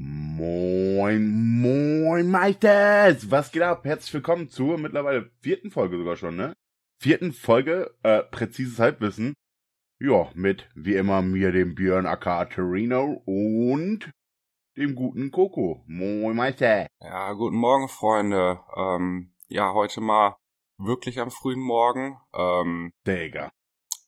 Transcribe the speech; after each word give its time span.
Moin, 0.00 1.60
moin, 1.60 2.30
Meisters! 2.30 3.32
Was 3.32 3.50
geht 3.50 3.62
ab? 3.62 3.84
Herzlich 3.84 4.14
willkommen 4.14 4.48
zur 4.48 4.78
mittlerweile 4.78 5.32
vierten 5.40 5.72
Folge 5.72 5.98
sogar 5.98 6.14
schon, 6.14 6.36
ne? 6.36 6.52
Vierten 7.02 7.32
Folge, 7.32 7.96
äh, 8.04 8.22
präzises 8.22 8.78
Halbwissen. 8.78 9.34
Ja, 9.98 10.30
mit, 10.34 10.68
wie 10.76 10.94
immer, 10.94 11.20
mir, 11.22 11.50
dem 11.50 11.74
Björn 11.74 12.06
Akaterino 12.06 13.24
und 13.26 14.12
dem 14.76 14.94
guten 14.94 15.32
Coco. 15.32 15.82
Moin, 15.88 16.36
Meister! 16.36 16.86
Ja, 17.00 17.32
guten 17.32 17.56
Morgen, 17.56 17.88
Freunde. 17.88 18.60
Ähm, 18.76 19.32
ja, 19.48 19.72
heute 19.74 20.00
mal 20.00 20.36
wirklich 20.78 21.18
am 21.18 21.32
frühen 21.32 21.58
Morgen. 21.58 22.16
Ähm, 22.32 22.92
Digga. 23.04 23.50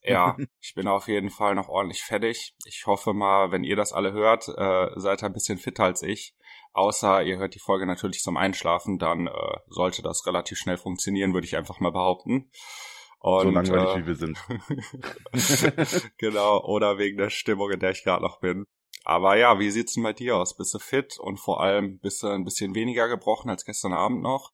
Ja, 0.03 0.35
ich 0.61 0.73
bin 0.75 0.87
auf 0.87 1.07
jeden 1.07 1.29
Fall 1.29 1.55
noch 1.55 1.69
ordentlich 1.69 2.03
fertig. 2.03 2.55
Ich 2.65 2.85
hoffe 2.85 3.13
mal, 3.13 3.51
wenn 3.51 3.63
ihr 3.63 3.75
das 3.75 3.93
alle 3.93 4.13
hört, 4.13 4.47
äh, 4.47 4.89
seid 4.95 5.23
ihr 5.23 5.27
ein 5.27 5.33
bisschen 5.33 5.57
fitter 5.57 5.83
als 5.83 6.01
ich. 6.01 6.35
Außer 6.73 7.23
ihr 7.23 7.37
hört 7.37 7.55
die 7.55 7.59
Folge 7.59 7.85
natürlich 7.85 8.21
zum 8.21 8.37
Einschlafen, 8.37 8.97
dann 8.97 9.27
äh, 9.27 9.57
sollte 9.67 10.01
das 10.01 10.25
relativ 10.25 10.57
schnell 10.57 10.77
funktionieren, 10.77 11.33
würde 11.33 11.45
ich 11.45 11.57
einfach 11.57 11.79
mal 11.79 11.91
behaupten. 11.91 12.49
Und, 13.19 13.43
so 13.43 13.51
langweilig, 13.51 13.89
äh, 13.89 14.01
wie 14.01 14.07
wir 14.07 14.15
sind. 14.15 16.11
genau, 16.17 16.63
oder 16.63 16.97
wegen 16.97 17.17
der 17.17 17.29
Stimmung, 17.29 17.69
in 17.71 17.79
der 17.79 17.91
ich 17.91 18.03
gerade 18.03 18.23
noch 18.23 18.39
bin. 18.39 18.65
Aber 19.03 19.35
ja, 19.35 19.59
wie 19.59 19.69
sieht's 19.69 19.93
denn 19.93 20.03
bei 20.03 20.13
dir 20.13 20.37
aus? 20.37 20.55
Bist 20.55 20.73
du 20.73 20.79
fit 20.79 21.19
und 21.19 21.39
vor 21.39 21.61
allem 21.61 21.99
bist 21.99 22.23
du 22.23 22.27
ein 22.27 22.43
bisschen 22.43 22.73
weniger 22.73 23.07
gebrochen 23.07 23.49
als 23.49 23.65
gestern 23.65 23.93
Abend 23.93 24.21
noch? 24.21 24.53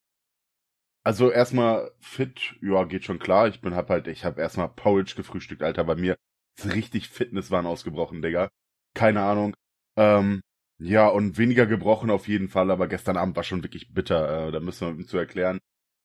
Also 1.07 1.31
erstmal 1.31 1.89
fit, 2.01 2.57
ja, 2.61 2.83
geht 2.83 3.05
schon 3.05 3.17
klar. 3.17 3.47
Ich 3.47 3.61
bin 3.61 3.73
hab 3.75 3.89
halt, 3.89 4.07
ich 4.07 4.25
hab 4.25 4.37
erstmal 4.37 4.67
Porridge 4.67 5.13
gefrühstückt, 5.15 5.63
Alter. 5.63 5.85
Bei 5.85 5.95
mir 5.95 6.17
ist 6.57 6.73
richtig 6.73 7.07
Fitnesswahn 7.07 7.65
ausgebrochen, 7.65 8.21
Digga. 8.21 8.49
Keine 8.93 9.21
Ahnung. 9.21 9.55
Ähm, 9.97 10.41
ja, 10.79 11.07
und 11.07 11.37
weniger 11.37 11.65
gebrochen 11.65 12.09
auf 12.09 12.27
jeden 12.27 12.49
Fall, 12.49 12.69
aber 12.71 12.89
gestern 12.89 13.15
Abend 13.15 13.37
war 13.37 13.43
schon 13.43 13.63
wirklich 13.63 13.93
bitter. 13.93 14.49
Äh, 14.49 14.51
da 14.51 14.59
müssen 14.59 14.97
wir 14.97 15.07
zu 15.07 15.17
erklären. 15.17 15.59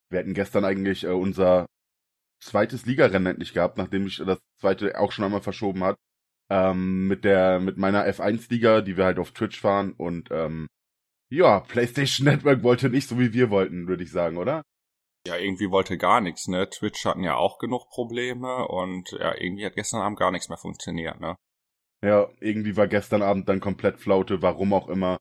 Wir 0.08 0.20
hätten 0.20 0.34
gestern 0.34 0.64
eigentlich 0.64 1.02
äh, 1.02 1.08
unser 1.08 1.66
zweites 2.40 2.86
Ligarennen 2.86 3.26
endlich 3.26 3.54
gehabt, 3.54 3.78
nachdem 3.78 4.06
ich 4.06 4.18
das 4.24 4.38
zweite 4.60 5.00
auch 5.00 5.10
schon 5.10 5.24
einmal 5.24 5.42
verschoben 5.42 5.82
hat. 5.82 5.96
Ähm, 6.48 7.08
mit 7.08 7.24
der, 7.24 7.58
mit 7.58 7.76
meiner 7.76 8.06
F1-Liga, 8.06 8.82
die 8.82 8.96
wir 8.96 9.06
halt 9.06 9.18
auf 9.18 9.32
Twitch 9.32 9.60
fahren 9.60 9.94
und 9.94 10.30
ähm, 10.30 10.68
ja, 11.28 11.58
PlayStation 11.58 12.26
Network 12.28 12.62
wollte 12.62 12.88
nicht 12.88 13.08
so 13.08 13.18
wie 13.18 13.32
wir 13.32 13.50
wollten, 13.50 13.88
würde 13.88 14.04
ich 14.04 14.12
sagen, 14.12 14.36
oder? 14.36 14.62
Ja, 15.26 15.36
irgendwie 15.36 15.70
wollte 15.70 15.98
gar 15.98 16.20
nichts, 16.20 16.48
ne? 16.48 16.68
Twitch 16.68 17.04
hatten 17.04 17.22
ja 17.22 17.36
auch 17.36 17.58
genug 17.58 17.88
Probleme 17.90 18.66
und 18.66 19.12
ja, 19.12 19.34
irgendwie 19.38 19.64
hat 19.64 19.74
gestern 19.74 20.02
Abend 20.02 20.18
gar 20.18 20.32
nichts 20.32 20.48
mehr 20.48 20.58
funktioniert, 20.58 21.20
ne? 21.20 21.36
Ja, 22.04 22.28
irgendwie 22.40 22.76
war 22.76 22.88
gestern 22.88 23.22
Abend 23.22 23.48
dann 23.48 23.60
komplett 23.60 24.00
Flaute, 24.00 24.42
warum 24.42 24.72
auch 24.72 24.88
immer. 24.88 25.18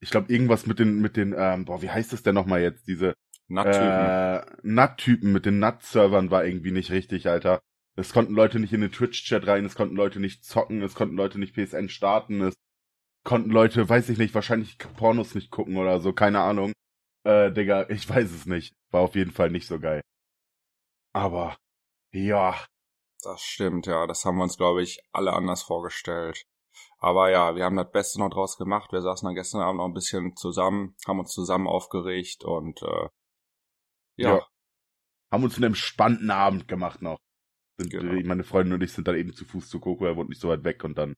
Ich 0.00 0.10
glaube, 0.10 0.32
irgendwas 0.32 0.66
mit 0.66 0.78
den, 0.78 1.00
mit 1.00 1.16
den, 1.16 1.34
ähm, 1.36 1.66
boah, 1.66 1.82
wie 1.82 1.90
heißt 1.90 2.14
es 2.14 2.22
denn 2.22 2.34
nochmal 2.34 2.62
jetzt, 2.62 2.88
diese 2.88 3.14
NAT-Typen. 3.48 3.84
Äh, 3.84 4.46
NAT-Typen 4.62 5.32
mit 5.32 5.44
den 5.44 5.58
NAT-Servern 5.58 6.30
war 6.30 6.44
irgendwie 6.44 6.72
nicht 6.72 6.90
richtig, 6.90 7.28
Alter. 7.28 7.60
Es 7.94 8.14
konnten 8.14 8.32
Leute 8.32 8.58
nicht 8.58 8.72
in 8.72 8.80
den 8.80 8.90
Twitch-Chat 8.90 9.46
rein, 9.46 9.66
es 9.66 9.74
konnten 9.74 9.96
Leute 9.96 10.18
nicht 10.18 10.44
zocken, 10.44 10.80
es 10.80 10.94
konnten 10.94 11.16
Leute 11.16 11.38
nicht 11.38 11.54
PSN 11.54 11.90
starten, 11.90 12.40
es 12.40 12.54
konnten 13.22 13.50
Leute, 13.50 13.86
weiß 13.86 14.08
ich 14.08 14.16
nicht, 14.16 14.34
wahrscheinlich 14.34 14.78
Pornos 14.78 15.34
nicht 15.34 15.50
gucken 15.50 15.76
oder 15.76 16.00
so, 16.00 16.14
keine 16.14 16.40
Ahnung. 16.40 16.72
Äh, 17.24 17.52
Digga, 17.52 17.86
ich 17.88 18.08
weiß 18.08 18.30
es 18.30 18.46
nicht. 18.46 18.74
War 18.90 19.02
auf 19.02 19.14
jeden 19.14 19.32
Fall 19.32 19.50
nicht 19.50 19.66
so 19.66 19.78
geil. 19.78 20.00
Aber, 21.12 21.56
ja. 22.12 22.54
Das 23.22 23.40
stimmt, 23.42 23.86
ja. 23.86 24.06
Das 24.06 24.24
haben 24.24 24.36
wir 24.36 24.42
uns, 24.42 24.56
glaube 24.56 24.82
ich, 24.82 25.00
alle 25.12 25.32
anders 25.32 25.62
vorgestellt. 25.62 26.42
Aber 26.98 27.30
ja, 27.30 27.54
wir 27.56 27.64
haben 27.64 27.76
das 27.76 27.90
Beste 27.90 28.18
noch 28.18 28.30
draus 28.30 28.56
gemacht. 28.56 28.92
Wir 28.92 29.02
saßen 29.02 29.26
dann 29.26 29.34
gestern 29.34 29.60
Abend 29.60 29.78
noch 29.78 29.86
ein 29.86 29.94
bisschen 29.94 30.36
zusammen, 30.36 30.96
haben 31.06 31.18
uns 31.18 31.32
zusammen 31.32 31.66
aufgeregt 31.66 32.44
und 32.44 32.80
äh, 32.82 33.08
ja. 34.16 34.36
ja. 34.36 34.46
Haben 35.32 35.44
uns 35.44 35.56
einen 35.56 35.64
entspannten 35.64 36.30
Abend 36.30 36.68
gemacht 36.68 37.02
noch. 37.02 37.18
Sind, 37.78 37.90
genau. 37.90 38.20
Meine 38.26 38.44
Freundin 38.44 38.74
und 38.74 38.82
ich 38.82 38.92
sind 38.92 39.08
dann 39.08 39.16
eben 39.16 39.32
zu 39.32 39.44
Fuß 39.44 39.68
zu 39.68 39.80
Coco, 39.80 40.04
er 40.04 40.16
wohnt 40.16 40.28
nicht 40.28 40.40
so 40.40 40.48
weit 40.48 40.64
weg 40.64 40.84
und 40.84 40.96
dann, 40.96 41.14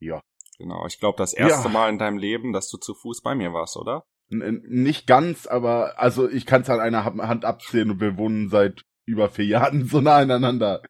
ja. 0.00 0.20
Genau, 0.58 0.86
ich 0.86 0.98
glaube, 0.98 1.16
das 1.16 1.32
erste 1.32 1.68
ja. 1.68 1.72
Mal 1.72 1.88
in 1.88 1.98
deinem 1.98 2.18
Leben, 2.18 2.52
dass 2.52 2.68
du 2.68 2.76
zu 2.76 2.94
Fuß 2.94 3.22
bei 3.22 3.34
mir 3.34 3.52
warst, 3.52 3.76
oder? 3.76 4.04
Nicht 4.32 5.06
ganz, 5.06 5.46
aber 5.46 5.98
also 6.00 6.28
ich 6.28 6.46
kann 6.46 6.62
es 6.62 6.70
an 6.70 6.80
einer 6.80 7.04
Hand 7.04 7.44
abzählen 7.44 7.90
und 7.90 8.00
wir 8.00 8.16
wohnen 8.16 8.48
seit 8.48 8.84
über 9.04 9.28
vier 9.28 9.46
Jahren 9.46 9.84
so 9.88 10.00
nah 10.00 10.16
aneinander. 10.16 10.82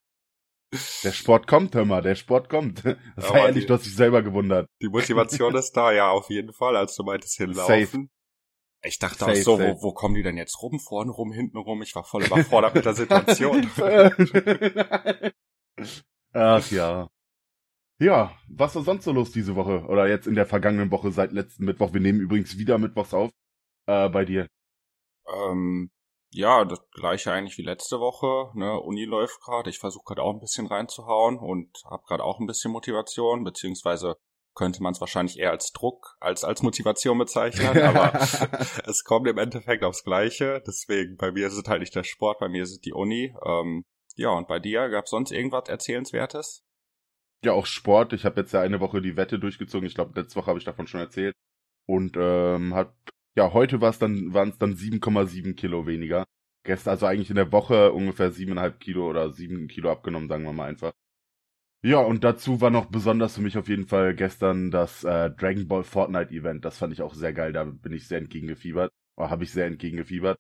Der 1.05 1.13
Sport 1.13 1.47
kommt, 1.47 1.75
hör 1.75 1.85
mal, 1.85 2.01
der 2.01 2.15
Sport 2.15 2.49
kommt. 2.49 2.83
Das 3.17 3.29
war 3.29 3.47
ehrlich, 3.47 3.67
du 3.67 3.75
hast 3.75 3.85
dich 3.85 3.95
selber 3.95 4.23
gewundert. 4.23 4.67
Die 4.81 4.89
Motivation 4.89 5.55
ist 5.55 5.73
da, 5.77 5.93
ja, 5.93 6.11
auf 6.11 6.31
jeden 6.31 6.53
Fall, 6.53 6.77
als 6.77 6.97
du 6.97 7.03
meintest 7.03 7.37
hinlaufen. 7.37 7.85
Safe. 7.85 8.09
Ich 8.85 8.99
dachte 8.99 9.19
safe, 9.19 9.33
auch 9.33 9.37
so, 9.37 9.61
wo, 9.61 9.83
wo 9.83 9.93
kommen 9.93 10.15
die 10.15 10.23
denn 10.23 10.37
jetzt 10.37 10.61
rum? 10.63 10.81
Vorne 10.81 11.13
rum, 11.13 11.31
hinten 11.31 11.59
rum? 11.59 11.83
Ich 11.83 11.95
war 11.95 12.05
voll 12.05 12.25
überfordert 12.25 12.75
mit 12.75 12.85
der 12.85 12.95
Situation. 12.95 13.71
Ach 16.33 16.71
ja. 16.71 17.09
Ja, 17.99 18.37
was 18.49 18.75
war 18.75 18.83
sonst 18.83 19.05
so 19.05 19.13
los 19.13 19.31
diese 19.31 19.55
Woche? 19.55 19.85
Oder 19.87 20.09
jetzt 20.09 20.27
in 20.27 20.35
der 20.35 20.47
vergangenen 20.47 20.91
Woche 20.91 21.13
seit 21.13 21.33
letzten 21.33 21.65
Mittwoch? 21.65 21.93
Wir 21.93 22.01
nehmen 22.01 22.21
übrigens 22.21 22.59
wieder 22.59 22.79
Mittwochs 22.79 23.15
auf. 23.15 23.31
Äh, 23.87 24.09
bei 24.09 24.25
dir. 24.25 24.49
Ähm, 25.33 25.91
ja, 26.31 26.65
das 26.65 26.81
gleiche 26.93 27.31
eigentlich 27.31 27.59
wie 27.59 27.63
letzte 27.63 28.01
Woche. 28.01 28.57
Ne? 28.59 28.81
Uni 28.81 29.05
läuft 29.05 29.41
gerade. 29.43 29.71
Ich 29.71 29.79
versuche 29.79 30.05
gerade 30.07 30.23
auch 30.23 30.33
ein 30.33 30.41
bisschen 30.41 30.67
reinzuhauen 30.67 31.39
und 31.39 31.69
habe 31.85 32.05
gerade 32.07 32.25
auch 32.25 32.41
ein 32.41 32.47
bisschen 32.47 32.73
Motivation, 32.73 33.45
beziehungsweise 33.45 34.17
könnte 34.55 34.83
man 34.83 34.93
es 34.93 35.01
wahrscheinlich 35.01 35.39
eher 35.39 35.51
als 35.51 35.73
Druck 35.73 36.17
als 36.21 36.45
als 36.45 36.63
Motivation 36.63 37.19
bezeichnen, 37.19 37.67
aber 37.83 38.13
es 38.87 39.05
kommt 39.05 39.29
im 39.29 39.39
Endeffekt 39.39 39.85
aufs 39.85 40.05
Gleiche. 40.05 40.63
Deswegen, 40.67 41.17
bei 41.17 41.33
mir 41.33 41.47
ist 41.47 41.57
es 41.57 41.69
halt 41.69 41.81
nicht 41.81 41.95
der 41.95 42.05
Sport, 42.05 42.39
bei 42.39 42.49
mir 42.49 42.63
ist 42.63 42.73
es 42.73 42.81
die 42.81 42.93
Uni. 42.93 43.35
Ähm, 43.45 43.85
ja, 44.15 44.31
und 44.31 44.49
bei 44.49 44.59
dir 44.59 44.89
gab 44.89 45.05
es 45.05 45.11
sonst 45.11 45.33
irgendwas 45.33 45.69
Erzählenswertes? 45.69 46.65
Ja 47.45 47.53
auch 47.53 47.67
Sport. 47.67 48.13
Ich 48.13 48.25
habe 48.25 48.41
jetzt 48.41 48.53
ja 48.53 48.61
eine 48.61 48.81
Woche 48.81 49.03
die 49.03 49.17
Wette 49.17 49.39
durchgezogen. 49.39 49.87
Ich 49.87 49.95
glaube, 49.95 50.19
letzte 50.21 50.37
Woche 50.37 50.47
habe 50.49 50.59
ich 50.59 50.65
davon 50.65 50.87
schon 50.87 51.01
erzählt. 51.01 51.35
Und 51.87 52.17
ähm, 52.17 52.75
hat 52.75 52.95
ja 53.37 53.53
heute 53.53 53.81
war 53.81 53.91
es 53.91 53.99
dann 53.99 54.35
waren 54.35 54.51
es 54.51 54.59
dann 54.59 54.75
7,7 54.75 55.55
Kilo 55.55 55.87
weniger. 55.87 56.25
Gestern 56.65 56.93
also 56.93 57.07
eigentlich 57.07 57.31
in 57.31 57.37
der 57.37 57.53
Woche 57.53 57.93
ungefähr 57.93 58.31
siebeneinhalb 58.31 58.81
Kilo 58.81 59.09
oder 59.09 59.33
sieben 59.33 59.69
Kilo 59.69 59.91
abgenommen, 59.91 60.29
sagen 60.29 60.45
wir 60.45 60.53
mal 60.53 60.69
einfach. 60.69 60.93
Ja, 61.85 61.99
und 61.99 62.23
dazu 62.23 62.61
war 62.61 62.71
noch 62.71 62.87
besonders 62.87 63.35
für 63.35 63.41
mich 63.43 63.59
auf 63.59 63.69
jeden 63.69 63.89
Fall 63.89 64.15
gestern 64.15 64.71
das 64.71 65.03
äh, 65.03 65.31
Dragon 65.31 65.67
Ball 65.67 65.83
Fortnite 65.83 66.33
Event. 66.33 66.65
Das 66.65 66.79
fand 66.79 66.93
ich 66.93 67.03
auch 67.03 67.15
sehr 67.15 67.33
geil. 67.33 67.53
Da 67.53 67.65
bin 67.65 67.93
ich 67.93 68.07
sehr 68.07 68.19
entgegengefiebert. 68.19 68.93
Oder 69.17 69.31
habe 69.31 69.45
ich 69.45 69.53
sehr 69.53 69.67
entgegengefiebert. 69.67 70.39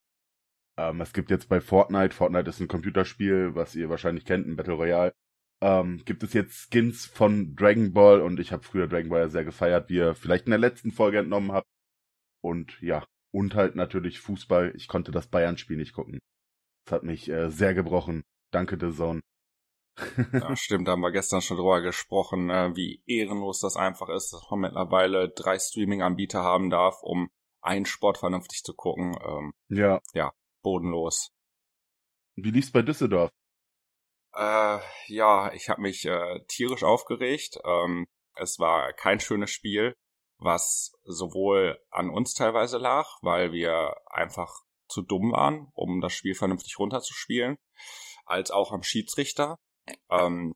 Ähm, 0.79 1.01
es 1.01 1.13
gibt 1.13 1.31
jetzt 1.31 1.49
bei 1.49 1.61
Fortnite, 1.61 2.15
Fortnite 2.15 2.49
ist 2.49 2.61
ein 2.61 2.69
Computerspiel, 2.69 3.55
was 3.55 3.75
ihr 3.75 3.91
wahrscheinlich 3.91 4.25
kennt, 4.25 4.47
ein 4.47 4.57
Battle 4.57 4.75
Royale 4.75 5.13
ähm, 5.63 6.03
gibt 6.05 6.25
es 6.25 6.33
jetzt 6.33 6.71
Skins 6.71 7.07
von 7.07 7.55
Dragon 7.55 7.93
Ball 7.93 8.21
und 8.21 8.41
ich 8.41 8.51
habe 8.51 8.65
früher 8.65 8.89
Dragon 8.89 9.11
Ball 9.11 9.21
ja 9.21 9.29
sehr 9.29 9.45
gefeiert, 9.45 9.89
wie 9.89 9.97
ihr 9.97 10.15
vielleicht 10.17 10.47
in 10.47 10.51
der 10.51 10.59
letzten 10.59 10.91
Folge 10.91 11.21
entnommen 11.21 11.53
habt. 11.53 11.69
Und 12.43 12.81
ja, 12.83 13.07
und 13.33 13.55
halt 13.55 13.77
natürlich 13.77 14.19
Fußball. 14.19 14.73
Ich 14.75 14.89
konnte 14.89 15.13
das 15.13 15.29
Bayern-Spiel 15.29 15.77
nicht 15.77 15.93
gucken. 15.93 16.19
Das 16.85 16.95
hat 16.95 17.03
mich 17.05 17.29
äh, 17.29 17.49
sehr 17.49 17.75
gebrochen. 17.75 18.25
Danke, 18.51 18.77
The 18.79 18.95
Zone. 18.95 19.21
ja, 20.33 20.57
stimmt, 20.57 20.89
da 20.89 20.93
haben 20.93 21.01
wir 21.01 21.13
gestern 21.13 21.43
schon 21.43 21.59
drüber 21.59 21.81
gesprochen, 21.81 22.51
äh, 22.51 22.75
wie 22.75 23.01
ehrenlos 23.07 23.61
das 23.61 23.77
einfach 23.77 24.09
ist, 24.09 24.33
dass 24.33 24.43
man 24.51 24.61
mittlerweile 24.61 25.31
drei 25.31 25.61
Streaming-Anbieter 25.61 26.43
haben 26.43 26.71
darf, 26.71 27.03
um 27.03 27.31
einen 27.61 27.87
Sport 27.87 28.19
vernünftig 28.19 28.65
zu 28.65 28.75
gucken. 28.75 29.17
Ähm, 29.25 29.53
ja. 29.69 30.01
Ja, 30.13 30.33
bodenlos. 30.63 31.29
Wie 32.35 32.51
lief's 32.51 32.73
bei 32.73 32.83
Düsseldorf? 32.83 33.31
Äh, 34.35 34.79
ja, 35.09 35.53
ich 35.53 35.69
habe 35.69 35.83
mich 35.83 36.05
äh, 36.07 36.41
tierisch 36.49 36.85
aufgeregt. 36.85 37.59
Ähm, 37.65 38.07
es 38.35 38.59
war 38.59 38.93
kein 38.93 39.21
schönes 39.21 39.51
Spiel, 39.51 39.95
was 40.39 40.93
sowohl 41.05 41.79
an 41.91 42.11
uns 42.11 42.35
teilweise 42.35 42.79
lag, 42.79 43.07
weil 43.23 43.53
wir 43.53 43.95
einfach 44.07 44.51
zu 44.89 45.03
dumm 45.03 45.33
waren, 45.33 45.69
um 45.75 46.01
das 46.01 46.13
Spiel 46.13 46.35
vernünftig 46.35 46.79
runterzuspielen, 46.79 47.57
als 48.25 48.51
auch 48.51 48.73
am 48.73 48.83
Schiedsrichter. 48.83 49.57
Ähm, 50.11 50.55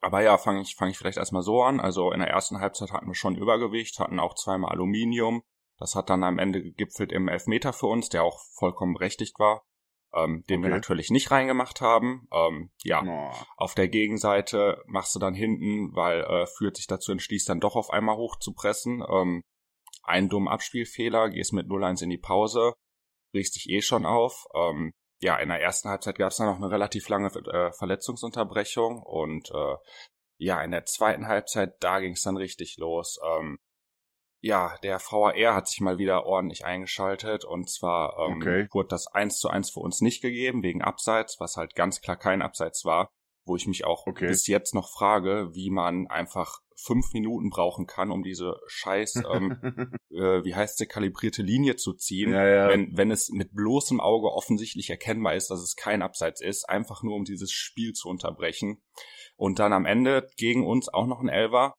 aber 0.00 0.22
ja, 0.22 0.36
fange 0.36 0.60
ich, 0.60 0.74
fang 0.76 0.90
ich 0.90 0.98
vielleicht 0.98 1.18
erstmal 1.18 1.42
so 1.42 1.62
an. 1.62 1.80
Also 1.80 2.10
in 2.12 2.20
der 2.20 2.28
ersten 2.28 2.60
Halbzeit 2.60 2.92
hatten 2.92 3.06
wir 3.06 3.14
schon 3.14 3.36
Übergewicht, 3.36 3.98
hatten 4.00 4.20
auch 4.20 4.34
zweimal 4.34 4.72
Aluminium. 4.72 5.42
Das 5.78 5.94
hat 5.94 6.10
dann 6.10 6.22
am 6.24 6.38
Ende 6.38 6.62
gegipfelt 6.62 7.10
im 7.10 7.28
Elfmeter 7.28 7.72
für 7.72 7.86
uns, 7.86 8.08
der 8.08 8.22
auch 8.22 8.40
vollkommen 8.58 8.94
berechtigt 8.94 9.38
war 9.38 9.64
ähm, 10.14 10.44
den 10.48 10.60
okay. 10.60 10.68
wir 10.68 10.74
natürlich 10.74 11.10
nicht 11.10 11.30
reingemacht 11.30 11.80
haben. 11.80 12.28
Ähm, 12.32 12.70
ja, 12.82 13.02
oh. 13.04 13.32
auf 13.56 13.74
der 13.74 13.88
Gegenseite 13.88 14.82
machst 14.86 15.14
du 15.14 15.18
dann 15.18 15.34
hinten, 15.34 15.94
weil 15.94 16.22
äh, 16.22 16.46
führt 16.46 16.76
sich 16.76 16.86
dazu 16.86 17.12
entschließt, 17.12 17.48
dann 17.48 17.60
doch 17.60 17.76
auf 17.76 17.90
einmal 17.90 18.16
hoch 18.16 18.36
zu 18.38 18.52
pressen. 18.52 19.02
Ähm, 19.08 19.42
einen 20.02 20.28
dummen 20.28 20.48
Abspielfehler, 20.48 21.30
gehst 21.30 21.52
mit 21.52 21.66
0-1 21.66 22.02
in 22.02 22.10
die 22.10 22.18
Pause, 22.18 22.74
riechst 23.34 23.56
dich 23.56 23.68
eh 23.70 23.80
schon 23.80 24.06
auf. 24.06 24.46
Ähm, 24.54 24.92
ja, 25.20 25.36
in 25.38 25.48
der 25.48 25.60
ersten 25.60 25.88
Halbzeit 25.88 26.18
gab 26.18 26.30
es 26.30 26.36
dann 26.36 26.48
noch 26.48 26.56
eine 26.56 26.70
relativ 26.70 27.08
lange 27.08 27.28
äh, 27.28 27.72
Verletzungsunterbrechung 27.72 29.02
und 29.02 29.50
äh, 29.50 29.76
ja, 30.36 30.62
in 30.62 30.72
der 30.72 30.84
zweiten 30.84 31.26
Halbzeit, 31.26 31.76
da 31.80 32.00
ging 32.00 32.12
es 32.12 32.22
dann 32.22 32.36
richtig 32.36 32.76
los. 32.76 33.18
Ähm, 33.24 33.56
ja, 34.44 34.76
der 34.82 35.00
VAR 35.00 35.54
hat 35.54 35.68
sich 35.68 35.80
mal 35.80 35.96
wieder 35.96 36.26
ordentlich 36.26 36.66
eingeschaltet 36.66 37.46
und 37.46 37.70
zwar 37.70 38.18
ähm, 38.18 38.36
okay. 38.36 38.68
wurde 38.72 38.88
das 38.88 39.06
eins 39.06 39.38
zu 39.38 39.48
eins 39.48 39.70
für 39.70 39.80
uns 39.80 40.02
nicht 40.02 40.20
gegeben 40.20 40.62
wegen 40.62 40.82
Abseits, 40.82 41.40
was 41.40 41.56
halt 41.56 41.74
ganz 41.74 42.02
klar 42.02 42.16
kein 42.16 42.42
Abseits 42.42 42.84
war, 42.84 43.08
wo 43.46 43.56
ich 43.56 43.66
mich 43.66 43.86
auch 43.86 44.06
okay. 44.06 44.26
bis 44.26 44.46
jetzt 44.46 44.74
noch 44.74 44.90
frage, 44.90 45.48
wie 45.54 45.70
man 45.70 46.08
einfach 46.08 46.58
fünf 46.76 47.14
Minuten 47.14 47.48
brauchen 47.48 47.86
kann, 47.86 48.10
um 48.10 48.22
diese 48.22 48.56
scheiß, 48.66 49.22
ähm, 49.32 49.56
äh, 50.10 50.44
wie 50.44 50.54
heißt 50.54 50.76
sie, 50.76 50.86
kalibrierte 50.86 51.40
Linie 51.40 51.76
zu 51.76 51.94
ziehen, 51.94 52.32
ja, 52.32 52.46
ja. 52.46 52.68
Wenn, 52.68 52.94
wenn 52.94 53.10
es 53.10 53.30
mit 53.30 53.54
bloßem 53.54 53.98
Auge 53.98 54.30
offensichtlich 54.30 54.90
erkennbar 54.90 55.36
ist, 55.36 55.50
dass 55.50 55.62
es 55.62 55.74
kein 55.74 56.02
Abseits 56.02 56.42
ist, 56.42 56.68
einfach 56.68 57.02
nur 57.02 57.14
um 57.14 57.24
dieses 57.24 57.50
Spiel 57.50 57.94
zu 57.94 58.10
unterbrechen. 58.10 58.82
Und 59.36 59.58
dann 59.58 59.72
am 59.72 59.86
Ende 59.86 60.28
gegen 60.36 60.66
uns 60.66 60.92
auch 60.92 61.06
noch 61.06 61.20
ein 61.20 61.30
Elver, 61.30 61.72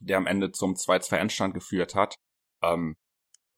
der 0.00 0.16
am 0.16 0.26
Ende 0.26 0.50
zum 0.50 0.74
2-2-Endstand 0.74 1.54
geführt 1.54 1.94
hat, 1.94 2.16
ähm, 2.62 2.96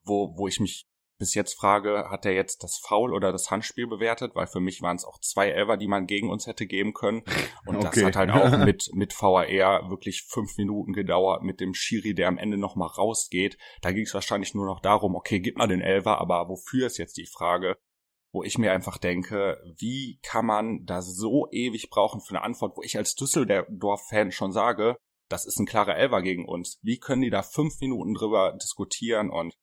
wo, 0.05 0.37
wo 0.37 0.49
ich 0.49 0.61
mich 0.61 0.87
bis 1.23 1.35
jetzt 1.35 1.55
frage, 1.55 2.11
hat 2.11 2.27
er 2.27 2.33
jetzt 2.33 2.65
das 2.65 2.79
Foul 2.79 3.15
oder 3.15 3.31
das 3.31 3.49
Handspiel 3.49 3.87
bewertet? 3.87 4.35
Weil 4.35 4.49
für 4.49 4.59
mich 4.59 4.83
waren 4.83 4.97
es 4.97 5.05
auch 5.05 5.21
zwei 5.21 5.51
Elver, 5.51 5.77
die 5.77 5.87
man 5.87 6.09
gegen 6.09 6.29
uns 6.29 6.49
hätte 6.49 6.67
geben 6.67 6.95
können. 6.95 7.23
Und 7.65 7.77
okay. 7.77 7.91
das 7.95 8.03
hat 8.03 8.17
halt 8.17 8.31
auch 8.33 8.59
mit, 8.65 8.91
mit 8.93 9.15
VAR 9.15 9.89
wirklich 9.89 10.25
fünf 10.25 10.57
Minuten 10.57 10.93
gedauert, 10.93 11.45
mit 11.45 11.61
dem 11.61 11.75
Schiri, 11.75 12.15
der 12.15 12.27
am 12.27 12.39
Ende 12.39 12.59
nochmal 12.59 12.89
rausgeht. 12.89 13.57
Da 13.83 13.93
ging 13.93 14.05
es 14.05 14.15
wahrscheinlich 14.15 14.55
nur 14.55 14.67
noch 14.67 14.81
darum, 14.81 15.15
okay, 15.15 15.39
gib 15.39 15.59
mal 15.59 15.69
den 15.69 15.81
Elver, 15.81 16.21
aber 16.21 16.49
wofür 16.49 16.89
ist 16.89 16.99
jetzt 16.99 17.17
die 17.17 17.27
Frage? 17.27 17.77
Wo 18.33 18.43
ich 18.43 18.59
mir 18.59 18.73
einfach 18.73 18.99
denke, 18.99 19.63
wie 19.79 20.19
kann 20.25 20.47
man 20.47 20.85
da 20.87 21.03
so 21.03 21.47
ewig 21.53 21.89
brauchen 21.89 22.21
für 22.21 22.31
eine 22.31 22.43
Antwort, 22.43 22.77
wo 22.77 22.83
ich 22.83 22.97
als 22.97 23.15
Düsseldorf-Fan 23.15 24.33
schon 24.33 24.51
sage, 24.51 24.97
das 25.33 25.47
ist 25.47 25.59
ein 25.59 25.67
klarer 25.67 25.97
Elver 25.97 26.23
gegen 26.23 26.47
uns. 26.47 26.79
Wie 26.83 26.99
können 26.99 27.23
die 27.23 27.31
da 27.31 27.43
fünf 27.43 27.81
Minuten 27.81 28.15
drüber 28.15 28.53
diskutieren 28.61 29.31
und 29.31 29.55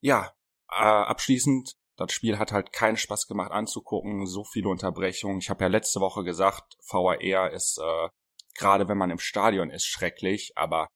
ja, 0.00 0.32
äh, 0.70 0.82
abschließend, 0.82 1.72
das 1.96 2.12
Spiel 2.12 2.38
hat 2.38 2.52
halt 2.52 2.72
keinen 2.72 2.98
Spaß 2.98 3.26
gemacht 3.26 3.50
anzugucken, 3.50 4.26
so 4.26 4.44
viele 4.44 4.68
Unterbrechungen. 4.68 5.38
Ich 5.38 5.48
habe 5.48 5.64
ja 5.64 5.68
letzte 5.68 6.00
Woche 6.00 6.22
gesagt, 6.24 6.76
VAR 6.90 7.50
ist 7.50 7.78
äh, 7.78 8.08
gerade 8.56 8.88
wenn 8.88 8.98
man 8.98 9.10
im 9.10 9.18
Stadion 9.18 9.70
ist 9.70 9.86
schrecklich, 9.86 10.52
aber 10.56 10.88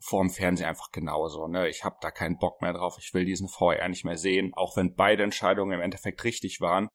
vorm 0.00 0.30
Fernsehen 0.30 0.68
einfach 0.68 0.90
genauso. 0.92 1.48
Ne? 1.48 1.68
Ich 1.68 1.84
habe 1.84 1.96
da 2.00 2.10
keinen 2.10 2.38
Bock 2.38 2.60
mehr 2.60 2.72
drauf. 2.72 2.96
Ich 3.00 3.12
will 3.14 3.24
diesen 3.24 3.48
VAR 3.48 3.88
nicht 3.88 4.04
mehr 4.04 4.18
sehen, 4.18 4.52
auch 4.54 4.76
wenn 4.76 4.94
beide 4.94 5.22
Entscheidungen 5.22 5.72
im 5.72 5.80
Endeffekt 5.80 6.22
richtig 6.24 6.60
waren. 6.60 6.88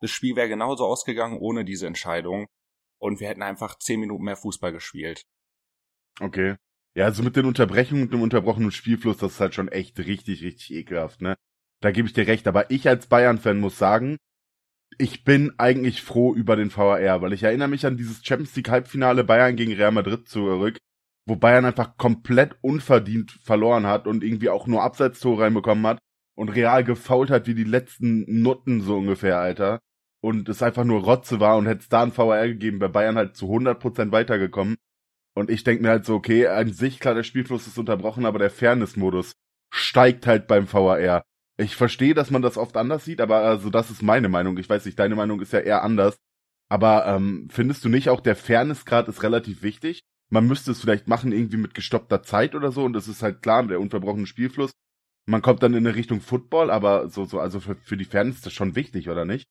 Das 0.00 0.10
Spiel 0.10 0.36
wäre 0.36 0.48
genauso 0.48 0.86
ausgegangen 0.86 1.38
ohne 1.38 1.64
diese 1.64 1.86
Entscheidung 1.86 2.46
und 2.98 3.20
wir 3.20 3.28
hätten 3.28 3.42
einfach 3.42 3.78
zehn 3.78 4.00
Minuten 4.00 4.24
mehr 4.24 4.36
Fußball 4.36 4.72
gespielt. 4.72 5.22
Okay. 6.20 6.56
Ja, 6.94 7.06
also 7.06 7.22
mit 7.22 7.36
den 7.36 7.46
Unterbrechungen 7.46 8.04
und 8.04 8.12
dem 8.12 8.22
unterbrochenen 8.22 8.70
Spielfluss, 8.70 9.16
das 9.16 9.32
ist 9.32 9.40
halt 9.40 9.54
schon 9.54 9.68
echt 9.68 9.98
richtig, 9.98 10.42
richtig 10.42 10.72
ekelhaft, 10.72 11.22
ne? 11.22 11.36
Da 11.80 11.90
gebe 11.90 12.06
ich 12.06 12.14
dir 12.14 12.26
recht, 12.26 12.46
aber 12.46 12.70
ich 12.70 12.86
als 12.86 13.06
Bayern-Fan 13.06 13.58
muss 13.58 13.78
sagen, 13.78 14.18
ich 14.98 15.24
bin 15.24 15.52
eigentlich 15.58 16.02
froh 16.02 16.34
über 16.34 16.54
den 16.54 16.74
VAR, 16.74 17.22
weil 17.22 17.32
ich 17.32 17.42
erinnere 17.42 17.68
mich 17.68 17.86
an 17.86 17.96
dieses 17.96 18.24
Champions 18.24 18.54
League 18.56 18.68
Halbfinale 18.68 19.24
Bayern 19.24 19.56
gegen 19.56 19.72
Real 19.72 19.90
Madrid 19.90 20.28
zurück, 20.28 20.76
wo 21.26 21.36
Bayern 21.36 21.64
einfach 21.64 21.96
komplett 21.96 22.56
unverdient 22.60 23.32
verloren 23.42 23.86
hat 23.86 24.06
und 24.06 24.22
irgendwie 24.22 24.50
auch 24.50 24.66
nur 24.66 24.82
Abseitstore 24.82 25.44
reinbekommen 25.44 25.86
hat 25.86 25.98
und 26.36 26.50
Real 26.50 26.84
gefault 26.84 27.30
hat 27.30 27.46
wie 27.46 27.54
die 27.54 27.64
letzten 27.64 28.24
Nutten 28.42 28.80
so 28.82 28.98
ungefähr, 28.98 29.38
Alter. 29.38 29.80
Und 30.20 30.48
es 30.48 30.62
einfach 30.62 30.84
nur 30.84 31.02
Rotze 31.02 31.40
war 31.40 31.56
und 31.56 31.66
hätte 31.66 31.80
es 31.80 31.88
da 31.88 32.02
ein 32.02 32.16
VAR 32.16 32.46
gegeben, 32.46 32.80
wäre 32.80 32.92
Bayern 32.92 33.16
halt 33.16 33.34
zu 33.34 33.46
100% 33.46 34.12
weitergekommen. 34.12 34.76
Und 35.34 35.50
ich 35.50 35.64
denke 35.64 35.82
mir 35.82 35.90
halt 35.90 36.04
so, 36.04 36.14
okay, 36.14 36.46
an 36.46 36.72
sich 36.72 37.00
klar, 37.00 37.14
der 37.14 37.22
Spielfluss 37.22 37.66
ist 37.66 37.78
unterbrochen, 37.78 38.26
aber 38.26 38.38
der 38.38 38.50
Fairness-Modus 38.50 39.32
steigt 39.72 40.26
halt 40.26 40.46
beim 40.46 40.70
VAR. 40.70 41.22
Ich 41.58 41.76
verstehe, 41.76 42.14
dass 42.14 42.30
man 42.30 42.42
das 42.42 42.58
oft 42.58 42.76
anders 42.76 43.04
sieht, 43.04 43.20
aber 43.20 43.38
also 43.38 43.70
das 43.70 43.90
ist 43.90 44.02
meine 44.02 44.28
Meinung. 44.28 44.58
Ich 44.58 44.68
weiß 44.68 44.84
nicht, 44.84 44.98
deine 44.98 45.14
Meinung 45.14 45.40
ist 45.40 45.52
ja 45.52 45.60
eher 45.60 45.82
anders. 45.82 46.18
Aber 46.68 47.06
ähm, 47.06 47.48
findest 47.50 47.84
du 47.84 47.88
nicht 47.88 48.08
auch, 48.08 48.20
der 48.20 48.36
Fairnessgrad 48.36 49.08
ist 49.08 49.22
relativ 49.22 49.62
wichtig? 49.62 50.02
Man 50.30 50.46
müsste 50.46 50.70
es 50.70 50.80
vielleicht 50.80 51.08
machen 51.08 51.32
irgendwie 51.32 51.58
mit 51.58 51.74
gestoppter 51.74 52.22
Zeit 52.22 52.54
oder 52.54 52.72
so 52.72 52.84
und 52.84 52.94
das 52.94 53.08
ist 53.08 53.22
halt 53.22 53.42
klar, 53.42 53.62
der 53.66 53.80
unverbrochene 53.80 54.26
Spielfluss. 54.26 54.72
Man 55.26 55.42
kommt 55.42 55.62
dann 55.62 55.74
in 55.74 55.86
eine 55.86 55.94
Richtung 55.94 56.20
Football, 56.20 56.70
aber 56.70 57.08
so, 57.08 57.24
so, 57.26 57.38
also 57.38 57.60
für, 57.60 57.76
für 57.76 57.96
die 57.96 58.06
Fairness 58.06 58.36
ist 58.36 58.46
das 58.46 58.52
schon 58.54 58.74
wichtig, 58.74 59.08
oder 59.08 59.24
nicht? 59.24 59.46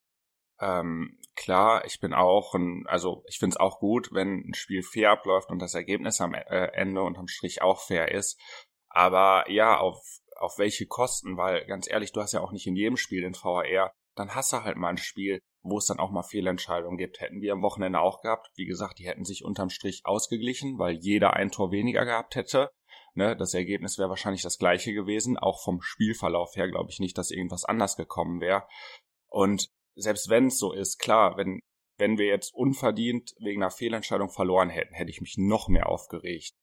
Ähm, 0.61 1.17
klar, 1.35 1.85
ich 1.85 1.99
bin 1.99 2.13
auch 2.13 2.53
ein, 2.53 2.85
also 2.87 3.23
ich 3.27 3.39
finde 3.39 3.55
es 3.55 3.59
auch 3.59 3.79
gut, 3.79 4.13
wenn 4.13 4.47
ein 4.47 4.53
Spiel 4.53 4.83
fair 4.83 5.11
abläuft 5.11 5.49
und 5.49 5.59
das 5.59 5.73
Ergebnis 5.73 6.21
am 6.21 6.35
äh, 6.35 6.67
Ende 6.73 7.01
unterm 7.01 7.27
Strich 7.27 7.61
auch 7.61 7.81
fair 7.81 8.11
ist. 8.11 8.39
Aber 8.89 9.49
ja, 9.49 9.77
auf, 9.77 9.97
auf 10.35 10.59
welche 10.59 10.85
Kosten, 10.85 11.37
weil 11.37 11.65
ganz 11.65 11.89
ehrlich, 11.89 12.11
du 12.11 12.21
hast 12.21 12.33
ja 12.33 12.41
auch 12.41 12.51
nicht 12.51 12.67
in 12.67 12.75
jedem 12.75 12.97
Spiel 12.97 13.21
den 13.21 13.33
VAR, 13.33 13.93
dann 14.15 14.35
hast 14.35 14.53
du 14.53 14.63
halt 14.63 14.77
mal 14.77 14.89
ein 14.89 14.97
Spiel, 14.97 15.41
wo 15.63 15.77
es 15.77 15.85
dann 15.85 15.99
auch 15.99 16.11
mal 16.11 16.23
Fehlentscheidungen 16.23 16.97
gibt. 16.97 17.21
Hätten 17.21 17.41
wir 17.41 17.53
am 17.53 17.61
Wochenende 17.61 17.99
auch 17.99 18.21
gehabt. 18.21 18.51
Wie 18.55 18.65
gesagt, 18.65 18.99
die 18.99 19.07
hätten 19.07 19.25
sich 19.25 19.43
unterm 19.43 19.69
Strich 19.69 20.01
ausgeglichen, 20.03 20.77
weil 20.77 20.95
jeder 20.95 21.33
ein 21.33 21.51
Tor 21.51 21.71
weniger 21.71 22.05
gehabt 22.05 22.35
hätte. 22.35 22.71
Ne, 23.13 23.35
das 23.35 23.53
Ergebnis 23.53 23.97
wäre 23.97 24.09
wahrscheinlich 24.09 24.41
das 24.41 24.57
gleiche 24.57 24.93
gewesen. 24.93 25.37
Auch 25.37 25.61
vom 25.63 25.81
Spielverlauf 25.81 26.55
her 26.55 26.69
glaube 26.69 26.91
ich 26.91 26.99
nicht, 26.99 27.17
dass 27.17 27.31
irgendwas 27.31 27.65
anders 27.65 27.95
gekommen 27.95 28.41
wäre. 28.41 28.67
Und 29.27 29.69
selbst 29.95 30.29
wenn 30.29 30.47
es 30.47 30.57
so 30.57 30.73
ist, 30.73 30.99
klar, 30.99 31.37
wenn, 31.37 31.59
wenn 31.97 32.17
wir 32.17 32.27
jetzt 32.27 32.53
unverdient 32.53 33.33
wegen 33.39 33.61
einer 33.61 33.71
Fehlentscheidung 33.71 34.29
verloren 34.29 34.69
hätten, 34.69 34.93
hätte 34.93 35.11
ich 35.11 35.21
mich 35.21 35.37
noch 35.37 35.67
mehr 35.67 35.87
aufgeregt. 35.87 36.53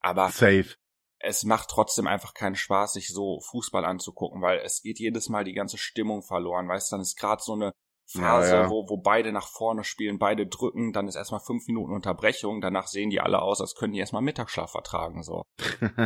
Aber 0.00 0.28
Safe. 0.28 0.74
es 1.18 1.44
macht 1.44 1.70
trotzdem 1.70 2.06
einfach 2.06 2.34
keinen 2.34 2.56
Spaß, 2.56 2.94
sich 2.94 3.08
so 3.08 3.40
Fußball 3.40 3.84
anzugucken, 3.84 4.42
weil 4.42 4.58
es 4.58 4.82
geht 4.82 4.98
jedes 4.98 5.28
Mal 5.28 5.44
die 5.44 5.54
ganze 5.54 5.78
Stimmung 5.78 6.22
verloren. 6.22 6.68
Weißt 6.68 6.90
du, 6.90 6.96
dann 6.96 7.02
ist 7.02 7.16
gerade 7.16 7.42
so 7.42 7.54
eine 7.54 7.72
Phase, 8.06 8.50
ja, 8.50 8.62
ja. 8.62 8.70
Wo, 8.70 8.88
wo 8.88 8.98
beide 8.98 9.32
nach 9.32 9.48
vorne 9.48 9.82
spielen, 9.82 10.18
beide 10.18 10.46
drücken, 10.46 10.92
dann 10.92 11.08
ist 11.08 11.16
erstmal 11.16 11.40
fünf 11.40 11.66
Minuten 11.66 11.92
Unterbrechung, 11.92 12.60
danach 12.60 12.86
sehen 12.86 13.10
die 13.10 13.20
alle 13.20 13.40
aus, 13.40 13.60
als 13.60 13.74
können 13.74 13.94
die 13.94 13.98
erstmal 13.98 14.22
Mittagsschlaf 14.22 14.70
vertragen, 14.70 15.22
so. 15.22 15.44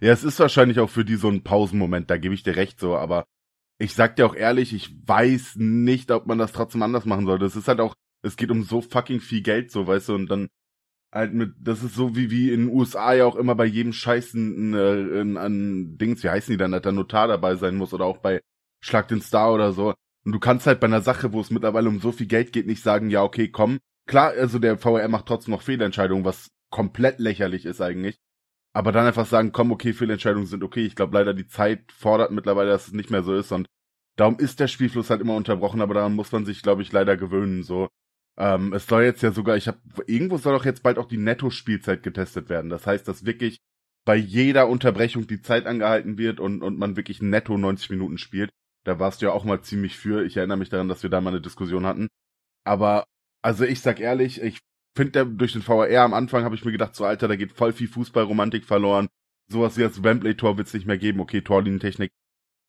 ja, 0.00 0.12
es 0.12 0.22
ist 0.22 0.38
wahrscheinlich 0.38 0.80
auch 0.80 0.90
für 0.90 1.04
die 1.04 1.16
so 1.16 1.28
ein 1.28 1.42
Pausenmoment, 1.42 2.10
da 2.10 2.18
gebe 2.18 2.34
ich 2.34 2.42
dir 2.42 2.56
recht 2.56 2.78
so, 2.78 2.94
aber 2.96 3.24
ich 3.78 3.94
sag 3.94 4.16
dir 4.16 4.26
auch 4.26 4.34
ehrlich, 4.34 4.72
ich 4.72 4.94
weiß 5.06 5.56
nicht, 5.56 6.10
ob 6.10 6.26
man 6.26 6.38
das 6.38 6.52
trotzdem 6.52 6.82
anders 6.82 7.04
machen 7.04 7.26
sollte. 7.26 7.44
Es 7.44 7.56
ist 7.56 7.68
halt 7.68 7.80
auch, 7.80 7.94
es 8.22 8.36
geht 8.36 8.50
um 8.50 8.62
so 8.62 8.80
fucking 8.80 9.20
viel 9.20 9.42
Geld, 9.42 9.70
so, 9.70 9.86
weißt 9.86 10.10
du, 10.10 10.14
und 10.14 10.28
dann 10.28 10.48
halt 11.12 11.32
mit, 11.32 11.54
das 11.60 11.82
ist 11.82 11.94
so 11.94 12.16
wie, 12.16 12.30
wie 12.30 12.52
in 12.52 12.66
den 12.66 12.76
USA 12.76 13.14
ja 13.14 13.24
auch 13.24 13.36
immer 13.36 13.54
bei 13.54 13.66
jedem 13.66 13.92
Scheißen 13.92 14.74
ein, 14.74 15.36
ein 15.36 15.98
Dings, 15.98 16.24
wie 16.24 16.30
heißen 16.30 16.52
die 16.52 16.56
dann, 16.56 16.72
dass 16.72 16.82
der 16.82 16.92
Notar 16.92 17.28
dabei 17.28 17.54
sein 17.56 17.76
muss 17.76 17.94
oder 17.94 18.04
auch 18.04 18.18
bei 18.18 18.40
Schlag 18.80 19.08
den 19.08 19.22
Star 19.22 19.52
oder 19.52 19.72
so. 19.72 19.94
Und 20.24 20.32
du 20.32 20.40
kannst 20.40 20.66
halt 20.66 20.80
bei 20.80 20.86
einer 20.86 21.02
Sache, 21.02 21.32
wo 21.32 21.40
es 21.40 21.50
mittlerweile 21.50 21.88
um 21.88 22.00
so 22.00 22.12
viel 22.12 22.26
Geld 22.26 22.52
geht, 22.52 22.66
nicht 22.66 22.82
sagen, 22.82 23.10
ja, 23.10 23.22
okay, 23.22 23.48
komm. 23.48 23.78
Klar, 24.06 24.32
also 24.32 24.58
der 24.58 24.76
VR 24.76 25.08
macht 25.08 25.26
trotzdem 25.26 25.52
noch 25.52 25.62
Fehlentscheidungen, 25.62 26.24
was 26.24 26.48
komplett 26.70 27.20
lächerlich 27.20 27.64
ist 27.64 27.80
eigentlich. 27.80 28.18
Aber 28.74 28.92
dann 28.92 29.06
einfach 29.06 29.26
sagen, 29.26 29.52
komm, 29.52 29.70
okay, 29.72 29.92
Fehlentscheidungen 29.92 30.46
sind 30.46 30.64
okay. 30.64 30.84
Ich 30.84 30.96
glaube 30.96 31.16
leider, 31.16 31.32
die 31.32 31.46
Zeit 31.46 31.92
fordert 31.92 32.32
mittlerweile, 32.32 32.70
dass 32.70 32.88
es 32.88 32.92
nicht 32.92 33.10
mehr 33.10 33.22
so 33.22 33.34
ist 33.34 33.52
und 33.52 33.68
darum 34.16 34.38
ist 34.38 34.60
der 34.60 34.68
Spielfluss 34.68 35.10
halt 35.10 35.20
immer 35.20 35.36
unterbrochen, 35.36 35.80
aber 35.80 35.94
daran 35.94 36.14
muss 36.14 36.32
man 36.32 36.44
sich, 36.44 36.62
glaube 36.62 36.82
ich, 36.82 36.92
leider 36.92 37.16
gewöhnen. 37.16 37.62
So, 37.62 37.88
ähm, 38.36 38.72
es 38.72 38.86
soll 38.86 39.04
jetzt 39.04 39.22
ja 39.22 39.32
sogar, 39.32 39.56
ich 39.56 39.68
habe 39.68 39.78
irgendwo 40.06 40.38
soll 40.38 40.54
doch 40.54 40.64
jetzt 40.64 40.82
bald 40.82 40.98
auch 40.98 41.06
die 41.06 41.18
Netto-Spielzeit 41.18 42.02
getestet 42.02 42.48
werden. 42.48 42.70
Das 42.70 42.86
heißt, 42.86 43.06
dass 43.06 43.24
wirklich 43.24 43.58
bei 44.04 44.16
jeder 44.16 44.68
Unterbrechung 44.68 45.26
die 45.26 45.40
Zeit 45.40 45.66
angehalten 45.66 46.18
wird 46.18 46.40
und 46.40 46.62
und 46.62 46.78
man 46.78 46.96
wirklich 46.96 47.22
netto 47.22 47.56
90 47.56 47.90
Minuten 47.90 48.18
spielt. 48.18 48.50
Da 48.84 48.98
warst 48.98 49.22
du 49.22 49.26
ja 49.26 49.32
auch 49.32 49.44
mal 49.44 49.62
ziemlich 49.62 49.96
für. 49.96 50.24
Ich 50.24 50.36
erinnere 50.36 50.58
mich 50.58 50.68
daran, 50.68 50.88
dass 50.88 51.02
wir 51.02 51.10
da 51.10 51.20
mal 51.20 51.30
eine 51.30 51.40
Diskussion 51.40 51.86
hatten. 51.86 52.08
Aber 52.64 53.04
also 53.42 53.64
ich 53.64 53.80
sag 53.80 54.00
ehrlich, 54.00 54.42
ich 54.42 54.60
finde 54.94 55.26
durch 55.26 55.52
den 55.52 55.66
VAR 55.66 55.88
am 56.02 56.14
Anfang 56.14 56.44
habe 56.44 56.54
ich 56.54 56.64
mir 56.64 56.72
gedacht, 56.72 56.94
so 56.94 57.04
Alter, 57.04 57.28
da 57.28 57.36
geht 57.36 57.52
voll 57.52 57.72
viel 57.72 57.88
Fußballromantik 57.88 58.64
verloren. 58.64 59.08
Sowas 59.48 59.76
wie 59.76 59.82
das 59.82 60.02
Wembley-Tor 60.02 60.56
wird's 60.56 60.74
nicht 60.74 60.86
mehr 60.86 60.98
geben. 60.98 61.20
Okay, 61.20 61.42
Torlinientechnik. 61.42 62.10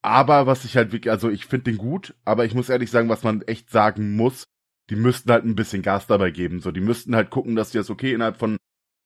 Aber 0.01 0.45
was 0.45 0.65
ich 0.65 0.77
halt 0.77 0.91
wirklich, 0.91 1.11
also 1.11 1.29
ich 1.29 1.45
finde 1.45 1.71
den 1.71 1.77
gut, 1.77 2.13
aber 2.25 2.45
ich 2.45 2.53
muss 2.53 2.69
ehrlich 2.69 2.91
sagen, 2.91 3.09
was 3.09 3.23
man 3.23 3.41
echt 3.43 3.69
sagen 3.71 4.15
muss, 4.15 4.43
die 4.89 4.95
müssten 4.95 5.31
halt 5.31 5.45
ein 5.45 5.55
bisschen 5.55 5.81
Gas 5.81 6.05
dabei 6.05 6.29
geben. 6.31 6.59
So, 6.59 6.71
die 6.71 6.81
müssten 6.81 7.15
halt 7.15 7.31
gucken, 7.31 7.55
dass 7.55 7.71
die 7.71 7.77
das 7.77 7.89
okay 7.89 8.13
innerhalb 8.13 8.37
von, 8.37 8.57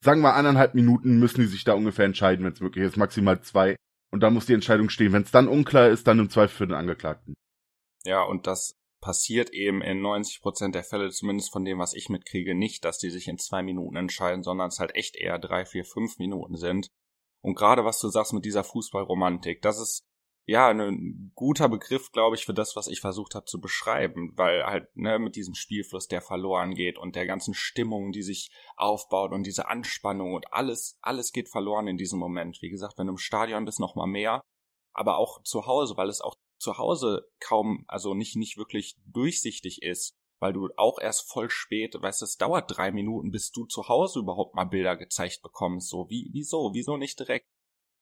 sagen 0.04 0.20
wir 0.20 0.34
anderthalb 0.34 0.74
Minuten 0.74 1.18
müssen 1.18 1.40
die 1.40 1.46
sich 1.46 1.64
da 1.64 1.72
ungefähr 1.72 2.04
entscheiden, 2.04 2.44
wenn 2.44 2.52
es 2.52 2.60
möglich 2.60 2.84
ist, 2.84 2.96
maximal 2.96 3.40
zwei. 3.40 3.76
Und 4.12 4.22
da 4.22 4.30
muss 4.30 4.46
die 4.46 4.54
Entscheidung 4.54 4.90
stehen. 4.90 5.12
Wenn 5.12 5.22
es 5.22 5.30
dann 5.30 5.48
unklar 5.48 5.88
ist, 5.88 6.06
dann 6.06 6.18
im 6.18 6.30
Zweifel 6.30 6.56
für 6.56 6.66
den 6.66 6.76
Angeklagten. 6.76 7.34
Ja, 8.04 8.22
und 8.22 8.46
das 8.46 8.74
passiert 9.00 9.50
eben 9.50 9.82
in 9.82 10.00
90 10.00 10.40
Prozent 10.40 10.74
der 10.74 10.84
Fälle, 10.84 11.10
zumindest 11.10 11.52
von 11.52 11.64
dem, 11.64 11.78
was 11.78 11.94
ich 11.94 12.08
mitkriege, 12.08 12.54
nicht, 12.54 12.84
dass 12.84 12.98
die 12.98 13.10
sich 13.10 13.28
in 13.28 13.38
zwei 13.38 13.62
Minuten 13.62 13.96
entscheiden, 13.96 14.42
sondern 14.42 14.68
es 14.68 14.78
halt 14.78 14.94
echt 14.94 15.16
eher 15.16 15.38
drei, 15.38 15.64
vier, 15.64 15.84
fünf 15.84 16.18
Minuten 16.18 16.56
sind. 16.56 16.88
Und 17.42 17.54
gerade 17.54 17.84
was 17.84 17.98
du 18.00 18.08
sagst 18.08 18.32
mit 18.32 18.44
dieser 18.44 18.64
Fußballromantik, 18.64 19.62
das 19.62 19.80
ist 19.80 20.04
ja, 20.50 20.68
ein 20.68 21.30
guter 21.36 21.68
Begriff, 21.68 22.10
glaube 22.10 22.34
ich, 22.34 22.44
für 22.44 22.54
das, 22.54 22.74
was 22.74 22.88
ich 22.88 23.00
versucht 23.00 23.36
habe 23.36 23.44
zu 23.44 23.60
beschreiben, 23.60 24.32
weil 24.36 24.64
halt 24.64 24.88
ne, 24.96 25.18
mit 25.20 25.36
diesem 25.36 25.54
Spielfluss, 25.54 26.08
der 26.08 26.22
verloren 26.22 26.74
geht 26.74 26.98
und 26.98 27.14
der 27.14 27.26
ganzen 27.26 27.54
Stimmung, 27.54 28.10
die 28.10 28.22
sich 28.22 28.50
aufbaut 28.76 29.30
und 29.30 29.46
diese 29.46 29.68
Anspannung 29.68 30.34
und 30.34 30.52
alles, 30.52 30.98
alles 31.02 31.30
geht 31.32 31.48
verloren 31.48 31.86
in 31.86 31.98
diesem 31.98 32.18
Moment. 32.18 32.58
Wie 32.62 32.70
gesagt, 32.70 32.98
wenn 32.98 33.06
du 33.06 33.12
im 33.12 33.18
Stadion 33.18 33.64
bist, 33.64 33.78
noch 33.78 33.94
mal 33.94 34.08
mehr, 34.08 34.40
aber 34.92 35.18
auch 35.18 35.40
zu 35.44 35.66
Hause, 35.66 35.96
weil 35.96 36.08
es 36.08 36.20
auch 36.20 36.34
zu 36.60 36.78
Hause 36.78 37.28
kaum, 37.40 37.84
also 37.88 38.14
nicht 38.14 38.36
nicht 38.36 38.56
wirklich 38.56 38.96
durchsichtig 39.06 39.82
ist, 39.82 40.14
weil 40.40 40.52
du 40.52 40.68
auch 40.76 40.98
erst 40.98 41.30
voll 41.30 41.50
spät, 41.50 41.94
weißt 42.00 42.22
du, 42.22 42.24
es 42.24 42.36
dauert 42.36 42.76
drei 42.76 42.90
Minuten, 42.90 43.30
bis 43.30 43.50
du 43.50 43.66
zu 43.66 43.88
Hause 43.88 44.20
überhaupt 44.20 44.54
mal 44.54 44.64
Bilder 44.64 44.96
gezeigt 44.96 45.42
bekommst. 45.42 45.88
So 45.88 46.08
wie 46.08 46.30
wieso, 46.32 46.70
wieso 46.72 46.96
nicht 46.96 47.18
direkt, 47.18 47.46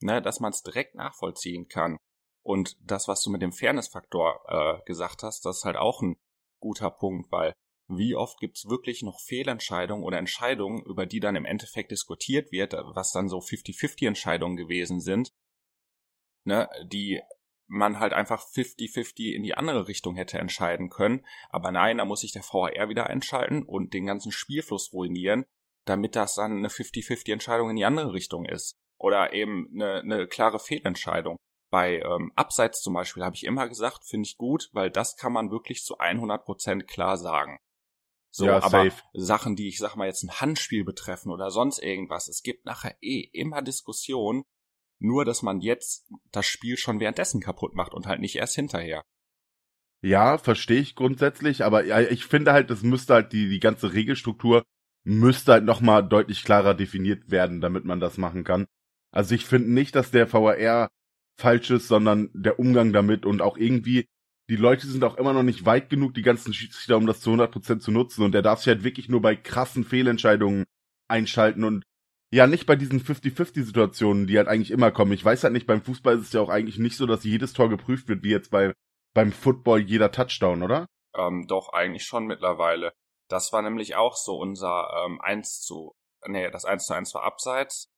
ne, 0.01 0.23
dass 0.23 0.41
man 0.41 0.53
es 0.53 0.63
direkt 0.63 0.95
nachvollziehen 0.95 1.69
kann. 1.69 1.97
Und 2.43 2.77
das, 2.81 3.09
was 3.09 3.23
du 3.23 3.31
mit 3.31 3.43
dem 3.43 3.53
Fairness-Faktor 3.53 4.41
äh, 4.49 4.85
gesagt 4.87 5.23
hast, 5.23 5.45
das 5.45 5.59
ist 5.59 5.65
halt 5.65 5.77
auch 5.77 6.01
ein 6.01 6.17
guter 6.61 6.91
Punkt, 6.91 7.31
weil 7.31 7.53
wie 7.89 8.15
oft 8.15 8.39
gibt's 8.39 8.69
wirklich 8.69 9.03
noch 9.03 9.21
Fehlentscheidungen 9.21 10.05
oder 10.05 10.19
Entscheidungen, 10.19 10.83
über 10.85 11.07
die 11.07 11.21
dann 11.21 11.37
im 11.37 11.45
Endeffekt 11.45 11.91
diskutiert 11.91 12.53
wird, 12.53 12.75
was 12.75 13.13
dann 13.13 13.29
so 13.29 13.39
50-50 13.39 14.07
Entscheidungen 14.07 14.57
gewesen 14.57 15.01
sind, 15.01 15.33
ne, 16.45 16.69
die 16.85 17.21
man 17.69 18.01
halt 18.01 18.13
einfach 18.13 18.43
50-50 18.43 19.33
in 19.35 19.43
die 19.43 19.55
andere 19.55 19.87
Richtung 19.87 20.17
hätte 20.17 20.39
entscheiden 20.39 20.89
können. 20.89 21.25
Aber 21.51 21.71
nein, 21.71 21.99
da 21.99 22.05
muss 22.05 22.23
sich 22.23 22.33
der 22.33 22.43
VAR 22.43 22.89
wieder 22.89 23.07
einschalten 23.07 23.63
und 23.63 23.95
den 23.95 24.07
ganzen 24.07 24.33
Spielfluss 24.33 24.93
ruinieren, 24.93 25.45
damit 25.85 26.17
das 26.17 26.35
dann 26.35 26.59
eine 26.59 26.69
50-50 26.69 27.33
Entscheidung 27.33 27.71
in 27.71 27.77
die 27.77 27.85
andere 27.85 28.13
Richtung 28.13 28.47
ist. 28.47 28.75
Oder 28.99 29.33
eben 29.33 29.71
eine, 29.75 30.01
eine 30.01 30.27
klare 30.27 30.59
Fehlentscheidung. 30.59 31.37
Bei 31.71 32.01
ähm, 32.01 32.33
Abseits 32.35 32.81
zum 32.81 32.95
Beispiel 32.95 33.23
habe 33.23 33.37
ich 33.37 33.45
immer 33.45 33.69
gesagt, 33.69 34.05
finde 34.07 34.27
ich 34.27 34.39
gut, 34.39 34.71
weil 34.73 34.91
das 34.91 35.17
kann 35.17 35.33
man 35.33 35.51
wirklich 35.51 35.85
zu 35.85 35.99
100% 35.99 36.85
klar 36.85 37.19
sagen. 37.19 37.59
So, 38.31 38.47
ja, 38.47 38.57
aber 38.57 38.91
safe. 38.91 39.03
Sachen, 39.13 39.57
die 39.57 39.69
ich 39.69 39.79
sag 39.79 39.97
mal 39.97 40.07
jetzt 40.07 40.23
ein 40.23 40.41
Handspiel 40.41 40.85
betreffen 40.85 41.31
oder 41.31 41.51
sonst 41.51 41.79
irgendwas, 41.79 42.29
es 42.29 42.43
gibt 42.43 42.65
nachher 42.65 42.97
eh 43.03 43.21
immer 43.33 43.63
Diskussionen, 43.63 44.45
nur 44.99 45.25
dass 45.25 45.43
man 45.43 45.61
jetzt 45.61 46.09
das 46.33 46.47
Spiel 46.47 46.77
schon 46.77 47.01
währenddessen 47.01 47.41
kaputt 47.41 47.75
macht 47.75 47.95
und 47.95 48.07
halt 48.07 48.21
nicht 48.21 48.37
erst 48.37 48.55
hinterher. 48.55 49.05
Ja, 50.01 50.39
verstehe 50.39 50.81
ich 50.81 50.95
grundsätzlich, 50.95 51.65
aber 51.65 52.11
ich 52.11 52.25
finde 52.25 52.53
halt, 52.53 52.71
das 52.71 52.83
müsste 52.83 53.15
halt 53.15 53.33
die, 53.33 53.49
die 53.49 53.61
ganze 53.61 53.93
Regelstruktur 53.93 54.65
müsste 55.05 55.53
halt 55.53 55.65
nochmal 55.65 56.07
deutlich 56.07 56.45
klarer 56.45 56.75
definiert 56.75 57.31
werden, 57.31 57.61
damit 57.61 57.85
man 57.85 57.99
das 57.99 58.19
machen 58.19 58.45
kann. 58.45 58.67
Also 59.11 59.35
ich 59.35 59.45
finde 59.45 59.73
nicht, 59.73 59.95
dass 59.95 60.11
der 60.11 60.33
VAR 60.33 60.89
falsch 61.39 61.71
ist, 61.71 61.89
sondern 61.89 62.31
der 62.35 62.59
Umgang 62.59 62.93
damit 62.93 63.25
und 63.25 63.43
auch 63.43 63.57
irgendwie, 63.57 64.07
die 64.51 64.57
Leute 64.57 64.87
sind 64.87 65.03
auch 65.05 65.17
immer 65.17 65.33
noch 65.33 65.43
nicht 65.43 65.65
weit 65.65 65.89
genug, 65.89 66.15
die 66.15 66.23
ganzen 66.23 66.53
Schiedsrichter, 66.53 66.97
um 66.97 67.07
das 67.07 67.21
zu 67.21 67.31
100% 67.31 67.81
zu 67.81 67.91
nutzen 67.91 68.23
und 68.23 68.33
der 68.33 68.43
darf 68.43 68.59
sich 68.59 68.69
halt 68.69 68.85
wirklich 68.85 69.09
nur 69.09 69.23
bei 69.23 69.35
krassen 69.35 69.85
Fehlentscheidungen 69.85 70.65
einschalten 71.09 71.65
und 71.65 71.85
ja, 72.31 72.47
nicht 72.47 72.67
bei 72.67 72.77
diesen 72.77 73.01
50-50-Situationen, 73.01 74.27
die 74.27 74.37
halt 74.37 74.49
eigentlich 74.49 74.71
immer 74.71 74.91
kommen. 74.91 75.13
Ich 75.13 75.25
weiß 75.25 75.45
halt 75.45 75.53
nicht, 75.53 75.67
beim 75.67 75.83
Fußball 75.83 76.17
ist 76.17 76.27
es 76.27 76.33
ja 76.33 76.41
auch 76.41 76.51
eigentlich 76.51 76.79
nicht 76.79 76.97
so, 76.97 77.07
dass 77.07 77.25
jedes 77.25 77.53
Tor 77.55 77.71
geprüft 77.71 78.09
wird, 78.09 78.23
wie 78.23 78.31
jetzt 78.31 78.51
bei, 78.51 78.75
beim 79.15 79.33
Football 79.33 79.81
jeder 79.81 80.13
Touchdown, 80.13 80.63
oder? 80.63 80.87
Ähm, 81.15 81.47
doch, 81.49 81.73
eigentlich 81.73 82.05
schon 82.05 82.27
mittlerweile. 82.27 82.93
Das 83.29 83.53
war 83.53 83.63
nämlich 83.63 83.97
auch 83.97 84.17
so 84.17 84.37
unser 84.37 84.89
ähm, 85.05 85.21
1 85.21 85.63
zu, 85.63 85.95
nee, 86.27 86.51
das 86.51 86.65
1 86.65 86.87
zu 86.87 86.95
1 86.95 87.15
war 87.15 87.25
abseits. 87.25 87.89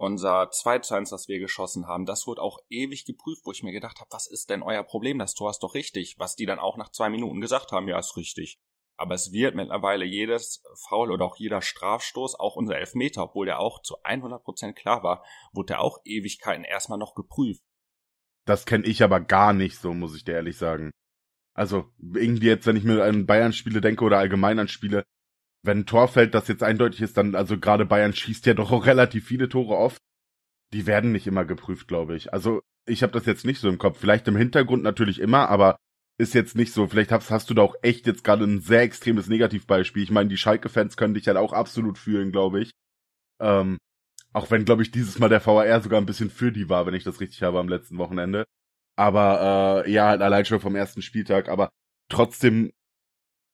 Unser 0.00 0.50
2 0.50 0.78
zu 0.78 0.94
1, 0.94 1.10
das 1.10 1.26
wir 1.26 1.40
geschossen 1.40 1.88
haben, 1.88 2.06
das 2.06 2.26
wurde 2.26 2.40
auch 2.40 2.58
ewig 2.68 3.04
geprüft, 3.04 3.42
wo 3.44 3.50
ich 3.50 3.64
mir 3.64 3.72
gedacht 3.72 3.98
habe, 3.98 4.10
was 4.12 4.28
ist 4.28 4.48
denn 4.48 4.62
euer 4.62 4.84
Problem? 4.84 5.18
Das 5.18 5.34
Tor 5.34 5.50
ist 5.50 5.58
doch 5.58 5.74
richtig. 5.74 6.14
Was 6.18 6.36
die 6.36 6.46
dann 6.46 6.60
auch 6.60 6.76
nach 6.76 6.90
zwei 6.90 7.10
Minuten 7.10 7.40
gesagt 7.40 7.72
haben, 7.72 7.88
ja, 7.88 7.98
ist 7.98 8.16
richtig. 8.16 8.58
Aber 8.98 9.14
es 9.14 9.32
wird 9.32 9.54
mittlerweile 9.54 10.04
jedes 10.04 10.62
Foul 10.88 11.12
oder 11.12 11.24
auch 11.24 11.36
jeder 11.36 11.62
Strafstoß, 11.62 12.34
auch 12.34 12.56
unser 12.56 12.76
Elfmeter, 12.76 13.22
obwohl 13.22 13.46
der 13.46 13.60
auch 13.60 13.80
zu 13.80 14.02
100% 14.02 14.72
klar 14.72 15.04
war, 15.04 15.24
wurde 15.52 15.66
der 15.68 15.80
auch 15.80 15.98
Ewigkeiten 16.04 16.64
erstmal 16.64 16.98
noch 16.98 17.14
geprüft. 17.14 17.62
Das 18.44 18.66
kenne 18.66 18.86
ich 18.86 19.02
aber 19.02 19.20
gar 19.20 19.52
nicht 19.52 19.78
so, 19.78 19.94
muss 19.94 20.16
ich 20.16 20.24
dir 20.24 20.34
ehrlich 20.34 20.56
sagen. 20.56 20.90
Also 21.54 21.92
irgendwie 22.14 22.46
jetzt, 22.46 22.66
wenn 22.66 22.76
ich 22.76 22.84
mir 22.84 23.04
an 23.04 23.26
Bayern-Spiele 23.26 23.80
denke 23.80 24.04
oder 24.04 24.18
allgemein 24.18 24.58
an 24.58 24.68
Spiele, 24.68 25.04
wenn 25.62 25.80
ein 25.80 25.86
Tor 25.86 26.08
fällt, 26.08 26.34
das 26.34 26.48
jetzt 26.48 26.62
eindeutig 26.62 27.02
ist, 27.02 27.16
dann, 27.16 27.34
also 27.34 27.58
gerade 27.58 27.84
Bayern 27.84 28.12
schießt 28.12 28.46
ja 28.46 28.54
doch 28.54 28.72
auch 28.72 28.86
relativ 28.86 29.26
viele 29.26 29.48
Tore 29.48 29.76
oft. 29.76 30.02
Die 30.72 30.86
werden 30.86 31.12
nicht 31.12 31.26
immer 31.26 31.44
geprüft, 31.44 31.88
glaube 31.88 32.16
ich. 32.16 32.32
Also 32.32 32.62
ich 32.86 33.02
habe 33.02 33.12
das 33.12 33.26
jetzt 33.26 33.44
nicht 33.44 33.60
so 33.60 33.68
im 33.68 33.78
Kopf. 33.78 33.98
Vielleicht 33.98 34.26
im 34.28 34.36
Hintergrund 34.36 34.82
natürlich 34.82 35.20
immer, 35.20 35.48
aber 35.48 35.76
ist 36.18 36.34
jetzt 36.34 36.56
nicht 36.56 36.72
so. 36.72 36.86
Vielleicht 36.88 37.12
hast, 37.12 37.30
hast 37.30 37.48
du 37.48 37.54
da 37.54 37.62
auch 37.62 37.76
echt 37.80 38.06
jetzt 38.06 38.24
gerade 38.24 38.44
ein 38.44 38.60
sehr 38.60 38.82
extremes 38.82 39.28
Negativbeispiel. 39.28 40.02
Ich 40.02 40.10
meine, 40.10 40.28
die 40.28 40.36
Schalke-Fans 40.36 40.96
können 40.96 41.14
dich 41.14 41.28
halt 41.28 41.36
auch 41.36 41.52
absolut 41.52 41.96
fühlen, 41.96 42.32
glaube 42.32 42.60
ich. 42.60 42.72
Ähm, 43.40 43.78
auch 44.32 44.50
wenn, 44.50 44.64
glaube 44.64 44.82
ich, 44.82 44.90
dieses 44.90 45.18
Mal 45.18 45.28
der 45.28 45.44
VAR 45.44 45.80
sogar 45.80 46.00
ein 46.00 46.06
bisschen 46.06 46.30
für 46.30 46.52
die 46.52 46.68
war, 46.68 46.86
wenn 46.86 46.94
ich 46.94 47.04
das 47.04 47.20
richtig 47.20 47.42
habe 47.42 47.60
am 47.60 47.68
letzten 47.68 47.98
Wochenende. 47.98 48.44
Aber 48.96 49.84
äh, 49.86 49.90
ja, 49.90 50.08
halt 50.08 50.20
allein 50.20 50.44
schon 50.44 50.60
vom 50.60 50.74
ersten 50.74 51.02
Spieltag. 51.02 51.48
Aber 51.48 51.70
trotzdem, 52.10 52.72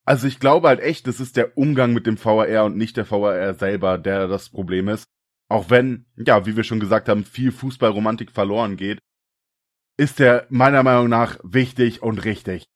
also 0.07 0.27
ich 0.27 0.41
glaube 0.41 0.69
halt 0.69 0.81
echt, 0.81 1.07
das 1.07 1.21
ist 1.21 1.37
der 1.37 1.59
Umgang 1.59 1.93
mit 1.93 2.07
dem 2.07 2.23
VAR 2.23 2.65
und 2.65 2.79
nicht 2.79 2.97
der 2.97 3.11
VAR 3.11 3.55
selber, 3.55 3.99
der 3.99 4.27
das 4.27 4.49
Problem 4.49 4.89
ist. 4.89 5.05
Auch 5.51 5.69
wenn, 5.69 6.07
ja, 6.17 6.47
wie 6.47 6.57
wir 6.57 6.65
schon 6.65 6.81
gesagt 6.81 7.11
haben, 7.11 7.25
viel 7.25 7.53
Fußballromantik 7.53 8.31
verloren 8.31 8.77
geht 8.77 9.01
ist 9.97 10.19
der 10.19 10.47
meiner 10.51 10.83
Meinung 10.83 11.09
nach 11.09 11.39
wichtig 11.43 12.03
und 12.03 12.25
richtig. 12.25 12.67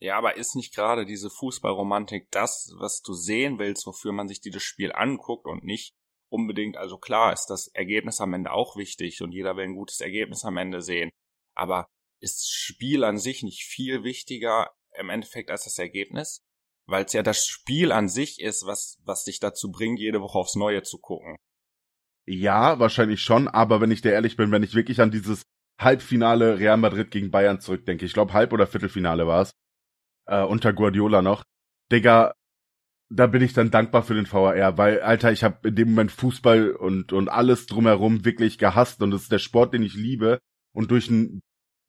Ja, 0.00 0.18
aber 0.18 0.36
ist 0.36 0.54
nicht 0.54 0.74
gerade 0.74 1.06
diese 1.06 1.30
Fußballromantik 1.30 2.28
das, 2.30 2.74
was 2.78 3.00
du 3.00 3.14
sehen 3.14 3.58
willst, 3.58 3.86
wofür 3.86 4.12
man 4.12 4.28
sich 4.28 4.40
dieses 4.40 4.62
Spiel 4.62 4.92
anguckt 4.92 5.46
und 5.46 5.64
nicht 5.64 5.94
unbedingt, 6.28 6.76
also 6.76 6.98
klar 6.98 7.32
ist 7.32 7.46
das 7.46 7.68
Ergebnis 7.68 8.20
am 8.20 8.34
Ende 8.34 8.52
auch 8.52 8.76
wichtig 8.76 9.22
und 9.22 9.32
jeder 9.32 9.56
will 9.56 9.64
ein 9.64 9.76
gutes 9.76 10.00
Ergebnis 10.00 10.44
am 10.44 10.56
Ende 10.56 10.82
sehen, 10.82 11.10
aber 11.54 11.86
ist 12.20 12.40
das 12.40 12.48
Spiel 12.48 13.04
an 13.04 13.18
sich 13.18 13.42
nicht 13.42 13.64
viel 13.64 14.02
wichtiger 14.02 14.70
im 14.98 15.10
Endeffekt 15.10 15.50
als 15.50 15.64
das 15.64 15.78
Ergebnis? 15.78 16.40
Weil 16.86 17.04
es 17.04 17.12
ja 17.12 17.22
das 17.22 17.46
Spiel 17.46 17.92
an 17.92 18.08
sich 18.08 18.40
ist, 18.40 18.66
was, 18.66 18.98
was 19.04 19.24
dich 19.24 19.40
dazu 19.40 19.70
bringt, 19.70 19.98
jede 19.98 20.20
Woche 20.20 20.38
aufs 20.38 20.54
Neue 20.54 20.82
zu 20.82 20.98
gucken. 20.98 21.36
Ja, 22.26 22.78
wahrscheinlich 22.78 23.20
schon, 23.20 23.48
aber 23.48 23.80
wenn 23.80 23.90
ich 23.90 24.02
dir 24.02 24.12
ehrlich 24.12 24.36
bin, 24.36 24.50
wenn 24.50 24.62
ich 24.62 24.74
wirklich 24.74 25.00
an 25.00 25.10
dieses 25.10 25.44
Halbfinale 25.78 26.58
Real 26.58 26.76
Madrid 26.76 27.10
gegen 27.10 27.30
Bayern 27.30 27.60
zurückdenke. 27.60 28.04
Ich 28.04 28.12
glaube, 28.12 28.32
Halb- 28.32 28.52
oder 28.52 28.66
Viertelfinale 28.66 29.26
war 29.26 29.42
es. 29.42 29.52
Äh, 30.26 30.42
unter 30.42 30.72
Guardiola 30.72 31.22
noch. 31.22 31.44
Digga, 31.92 32.34
da 33.10 33.26
bin 33.26 33.42
ich 33.42 33.52
dann 33.52 33.70
dankbar 33.70 34.02
für 34.02 34.14
den 34.14 34.30
VAR, 34.30 34.78
weil, 34.78 35.00
Alter, 35.00 35.30
ich 35.32 35.44
habe 35.44 35.68
in 35.68 35.76
dem 35.76 35.90
Moment 35.90 36.10
Fußball 36.10 36.70
und, 36.72 37.12
und 37.12 37.28
alles 37.28 37.66
drumherum 37.66 38.24
wirklich 38.24 38.58
gehasst 38.58 39.02
und 39.02 39.12
es 39.12 39.22
ist 39.22 39.32
der 39.32 39.38
Sport, 39.38 39.74
den 39.74 39.82
ich 39.82 39.94
liebe. 39.94 40.40
Und 40.74 40.90
durch 40.90 41.08
einen 41.08 41.40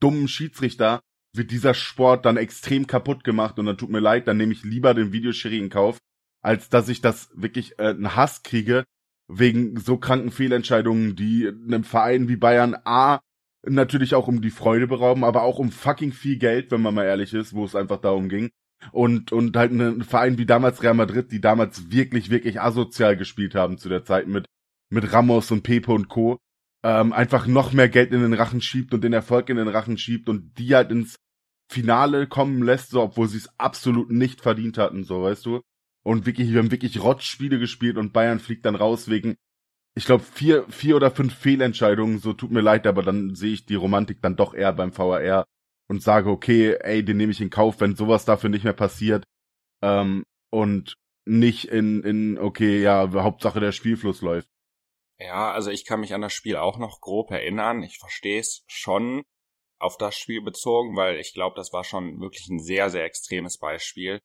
dummen 0.01 0.27
Schiedsrichter 0.27 1.01
wird 1.35 1.51
dieser 1.51 1.73
Sport 1.73 2.25
dann 2.25 2.37
extrem 2.37 2.87
kaputt 2.87 3.23
gemacht 3.23 3.57
und 3.59 3.65
dann 3.65 3.77
tut 3.77 3.89
mir 3.89 3.99
leid, 3.99 4.27
dann 4.27 4.37
nehme 4.37 4.53
ich 4.53 4.63
lieber 4.63 4.93
den 4.93 5.11
Videoschiri 5.11 5.57
in 5.57 5.69
Kauf, 5.69 5.97
als 6.41 6.69
dass 6.69 6.89
ich 6.89 7.01
das 7.01 7.29
wirklich 7.33 7.79
äh, 7.79 7.89
einen 7.89 8.15
Hass 8.15 8.43
kriege 8.43 8.85
wegen 9.27 9.79
so 9.79 9.97
kranken 9.97 10.31
Fehlentscheidungen, 10.31 11.15
die 11.15 11.47
einem 11.47 11.83
Verein 11.83 12.27
wie 12.27 12.35
Bayern 12.35 12.75
A 12.85 13.21
natürlich 13.67 14.15
auch 14.15 14.27
um 14.27 14.41
die 14.41 14.49
Freude 14.49 14.87
berauben, 14.87 15.23
aber 15.23 15.43
auch 15.43 15.59
um 15.59 15.71
fucking 15.71 16.11
viel 16.11 16.37
Geld, 16.37 16.71
wenn 16.71 16.81
man 16.81 16.93
mal 16.93 17.05
ehrlich 17.05 17.33
ist, 17.33 17.53
wo 17.53 17.65
es 17.65 17.75
einfach 17.75 17.99
darum 17.99 18.29
ging. 18.29 18.49
Und, 18.91 19.31
und 19.31 19.55
halt 19.55 19.71
ein 19.71 20.03
Verein 20.03 20.37
wie 20.37 20.45
damals 20.45 20.83
Real 20.83 20.93
Madrid, 20.93 21.31
die 21.31 21.41
damals 21.41 21.91
wirklich, 21.91 22.29
wirklich 22.29 22.61
asozial 22.61 23.17
gespielt 23.17 23.55
haben 23.55 23.77
zu 23.77 23.89
der 23.89 24.03
Zeit 24.03 24.27
mit, 24.27 24.45
mit 24.89 25.11
Ramos 25.11 25.51
und 25.51 25.63
Pepe 25.63 25.91
und 25.91 26.07
Co. 26.07 26.37
Ähm, 26.83 27.13
einfach 27.13 27.47
noch 27.47 27.73
mehr 27.73 27.89
Geld 27.89 28.11
in 28.11 28.21
den 28.21 28.33
Rachen 28.33 28.61
schiebt 28.61 28.93
und 28.93 29.03
den 29.03 29.13
Erfolg 29.13 29.49
in 29.49 29.57
den 29.57 29.67
Rachen 29.67 29.97
schiebt 29.97 30.29
und 30.29 30.57
die 30.59 30.75
halt 30.75 30.91
ins 30.91 31.15
Finale 31.71 32.27
kommen 32.27 32.61
lässt, 32.61 32.91
so, 32.91 33.01
obwohl 33.01 33.27
sie 33.27 33.37
es 33.37 33.49
absolut 33.57 34.11
nicht 34.11 34.41
verdient 34.41 34.77
hatten, 34.77 35.03
so, 35.03 35.23
weißt 35.23 35.45
du? 35.47 35.61
Und 36.03 36.27
wirklich, 36.27 36.51
wir 36.51 36.59
haben 36.59 36.69
wirklich 36.69 37.01
Rotzspiele 37.01 37.57
gespielt 37.57 37.97
und 37.97 38.13
Bayern 38.13 38.39
fliegt 38.39 38.65
dann 38.65 38.75
raus 38.75 39.09
wegen 39.09 39.35
ich 39.95 40.05
glaube, 40.05 40.23
vier, 40.23 40.65
vier 40.69 40.97
oder 40.97 41.09
fünf 41.09 41.33
Fehlentscheidungen, 41.33 42.19
so 42.19 42.33
tut 42.33 42.51
mir 42.51 42.61
leid, 42.61 42.85
aber 42.85 43.01
dann 43.01 43.33
sehe 43.33 43.53
ich 43.53 43.65
die 43.65 43.75
Romantik 43.75 44.21
dann 44.21 44.35
doch 44.35 44.53
eher 44.53 44.73
beim 44.73 44.95
VAR 44.95 45.45
und 45.87 46.03
sage, 46.03 46.29
okay, 46.29 46.75
ey, 46.81 47.03
den 47.03 47.17
nehme 47.17 47.31
ich 47.31 47.41
in 47.41 47.49
Kauf, 47.49 47.79
wenn 47.79 47.95
sowas 47.95 48.25
dafür 48.25 48.49
nicht 48.49 48.63
mehr 48.63 48.73
passiert. 48.73 49.23
Ähm, 49.81 50.23
und 50.51 50.95
nicht 51.25 51.65
in, 51.65 52.03
in, 52.03 52.37
okay, 52.37 52.81
ja, 52.81 53.09
Hauptsache 53.11 53.59
der 53.59 53.71
Spielfluss 53.71 54.21
läuft. 54.21 54.47
Ja, 55.17 55.51
also 55.51 55.71
ich 55.71 55.85
kann 55.85 56.01
mich 56.01 56.13
an 56.13 56.21
das 56.21 56.33
Spiel 56.33 56.57
auch 56.57 56.77
noch 56.77 56.99
grob 56.99 57.31
erinnern. 57.31 57.81
Ich 57.83 57.97
verstehe 57.97 58.39
es 58.39 58.63
schon 58.67 59.23
auf 59.79 59.97
das 59.97 60.17
Spiel 60.17 60.41
bezogen, 60.41 60.95
weil 60.95 61.17
ich 61.19 61.33
glaube, 61.33 61.55
das 61.55 61.71
war 61.71 61.83
schon 61.83 62.19
wirklich 62.19 62.47
ein 62.49 62.59
sehr, 62.59 62.89
sehr 62.89 63.05
extremes 63.05 63.57
Beispiel. 63.57 64.19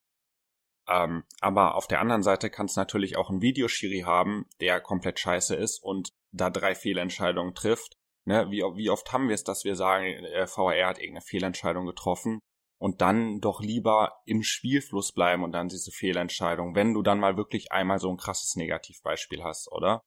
Ähm, 0.90 1.25
aber 1.40 1.76
auf 1.76 1.87
der 1.87 2.00
anderen 2.00 2.23
Seite 2.23 2.50
kann 2.50 2.66
es 2.66 2.76
natürlich 2.76 3.16
auch 3.16 3.30
einen 3.30 3.42
Videoschiri 3.42 4.00
haben, 4.00 4.47
der 4.61 4.80
komplett 4.80 5.20
scheiße 5.20 5.54
ist 5.54 5.82
und 5.82 6.11
da 6.32 6.50
drei 6.50 6.75
Fehlentscheidungen 6.75 7.54
trifft 7.54 8.00
Ne, 8.26 8.47
wie, 8.50 8.59
wie 8.76 8.90
oft 8.90 9.12
haben 9.12 9.28
wir 9.28 9.35
es, 9.35 9.44
dass 9.44 9.64
wir 9.64 9.76
sagen, 9.76 10.04
der 10.23 10.47
VR 10.47 10.88
hat 10.88 10.99
irgendeine 10.99 11.23
Fehlentscheidung 11.23 11.87
getroffen 11.87 12.40
und 12.78 13.00
dann 13.00 13.40
doch 13.40 13.61
lieber 13.61 14.20
im 14.26 14.42
Spielfluss 14.42 15.12
bleiben 15.12 15.42
und 15.42 15.52
dann 15.52 15.68
diese 15.68 15.90
Fehlentscheidung, 15.90 16.75
wenn 16.75 16.92
du 16.94 17.02
dann 17.02 17.18
mal 17.18 17.37
wirklich 17.37 17.73
einmal 17.73 17.99
so 17.99 18.11
ein 18.11 18.18
krasses 18.18 18.56
Negativbeispiel 18.56 19.42
hast, 19.42 19.73
oder? 19.73 20.02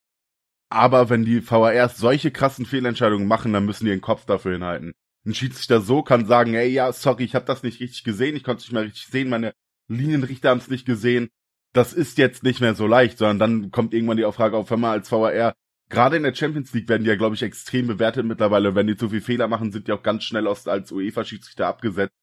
Aber 0.70 1.10
wenn 1.10 1.26
die 1.26 1.42
VARs 1.42 1.98
solche 1.98 2.32
krassen 2.32 2.66
Fehlentscheidungen 2.66 3.28
machen, 3.28 3.52
dann 3.52 3.66
müssen 3.66 3.86
die 3.86 3.92
den 3.92 4.02
Kopf 4.02 4.26
dafür 4.26 4.54
hinhalten. 4.54 4.94
Ein 5.26 5.34
Schiedsrichter 5.34 5.82
so 5.82 6.04
kann 6.04 6.26
sagen, 6.26 6.54
ey, 6.54 6.70
ja, 6.70 6.92
sorry, 6.92 7.24
ich 7.24 7.36
habe 7.36 7.46
das 7.46 7.64
nicht 7.64 7.80
richtig 7.80 8.04
gesehen, 8.04 8.36
ich 8.36 8.44
konnte 8.44 8.62
es 8.62 8.66
nicht 8.66 8.74
mehr 8.74 8.84
richtig 8.84 9.08
sehen, 9.08 9.30
meine 9.30 9.54
Linienrichter 9.88 10.50
haben 10.50 10.60
es 10.60 10.70
nicht 10.70 10.86
gesehen. 10.86 11.30
Das 11.74 11.94
ist 11.94 12.18
jetzt 12.18 12.44
nicht 12.44 12.62
mehr 12.62 12.76
so 12.76 12.86
leicht, 12.86 13.18
sondern 13.18 13.40
dann 13.40 13.72
kommt 13.72 13.94
irgendwann 13.94 14.18
die 14.18 14.32
Frage 14.32 14.58
auf, 14.58 14.70
hör 14.70 14.78
mal, 14.78 14.92
als 14.92 15.12
VAR, 15.12 15.56
gerade 15.90 16.18
in 16.18 16.24
der 16.24 16.36
Champions 16.36 16.74
League 16.74 16.88
werden 16.88 17.04
die 17.04 17.10
ja, 17.10 17.16
glaube 17.16 17.36
ich, 17.36 17.42
extrem 17.42 17.88
bewertet 17.88 18.26
mittlerweile. 18.26 18.76
Wenn 18.76 18.88
die 18.88 18.96
zu 18.96 19.10
viel 19.10 19.22
Fehler 19.22 19.48
machen, 19.48 19.72
sind 19.72 19.88
die 19.88 19.92
auch 19.92 20.04
ganz 20.04 20.24
schnell 20.24 20.48
aus, 20.48 20.68
als 20.68 20.92
UEFA-Schiedsrichter 20.92 21.68
abgesetzt. 21.68 22.14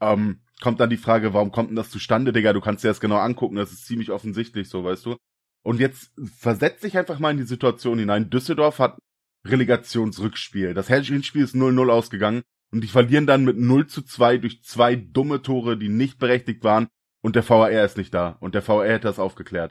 Ähm, 0.00 0.40
kommt 0.60 0.80
dann 0.80 0.90
die 0.90 0.96
Frage, 0.96 1.34
warum 1.34 1.50
kommt 1.50 1.70
denn 1.70 1.76
das 1.76 1.90
zustande, 1.90 2.32
Digga? 2.32 2.52
Du 2.52 2.60
kannst 2.60 2.84
dir 2.84 2.88
das 2.88 3.00
genau 3.00 3.18
angucken, 3.18 3.56
das 3.56 3.72
ist 3.72 3.86
ziemlich 3.86 4.10
offensichtlich 4.10 4.68
so, 4.68 4.84
weißt 4.84 5.06
du? 5.06 5.16
Und 5.64 5.80
jetzt 5.80 6.12
versetz 6.38 6.82
dich 6.82 6.98
einfach 6.98 7.18
mal 7.18 7.30
in 7.30 7.38
die 7.38 7.44
Situation 7.44 7.98
hinein. 7.98 8.30
Düsseldorf 8.30 8.78
hat 8.78 8.98
Relegationsrückspiel. 9.46 10.74
Das 10.74 10.88
Hinspiel 10.88 11.42
ist 11.42 11.54
0-0 11.54 11.90
ausgegangen 11.90 12.42
und 12.72 12.82
die 12.82 12.88
verlieren 12.88 13.26
dann 13.26 13.44
mit 13.44 13.56
0 13.56 13.86
zu 13.86 14.02
2 14.02 14.38
durch 14.38 14.62
zwei 14.62 14.94
dumme 14.94 15.42
Tore, 15.42 15.76
die 15.76 15.88
nicht 15.88 16.18
berechtigt 16.18 16.64
waren 16.64 16.88
und 17.24 17.36
der 17.36 17.48
VAR 17.48 17.70
ist 17.70 17.96
nicht 17.96 18.12
da 18.12 18.36
und 18.40 18.54
der 18.54 18.66
VAR 18.68 18.86
hätte 18.86 19.08
das 19.08 19.18
aufgeklärt. 19.18 19.70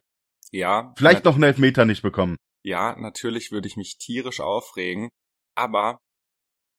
Ja. 0.52 0.92
Vielleicht 0.98 1.24
noch 1.24 1.36
einen 1.36 1.44
Elfmeter 1.44 1.86
nicht 1.86 2.02
bekommen. 2.02 2.36
Ja, 2.64 2.96
natürlich 3.00 3.52
würde 3.52 3.68
ich 3.68 3.78
mich 3.78 4.00
tierisch 4.00 4.40
aufregen, 4.40 5.10
aber 5.56 6.00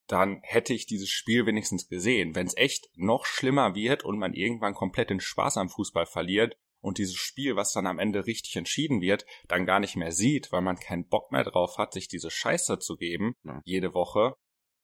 dann 0.08 0.40
hätte 0.42 0.74
ich 0.74 0.86
dieses 0.86 1.10
Spiel 1.10 1.46
wenigstens 1.46 1.88
gesehen. 1.88 2.34
Wenn 2.34 2.48
es 2.48 2.56
echt 2.56 2.88
noch 2.96 3.24
schlimmer 3.24 3.76
wird 3.76 4.04
und 4.04 4.18
man 4.18 4.34
irgendwann 4.34 4.74
komplett 4.74 5.10
den 5.10 5.20
Spaß 5.20 5.58
am 5.58 5.68
Fußball 5.68 6.06
verliert 6.06 6.56
und 6.82 6.98
dieses 6.98 7.16
Spiel, 7.16 7.54
was 7.54 7.72
dann 7.72 7.86
am 7.86 8.00
Ende 8.00 8.26
richtig 8.26 8.56
entschieden 8.56 9.00
wird, 9.00 9.24
dann 9.46 9.66
gar 9.66 9.78
nicht 9.78 9.94
mehr 9.94 10.10
sieht, 10.10 10.50
weil 10.50 10.62
man 10.62 10.76
keinen 10.76 11.06
Bock 11.06 11.30
mehr 11.30 11.44
drauf 11.44 11.78
hat, 11.78 11.92
sich 11.92 12.08
diese 12.08 12.30
Scheiße 12.30 12.80
zu 12.80 12.96
geben, 12.96 13.34
ja. 13.44 13.60
jede 13.64 13.94
Woche, 13.94 14.34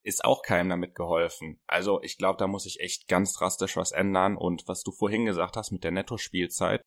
ist 0.02 0.24
auch 0.24 0.42
keinem 0.42 0.70
damit 0.70 0.94
geholfen. 0.94 1.60
Also 1.66 2.00
ich 2.02 2.16
glaube, 2.16 2.38
da 2.38 2.46
muss 2.46 2.66
ich 2.66 2.80
echt 2.80 3.08
ganz 3.08 3.34
drastisch 3.34 3.76
was 3.76 3.92
ändern. 3.92 4.36
Und 4.36 4.66
was 4.66 4.82
du 4.82 4.92
vorhin 4.92 5.26
gesagt 5.26 5.56
hast 5.56 5.70
mit 5.72 5.84
der 5.84 5.90
Netto-Spielzeit, 5.90 6.82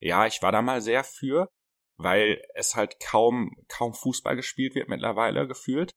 ja, 0.00 0.26
ich 0.26 0.42
war 0.42 0.52
da 0.52 0.62
mal 0.62 0.80
sehr 0.80 1.04
für, 1.04 1.48
weil 1.98 2.42
es 2.54 2.74
halt 2.74 2.98
kaum, 3.00 3.54
kaum 3.68 3.94
Fußball 3.94 4.36
gespielt 4.36 4.74
wird 4.74 4.88
mittlerweile 4.88 5.46
gefühlt. 5.46 5.92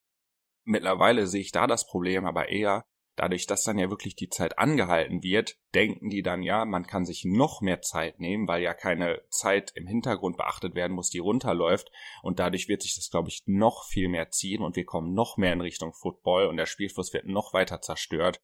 Mittlerweile 0.65 1.27
sehe 1.27 1.41
ich 1.41 1.51
da 1.51 1.67
das 1.67 1.87
Problem 1.87 2.25
aber 2.25 2.49
eher, 2.49 2.83
dadurch, 3.15 3.45
dass 3.45 3.63
dann 3.63 3.77
ja 3.77 3.89
wirklich 3.89 4.15
die 4.15 4.29
Zeit 4.29 4.57
angehalten 4.57 5.23
wird, 5.23 5.57
denken 5.75 6.09
die 6.09 6.21
dann 6.23 6.41
ja, 6.41 6.65
man 6.65 6.87
kann 6.87 7.05
sich 7.05 7.25
noch 7.25 7.61
mehr 7.61 7.81
Zeit 7.81 8.19
nehmen, 8.19 8.47
weil 8.47 8.63
ja 8.63 8.73
keine 8.73 9.21
Zeit 9.29 9.71
im 9.75 9.87
Hintergrund 9.87 10.37
beachtet 10.37 10.75
werden 10.75 10.93
muss, 10.93 11.09
die 11.09 11.19
runterläuft. 11.19 11.91
Und 12.21 12.39
dadurch 12.39 12.67
wird 12.67 12.81
sich 12.81 12.95
das, 12.95 13.09
glaube 13.09 13.29
ich, 13.29 13.43
noch 13.45 13.85
viel 13.85 14.09
mehr 14.09 14.29
ziehen 14.29 14.61
und 14.61 14.75
wir 14.75 14.85
kommen 14.85 15.13
noch 15.13 15.37
mehr 15.37 15.53
in 15.53 15.61
Richtung 15.61 15.93
Football 15.93 16.47
und 16.47 16.57
der 16.57 16.65
Spielfluss 16.65 17.13
wird 17.13 17.25
noch 17.25 17.53
weiter 17.53 17.81
zerstört. 17.81 18.39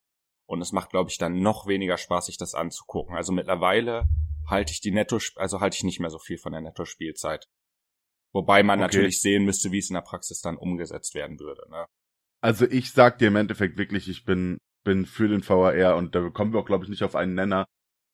Und 0.45 0.61
es 0.61 0.71
macht, 0.71 0.89
glaube 0.89 1.11
ich, 1.11 1.17
dann 1.17 1.41
noch 1.41 1.67
weniger 1.67 1.97
Spaß, 1.97 2.25
sich 2.25 2.37
das 2.37 2.55
anzugucken. 2.55 3.15
Also 3.15 3.31
mittlerweile 3.31 4.07
halte 4.47 4.71
ich 4.71 4.81
die 4.81 4.91
Netto, 4.91 5.19
also 5.35 5.59
halte 5.59 5.77
ich 5.77 5.83
nicht 5.83 5.99
mehr 5.99 6.09
so 6.09 6.17
viel 6.17 6.39
von 6.39 6.51
der 6.51 6.61
Netto-Spielzeit. 6.61 7.47
Wobei 8.31 8.63
man 8.63 8.79
okay. 8.79 8.87
natürlich 8.87 9.21
sehen 9.21 9.45
müsste, 9.45 9.71
wie 9.71 9.79
es 9.79 9.89
in 9.89 9.95
der 9.95 10.01
Praxis 10.01 10.41
dann 10.41 10.57
umgesetzt 10.57 11.13
werden 11.15 11.39
würde. 11.39 11.69
Ne? 11.69 11.85
Also 12.41 12.65
ich 12.65 12.91
sag 12.91 13.17
dir 13.17 13.27
im 13.27 13.35
Endeffekt 13.35 13.77
wirklich, 13.77 14.07
ich 14.07 14.25
bin, 14.25 14.57
bin 14.85 15.05
für 15.05 15.27
den 15.27 15.47
VAR 15.47 15.97
und 15.97 16.15
da 16.15 16.29
kommen 16.29 16.53
wir 16.53 16.59
auch, 16.59 16.65
glaube 16.65 16.85
ich, 16.85 16.89
nicht 16.89 17.03
auf 17.03 17.15
einen 17.15 17.35
Nenner, 17.35 17.65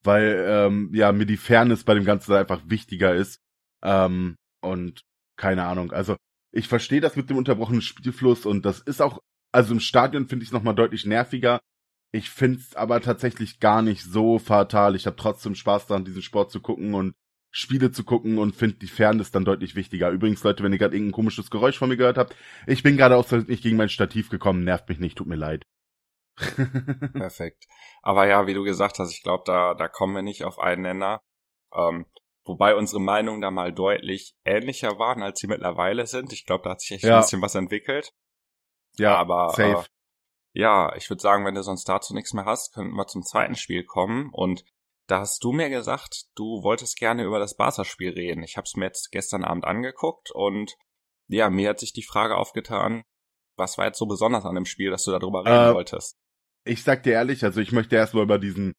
weil 0.02 0.44
ähm, 0.48 0.90
ja 0.92 1.12
mir 1.12 1.26
die 1.26 1.36
Fairness 1.36 1.84
bei 1.84 1.94
dem 1.94 2.04
Ganzen 2.04 2.32
einfach 2.32 2.62
wichtiger 2.66 3.14
ist. 3.14 3.38
Ähm, 3.84 4.36
und 4.62 5.02
keine 5.36 5.64
Ahnung. 5.64 5.92
Also 5.92 6.16
ich 6.52 6.68
verstehe 6.68 7.00
das 7.00 7.16
mit 7.16 7.30
dem 7.30 7.36
unterbrochenen 7.36 7.82
Spielfluss 7.82 8.46
und 8.46 8.64
das 8.64 8.80
ist 8.80 9.02
auch, 9.02 9.20
also 9.52 9.74
im 9.74 9.80
Stadion 9.80 10.26
finde 10.26 10.42
ich 10.42 10.48
es 10.48 10.52
nochmal 10.52 10.74
deutlich 10.74 11.04
nerviger. 11.04 11.60
Ich 12.12 12.30
finde 12.30 12.60
es 12.60 12.74
aber 12.74 13.00
tatsächlich 13.00 13.60
gar 13.60 13.82
nicht 13.82 14.02
so 14.02 14.38
fatal. 14.38 14.96
Ich 14.96 15.06
habe 15.06 15.16
trotzdem 15.16 15.54
Spaß 15.54 15.86
daran, 15.86 16.04
diesen 16.04 16.22
Sport 16.22 16.50
zu 16.50 16.60
gucken 16.60 16.94
und 16.94 17.14
Spiele 17.56 17.90
zu 17.90 18.04
gucken 18.04 18.36
und 18.36 18.54
finde 18.54 18.76
die 18.76 18.86
Fairness 18.86 19.30
dann 19.30 19.46
deutlich 19.46 19.76
wichtiger. 19.76 20.10
Übrigens, 20.10 20.44
Leute, 20.44 20.62
wenn 20.62 20.74
ihr 20.74 20.78
gerade 20.78 20.94
irgendein 20.94 21.14
komisches 21.14 21.50
Geräusch 21.50 21.78
von 21.78 21.88
mir 21.88 21.96
gehört 21.96 22.18
habt, 22.18 22.36
ich 22.66 22.82
bin 22.82 22.98
gerade 22.98 23.16
auch 23.16 23.30
nicht 23.30 23.62
gegen 23.62 23.78
mein 23.78 23.88
Stativ 23.88 24.28
gekommen, 24.28 24.62
nervt 24.62 24.90
mich 24.90 24.98
nicht, 24.98 25.16
tut 25.16 25.26
mir 25.26 25.36
leid. 25.36 25.62
Perfekt. 27.14 27.64
Aber 28.02 28.26
ja, 28.26 28.46
wie 28.46 28.52
du 28.52 28.62
gesagt 28.62 28.98
hast, 28.98 29.10
ich 29.10 29.22
glaube, 29.22 29.44
da, 29.46 29.72
da 29.72 29.88
kommen 29.88 30.14
wir 30.14 30.20
nicht 30.20 30.44
auf 30.44 30.58
einen 30.58 30.82
Nenner. 30.82 31.22
Ähm, 31.74 32.04
wobei 32.44 32.76
unsere 32.76 33.00
Meinungen 33.00 33.40
da 33.40 33.50
mal 33.50 33.72
deutlich 33.72 34.34
ähnlicher 34.44 34.98
waren, 34.98 35.22
als 35.22 35.40
sie 35.40 35.46
mittlerweile 35.46 36.06
sind. 36.06 36.34
Ich 36.34 36.44
glaube, 36.44 36.64
da 36.64 36.70
hat 36.72 36.82
sich 36.82 36.92
echt 36.92 37.04
ja. 37.04 37.16
ein 37.16 37.22
bisschen 37.22 37.40
was 37.40 37.54
entwickelt. 37.54 38.12
Ja, 38.98 39.16
aber 39.16 39.48
safe. 39.56 39.86
Äh, 40.52 40.60
ja, 40.60 40.94
ich 40.94 41.08
würde 41.08 41.22
sagen, 41.22 41.46
wenn 41.46 41.54
du 41.54 41.62
sonst 41.62 41.88
dazu 41.88 42.12
nichts 42.12 42.34
mehr 42.34 42.44
hast, 42.44 42.74
könnten 42.74 42.94
wir 42.96 43.06
zum 43.06 43.22
zweiten 43.22 43.56
Spiel 43.56 43.82
kommen. 43.82 44.28
Und 44.30 44.62
da 45.06 45.20
hast 45.20 45.42
du 45.44 45.52
mir 45.52 45.70
gesagt, 45.70 46.26
du 46.34 46.62
wolltest 46.62 46.98
gerne 46.98 47.24
über 47.24 47.38
das 47.38 47.56
Barca-Spiel 47.56 48.10
reden. 48.10 48.42
Ich 48.42 48.56
habe 48.56 48.64
es 48.64 48.74
mir 48.76 48.86
jetzt 48.86 49.10
gestern 49.12 49.44
Abend 49.44 49.64
angeguckt 49.64 50.30
und 50.32 50.74
ja, 51.28 51.50
mir 51.50 51.70
hat 51.70 51.80
sich 51.80 51.92
die 51.92 52.02
Frage 52.02 52.36
aufgetan, 52.36 53.02
was 53.56 53.78
war 53.78 53.86
jetzt 53.86 53.98
so 53.98 54.06
besonders 54.06 54.44
an 54.44 54.54
dem 54.54 54.66
Spiel, 54.66 54.90
dass 54.90 55.04
du 55.04 55.12
darüber 55.12 55.44
reden 55.44 55.70
äh, 55.70 55.74
wolltest? 55.74 56.16
Ich 56.64 56.82
sag 56.82 57.04
dir 57.04 57.12
ehrlich, 57.12 57.44
also 57.44 57.60
ich 57.60 57.72
möchte 57.72 57.96
erstmal 57.96 58.24
über 58.24 58.38
diesen 58.38 58.74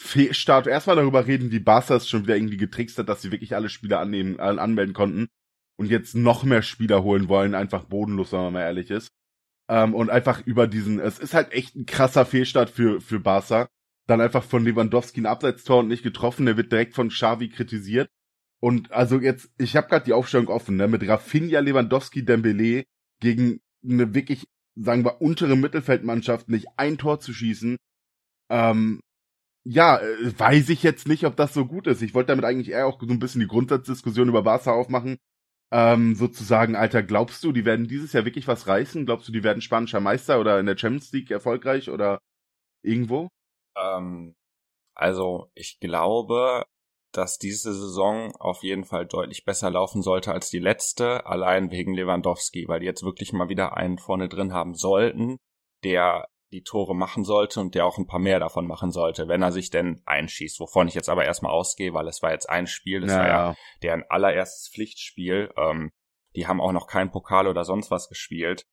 Fehlstart, 0.00 0.66
erstmal 0.66 0.96
darüber 0.96 1.26
reden, 1.26 1.50
wie 1.50 1.60
Barca 1.60 1.96
es 1.96 2.08
schon 2.08 2.22
wieder 2.22 2.36
irgendwie 2.36 2.56
getrickst 2.56 2.98
hat, 2.98 3.08
dass 3.08 3.22
sie 3.22 3.30
wirklich 3.30 3.54
alle 3.54 3.68
Spieler 3.68 4.00
annehmen, 4.00 4.40
anmelden 4.40 4.94
konnten 4.94 5.28
und 5.76 5.86
jetzt 5.86 6.14
noch 6.14 6.44
mehr 6.44 6.62
Spieler 6.62 7.02
holen 7.02 7.28
wollen, 7.28 7.54
einfach 7.54 7.84
bodenlos, 7.84 8.32
wenn 8.32 8.40
man 8.40 8.52
mal 8.54 8.62
ehrlich 8.62 8.90
ist. 8.90 9.10
Ähm, 9.68 9.94
und 9.94 10.10
einfach 10.10 10.44
über 10.46 10.66
diesen, 10.66 10.98
es 10.98 11.18
ist 11.18 11.34
halt 11.34 11.52
echt 11.52 11.76
ein 11.76 11.86
krasser 11.86 12.24
Fehlstart 12.24 12.70
für, 12.70 13.00
für 13.00 13.20
Barca 13.20 13.68
dann 14.06 14.20
einfach 14.20 14.44
von 14.44 14.64
Lewandowski 14.64 15.20
ein 15.20 15.26
Abseitstor 15.26 15.80
und 15.80 15.88
nicht 15.88 16.02
getroffen. 16.02 16.46
Der 16.46 16.56
wird 16.56 16.72
direkt 16.72 16.94
von 16.94 17.08
Xavi 17.08 17.48
kritisiert. 17.48 18.08
Und 18.60 18.92
also 18.92 19.20
jetzt, 19.20 19.50
ich 19.58 19.76
habe 19.76 19.88
gerade 19.88 20.04
die 20.04 20.12
Aufstellung 20.12 20.48
offen, 20.48 20.76
ne, 20.76 20.86
mit 20.86 21.06
Rafinha, 21.06 21.60
Lewandowski, 21.60 22.24
Dembele 22.24 22.84
gegen 23.20 23.60
eine 23.84 24.14
wirklich, 24.14 24.46
sagen 24.76 25.04
wir, 25.04 25.20
untere 25.20 25.56
Mittelfeldmannschaft 25.56 26.48
nicht 26.48 26.68
ein 26.76 26.96
Tor 26.96 27.18
zu 27.20 27.32
schießen. 27.34 27.76
Ähm, 28.50 29.00
ja, 29.64 29.98
äh, 29.98 30.38
weiß 30.38 30.68
ich 30.70 30.82
jetzt 30.82 31.08
nicht, 31.08 31.24
ob 31.24 31.36
das 31.36 31.54
so 31.54 31.66
gut 31.66 31.86
ist. 31.86 32.02
Ich 32.02 32.14
wollte 32.14 32.28
damit 32.28 32.44
eigentlich 32.44 32.70
eher 32.70 32.86
auch 32.86 33.00
so 33.00 33.06
ein 33.08 33.18
bisschen 33.18 33.40
die 33.40 33.46
Grundsatzdiskussion 33.48 34.28
über 34.28 34.42
Barca 34.42 34.72
aufmachen. 34.72 35.18
Ähm, 35.72 36.14
sozusagen, 36.14 36.76
Alter, 36.76 37.02
glaubst 37.02 37.42
du, 37.44 37.52
die 37.52 37.64
werden 37.64 37.88
dieses 37.88 38.12
Jahr 38.12 38.24
wirklich 38.24 38.46
was 38.46 38.66
reißen? 38.66 39.06
Glaubst 39.06 39.28
du, 39.28 39.32
die 39.32 39.42
werden 39.42 39.62
spanischer 39.62 40.00
Meister 40.00 40.38
oder 40.38 40.60
in 40.60 40.66
der 40.66 40.76
Champions 40.76 41.12
League 41.12 41.30
erfolgreich 41.30 41.90
oder 41.90 42.20
irgendwo? 42.82 43.28
Ähm, 43.76 44.34
also 44.94 45.50
ich 45.54 45.80
glaube, 45.80 46.64
dass 47.12 47.38
diese 47.38 47.74
Saison 47.74 48.34
auf 48.36 48.62
jeden 48.62 48.84
Fall 48.84 49.06
deutlich 49.06 49.44
besser 49.44 49.70
laufen 49.70 50.02
sollte 50.02 50.32
als 50.32 50.50
die 50.50 50.58
letzte, 50.58 51.26
allein 51.26 51.70
wegen 51.70 51.94
Lewandowski, 51.94 52.66
weil 52.68 52.80
die 52.80 52.86
jetzt 52.86 53.02
wirklich 53.02 53.32
mal 53.32 53.48
wieder 53.48 53.76
einen 53.76 53.98
vorne 53.98 54.28
drin 54.28 54.52
haben 54.52 54.74
sollten, 54.74 55.38
der 55.84 56.26
die 56.52 56.62
Tore 56.62 56.94
machen 56.94 57.24
sollte 57.24 57.60
und 57.60 57.74
der 57.74 57.86
auch 57.86 57.98
ein 57.98 58.06
paar 58.06 58.20
mehr 58.20 58.38
davon 58.38 58.66
machen 58.66 58.92
sollte, 58.92 59.26
wenn 59.26 59.42
er 59.42 59.52
sich 59.52 59.70
denn 59.70 60.02
einschießt. 60.04 60.60
Wovon 60.60 60.88
ich 60.88 60.94
jetzt 60.94 61.08
aber 61.08 61.24
erstmal 61.24 61.52
ausgehe, 61.52 61.94
weil 61.94 62.06
es 62.08 62.22
war 62.22 62.30
jetzt 62.30 62.48
ein 62.48 62.66
Spiel, 62.66 63.00
das 63.00 63.12
naja. 63.12 63.22
war 63.22 63.50
ja 63.50 63.56
deren 63.82 64.04
allererstes 64.08 64.70
Pflichtspiel. 64.72 65.50
Ähm, 65.56 65.90
die 66.36 66.46
haben 66.46 66.60
auch 66.60 66.72
noch 66.72 66.86
keinen 66.86 67.10
Pokal 67.10 67.46
oder 67.46 67.64
sonst 67.64 67.90
was 67.90 68.08
gespielt. 68.08 68.64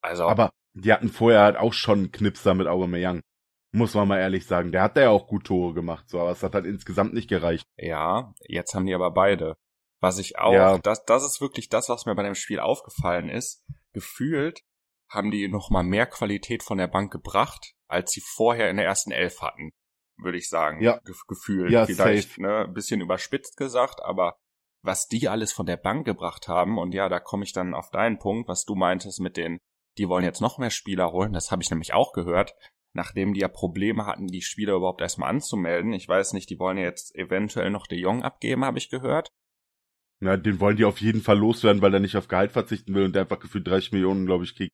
Also. 0.00 0.24
Aber 0.24 0.50
die 0.74 0.92
hatten 0.92 1.08
vorher 1.08 1.40
halt 1.40 1.56
auch 1.56 1.72
schon 1.72 2.10
Knipser 2.10 2.54
mit 2.54 2.66
Aubameyang. 2.66 3.22
Muss 3.70 3.94
man 3.94 4.08
mal 4.08 4.18
ehrlich 4.18 4.46
sagen. 4.46 4.72
Der 4.72 4.82
hat 4.82 4.96
ja 4.96 5.10
auch 5.10 5.26
gut 5.26 5.44
Tore 5.44 5.74
gemacht, 5.74 6.08
so, 6.08 6.20
aber 6.20 6.30
es 6.30 6.42
hat 6.42 6.54
halt 6.54 6.64
insgesamt 6.64 7.12
nicht 7.12 7.28
gereicht. 7.28 7.66
Ja, 7.76 8.32
jetzt 8.46 8.74
haben 8.74 8.86
die 8.86 8.94
aber 8.94 9.10
beide. 9.10 9.56
Was 10.00 10.18
ich 10.18 10.38
auch, 10.38 10.52
ja. 10.52 10.78
das, 10.78 11.04
das 11.04 11.24
ist 11.24 11.40
wirklich 11.40 11.68
das, 11.68 11.88
was 11.88 12.06
mir 12.06 12.14
bei 12.14 12.22
dem 12.22 12.34
Spiel 12.34 12.60
aufgefallen 12.60 13.28
ist. 13.28 13.64
Gefühlt 13.92 14.62
haben 15.10 15.30
die 15.30 15.48
noch 15.48 15.70
mal 15.70 15.82
mehr 15.82 16.06
Qualität 16.06 16.62
von 16.62 16.78
der 16.78 16.86
Bank 16.86 17.10
gebracht, 17.10 17.74
als 17.88 18.12
sie 18.12 18.22
vorher 18.24 18.70
in 18.70 18.76
der 18.76 18.86
ersten 18.86 19.10
Elf 19.10 19.40
hatten, 19.42 19.70
würde 20.16 20.38
ich 20.38 20.48
sagen. 20.48 20.80
Ja. 20.82 21.00
Ge 21.04 21.14
Gefühl. 21.26 21.72
Ja, 21.72 21.84
Vielleicht, 21.86 22.30
safe. 22.30 22.42
ne, 22.42 22.64
ein 22.66 22.74
bisschen 22.74 23.00
überspitzt 23.00 23.56
gesagt, 23.56 24.00
aber 24.02 24.36
was 24.82 25.08
die 25.08 25.28
alles 25.28 25.52
von 25.52 25.66
der 25.66 25.76
Bank 25.76 26.06
gebracht 26.06 26.46
haben, 26.46 26.78
und 26.78 26.94
ja, 26.94 27.08
da 27.08 27.18
komme 27.18 27.44
ich 27.44 27.52
dann 27.52 27.74
auf 27.74 27.90
deinen 27.90 28.18
Punkt, 28.18 28.48
was 28.48 28.64
du 28.64 28.76
meintest 28.76 29.20
mit 29.20 29.36
den, 29.36 29.58
die 29.98 30.08
wollen 30.08 30.24
jetzt 30.24 30.40
noch 30.40 30.58
mehr 30.58 30.70
Spieler 30.70 31.10
holen, 31.10 31.32
das 31.32 31.50
habe 31.50 31.62
ich 31.62 31.70
nämlich 31.70 31.92
auch 31.92 32.12
gehört 32.12 32.54
nachdem 32.94 33.34
die 33.34 33.40
ja 33.40 33.48
Probleme 33.48 34.06
hatten, 34.06 34.26
die 34.26 34.42
Spieler 34.42 34.74
überhaupt 34.74 35.00
erstmal 35.00 35.30
anzumelden. 35.30 35.92
Ich 35.92 36.08
weiß 36.08 36.32
nicht, 36.32 36.50
die 36.50 36.58
wollen 36.58 36.78
ja 36.78 36.84
jetzt 36.84 37.14
eventuell 37.14 37.70
noch 37.70 37.86
De 37.86 37.98
Jong 37.98 38.22
abgeben, 38.22 38.64
habe 38.64 38.78
ich 38.78 38.90
gehört. 38.90 39.28
Na, 40.20 40.36
den 40.36 40.58
wollen 40.60 40.76
die 40.76 40.84
auf 40.84 41.00
jeden 41.00 41.22
Fall 41.22 41.38
loswerden, 41.38 41.80
weil 41.80 41.94
er 41.94 42.00
nicht 42.00 42.16
auf 42.16 42.28
Gehalt 42.28 42.52
verzichten 42.52 42.94
will 42.94 43.04
und 43.04 43.14
der 43.14 43.22
einfach 43.22 43.38
gefühlt 43.38 43.66
30 43.66 43.92
Millionen, 43.92 44.26
glaube 44.26 44.44
ich, 44.44 44.56
kriegt. 44.56 44.72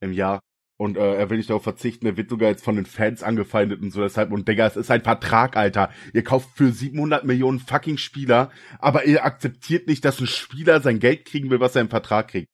im 0.00 0.12
Jahr. 0.12 0.40
Und 0.78 0.98
äh, 0.98 1.14
er 1.14 1.30
will 1.30 1.38
nicht 1.38 1.48
darauf 1.48 1.62
verzichten, 1.62 2.04
er 2.06 2.18
wird 2.18 2.28
sogar 2.28 2.50
jetzt 2.50 2.62
von 2.64 2.76
den 2.76 2.84
Fans 2.84 3.22
angefeindet 3.22 3.80
und 3.80 3.90
so 3.90 4.02
deshalb. 4.02 4.30
Und 4.30 4.46
Digga, 4.46 4.66
es 4.66 4.76
ist 4.76 4.90
ein 4.90 5.02
Vertrag, 5.02 5.56
Alter. 5.56 5.90
Ihr 6.12 6.22
kauft 6.22 6.50
für 6.54 6.70
700 6.70 7.24
Millionen 7.24 7.60
fucking 7.60 7.96
Spieler, 7.96 8.50
aber 8.78 9.06
ihr 9.06 9.24
akzeptiert 9.24 9.86
nicht, 9.86 10.04
dass 10.04 10.20
ein 10.20 10.26
Spieler 10.26 10.80
sein 10.82 10.98
Geld 11.00 11.24
kriegen 11.24 11.48
will, 11.50 11.60
was 11.60 11.74
er 11.76 11.82
im 11.82 11.88
Vertrag 11.88 12.28
kriegt. 12.28 12.48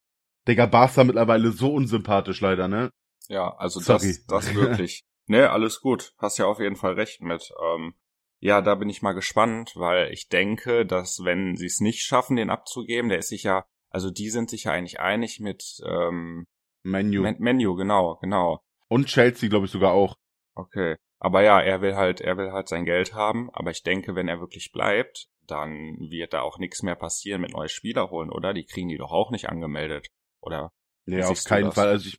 Digga, 0.47 0.67
Barca 0.67 1.03
mittlerweile 1.05 1.51
so 1.51 1.73
unsympathisch 1.75 2.41
leider, 2.41 2.69
ne? 2.69 2.91
Ja, 3.29 3.55
also 3.57 3.81
Sorry. 3.81 4.19
das, 4.27 4.45
das 4.45 4.55
wirklich. 4.55 5.05
ne, 5.27 5.51
alles 5.51 5.81
gut. 5.81 6.15
Hast 6.19 6.39
ja 6.39 6.47
auf 6.47 6.61
jeden 6.61 6.77
Fall 6.77 6.95
recht 6.95 7.21
mit. 7.21 7.53
Ähm, 7.63 7.95
ja, 8.41 8.61
da 8.61 8.75
bin 8.75 8.89
ich 8.89 9.03
mal 9.03 9.13
gespannt, 9.13 9.73
weil 9.77 10.13
ich 10.13 10.29
denke, 10.29 10.85
dass 10.85 11.25
wenn 11.25 11.57
sie 11.57 11.67
es 11.67 11.81
nicht 11.81 12.03
schaffen, 12.03 12.37
den 12.37 12.51
abzugeben, 12.51 13.09
der 13.09 13.19
ist 13.19 13.29
sich 13.29 13.45
ja, 13.45 13.65
also 13.89 14.11
die 14.11 14.31
sind 14.31 14.51
sich 14.51 14.65
ja 14.65 14.73
eigentlich 14.73 14.99
einig 14.99 15.39
mit 15.39 15.81
ähm, 15.87 16.47
Menu. 16.83 17.23
Men 17.23 17.37
Menu, 17.39 17.77
genau, 17.77 18.17
genau. 18.21 18.61
Und 18.89 19.07
Chelsea, 19.07 19.49
glaube 19.49 19.67
ich, 19.67 19.73
sogar 19.73 19.93
auch. 19.93 20.17
Okay. 20.55 20.97
Aber 21.19 21.43
ja, 21.43 21.61
er 21.61 21.83
will 21.83 21.95
halt, 21.95 22.21
er 22.21 22.37
will 22.37 22.51
halt 22.51 22.69
sein 22.69 22.85
Geld 22.85 23.15
haben. 23.15 23.49
Aber 23.53 23.71
ich 23.71 23.85
denke, 23.85 24.17
wenn 24.17 24.27
er 24.27 24.41
wirklich 24.41 24.73
bleibt, 24.73 25.29
dann 25.47 25.97
wird 26.01 26.33
da 26.33 26.43
auch 26.43 26.59
nichts 26.59 26.83
mehr 26.83 26.97
passieren 26.97 27.41
mit 27.41 27.53
neuen 27.53 27.69
Spieler 27.69 28.11
holen, 28.11 28.31
oder? 28.31 28.53
Die 28.53 28.65
kriegen 28.65 28.89
die 28.89 28.99
doch 28.99 29.13
auch 29.13 29.31
nicht 29.31 29.49
angemeldet, 29.49 30.09
oder? 30.41 30.73
Nee, 31.05 31.23
auf 31.23 31.45
keinen 31.45 31.73
Fall. 31.73 31.89
Also 31.89 32.09
ich, 32.09 32.19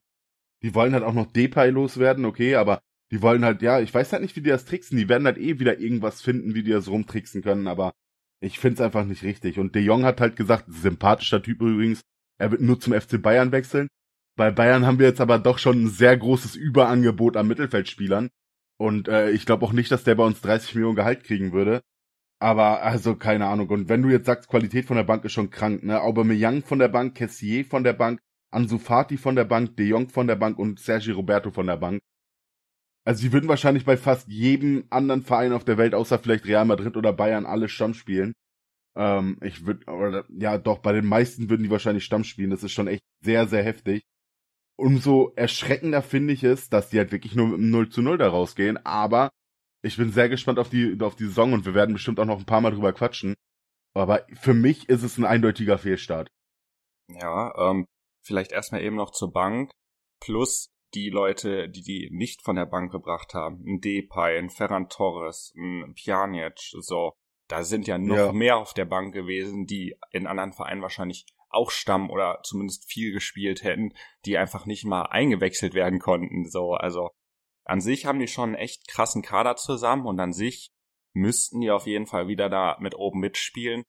die 0.63 0.73
wollen 0.73 0.93
halt 0.93 1.03
auch 1.03 1.13
noch 1.13 1.31
Depay 1.31 1.69
loswerden, 1.69 2.25
okay, 2.25 2.55
aber 2.55 2.81
die 3.11 3.21
wollen 3.21 3.45
halt, 3.45 3.61
ja, 3.61 3.79
ich 3.79 3.93
weiß 3.93 4.11
halt 4.13 4.23
nicht, 4.23 4.35
wie 4.35 4.41
die 4.41 4.49
das 4.49 4.65
tricksen. 4.65 4.97
Die 4.97 5.09
werden 5.09 5.27
halt 5.27 5.37
eh 5.37 5.59
wieder 5.59 5.79
irgendwas 5.79 6.21
finden, 6.21 6.55
wie 6.55 6.63
die 6.63 6.71
das 6.71 6.87
rumtricksen 6.87 7.43
können, 7.43 7.67
aber 7.67 7.93
ich 8.41 8.59
find's 8.59 8.81
einfach 8.81 9.05
nicht 9.05 9.23
richtig. 9.23 9.59
Und 9.59 9.75
De 9.75 9.83
Jong 9.83 10.03
hat 10.03 10.19
halt 10.19 10.35
gesagt, 10.35 10.65
sympathischer 10.67 11.43
Typ 11.43 11.61
übrigens, 11.61 12.01
er 12.39 12.51
wird 12.51 12.61
nur 12.61 12.79
zum 12.79 12.93
FC 12.93 13.21
Bayern 13.21 13.51
wechseln. 13.51 13.87
Bei 14.35 14.49
Bayern 14.49 14.85
haben 14.85 14.99
wir 14.99 15.07
jetzt 15.07 15.21
aber 15.21 15.37
doch 15.37 15.59
schon 15.59 15.83
ein 15.83 15.89
sehr 15.89 16.17
großes 16.17 16.55
Überangebot 16.55 17.37
an 17.37 17.47
Mittelfeldspielern. 17.47 18.29
Und 18.77 19.07
äh, 19.07 19.29
ich 19.29 19.45
glaube 19.45 19.65
auch 19.65 19.73
nicht, 19.73 19.91
dass 19.91 20.03
der 20.03 20.15
bei 20.15 20.25
uns 20.25 20.41
30 20.41 20.75
Millionen 20.75 20.95
Gehalt 20.95 21.23
kriegen 21.23 21.51
würde. 21.53 21.81
Aber 22.39 22.81
also 22.81 23.15
keine 23.15 23.45
Ahnung. 23.45 23.69
Und 23.69 23.89
wenn 23.89 24.01
du 24.01 24.09
jetzt 24.09 24.25
sagst, 24.25 24.49
Qualität 24.49 24.85
von 24.85 24.97
der 24.97 25.03
Bank 25.03 25.23
ist 25.23 25.33
schon 25.33 25.51
krank, 25.51 25.83
ne? 25.83 26.01
Aubameyang 26.01 26.63
von 26.63 26.79
der 26.79 26.89
Bank, 26.89 27.15
Kessier 27.15 27.63
von 27.63 27.83
der 27.83 27.93
Bank, 27.93 28.19
Ansu 28.53 28.77
Fati 28.77 29.17
von 29.17 29.35
der 29.35 29.45
Bank, 29.45 29.75
De 29.77 29.87
Jong 29.87 30.09
von 30.09 30.27
der 30.27 30.35
Bank 30.35 30.59
und 30.59 30.79
Sergi 30.79 31.11
Roberto 31.11 31.51
von 31.51 31.67
der 31.67 31.77
Bank. 31.77 32.01
Also 33.05 33.21
sie 33.21 33.33
würden 33.33 33.49
wahrscheinlich 33.49 33.85
bei 33.85 33.97
fast 33.97 34.29
jedem 34.29 34.85
anderen 34.89 35.23
Verein 35.23 35.51
auf 35.51 35.65
der 35.65 35.77
Welt, 35.77 35.93
außer 35.93 36.19
vielleicht 36.19 36.45
Real 36.45 36.65
Madrid 36.65 36.95
oder 36.95 37.11
Bayern, 37.11 37.45
alle 37.45 37.67
Stamm 37.67 37.93
spielen. 37.93 38.33
Ähm, 38.95 39.37
ich 39.41 39.65
würde, 39.65 40.25
ja 40.29 40.57
doch, 40.57 40.79
bei 40.79 40.93
den 40.93 41.05
meisten 41.05 41.49
würden 41.49 41.63
die 41.63 41.69
wahrscheinlich 41.69 42.05
Stamm 42.05 42.23
spielen. 42.23 42.51
Das 42.51 42.63
ist 42.63 42.71
schon 42.71 42.87
echt 42.87 43.03
sehr, 43.21 43.47
sehr 43.47 43.63
heftig. 43.63 44.03
Umso 44.77 45.33
erschreckender 45.35 46.01
finde 46.01 46.33
ich 46.33 46.43
es, 46.43 46.69
dass 46.69 46.89
die 46.89 46.97
halt 46.97 47.11
wirklich 47.11 47.35
nur 47.35 47.47
mit 47.47 47.59
einem 47.59 47.71
0 47.71 47.89
zu 47.89 48.01
0 48.01 48.17
da 48.17 48.29
rausgehen. 48.29 48.83
Aber 48.85 49.31
ich 49.83 49.97
bin 49.97 50.11
sehr 50.11 50.29
gespannt 50.29 50.59
auf 50.59 50.69
die, 50.69 50.97
auf 51.01 51.15
die 51.15 51.25
Saison 51.25 51.53
und 51.53 51.65
wir 51.65 51.73
werden 51.73 51.93
bestimmt 51.93 52.19
auch 52.19 52.25
noch 52.25 52.39
ein 52.39 52.45
paar 52.45 52.61
Mal 52.61 52.71
drüber 52.71 52.93
quatschen. 52.93 53.35
Aber 53.95 54.25
für 54.33 54.53
mich 54.53 54.89
ist 54.89 55.03
es 55.03 55.17
ein 55.17 55.25
eindeutiger 55.25 55.77
Fehlstart. 55.77 56.29
Ja, 57.09 57.53
ähm, 57.57 57.85
vielleicht 58.23 58.51
erstmal 58.51 58.81
eben 58.81 58.95
noch 58.95 59.11
zur 59.11 59.31
Bank. 59.31 59.71
Plus 60.19 60.73
die 60.93 61.09
Leute, 61.09 61.69
die 61.69 61.81
die 61.81 62.09
nicht 62.11 62.41
von 62.43 62.55
der 62.55 62.65
Bank 62.65 62.91
gebracht 62.91 63.33
haben, 63.33 63.63
ein 63.65 63.81
Depay, 63.81 64.37
ein 64.37 64.49
Ferran 64.49 64.89
Torres, 64.89 65.53
ein 65.55 65.93
Pjanic, 65.95 66.59
so, 66.79 67.13
da 67.47 67.63
sind 67.63 67.87
ja 67.87 67.97
noch 67.97 68.15
ja. 68.15 68.31
mehr 68.31 68.57
auf 68.57 68.73
der 68.73 68.85
Bank 68.85 69.13
gewesen, 69.13 69.65
die 69.65 69.95
in 70.11 70.27
anderen 70.27 70.53
Vereinen 70.53 70.81
wahrscheinlich 70.81 71.25
auch 71.49 71.71
Stamm 71.71 72.09
oder 72.09 72.39
zumindest 72.43 72.91
viel 72.91 73.11
gespielt 73.11 73.63
hätten, 73.63 73.93
die 74.25 74.37
einfach 74.37 74.65
nicht 74.65 74.85
mal 74.85 75.03
eingewechselt 75.03 75.73
werden 75.73 75.99
konnten, 75.99 76.49
so, 76.49 76.73
also 76.73 77.09
an 77.65 77.81
sich 77.81 78.05
haben 78.05 78.19
die 78.19 78.27
schon 78.27 78.49
einen 78.49 78.55
echt 78.55 78.87
krassen 78.87 79.21
Kader 79.21 79.55
zusammen 79.55 80.05
und 80.05 80.19
an 80.19 80.33
sich 80.33 80.71
müssten 81.13 81.61
die 81.61 81.71
auf 81.71 81.87
jeden 81.87 82.07
Fall 82.07 82.27
wieder 82.27 82.49
da 82.49 82.77
mit 82.79 82.95
oben 82.95 83.19
mitspielen. 83.19 83.83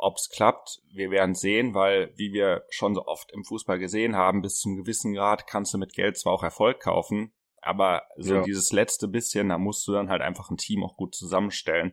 Ob's 0.00 0.28
klappt, 0.30 0.80
wir 0.92 1.10
werden 1.10 1.34
sehen, 1.34 1.74
weil, 1.74 2.12
wie 2.16 2.32
wir 2.32 2.64
schon 2.70 2.94
so 2.94 3.06
oft 3.06 3.30
im 3.32 3.44
Fußball 3.44 3.78
gesehen 3.78 4.16
haben, 4.16 4.42
bis 4.42 4.56
zum 4.58 4.76
gewissen 4.76 5.14
Grad 5.14 5.46
kannst 5.46 5.74
du 5.74 5.78
mit 5.78 5.92
Geld 5.92 6.18
zwar 6.18 6.32
auch 6.32 6.42
Erfolg 6.42 6.80
kaufen, 6.80 7.32
aber 7.60 8.02
so 8.16 8.36
ja. 8.36 8.42
dieses 8.42 8.72
letzte 8.72 9.08
bisschen, 9.08 9.50
da 9.50 9.58
musst 9.58 9.86
du 9.86 9.92
dann 9.92 10.08
halt 10.08 10.22
einfach 10.22 10.50
ein 10.50 10.56
Team 10.56 10.82
auch 10.82 10.96
gut 10.96 11.14
zusammenstellen. 11.14 11.92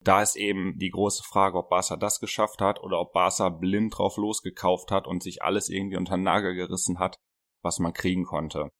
Da 0.00 0.22
ist 0.22 0.36
eben 0.36 0.78
die 0.78 0.90
große 0.90 1.22
Frage, 1.22 1.58
ob 1.58 1.70
Barca 1.70 1.96
das 1.96 2.20
geschafft 2.20 2.60
hat 2.60 2.82
oder 2.82 3.00
ob 3.00 3.12
Barca 3.12 3.48
blind 3.48 3.96
drauf 3.96 4.16
losgekauft 4.16 4.90
hat 4.90 5.06
und 5.06 5.22
sich 5.22 5.42
alles 5.42 5.68
irgendwie 5.68 5.96
unter 5.96 6.16
den 6.16 6.24
Nagel 6.24 6.54
gerissen 6.54 6.98
hat, 6.98 7.18
was 7.62 7.78
man 7.78 7.92
kriegen 7.92 8.24
konnte. 8.24 8.70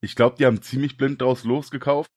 Ich 0.00 0.14
glaube, 0.14 0.36
die 0.36 0.46
haben 0.46 0.62
ziemlich 0.62 0.96
blind 0.96 1.20
draus 1.20 1.44
losgekauft 1.44 2.10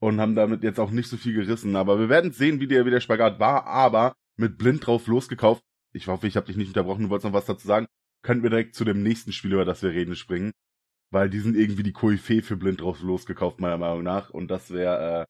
und 0.00 0.20
haben 0.20 0.36
damit 0.36 0.62
jetzt 0.62 0.78
auch 0.78 0.90
nicht 0.90 1.08
so 1.08 1.16
viel 1.16 1.34
gerissen. 1.34 1.74
Aber 1.74 1.98
wir 1.98 2.08
werden 2.08 2.32
sehen, 2.32 2.60
wie 2.60 2.68
der, 2.68 2.86
wie 2.86 2.90
der 2.90 3.00
Spagat 3.00 3.40
war. 3.40 3.66
Aber 3.66 4.14
mit 4.36 4.58
blind 4.58 4.86
drauf 4.86 5.06
losgekauft. 5.06 5.62
Ich 5.92 6.08
hoffe, 6.08 6.26
ich 6.26 6.36
habe 6.36 6.46
dich 6.46 6.56
nicht 6.56 6.68
unterbrochen, 6.68 7.04
du 7.04 7.10
wolltest 7.10 7.26
noch 7.26 7.32
was 7.32 7.46
dazu 7.46 7.66
sagen. 7.66 7.86
Könnten 8.22 8.42
wir 8.42 8.50
direkt 8.50 8.74
zu 8.74 8.84
dem 8.84 9.02
nächsten 9.02 9.32
Spiel, 9.32 9.52
über 9.52 9.64
das 9.64 9.82
wir 9.82 9.90
reden, 9.90 10.16
springen. 10.16 10.52
Weil 11.12 11.30
die 11.30 11.40
sind 11.40 11.56
irgendwie 11.56 11.82
die 11.82 11.92
Koryphäe 11.92 12.42
für 12.42 12.56
blind 12.56 12.80
drauf 12.80 13.00
losgekauft, 13.00 13.60
meiner 13.60 13.78
Meinung 13.78 14.02
nach. 14.02 14.30
Und 14.30 14.48
das 14.48 14.70
wäre 14.70 15.22
äh, 15.22 15.24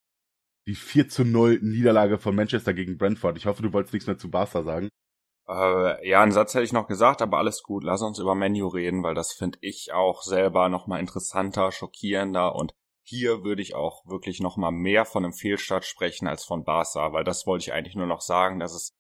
die 0.67 0.75
4 0.75 1.09
zu 1.09 1.25
0 1.25 1.61
Niederlage 1.61 2.19
von 2.19 2.35
Manchester 2.35 2.73
gegen 2.73 2.97
Brentford. 2.97 3.37
Ich 3.37 3.47
hoffe, 3.47 3.63
du 3.63 3.73
wolltest 3.73 3.93
nichts 3.93 4.07
mehr 4.07 4.17
zu 4.17 4.31
Barca 4.31 4.63
sagen. 4.63 4.89
Äh, 5.47 6.09
ja, 6.09 6.23
einen 6.23 6.33
Satz 6.33 6.55
hätte 6.55 6.65
ich 6.65 6.73
noch 6.73 6.87
gesagt, 6.87 7.21
aber 7.21 7.39
alles 7.39 7.63
gut. 7.63 7.85
Lass 7.85 8.01
uns 8.01 8.19
über 8.19 8.35
Menu 8.35 8.69
reden, 8.69 9.03
weil 9.03 9.15
das 9.15 9.33
finde 9.33 9.59
ich 9.61 9.93
auch 9.93 10.23
selber 10.23 10.69
nochmal 10.69 11.01
interessanter, 11.01 11.71
schockierender 11.71 12.55
und 12.55 12.73
hier 13.05 13.45
würde 13.45 13.63
ich 13.63 13.75
auch 13.75 14.05
wirklich 14.07 14.41
nochmal 14.41 14.73
mehr 14.73 15.05
von 15.05 15.25
einem 15.25 15.35
Fehlstart 15.35 15.85
sprechen 15.85 16.27
als 16.27 16.45
von 16.45 16.65
Barca, 16.65 17.13
weil 17.13 17.25
das 17.25 17.47
wollte 17.47 17.65
ich 17.65 17.73
eigentlich 17.73 17.97
nur 17.97 18.07
noch 18.07 18.23
sagen, 18.23 18.59
dass 18.59 18.75
es 18.75 18.95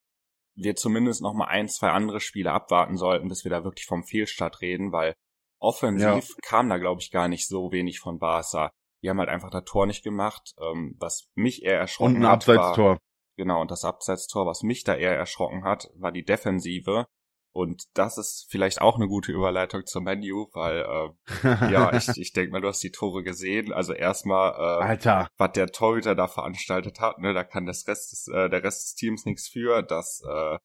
wir 0.56 0.76
zumindest 0.76 1.20
nochmal 1.20 1.48
ein, 1.48 1.68
zwei 1.68 1.90
andere 1.90 2.20
Spiele 2.20 2.52
abwarten 2.52 2.96
sollten, 2.96 3.28
bis 3.28 3.44
wir 3.44 3.50
da 3.50 3.64
wirklich 3.64 3.86
vom 3.86 4.04
Fehlstart 4.04 4.60
reden, 4.60 4.92
weil 4.92 5.14
offensiv 5.58 6.28
ja. 6.28 6.36
kam 6.42 6.68
da, 6.68 6.78
glaube 6.78 7.00
ich, 7.00 7.10
gar 7.10 7.28
nicht 7.28 7.48
so 7.48 7.72
wenig 7.72 7.98
von 7.98 8.18
Barca. 8.18 8.70
Die 9.02 9.10
haben 9.10 9.18
halt 9.18 9.30
einfach 9.30 9.50
das 9.50 9.64
Tor 9.64 9.86
nicht 9.86 10.04
gemacht, 10.04 10.54
ähm, 10.60 10.96
was 10.98 11.28
mich 11.34 11.64
eher 11.64 11.78
erschrocken 11.78 12.16
hat. 12.16 12.16
Und 12.16 12.24
ein 12.24 12.32
Abseitstor. 12.32 12.90
War, 12.90 12.98
genau, 13.36 13.60
und 13.60 13.70
das 13.70 13.84
Abseitstor, 13.84 14.46
was 14.46 14.62
mich 14.62 14.84
da 14.84 14.94
eher 14.94 15.16
erschrocken 15.16 15.64
hat, 15.64 15.90
war 15.96 16.12
die 16.12 16.24
Defensive. 16.24 17.06
Und 17.54 17.84
das 17.94 18.18
ist 18.18 18.48
vielleicht 18.50 18.80
auch 18.80 18.96
eine 18.96 19.06
gute 19.06 19.30
Überleitung 19.30 19.86
zum 19.86 20.04
Menu, 20.04 20.48
weil 20.54 20.78
äh, 20.78 21.72
ja, 21.72 21.94
ich, 21.94 22.08
ich 22.16 22.32
denke 22.32 22.50
mal, 22.50 22.60
du 22.60 22.66
hast 22.66 22.82
die 22.82 22.90
Tore 22.90 23.22
gesehen. 23.22 23.72
Also 23.72 23.92
erstmal, 23.92 24.50
äh, 24.50 24.84
Alter. 24.84 25.28
was 25.38 25.52
der 25.52 25.68
Torhüter 25.68 26.16
da 26.16 26.26
veranstaltet 26.26 26.98
hat, 26.98 27.20
ne, 27.20 27.32
da 27.32 27.44
kann 27.44 27.64
das 27.64 27.86
Rest 27.86 28.10
des, 28.10 28.26
äh, 28.26 28.50
der 28.50 28.64
Rest 28.64 28.84
des 28.84 28.94
Teams 28.96 29.24
nichts 29.24 29.48
für. 29.48 29.82
Das 29.82 30.20
äh, 30.28 30.58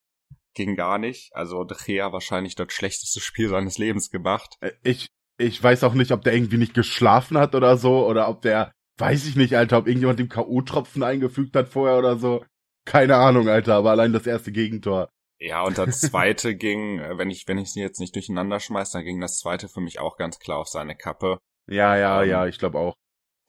ging 0.56 0.76
gar 0.76 0.98
nicht. 0.98 1.30
Also 1.36 1.64
De 1.64 1.78
Gea 1.78 2.12
wahrscheinlich 2.12 2.56
das 2.56 2.74
schlechteste 2.74 3.20
Spiel 3.20 3.50
seines 3.50 3.78
Lebens 3.78 4.10
gemacht. 4.10 4.56
Äh, 4.60 4.72
ich, 4.82 5.10
ich 5.38 5.62
weiß 5.62 5.84
auch 5.84 5.94
nicht, 5.94 6.12
ob 6.12 6.24
der 6.24 6.34
irgendwie 6.34 6.58
nicht 6.58 6.74
geschlafen 6.74 7.38
hat 7.38 7.54
oder 7.54 7.78
so, 7.78 8.08
oder 8.08 8.28
ob 8.30 8.42
der, 8.42 8.72
weiß 8.98 9.28
ich 9.28 9.36
nicht, 9.36 9.56
Alter, 9.56 9.78
ob 9.78 9.88
irgendjemand 9.88 10.18
dem 10.18 10.30
K.O.-Tropfen 10.30 11.04
eingefügt 11.04 11.56
hat 11.56 11.70
vorher 11.70 12.00
oder 12.00 12.18
so. 12.18 12.44
Keine 12.86 13.18
Ahnung, 13.18 13.48
Alter, 13.48 13.76
aber 13.76 13.92
allein 13.92 14.12
das 14.12 14.26
erste 14.26 14.52
Gegentor. 14.52 15.12
Ja, 15.40 15.64
und 15.64 15.78
das 15.78 16.02
zweite 16.02 16.56
ging, 16.56 17.00
äh, 17.00 17.18
wenn 17.18 17.30
ich, 17.30 17.48
wenn 17.48 17.58
ich 17.58 17.72
sie 17.72 17.80
jetzt 17.80 18.00
nicht 18.00 18.16
durcheinander 18.16 18.60
schmeiß, 18.60 18.92
dann 18.92 19.06
ging 19.06 19.20
das 19.20 19.40
zweite 19.40 19.70
für 19.70 19.82
mich 19.82 20.00
auch 20.00 20.18
ganz 20.18 20.40
klar 20.40 20.58
auf 20.60 20.68
seine 20.68 20.96
Kappe. 20.96 21.40
Ja, 21.68 21.96
ja, 21.98 22.24
ähm, 22.24 22.30
ja, 22.30 22.48
ich 22.48 22.60
glaube 22.60 22.80
auch. 22.80 22.96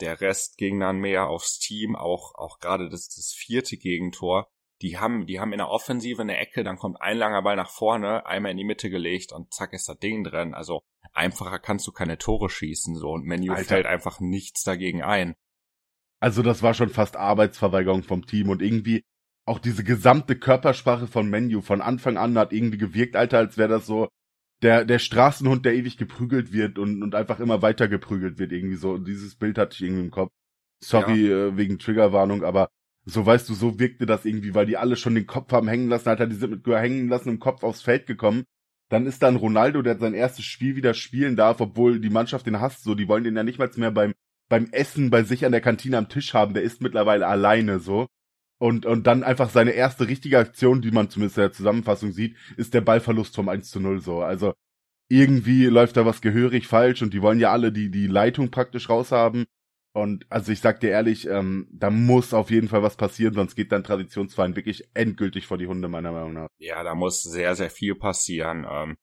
Der 0.01 0.21
Rest 0.21 0.57
ging 0.57 0.81
dann 0.81 0.99
mehr 0.99 1.29
aufs 1.29 1.59
Team, 1.59 1.97
auch, 1.97 2.35
auch 2.35 2.59
gerade 2.59 2.89
das, 2.89 3.09
das 3.09 3.33
vierte 3.37 3.77
Gegentor. 3.77 4.49
Die 4.83 4.99
haben, 4.99 5.27
die 5.27 5.41
haben 5.41 5.53
in 5.53 5.59
der 5.59 5.69
Offensive 5.69 6.23
eine 6.23 6.39
Ecke, 6.39 6.65
dann 6.65 6.79
kommt 6.79 7.03
ein 7.03 7.19
langer 7.19 7.43
Ball 7.43 7.57
nach 7.57 7.71
vorne, 7.71 8.25
einmal 8.25 8.53
in 8.53 8.57
die 8.57 8.65
Mitte 8.65 8.89
gelegt 8.89 9.33
und 9.33 9.53
zack 9.53 9.75
ist 9.75 9.89
das 9.89 9.99
Ding 9.99 10.25
drin. 10.25 10.55
Also 10.55 10.81
einfacher 11.13 11.59
kannst 11.59 11.87
du 11.87 11.93
keine 11.93 12.17
Tore 12.17 12.49
schießen, 12.49 12.97
so, 12.97 13.11
und 13.11 13.25
Menu 13.25 13.53
Alter. 13.53 13.65
fällt 13.65 13.87
einfach 13.87 14.21
nichts 14.21 14.63
dagegen 14.63 15.03
ein. 15.03 15.35
Also 16.19 16.43
das 16.43 16.63
war 16.63 16.73
schon 16.73 16.91
fast 16.91 17.17
Arbeitsverweigerung 17.17 18.03
vom 18.03 18.25
Team 18.25 18.49
und 18.49 18.63
irgendwie, 18.63 19.05
auch 19.47 19.59
diese 19.59 19.85
gesamte 19.85 20.37
Körpersprache 20.37 21.07
von 21.07 21.29
Menu 21.29 21.61
von 21.61 21.81
Anfang 21.81 22.17
an 22.17 22.39
hat 22.39 22.53
irgendwie 22.53 22.79
gewirkt, 22.79 23.17
Alter, 23.17 23.39
als 23.39 23.59
wäre 23.59 23.69
das 23.69 23.87
so 23.87 24.09
der, 24.63 24.85
der 24.85 24.99
Straßenhund, 24.99 25.65
der 25.65 25.75
ewig 25.75 25.97
geprügelt 25.97 26.53
wird 26.53 26.79
und, 26.79 27.03
und 27.03 27.15
einfach 27.15 27.41
immer 27.41 27.63
weiter 27.63 27.89
geprügelt 27.89 28.39
wird, 28.39 28.53
irgendwie 28.53 28.77
so. 28.77 28.99
Dieses 28.99 29.35
Bild 29.35 29.59
hatte 29.59 29.75
ich 29.75 29.83
irgendwie 29.83 30.05
im 30.05 30.11
Kopf. 30.11 30.31
Sorry 30.83 31.29
ja. 31.29 31.49
äh, 31.49 31.57
wegen 31.57 31.79
Triggerwarnung, 31.79 32.45
aber 32.45 32.69
so 33.05 33.25
weißt 33.25 33.49
du, 33.49 33.55
so 33.55 33.79
wirkte 33.79 34.07
das 34.07 34.25
irgendwie, 34.25 34.55
weil 34.55 34.67
die 34.67 34.77
alle 34.77 34.97
schon 34.97 35.15
den 35.15 35.27
Kopf 35.27 35.53
haben 35.53 35.69
hängen 35.69 35.89
lassen, 35.89 36.09
Alter, 36.09 36.27
die 36.27 36.37
sind 36.37 36.51
mit 36.51 36.67
hängen 36.67 37.09
lassen 37.09 37.31
im 37.31 37.39
Kopf 37.39 37.63
aufs 37.63 37.83
Feld 37.83 38.07
gekommen. 38.07 38.45
Dann 38.89 39.07
ist 39.07 39.23
dann 39.23 39.37
Ronaldo, 39.37 39.83
der 39.83 39.99
sein 39.99 40.15
erstes 40.15 40.45
Spiel 40.45 40.77
wieder 40.77 40.95
spielen 40.95 41.37
darf, 41.37 41.61
obwohl 41.61 42.01
die 42.01 42.11
Mannschaft 42.11 42.47
den 42.47 42.61
hasst, 42.61 42.83
so, 42.83 42.95
die 42.95 43.09
wollen 43.09 43.25
den 43.25 43.37
ja 43.37 43.45
nicht 43.45 43.59
mal 43.59 43.71
mehr 43.77 43.93
beim, 43.93 44.15
beim 44.49 44.69
Essen 44.73 45.11
bei 45.11 45.23
sich 45.23 45.47
an 45.47 45.53
der 45.53 45.61
Kantine 45.61 45.97
am 45.97 46.09
Tisch 46.09 46.35
haben, 46.35 46.55
der 46.55 46.63
ist 46.63 46.83
mittlerweile 46.83 47.27
alleine, 47.27 47.79
so. 47.79 48.07
Und, 48.61 48.85
und 48.85 49.07
dann 49.07 49.23
einfach 49.23 49.49
seine 49.49 49.71
erste 49.71 50.07
richtige 50.07 50.39
Aktion, 50.39 50.83
die 50.83 50.91
man 50.91 51.09
zumindest 51.09 51.39
in 51.39 51.43
der 51.45 51.53
Zusammenfassung 51.53 52.13
sieht, 52.13 52.37
ist 52.59 52.75
der 52.75 52.83
Ballverlust 52.83 53.35
vom 53.35 53.49
1 53.49 53.71
zu 53.71 53.81
0 53.81 54.01
so. 54.01 54.21
Also 54.21 54.53
irgendwie 55.09 55.65
läuft 55.65 55.97
da 55.97 56.05
was 56.05 56.21
gehörig 56.21 56.67
falsch 56.67 57.01
und 57.03 57.15
die 57.15 57.23
wollen 57.23 57.41
ja 57.41 57.53
alle 57.53 57.73
die, 57.73 57.91
die 57.91 58.07
Leitung 58.07 58.51
praktisch 58.51 58.91
raushaben. 58.91 59.47
Und 59.93 60.27
also 60.29 60.53
ich 60.53 60.61
sag 60.61 60.81
dir 60.81 60.91
ehrlich, 60.91 61.27
ähm, 61.27 61.69
da 61.73 61.91
muss 61.91 62.35
auf 62.35 62.51
jeden 62.51 62.69
Fall 62.69 62.83
was 62.83 62.97
passieren, 62.97 63.35
sonst 63.35 63.57
geht 63.57 63.73
dann 63.73 63.83
Traditionsverein 63.83 64.55
wirklich 64.55 64.89
endgültig 64.95 65.47
vor 65.47 65.59
die 65.59 65.67
Hunde, 65.67 65.89
meiner 65.89 66.13
Meinung 66.13 66.35
nach. 66.35 66.49
Ja, 66.59 66.85
da 66.85 66.95
muss 66.95 67.23
sehr, 67.23 67.57
sehr 67.57 67.71
viel 67.71 67.97
passieren. 67.97 68.67
Ähm, 68.71 68.97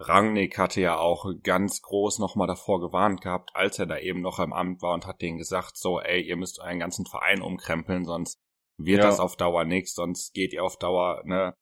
Rangnick 0.00 0.58
hatte 0.58 0.80
ja 0.80 0.96
auch 0.96 1.26
ganz 1.42 1.82
groß 1.82 2.20
nochmal 2.20 2.46
davor 2.46 2.80
gewarnt 2.80 3.22
gehabt, 3.22 3.50
als 3.54 3.80
er 3.80 3.86
da 3.86 3.98
eben 3.98 4.20
noch 4.20 4.38
im 4.38 4.52
Amt 4.52 4.80
war 4.80 4.94
und 4.94 5.06
hat 5.06 5.22
denen 5.22 5.38
gesagt, 5.38 5.76
so, 5.76 5.98
ey, 5.98 6.20
ihr 6.20 6.36
müsst 6.36 6.60
euren 6.60 6.78
ganzen 6.78 7.04
Verein 7.04 7.40
umkrempeln, 7.40 8.04
sonst 8.04 8.38
wird 8.78 9.02
ja. 9.02 9.06
das 9.06 9.20
auf 9.20 9.36
Dauer 9.36 9.64
nichts, 9.64 9.94
sonst 9.94 10.32
geht 10.32 10.52
ihr 10.52 10.64
auf 10.64 10.78
Dauer, 10.78 11.22
ne, 11.24 11.54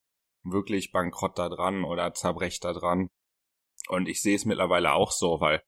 wirklich 0.43 0.91
bankrott 0.91 1.37
da 1.37 1.49
dran 1.49 1.83
oder 1.83 2.13
zerbrecht 2.13 2.63
da 2.63 2.73
dran. 2.73 3.09
Und 3.89 4.07
ich 4.07 4.21
sehe 4.21 4.35
es 4.35 4.45
mittlerweile 4.45 4.93
auch 4.93 5.11
so, 5.11 5.41
weil 5.41 5.61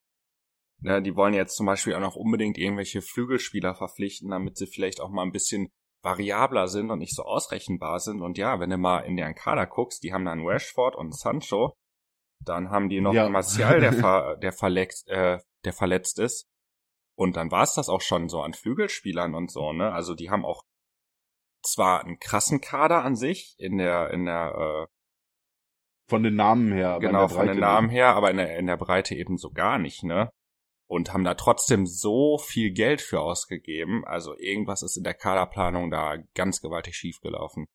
ne, 0.81 1.01
die 1.01 1.15
wollen 1.15 1.33
jetzt 1.33 1.55
zum 1.55 1.65
Beispiel 1.65 1.95
auch 1.95 1.99
noch 1.99 2.15
unbedingt 2.15 2.57
irgendwelche 2.57 3.01
Flügelspieler 3.01 3.75
verpflichten, 3.75 4.29
damit 4.29 4.57
sie 4.57 4.67
vielleicht 4.67 5.01
auch 5.01 5.09
mal 5.09 5.23
ein 5.23 5.31
bisschen 5.31 5.69
variabler 6.01 6.67
sind 6.67 6.91
und 6.91 6.99
nicht 6.99 7.15
so 7.15 7.23
ausrechenbar 7.23 7.99
sind. 7.99 8.21
Und 8.21 8.37
ja, 8.37 8.59
wenn 8.59 8.69
du 8.69 8.77
mal 8.77 8.99
in 8.99 9.17
deren 9.17 9.35
Kader 9.35 9.65
guckst, 9.65 10.03
die 10.03 10.13
haben 10.13 10.25
dann 10.25 10.45
Rashford 10.45 10.95
und 10.95 11.17
Sancho, 11.17 11.73
dann 12.41 12.69
haben 12.69 12.89
die 12.89 13.01
noch 13.01 13.13
ja. 13.13 13.27
Martial, 13.27 13.79
der, 13.79 13.93
ver 13.93 14.37
der, 14.37 14.53
verletzt, 14.53 15.09
äh, 15.09 15.39
der 15.65 15.73
verletzt 15.73 16.19
ist. 16.19 16.47
Und 17.17 17.35
dann 17.35 17.51
war 17.51 17.63
es 17.63 17.73
das 17.73 17.89
auch 17.89 18.01
schon 18.01 18.29
so 18.29 18.41
an 18.41 18.53
Flügelspielern 18.53 19.35
und 19.35 19.51
so, 19.51 19.73
ne? 19.73 19.91
Also 19.91 20.15
die 20.15 20.29
haben 20.29 20.45
auch 20.45 20.63
zwar 21.61 22.03
einen 22.03 22.19
krassen 22.19 22.61
Kader 22.61 23.03
an 23.03 23.15
sich 23.15 23.55
in 23.57 23.77
der, 23.77 24.11
in 24.11 24.25
der, 24.25 24.87
äh, 24.87 24.87
von 26.07 26.23
den 26.23 26.35
Namen 26.35 26.71
her. 26.71 26.97
Genau, 26.99 27.27
von 27.27 27.47
den 27.47 27.59
Namen 27.59 27.89
her, 27.89 28.15
aber 28.15 28.31
in 28.31 28.37
der, 28.37 28.57
in 28.57 28.67
der 28.67 28.77
Breite 28.77 29.15
eben 29.15 29.37
so 29.37 29.51
gar 29.51 29.77
nicht, 29.77 30.03
ne? 30.03 30.29
Und 30.87 31.13
haben 31.13 31.23
da 31.23 31.35
trotzdem 31.35 31.85
so 31.85 32.39
viel 32.39 32.71
Geld 32.71 33.01
für 33.01 33.21
ausgegeben. 33.21 34.03
Also 34.05 34.35
irgendwas 34.35 34.81
ist 34.81 34.97
in 34.97 35.03
der 35.03 35.13
Kaderplanung 35.13 35.91
da 35.91 36.17
ganz 36.33 36.61
gewaltig 36.61 36.95
schiefgelaufen. 36.95 37.67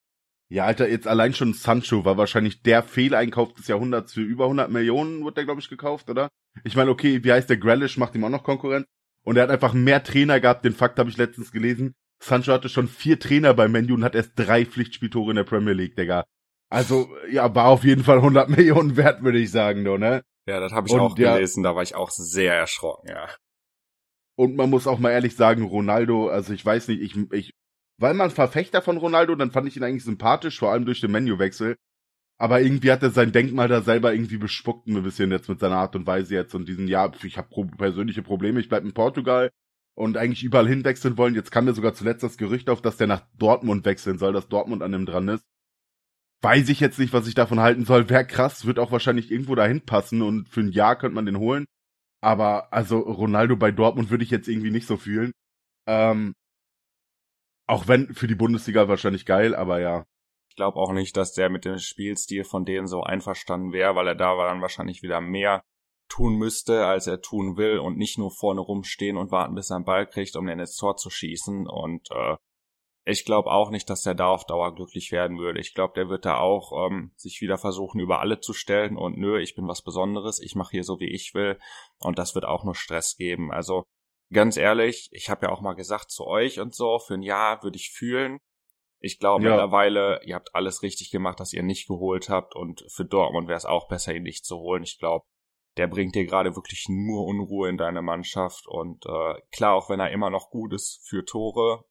Ja, 0.49 0.65
Alter, 0.65 0.89
jetzt 0.89 1.07
allein 1.07 1.33
schon 1.33 1.55
Sancho 1.55 2.05
war 2.05 2.17
wahrscheinlich 2.17 2.63
der 2.63 2.83
Fehleinkauf 2.83 3.55
des 3.55 3.69
Jahrhunderts 3.69 4.13
für 4.13 4.21
über 4.23 4.45
100 4.45 4.71
Millionen, 4.71 5.23
wurde 5.23 5.37
der, 5.37 5.45
glaube 5.45 5.61
ich, 5.61 5.69
gekauft, 5.69 6.11
oder? 6.11 6.29
Ich 6.65 6.77
meine, 6.77 6.91
okay, 6.91 7.25
wie 7.25 7.33
heißt 7.33 7.49
der 7.49 7.57
Grealish, 7.57 7.97
macht 7.97 8.15
ihm 8.15 8.25
auch 8.25 8.31
noch 8.31 8.45
Konkurrenz. 8.45 8.87
Und 9.25 9.37
er 9.37 9.45
hat 9.45 9.51
einfach 9.51 9.73
mehr 9.73 10.03
Trainer 10.03 10.41
gehabt, 10.41 10.65
den 10.65 10.75
Fakt 10.75 10.99
habe 10.99 11.09
ich 11.09 11.17
letztens 11.17 11.51
gelesen. 11.51 11.95
Sancho 12.25 12.53
hatte 12.53 12.69
schon 12.69 12.89
vier 12.89 13.21
Trainer 13.21 13.53
bei 13.53 13.69
Menu 13.69 13.95
und 13.95 14.05
hat 14.05 14.15
erst 14.15 14.33
drei 14.37 14.65
Pflichtspieltore 14.65 15.31
in 15.31 15.37
der 15.37 15.45
Premier 15.45 15.75
League, 15.75 15.95
Digga. 15.95 16.25
Also, 16.71 17.15
ja, 17.31 17.55
war 17.55 17.67
auf 17.67 17.85
jeden 17.85 18.03
Fall 18.03 18.17
100 18.17 18.49
Millionen 18.57 18.97
wert, 18.97 19.23
würde 19.23 19.39
ich 19.39 19.51
sagen, 19.51 19.85
du, 19.85 19.99
ne? 19.99 20.23
Ja, 20.47 20.61
das 20.61 20.73
habe 20.73 20.89
ich 20.89 20.95
und, 20.95 21.01
auch 21.01 21.15
gelesen, 21.15 21.63
ja, 21.63 21.71
da 21.71 21.77
war 21.77 21.83
ich 21.83 21.95
auch 21.95 22.11
sehr 22.11 22.55
erschrocken, 22.55 23.09
ja. 23.09 23.29
Und 24.37 24.57
man 24.57 24.71
muss 24.71 24.87
auch 24.87 24.99
mal 24.99 25.11
ehrlich 25.11 25.37
sagen, 25.37 25.65
Ronaldo, 25.65 26.29
also 26.29 26.53
ich 26.53 26.65
weiß 26.65 26.89
nicht, 26.89 27.03
ich, 27.03 27.33
ich, 27.33 27.51
weil 28.01 28.15
man 28.15 28.31
Verfechter 28.31 28.83
von 28.83 28.97
Ronaldo, 28.97 29.35
dann 29.35 29.53
fand 29.53 29.69
ich 29.69 29.77
ihn 29.77 29.85
eigentlich 29.85 30.05
sympathisch, 30.05 30.59
vor 30.59 30.73
allem 30.73 30.87
durch 30.87 31.01
den 31.01 31.13
Menuwechsel. 31.13 31.77
Aber 32.37 32.61
irgendwie 32.61 32.91
hat 32.91 33.03
er 33.03 33.11
sein 33.11 33.31
Denkmal 33.31 33.69
da 33.69 33.81
selber 33.81 34.13
irgendwie 34.13 34.39
bespuckt 34.39 34.89
ein 34.89 35.01
bisschen 35.05 35.31
jetzt 35.31 35.49
mit 35.49 35.61
seiner 35.61 35.77
Art 35.77 35.95
und 35.95 36.07
Weise 36.07 36.35
jetzt 36.35 36.55
und 36.55 36.69
diesen, 36.69 36.89
ja, 36.89 37.13
ich 37.23 37.39
habe 37.39 37.69
persönliche 37.77 38.23
Probleme, 38.23 38.59
ich 38.59 38.69
bleib 38.69 38.83
in 38.83 38.93
Portugal 38.93 39.51
und 39.95 40.17
eigentlich 40.17 40.45
überall 40.45 40.69
hinwechseln 40.69 41.17
wollen. 41.17 41.35
Jetzt 41.35 41.51
kam 41.51 41.67
mir 41.67 41.75
sogar 41.75 41.95
zuletzt 41.95 42.23
das 42.23 42.37
Gerücht 42.37 42.69
auf, 42.71 42.83
dass 42.83 42.97
der 42.97 43.07
nach 43.07 43.23
Dortmund 43.39 43.85
wechseln 43.85 44.19
soll, 44.19 44.33
dass 44.33 44.49
Dortmund 44.49 44.83
an 44.83 44.93
dem 44.93 45.07
dran 45.07 45.29
ist 45.29 45.45
weiß 46.45 46.69
ich 46.69 46.79
jetzt 46.79 46.99
nicht, 46.99 47.15
was 47.15 47.27
ich 47.27 47.35
davon 47.35 47.59
halten 47.59 47.87
soll. 47.87 48.09
Wäre 48.11 48.27
krass, 48.27 48.67
wird 48.67 48.79
auch 48.79 48.93
wahrscheinlich 48.93 49.31
irgendwo 49.31 49.55
dahin 49.55 49.85
passen 49.85 50.21
und 50.23 50.49
für 50.49 50.61
ein 50.61 50.71
Jahr 50.71 50.97
könnte 50.97 51.15
man 51.15 51.27
den 51.27 51.39
holen. 51.39 51.65
Aber 52.21 52.73
also 52.73 52.99
Ronaldo 53.01 53.57
bei 53.57 53.73
Dortmund 53.73 54.11
würde 54.11 54.25
ich 54.25 54.31
jetzt 54.31 54.49
irgendwie 54.49 54.71
nicht 54.71 54.87
so 54.87 54.97
fühlen. 54.99 55.33
Ähm, 55.89 56.35
auch 57.67 57.89
wenn 57.89 58.15
für 58.15 58.27
die 58.27 58.35
Bundesliga 58.35 58.89
wahrscheinlich 58.89 59.25
geil, 59.25 59.55
aber 59.55 59.81
ja. 59.81 60.05
Ich 60.51 60.57
glaube 60.57 60.79
auch 60.79 60.93
nicht, 60.93 61.17
dass 61.17 61.33
der 61.33 61.51
mit 61.51 61.65
dem 61.65 61.79
Spielstil 61.79 62.45
von 62.45 62.65
denen 62.65 62.87
so 62.87 63.03
einverstanden 63.03 63.73
wäre, 63.73 63.97
weil 63.97 64.07
er 64.07 64.15
da 64.15 64.37
war 64.37 64.49
dann 64.49 64.61
wahrscheinlich 64.61 65.03
wieder 65.03 65.21
mehr 65.21 65.65
tun 66.09 66.37
müsste, 66.37 66.87
als 66.87 67.07
er 67.07 67.21
tun 67.21 67.57
will 67.57 67.79
und 67.79 67.97
nicht 67.97 68.19
nur 68.19 68.31
vorne 68.31 68.61
rumstehen 68.61 69.17
und 69.17 69.31
warten, 69.31 69.55
bis 69.55 69.71
er 69.71 69.77
einen 69.77 69.85
Ball 69.85 70.07
kriegt, 70.07 70.37
um 70.37 70.47
den 70.47 70.61
ins 70.61 70.77
Tor 70.77 70.97
zu 70.97 71.11
schießen. 71.11 71.67
Und 71.67 72.11
äh, 72.11 72.37
ich 73.07 73.25
glaube 73.25 73.51
auch 73.51 73.71
nicht, 73.71 73.91
dass 73.91 74.03
der 74.03 74.15
da 74.15 74.29
auf 74.29 74.47
Dauer 74.47 74.75
glücklich 74.75 75.13
werden 75.13 75.39
würde. 75.39 75.61
Ich 75.61 75.75
glaube, 75.75 75.95
der 75.95 76.09
wird 76.09 76.25
da 76.25 76.39
auch 76.39 76.73
ähm, 76.87 77.13
sich 77.17 77.41
wieder 77.41 77.59
versuchen, 77.59 78.01
über 78.01 78.21
alle 78.21 78.41
zu 78.41 78.53
stellen 78.53 78.97
und 78.97 79.19
nö, 79.19 79.39
ich 79.41 79.55
bin 79.55 79.69
was 79.69 79.83
Besonderes, 79.83 80.41
ich 80.41 80.55
mache 80.55 80.71
hier 80.71 80.85
so, 80.85 81.01
wie 81.01 81.13
ich 81.13 81.35
will. 81.35 81.59
Und 81.99 82.19
das 82.19 82.35
wird 82.35 82.45
auch 82.45 82.65
nur 82.65 82.75
Stress 82.75 83.17
geben. 83.17 83.51
Also 83.53 83.85
ganz 84.33 84.57
ehrlich, 84.57 85.09
ich 85.13 85.29
habe 85.29 85.47
ja 85.47 85.53
auch 85.53 85.61
mal 85.61 85.75
gesagt 85.75 86.11
zu 86.11 86.27
euch 86.27 86.61
und 86.61 86.75
so, 86.75 86.99
für 86.99 87.15
ein 87.15 87.23
Jahr 87.23 87.63
würde 87.63 87.77
ich 87.77 87.91
fühlen. 87.91 88.39
Ich 89.01 89.19
glaube 89.19 89.45
ja. 89.45 89.51
mittlerweile, 89.51 90.21
ihr 90.25 90.35
habt 90.35 90.55
alles 90.55 90.83
richtig 90.83 91.11
gemacht, 91.11 91.39
dass 91.39 91.53
ihr 91.53 91.63
nicht 91.63 91.89
geholt 91.89 92.31
habt. 92.31 92.57
Und 92.57 92.87
für 92.89 93.05
Dortmund 93.05 93.49
wäre 93.49 93.59
es 93.59 93.67
auch 93.67 93.87
besser, 93.87 94.15
ihn 94.15 94.23
nicht 94.23 94.47
zu 94.47 94.57
holen. 94.57 94.83
Ich 94.83 94.99
glaube, 94.99 95.27
der 95.77 95.89
bringt 95.89 96.15
dir 96.15 96.25
gerade 96.25 96.55
wirklich 96.55 96.87
nur 96.89 97.27
Unruhe 97.27 97.69
in 97.69 97.77
deine 97.77 98.03
Mannschaft. 98.03 98.67
Und 98.67 99.05
äh, 99.07 99.35
klar, 99.51 99.75
auch 99.75 99.91
wenn 99.91 100.01
er 100.01 100.11
immer 100.11 100.31
noch 100.31 100.51
gut 100.51 100.73
ist 100.73 101.07
für 101.09 101.25
Tore, 101.25 101.85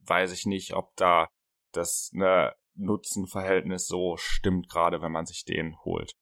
weiß 0.00 0.32
ich 0.32 0.46
nicht, 0.46 0.74
ob 0.74 0.96
da 0.96 1.28
das 1.72 2.10
ne, 2.12 2.52
Nutzenverhältnis 2.74 3.86
so 3.86 4.16
stimmt, 4.16 4.68
gerade 4.68 5.00
wenn 5.00 5.12
man 5.12 5.26
sich 5.26 5.44
den 5.44 5.76
holt. 5.84 6.12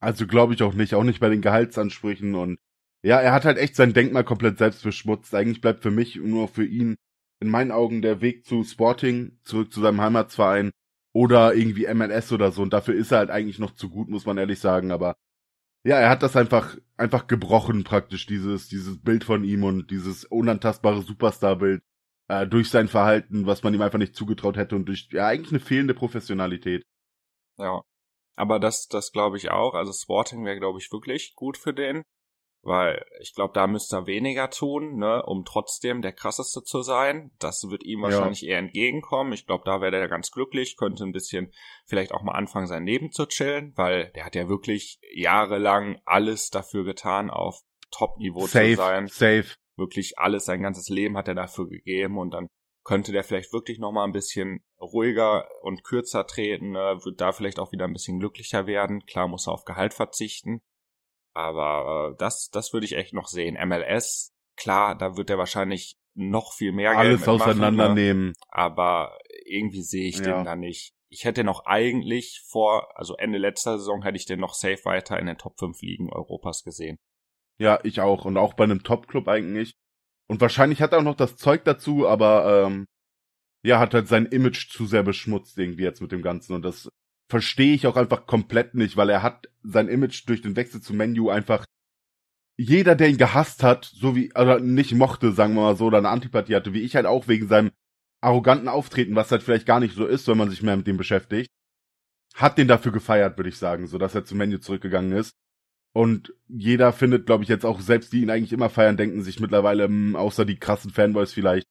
Also 0.00 0.26
glaube 0.26 0.54
ich 0.54 0.62
auch 0.62 0.74
nicht, 0.74 0.94
auch 0.94 1.04
nicht 1.04 1.20
bei 1.20 1.28
den 1.28 1.40
Gehaltsansprüchen 1.40 2.34
und 2.34 2.58
ja, 3.02 3.20
er 3.20 3.32
hat 3.32 3.44
halt 3.44 3.58
echt 3.58 3.76
sein 3.76 3.94
Denkmal 3.94 4.24
komplett 4.24 4.58
selbst 4.58 4.82
beschmutzt. 4.82 5.34
Eigentlich 5.34 5.60
bleibt 5.60 5.82
für 5.82 5.90
mich 5.90 6.16
nur 6.16 6.48
für 6.48 6.64
ihn 6.64 6.96
in 7.40 7.48
meinen 7.48 7.70
Augen 7.70 8.02
der 8.02 8.20
Weg 8.20 8.44
zu 8.46 8.64
Sporting, 8.64 9.38
zurück 9.44 9.72
zu 9.72 9.80
seinem 9.80 10.00
Heimatsverein 10.00 10.72
oder 11.14 11.54
irgendwie 11.54 11.92
MLS 11.92 12.32
oder 12.32 12.50
so 12.50 12.62
und 12.62 12.72
dafür 12.72 12.94
ist 12.94 13.12
er 13.12 13.18
halt 13.18 13.30
eigentlich 13.30 13.58
noch 13.58 13.74
zu 13.74 13.90
gut, 13.90 14.08
muss 14.08 14.26
man 14.26 14.38
ehrlich 14.38 14.58
sagen, 14.58 14.90
aber 14.90 15.16
ja, 15.86 15.98
er 15.98 16.10
hat 16.10 16.22
das 16.22 16.36
einfach 16.36 16.76
einfach 16.96 17.26
gebrochen 17.26 17.84
praktisch 17.84 18.26
dieses 18.26 18.68
dieses 18.68 19.00
Bild 19.00 19.24
von 19.24 19.44
ihm 19.44 19.62
und 19.64 19.90
dieses 19.90 20.24
unantastbare 20.24 21.02
Superstar-Bild 21.02 21.80
äh, 22.28 22.46
durch 22.46 22.70
sein 22.70 22.88
Verhalten, 22.88 23.46
was 23.46 23.62
man 23.62 23.72
ihm 23.72 23.82
einfach 23.82 23.98
nicht 23.98 24.16
zugetraut 24.16 24.56
hätte 24.56 24.74
und 24.74 24.86
durch 24.86 25.08
ja 25.12 25.28
eigentlich 25.28 25.52
eine 25.52 25.60
fehlende 25.60 25.94
Professionalität. 25.94 26.82
Ja, 27.58 27.82
aber 28.36 28.58
das, 28.58 28.88
das 28.88 29.12
glaube 29.12 29.36
ich 29.36 29.50
auch. 29.50 29.74
Also 29.74 29.92
Sporting 29.92 30.44
wäre, 30.44 30.58
glaube 30.58 30.78
ich, 30.80 30.90
wirklich 30.90 31.34
gut 31.36 31.56
für 31.56 31.72
den, 31.72 32.02
weil 32.66 33.04
ich 33.20 33.34
glaube, 33.34 33.52
da 33.54 33.66
müsste 33.66 33.96
er 33.96 34.06
weniger 34.06 34.50
tun, 34.50 34.96
ne, 34.96 35.22
um 35.24 35.44
trotzdem 35.44 36.02
der 36.02 36.12
krasseste 36.12 36.62
zu 36.62 36.82
sein. 36.82 37.30
Das 37.38 37.68
wird 37.68 37.84
ihm 37.84 38.02
wahrscheinlich 38.02 38.42
ja. 38.42 38.50
eher 38.50 38.58
entgegenkommen. 38.58 39.32
Ich 39.32 39.46
glaube, 39.46 39.64
da 39.64 39.80
wäre 39.80 39.92
der 39.92 40.08
ganz 40.08 40.30
glücklich, 40.30 40.76
könnte 40.76 41.04
ein 41.04 41.12
bisschen 41.12 41.52
vielleicht 41.84 42.12
auch 42.12 42.22
mal 42.22 42.32
anfangen, 42.32 42.66
sein 42.66 42.86
Leben 42.86 43.10
zu 43.12 43.26
chillen, 43.26 43.72
weil 43.76 44.10
der 44.14 44.24
hat 44.24 44.34
ja 44.34 44.48
wirklich 44.48 44.98
jahrelang 45.14 46.00
alles 46.04 46.50
dafür 46.50 46.84
getan, 46.84 47.30
auf 47.30 47.60
Top-Niveau 47.90 48.46
zu 48.46 48.74
sein. 48.74 49.06
Safe 49.06 49.54
wirklich 49.76 50.18
alles, 50.18 50.46
sein 50.46 50.62
ganzes 50.62 50.88
Leben 50.88 51.16
hat 51.16 51.28
er 51.28 51.34
dafür 51.34 51.68
gegeben 51.68 52.18
und 52.18 52.32
dann 52.32 52.48
könnte 52.84 53.12
der 53.12 53.24
vielleicht 53.24 53.52
wirklich 53.52 53.78
noch 53.78 53.92
mal 53.92 54.04
ein 54.04 54.12
bisschen 54.12 54.64
ruhiger 54.80 55.48
und 55.62 55.82
kürzer 55.82 56.26
treten, 56.26 56.70
ne? 56.70 57.00
wird 57.04 57.20
da 57.20 57.32
vielleicht 57.32 57.58
auch 57.58 57.72
wieder 57.72 57.84
ein 57.84 57.92
bisschen 57.92 58.20
glücklicher 58.20 58.66
werden. 58.66 59.04
Klar 59.06 59.28
muss 59.28 59.48
er 59.48 59.54
auf 59.54 59.64
Gehalt 59.64 59.92
verzichten, 59.92 60.60
aber 61.36 62.12
äh, 62.12 62.16
das, 62.18 62.48
das 62.50 62.72
würde 62.72 62.86
ich 62.86 62.96
echt 62.96 63.12
noch 63.12 63.28
sehen. 63.28 63.58
MLS, 63.68 64.32
klar, 64.56 64.96
da 64.96 65.18
wird 65.18 65.28
er 65.28 65.36
wahrscheinlich 65.36 65.96
noch 66.14 66.54
viel 66.54 66.72
mehr 66.72 66.96
Alles 66.96 67.24
Geld 67.24 67.28
auseinandernehmen. 67.28 68.28
Ne? 68.28 68.32
Aber 68.48 69.18
irgendwie 69.44 69.82
sehe 69.82 70.08
ich 70.08 70.18
ja. 70.18 70.36
den 70.36 70.44
da 70.44 70.56
nicht. 70.56 70.94
Ich 71.10 71.24
hätte 71.24 71.44
noch 71.44 71.66
eigentlich 71.66 72.42
vor, 72.48 72.88
also 72.98 73.16
Ende 73.16 73.38
letzter 73.38 73.78
Saison 73.78 74.02
hätte 74.02 74.16
ich 74.16 74.24
den 74.24 74.40
noch 74.40 74.54
safe 74.54 74.84
weiter 74.84 75.18
in 75.20 75.26
den 75.26 75.36
Top 75.36 75.58
5 75.58 75.80
Ligen 75.82 76.10
Europas 76.10 76.64
gesehen. 76.64 76.96
Ja, 77.58 77.80
ich 77.84 78.00
auch. 78.00 78.24
Und 78.24 78.38
auch 78.38 78.54
bei 78.54 78.64
einem 78.64 78.82
Top-Club 78.82 79.28
eigentlich. 79.28 79.74
Und 80.28 80.40
wahrscheinlich 80.40 80.80
hat 80.80 80.92
er 80.92 81.00
auch 81.00 81.04
noch 81.04 81.16
das 81.16 81.36
Zeug 81.36 81.64
dazu, 81.64 82.08
aber 82.08 82.66
ähm, 82.66 82.86
ja, 83.62 83.78
hat 83.78 83.92
halt 83.92 84.08
sein 84.08 84.26
Image 84.26 84.70
zu 84.70 84.86
sehr 84.86 85.02
beschmutzt 85.02 85.58
irgendwie 85.58 85.84
jetzt 85.84 86.00
mit 86.00 86.12
dem 86.12 86.22
Ganzen. 86.22 86.54
Und 86.54 86.62
das 86.62 86.88
verstehe 87.28 87.74
ich 87.74 87.86
auch 87.86 87.96
einfach 87.96 88.26
komplett 88.26 88.74
nicht, 88.74 88.96
weil 88.96 89.10
er 89.10 89.22
hat 89.22 89.48
sein 89.62 89.88
Image 89.88 90.28
durch 90.28 90.42
den 90.42 90.56
Wechsel 90.56 90.80
zum 90.80 90.96
Menu 90.96 91.28
einfach 91.28 91.64
jeder, 92.58 92.94
der 92.94 93.08
ihn 93.08 93.18
gehasst 93.18 93.62
hat, 93.62 93.84
so 93.84 94.16
wie, 94.16 94.32
oder 94.34 94.60
nicht 94.60 94.94
mochte, 94.94 95.32
sagen 95.32 95.54
wir 95.54 95.62
mal 95.62 95.76
so, 95.76 95.86
oder 95.86 95.98
eine 95.98 96.08
Antipathie 96.08 96.54
hatte, 96.54 96.72
wie 96.72 96.80
ich 96.80 96.96
halt 96.96 97.06
auch 97.06 97.28
wegen 97.28 97.48
seinem 97.48 97.70
arroganten 98.22 98.68
Auftreten, 98.68 99.14
was 99.14 99.30
halt 99.30 99.42
vielleicht 99.42 99.66
gar 99.66 99.80
nicht 99.80 99.94
so 99.94 100.06
ist, 100.06 100.26
wenn 100.26 100.38
man 100.38 100.48
sich 100.48 100.62
mehr 100.62 100.76
mit 100.76 100.86
dem 100.86 100.96
beschäftigt, 100.96 101.50
hat 102.34 102.56
den 102.56 102.68
dafür 102.68 102.92
gefeiert, 102.92 103.36
würde 103.36 103.50
ich 103.50 103.58
sagen, 103.58 103.86
so 103.86 103.98
dass 103.98 104.14
er 104.14 104.24
zum 104.24 104.38
Menu 104.38 104.58
zurückgegangen 104.58 105.12
ist. 105.12 105.32
Und 105.92 106.34
jeder 106.48 106.92
findet, 106.92 107.26
glaube 107.26 107.42
ich, 107.42 107.48
jetzt 107.48 107.64
auch, 107.64 107.80
selbst 107.80 108.12
die 108.12 108.22
ihn 108.22 108.30
eigentlich 108.30 108.52
immer 108.52 108.68
feiern, 108.68 108.98
denken 108.98 109.22
sich 109.22 109.40
mittlerweile, 109.40 109.84
hm, 109.84 110.16
außer 110.16 110.44
die 110.44 110.58
krassen 110.58 110.90
Fanboys 110.90 111.32
vielleicht, 111.32 111.66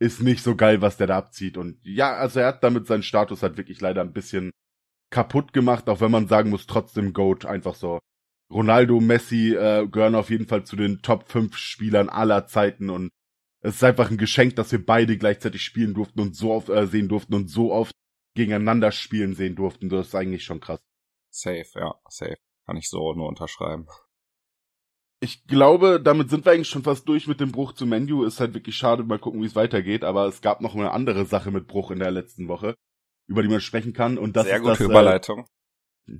ist 0.00 0.22
nicht 0.22 0.42
so 0.42 0.56
geil, 0.56 0.80
was 0.80 0.96
der 0.96 1.06
da 1.06 1.18
abzieht. 1.18 1.56
Und 1.56 1.78
ja, 1.84 2.14
also 2.14 2.40
er 2.40 2.48
hat 2.48 2.64
damit 2.64 2.86
seinen 2.86 3.02
Status 3.02 3.42
halt 3.42 3.56
wirklich 3.58 3.80
leider 3.80 4.00
ein 4.00 4.12
bisschen 4.12 4.50
kaputt 5.10 5.52
gemacht, 5.52 5.88
auch 5.88 6.00
wenn 6.00 6.10
man 6.10 6.28
sagen 6.28 6.50
muss, 6.50 6.66
trotzdem 6.66 7.12
Goat 7.12 7.44
einfach 7.44 7.74
so. 7.74 7.98
Ronaldo, 8.52 9.00
Messi 9.00 9.54
äh, 9.54 9.86
gehören 9.86 10.14
auf 10.14 10.30
jeden 10.30 10.46
Fall 10.46 10.64
zu 10.64 10.76
den 10.76 11.02
Top 11.02 11.28
5 11.28 11.56
Spielern 11.56 12.08
aller 12.08 12.46
Zeiten 12.46 12.90
und 12.90 13.10
es 13.62 13.76
ist 13.76 13.84
einfach 13.84 14.10
ein 14.10 14.16
Geschenk, 14.16 14.56
dass 14.56 14.72
wir 14.72 14.84
beide 14.84 15.18
gleichzeitig 15.18 15.62
spielen 15.62 15.94
durften 15.94 16.20
und 16.20 16.34
so 16.34 16.52
oft 16.52 16.68
äh, 16.70 16.86
sehen 16.86 17.08
durften 17.08 17.34
und 17.34 17.48
so 17.48 17.72
oft 17.72 17.94
gegeneinander 18.34 18.90
spielen 18.90 19.34
sehen 19.34 19.54
durften. 19.54 19.88
Das 19.88 20.08
ist 20.08 20.14
eigentlich 20.14 20.44
schon 20.44 20.60
krass. 20.60 20.80
Safe, 21.30 21.66
ja, 21.74 21.94
safe. 22.08 22.38
Kann 22.66 22.76
ich 22.76 22.88
so 22.88 23.12
nur 23.14 23.28
unterschreiben. 23.28 23.86
Ich 25.22 25.46
glaube, 25.46 26.00
damit 26.00 26.30
sind 26.30 26.46
wir 26.46 26.52
eigentlich 26.52 26.70
schon 26.70 26.82
fast 26.82 27.06
durch 27.06 27.26
mit 27.26 27.40
dem 27.40 27.52
Bruch 27.52 27.72
zu 27.74 27.84
Menu. 27.84 28.24
Ist 28.24 28.40
halt 28.40 28.54
wirklich 28.54 28.76
schade, 28.76 29.04
mal 29.04 29.18
gucken, 29.18 29.42
wie 29.42 29.46
es 29.46 29.56
weitergeht. 29.56 30.02
Aber 30.02 30.26
es 30.26 30.40
gab 30.40 30.62
noch 30.62 30.74
eine 30.74 30.92
andere 30.92 31.26
Sache 31.26 31.50
mit 31.50 31.66
Bruch 31.66 31.90
in 31.90 31.98
der 31.98 32.10
letzten 32.10 32.48
Woche, 32.48 32.74
über 33.30 33.42
die 33.42 33.48
man 33.48 33.60
sprechen 33.60 33.92
kann. 33.92 34.18
Und 34.18 34.36
das 34.36 34.46
Sehr 34.46 34.56
ist 34.56 34.62
gute 34.62 34.72
das, 34.72 34.80
äh, 34.80 34.84
Überleitung. 34.84 35.46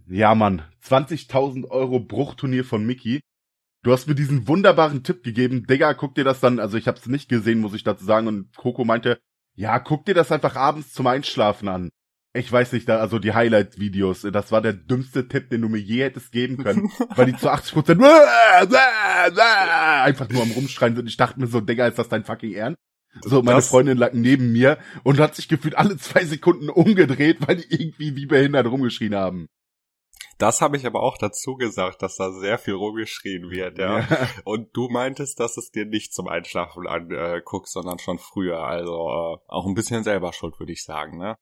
Ja, 0.06 0.34
Mann. 0.36 0.62
20.000 0.84 1.68
Euro 1.68 1.98
Bruchturnier 1.98 2.64
von 2.64 2.86
Mickey. 2.86 3.20
Du 3.82 3.92
hast 3.92 4.06
mir 4.06 4.14
diesen 4.14 4.46
wunderbaren 4.46 5.02
Tipp 5.02 5.24
gegeben. 5.24 5.66
Digga, 5.66 5.94
guck 5.94 6.14
dir 6.14 6.22
das 6.22 6.38
dann, 6.38 6.60
also 6.60 6.76
ich 6.76 6.86
hab's 6.86 7.06
nicht 7.06 7.28
gesehen, 7.28 7.60
muss 7.60 7.74
ich 7.74 7.82
dazu 7.82 8.04
sagen. 8.04 8.28
Und 8.28 8.56
Coco 8.56 8.84
meinte, 8.84 9.18
ja, 9.56 9.80
guck 9.80 10.04
dir 10.04 10.14
das 10.14 10.30
einfach 10.30 10.54
abends 10.54 10.92
zum 10.92 11.08
Einschlafen 11.08 11.68
an. 11.68 11.90
Ich 12.32 12.52
weiß 12.52 12.72
nicht, 12.74 12.88
da, 12.88 12.98
also 12.98 13.18
die 13.18 13.32
Highlight-Videos, 13.32 14.22
das 14.32 14.52
war 14.52 14.62
der 14.62 14.74
dümmste 14.74 15.26
Tipp, 15.26 15.50
den 15.50 15.62
du 15.62 15.68
mir 15.68 15.80
je 15.80 16.04
hättest 16.04 16.30
geben 16.30 16.58
können, 16.58 16.88
weil 17.16 17.26
die 17.26 17.36
zu 17.36 17.50
80 17.50 17.72
Prozent 17.72 18.00
einfach 20.04 20.28
nur 20.28 20.42
am 20.42 20.52
Rumschreien 20.52 20.94
sind. 20.94 21.08
Ich 21.08 21.16
dachte 21.16 21.40
mir 21.40 21.48
so, 21.48 21.60
Digga, 21.60 21.88
ist 21.88 21.98
das 21.98 22.08
dein 22.08 22.22
fucking 22.22 22.52
Ernst? 22.52 22.78
So, 23.22 23.42
meine 23.42 23.56
Das- 23.56 23.68
Freundin 23.68 23.98
lag 23.98 24.12
neben 24.12 24.52
mir 24.52 24.78
und 25.02 25.18
hat 25.18 25.34
sich 25.34 25.48
gefühlt 25.48 25.76
alle 25.76 25.96
zwei 25.96 26.24
Sekunden 26.24 26.68
umgedreht, 26.70 27.38
weil 27.46 27.56
die 27.56 27.72
irgendwie 27.72 28.14
wie 28.16 28.26
behindert 28.26 28.66
rumgeschrien 28.66 29.14
haben. 29.14 29.46
Das 30.38 30.62
habe 30.62 30.78
ich 30.78 30.86
aber 30.86 31.02
auch 31.02 31.18
dazu 31.18 31.56
gesagt, 31.56 32.00
dass 32.02 32.16
da 32.16 32.32
sehr 32.32 32.56
viel 32.56 32.72
rumgeschrien 32.74 33.50
wird, 33.50 33.78
ja. 33.78 34.06
Und 34.44 34.74
du 34.74 34.88
meintest, 34.88 35.38
dass 35.38 35.58
es 35.58 35.70
dir 35.70 35.84
nicht 35.84 36.14
zum 36.14 36.28
Einschlafen 36.28 36.86
anguckst, 36.86 37.74
sondern 37.74 37.98
schon 37.98 38.18
früher. 38.18 38.60
Also 38.60 38.92
äh, 38.92 39.36
auch 39.48 39.66
ein 39.66 39.74
bisschen 39.74 40.02
selber 40.02 40.32
schuld, 40.32 40.58
würde 40.58 40.72
ich 40.72 40.82
sagen, 40.84 41.18
ne? 41.18 41.36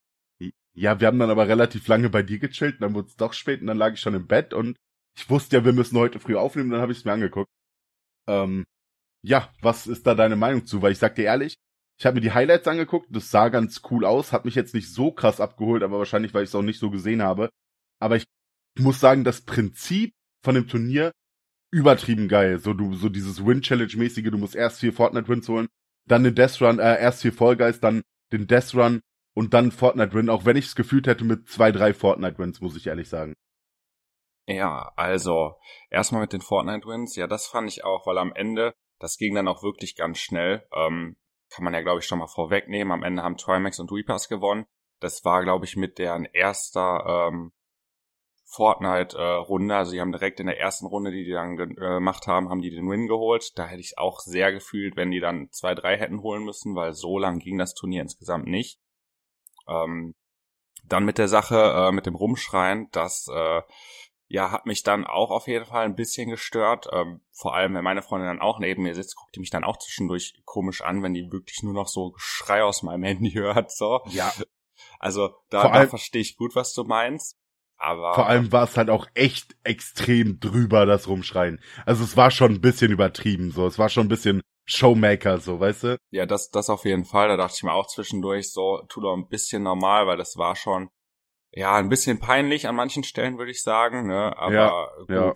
Ja, 0.75 1.01
wir 1.01 1.07
haben 1.09 1.19
dann 1.19 1.31
aber 1.31 1.47
relativ 1.49 1.87
lange 1.89 2.09
bei 2.09 2.23
dir 2.23 2.39
gechillt, 2.39 2.75
und 2.77 2.81
dann 2.83 2.95
wurde 2.95 3.09
es 3.09 3.17
doch 3.17 3.33
spät 3.35 3.61
und 3.61 3.67
dann 3.69 3.79
lag 3.79 3.93
ich 3.95 4.01
schon 4.01 4.15
im 4.15 4.27
Bett 4.27 4.53
und 4.55 4.77
ich 5.17 5.29
wusste 5.29 5.57
ja, 5.57 5.65
wir 5.65 5.73
müssen 5.73 5.99
heute 5.99 6.21
früh 6.21 6.37
aufnehmen, 6.37 6.71
dann 6.71 6.81
habe 6.81 6.93
ich 6.93 6.99
es 6.99 7.05
mir 7.05 7.13
angeguckt. 7.13 7.51
Ähm, 8.29 8.65
ja, 9.23 9.53
was 9.61 9.87
ist 9.87 10.07
da 10.07 10.15
deine 10.15 10.37
Meinung 10.37 10.67
zu? 10.67 10.83
Weil 10.83 10.93
ich 10.93 10.99
sag 10.99 11.15
dir 11.15 11.25
ehrlich, 11.25 11.57
ich 11.99 12.07
habe 12.07 12.17
mir 12.17 12.21
die 12.21 12.33
Highlights 12.33 12.69
angeguckt, 12.69 13.09
das 13.11 13.31
sah 13.31 13.49
ganz 13.49 13.83
cool 13.91 14.05
aus, 14.05 14.33
hat 14.33 14.45
mich 14.45 14.55
jetzt 14.55 14.75
nicht 14.75 14.93
so 14.93 15.11
krass 15.11 15.41
abgeholt, 15.41 15.83
aber 15.83 15.99
wahrscheinlich, 15.99 16.33
weil 16.33 16.45
ich 16.45 16.51
es 16.51 16.55
auch 16.55 16.63
nicht 16.63 16.79
so 16.79 16.91
gesehen 16.91 17.23
habe. 17.23 17.51
Aber 18.01 18.17
ich 18.17 18.25
muss 18.79 19.01
sagen, 19.01 19.25
das 19.25 19.41
Prinzip 19.41 20.13
von 20.45 20.55
dem 20.55 20.69
Turnier 20.69 21.13
übertrieben 21.73 22.29
geil. 22.29 22.59
So 22.59 22.73
du, 22.73 22.95
so 22.95 23.09
dieses 23.09 23.45
Win-Challenge-mäßige, 23.45 24.31
du 24.31 24.39
musst 24.39 24.55
erst 24.55 24.81
vier 24.81 24.93
Fortnite-Wins 24.93 25.49
holen, 25.49 25.69
dann 26.07 26.25
den 26.25 26.35
Death 26.35 26.61
Run, 26.63 26.79
äh, 26.79 27.01
erst 27.01 27.23
vier 27.23 27.33
Fall 27.33 27.57
Guys, 27.57 27.81
dann 27.81 28.03
den 28.33 28.47
Death 28.47 28.75
Run 28.75 29.01
und 29.35 29.55
dann 29.55 29.73
Fortnite-Win, 29.73 30.31
auch 30.31 30.45
wenn 30.45 30.57
ich 30.57 30.67
es 30.67 30.77
gefühlt 30.77 31.07
hätte 31.07 31.25
mit 31.25 31.49
zwei, 31.49 31.73
drei 31.73 31.93
Fortnite-Wins, 31.93 32.61
muss 32.61 32.77
ich 32.77 32.87
ehrlich 32.87 33.09
sagen. 33.09 33.35
Ja, 34.47 34.93
also 34.97 35.57
erstmal 35.91 36.23
mit 36.23 36.33
den 36.33 36.41
Fortnite-Wins, 36.41 37.17
ja, 37.17 37.27
das 37.27 37.47
fand 37.47 37.69
ich 37.69 37.85
auch, 37.85 38.07
weil 38.07 38.17
am 38.17 38.33
Ende, 38.33 38.73
das 38.99 39.17
ging 39.17 39.35
dann 39.35 39.49
auch 39.49 39.63
wirklich 39.63 39.97
ganz 39.97 40.19
schnell. 40.19 40.67
Ähm, 40.75 41.17
kann 41.51 41.65
man 41.65 41.75
ja, 41.75 41.81
glaube 41.81 42.01
ich, 42.01 42.07
schon 42.07 42.19
mal 42.19 42.27
vorwegnehmen. 42.27 42.93
Am 42.93 43.03
Ende 43.03 43.23
haben 43.23 43.37
Trimax 43.37 43.79
und 43.79 43.91
Reapers 43.91 44.29
gewonnen. 44.29 44.67
Das 45.01 45.25
war, 45.25 45.43
glaube 45.43 45.65
ich, 45.65 45.77
mit 45.77 45.99
deren 45.99 46.25
erster 46.25 47.29
ähm, 47.29 47.53
Fortnite-Runde. 48.51 49.77
also 49.77 49.93
die 49.93 50.01
haben 50.01 50.13
direkt 50.13 50.41
in 50.41 50.47
der 50.47 50.59
ersten 50.59 50.87
Runde, 50.87 51.11
die 51.11 51.25
die 51.25 51.33
dann 51.33 51.59
äh, 51.59 51.67
gemacht 51.67 52.27
haben, 52.27 52.49
haben 52.49 52.63
die 52.63 52.71
den 52.71 52.89
Win 52.89 53.07
geholt. 53.07 53.53
Da 53.57 53.67
hätte 53.67 53.81
ich 53.81 53.99
auch 53.99 54.21
sehr 54.21 54.53
gefühlt, 54.53 54.97
wenn 54.97 55.11
die 55.11 55.21
dann 55.21 55.49
zwei, 55.51 55.75
drei 55.75 55.99
hätten 55.99 56.23
holen 56.23 56.45
müssen, 56.45 56.75
weil 56.75 56.95
so 56.95 57.19
lang 57.19 57.39
ging 57.39 57.59
das 57.59 57.75
Turnier 57.75 58.03
insgesamt 58.03 58.47
nicht. 58.47 58.81
Ähm, 59.69 60.15
dann 60.85 61.05
mit 61.05 61.19
der 61.19 61.29
Sache, 61.29 61.57
äh, 61.57 61.93
mit 61.93 62.07
dem 62.07 62.15
Rumschreien, 62.15 62.89
das 62.93 63.29
äh, 63.29 63.63
ja, 64.29 64.51
hat 64.51 64.67
mich 64.67 64.83
dann 64.83 65.07
auch 65.07 65.31
auf 65.31 65.47
jeden 65.49 65.65
Fall 65.65 65.87
ein 65.87 65.95
bisschen 65.95 66.29
gestört. 66.29 66.87
Ähm, 66.93 67.23
vor 67.33 67.55
allem, 67.55 67.75
wenn 67.75 67.85
meine 67.85 68.03
Freundin 68.03 68.29
dann 68.29 68.41
auch 68.41 68.59
neben 68.59 68.83
mir 68.83 68.95
sitzt, 68.95 69.17
guckt 69.17 69.35
die 69.35 69.41
mich 69.41 69.51
dann 69.51 69.65
auch 69.65 69.79
zwischendurch 69.79 70.35
komisch 70.45 70.83
an, 70.83 71.03
wenn 71.03 71.15
die 71.15 71.33
wirklich 71.33 71.63
nur 71.63 71.73
noch 71.73 71.89
so 71.89 72.11
Geschrei 72.11 72.63
aus 72.63 72.83
meinem 72.83 73.05
Handy 73.05 73.31
hört. 73.35 73.73
So. 73.73 74.01
Ja. 74.07 74.33
Also 75.01 75.31
da, 75.49 75.69
da 75.69 75.87
verstehe 75.87 76.21
ich 76.21 76.37
gut, 76.37 76.55
was 76.55 76.75
du 76.75 76.85
meinst. 76.85 77.39
Aber 77.79 78.15
Vor 78.15 78.27
allem 78.27 78.51
war 78.51 78.65
es 78.65 78.77
halt 78.77 78.91
auch 78.91 79.07
echt 79.15 79.57
extrem 79.63 80.41
drüber, 80.41 80.85
das 80.85 81.07
Rumschreien. 81.07 81.61
Also 81.87 82.03
es 82.03 82.17
war 82.17 82.31
schon 82.31 82.55
ein 82.55 82.61
bisschen 82.61 82.91
übertrieben, 82.91 83.53
so. 83.53 83.67
Es 83.67 83.79
war 83.79 83.89
schon 83.89 84.07
ein 84.07 84.09
bisschen 84.11 84.43
Showmaker, 84.65 85.39
so, 85.39 85.61
weißt 85.61 85.85
du? 85.85 85.99
ja, 86.11 86.27
das, 86.27 86.51
das 86.51 86.69
auf 86.69 86.85
jeden 86.85 87.05
Fall. 87.05 87.29
Da 87.29 87.37
dachte 87.37 87.55
ich 87.57 87.63
mir 87.63 87.73
auch 87.73 87.87
zwischendurch 87.87 88.53
so, 88.53 88.83
tu 88.89 89.01
doch 89.01 89.15
ein 89.17 89.29
bisschen 89.29 89.63
normal, 89.63 90.07
weil 90.07 90.17
das 90.17 90.37
war 90.37 90.57
schon 90.57 90.91
ja 91.51 91.75
ein 91.77 91.89
bisschen 91.89 92.19
peinlich 92.19 92.67
an 92.69 92.77
manchen 92.77 93.05
Stellen, 93.05 93.39
würde 93.39 93.51
ich 93.51 93.63
sagen. 93.63 94.07
Ne? 94.07 94.37
Aber 94.37 94.53
Ja, 94.53 94.89
gut. 94.99 95.09
ja. 95.09 95.33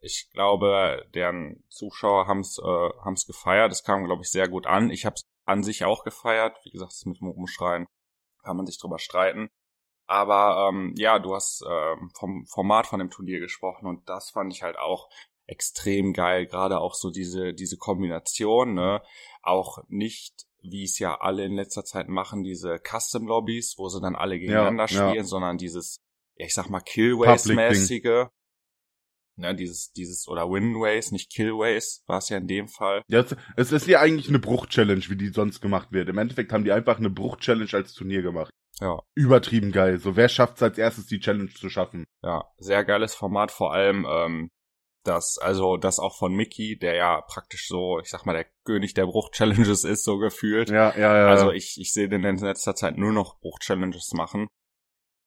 Ich 0.00 0.28
glaube, 0.32 1.06
deren 1.14 1.64
Zuschauer 1.70 2.26
haben's 2.26 2.58
äh, 2.58 2.90
haben's 3.02 3.26
gefeiert. 3.26 3.70
Das 3.70 3.84
kam, 3.84 4.04
glaube 4.04 4.22
ich, 4.22 4.30
sehr 4.30 4.48
gut 4.48 4.66
an. 4.66 4.90
Ich 4.90 5.06
habe 5.06 5.14
es 5.14 5.24
an 5.46 5.62
sich 5.62 5.84
auch 5.84 6.04
gefeiert. 6.04 6.56
Wie 6.64 6.70
gesagt, 6.70 6.92
das 6.92 7.06
mit 7.06 7.20
dem 7.20 7.28
Rumschreien 7.28 7.86
kann 8.42 8.56
man 8.56 8.66
sich 8.66 8.78
drüber 8.78 8.98
streiten. 8.98 9.48
Aber 10.06 10.68
ähm, 10.68 10.92
ja, 10.98 11.18
du 11.18 11.34
hast 11.34 11.64
ähm, 11.66 12.10
vom 12.14 12.44
Format 12.46 12.86
von 12.86 12.98
dem 12.98 13.10
Turnier 13.10 13.40
gesprochen 13.40 13.86
und 13.86 14.06
das 14.06 14.30
fand 14.30 14.52
ich 14.52 14.62
halt 14.62 14.76
auch 14.78 15.08
extrem 15.46 16.12
geil. 16.12 16.46
Gerade 16.46 16.80
auch 16.80 16.94
so 16.94 17.10
diese 17.10 17.54
diese 17.54 17.78
Kombination, 17.78 18.74
ne? 18.74 19.02
Auch 19.42 19.78
nicht 19.88 20.44
wie 20.64 20.84
es 20.84 20.98
ja 20.98 21.20
alle 21.20 21.44
in 21.44 21.54
letzter 21.54 21.84
Zeit 21.84 22.08
machen, 22.08 22.42
diese 22.42 22.78
Custom 22.78 23.26
Lobbys, 23.26 23.74
wo 23.76 23.88
sie 23.88 24.00
dann 24.00 24.16
alle 24.16 24.38
gegeneinander 24.38 24.86
ja. 24.86 25.08
spielen, 25.10 25.24
sondern 25.24 25.58
dieses, 25.58 26.00
ja, 26.36 26.46
ich 26.46 26.54
sag 26.54 26.70
mal. 26.70 26.80
Killways-mäßige. 26.80 28.28
Ne, 29.36 29.54
dieses, 29.54 29.90
dieses, 29.90 30.28
oder 30.28 30.48
Winways, 30.48 31.10
nicht 31.10 31.32
Killways, 31.32 32.04
war 32.06 32.18
es 32.18 32.28
ja 32.28 32.38
in 32.38 32.46
dem 32.46 32.68
Fall. 32.68 33.02
Ja, 33.08 33.20
es, 33.20 33.34
es 33.56 33.72
ist 33.72 33.88
ja 33.88 34.00
eigentlich 34.00 34.28
eine 34.28 34.38
Bruch-Challenge, 34.38 35.02
wie 35.08 35.16
die 35.16 35.28
sonst 35.28 35.60
gemacht 35.60 35.88
wird. 35.90 36.08
Im 36.08 36.18
Endeffekt 36.18 36.52
haben 36.52 36.64
die 36.64 36.70
einfach 36.70 36.98
eine 36.98 37.10
Bruch-Challenge 37.10 37.70
als 37.72 37.94
Turnier 37.94 38.22
gemacht. 38.22 38.50
Ja. 38.80 39.00
Übertrieben 39.14 39.72
geil. 39.72 39.98
So, 39.98 40.14
wer 40.16 40.28
schafft's 40.28 40.62
als 40.62 40.78
erstes, 40.78 41.06
die 41.06 41.18
Challenge 41.18 41.52
zu 41.52 41.68
schaffen? 41.68 42.04
Ja, 42.22 42.44
sehr 42.58 42.84
geiles 42.84 43.14
Format, 43.14 43.50
vor 43.50 43.72
allem 43.72 44.06
ähm, 44.08 44.50
das, 45.04 45.38
also 45.38 45.76
das 45.76 45.98
auch 45.98 46.16
von 46.16 46.34
Mickey, 46.34 46.78
der 46.78 46.94
ja 46.96 47.20
praktisch 47.20 47.68
so, 47.68 48.00
ich 48.00 48.08
sag 48.08 48.26
mal, 48.26 48.32
der 48.32 48.46
König 48.64 48.94
der 48.94 49.06
Bruch-Challenges 49.06 49.84
ist, 49.84 50.04
so 50.04 50.18
gefühlt. 50.18 50.70
Ja, 50.70 50.96
ja, 50.96 51.16
ja. 51.16 51.26
Also 51.28 51.52
ich, 51.52 51.78
ich 51.78 51.92
sehe 51.92 52.08
den 52.08 52.24
in 52.24 52.38
letzter 52.38 52.74
Zeit 52.74 52.96
nur 52.96 53.12
noch 53.12 53.38
Bruch-Challenges 53.40 54.12
machen. 54.14 54.48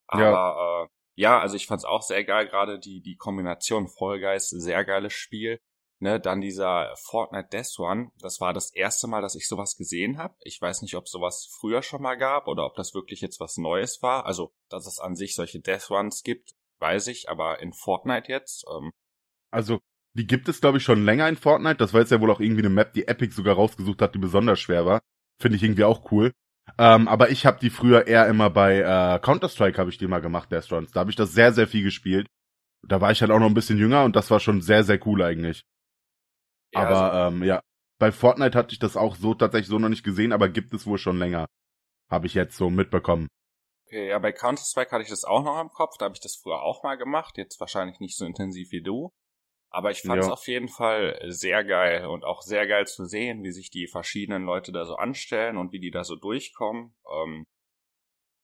Aber 0.08 0.88
äh, 0.88 1.22
ja, 1.22 1.40
also 1.40 1.56
ich 1.56 1.68
fand's 1.68 1.86
auch 1.86 2.02
sehr 2.02 2.24
geil, 2.24 2.48
gerade 2.48 2.80
die, 2.80 3.02
die 3.02 3.16
Kombination 3.16 3.88
Fall 3.88 4.20
Guys, 4.20 4.50
sehr 4.50 4.84
geiles 4.86 5.14
Spiel. 5.14 5.60
Ne, 6.00 6.20
dann 6.20 6.42
dieser 6.42 6.94
Fortnite 6.96 7.50
Death 7.52 7.80
One, 7.80 8.12
das 8.20 8.40
war 8.40 8.54
das 8.54 8.72
erste 8.72 9.08
Mal, 9.08 9.24
dass 9.24 9.34
ich 9.34 9.48
sowas 9.48 9.78
gesehen 9.78 10.20
habe. 10.20 10.36
Ich 10.42 10.62
weiß 10.62 10.84
nicht, 10.84 10.96
ob 10.96 11.08
sowas 11.08 11.50
früher 11.60 11.82
schon 11.82 12.04
mal 12.04 12.14
gab 12.16 12.48
oder 12.48 12.68
ob 12.68 12.76
das 12.76 12.94
wirklich 12.94 13.20
jetzt 13.20 13.40
was 13.40 13.58
Neues 13.58 14.04
war. 14.04 14.28
Also, 14.28 14.54
dass 14.70 14.86
es 14.86 15.00
an 15.00 15.16
sich 15.16 15.34
solche 15.34 15.60
Death 15.60 15.90
Ones 15.90 16.22
gibt, 16.22 16.52
weiß 16.78 17.08
ich, 17.08 17.30
aber 17.30 17.62
in 17.62 17.74
Fortnite 17.74 18.32
jetzt, 18.32 18.64
ähm, 18.72 18.92
Also, 19.58 19.80
die 20.14 20.28
gibt 20.28 20.48
es, 20.50 20.62
glaube 20.62 20.78
ich, 20.78 20.84
schon 20.84 21.04
länger 21.04 21.28
in 21.28 21.36
Fortnite. 21.36 21.78
Das 21.78 21.94
war 21.94 22.02
jetzt 22.02 22.12
ja 22.12 22.22
wohl 22.22 22.32
auch 22.32 22.40
irgendwie 22.40 22.62
eine 22.62 22.70
Map, 22.70 22.94
die 22.94 23.08
Epic 23.08 23.34
sogar 23.34 23.56
rausgesucht 23.56 24.02
hat, 24.02 24.14
die 24.14 24.20
besonders 24.20 24.60
schwer 24.60 24.86
war. 24.86 25.02
Finde 25.42 25.58
ich 25.58 25.64
irgendwie 25.64 25.84
auch 25.84 26.12
cool. 26.12 26.32
Ähm, 26.78 27.08
aber 27.08 27.32
ich 27.32 27.46
habe 27.46 27.60
die 27.60 27.72
früher 27.72 28.06
eher 28.08 28.28
immer 28.28 28.50
bei 28.50 28.80
äh, 28.80 29.20
Counter-Strike 29.20 29.80
habe 29.80 29.90
ich 29.90 29.98
die 29.98 30.08
mal 30.08 30.22
gemacht, 30.22 30.52
Death 30.52 30.72
Runs. 30.72 30.92
Da 30.92 31.00
habe 31.00 31.10
ich 31.10 31.16
das 31.16 31.32
sehr, 31.32 31.54
sehr 31.54 31.68
viel 31.68 31.84
gespielt. 31.84 32.28
Da 32.88 33.02
war 33.02 33.12
ich 33.12 33.22
halt 33.22 33.32
auch 33.32 33.40
noch 33.40 33.48
ein 33.48 33.56
bisschen 33.56 33.80
jünger 33.80 34.04
und 34.04 34.16
das 34.16 34.30
war 34.30 34.40
schon 34.40 34.62
sehr, 34.62 34.84
sehr 34.84 35.06
cool 35.08 35.24
eigentlich. 35.24 35.64
ja, 36.74 36.82
aber 36.82 37.14
also, 37.14 37.36
ähm, 37.36 37.44
ja, 37.44 37.62
bei 38.00 38.12
Fortnite 38.12 38.58
hatte 38.58 38.74
ich 38.74 38.80
das 38.80 38.96
auch 38.96 39.16
so 39.16 39.34
tatsächlich 39.34 39.70
so 39.70 39.80
noch 39.80 39.90
nicht 39.90 40.04
gesehen, 40.04 40.34
aber 40.34 40.50
gibt 40.50 40.74
es 40.74 40.86
wohl 40.86 41.00
schon 41.00 41.18
länger. 41.18 41.48
Habe 42.12 42.28
ich 42.28 42.36
jetzt 42.36 42.58
so 42.58 42.70
mitbekommen. 42.70 43.28
okay, 43.88 44.10
ja, 44.10 44.20
bei 44.20 44.32
Counter-Strike 44.32 44.92
hatte 44.92 45.04
ich 45.04 45.10
das 45.10 45.24
auch 45.24 45.44
noch 45.44 45.60
im 45.60 45.70
Kopf, 45.70 45.98
da 45.98 46.06
habe 46.06 46.16
ich 46.16 46.22
das 46.22 46.36
früher 46.36 46.62
auch 46.62 46.84
mal 46.84 46.96
gemacht, 46.96 47.38
jetzt 47.38 47.60
wahrscheinlich 47.60 48.00
nicht 48.00 48.18
so 48.18 48.26
intensiv 48.26 48.72
wie 48.72 48.84
du. 48.84 49.12
Aber 49.70 49.92
ich 49.92 50.02
fand 50.02 50.22
es 50.22 50.28
Ja. 50.28 50.34
auf 50.34 50.48
jeden 50.48 50.70
Fall 50.70 51.20
sehr 51.28 51.64
geil 51.64 52.06
und 52.08 52.24
auch 52.24 52.42
sehr 52.42 52.68
geil 52.68 52.88
zu 52.88 53.06
sehen, 53.06 53.44
wie 53.44 53.52
sich 53.52 53.70
die 53.70 53.88
verschiedenen 53.88 54.44
Leute 54.44 54.72
da 54.72 54.86
so 54.86 54.96
anstellen 54.96 55.58
und 55.58 55.72
wie 55.74 55.80
die 55.80 55.92
da 55.92 56.04
so 56.04 56.16
durchkommen. 56.16 56.96
Ähm, 57.12 57.46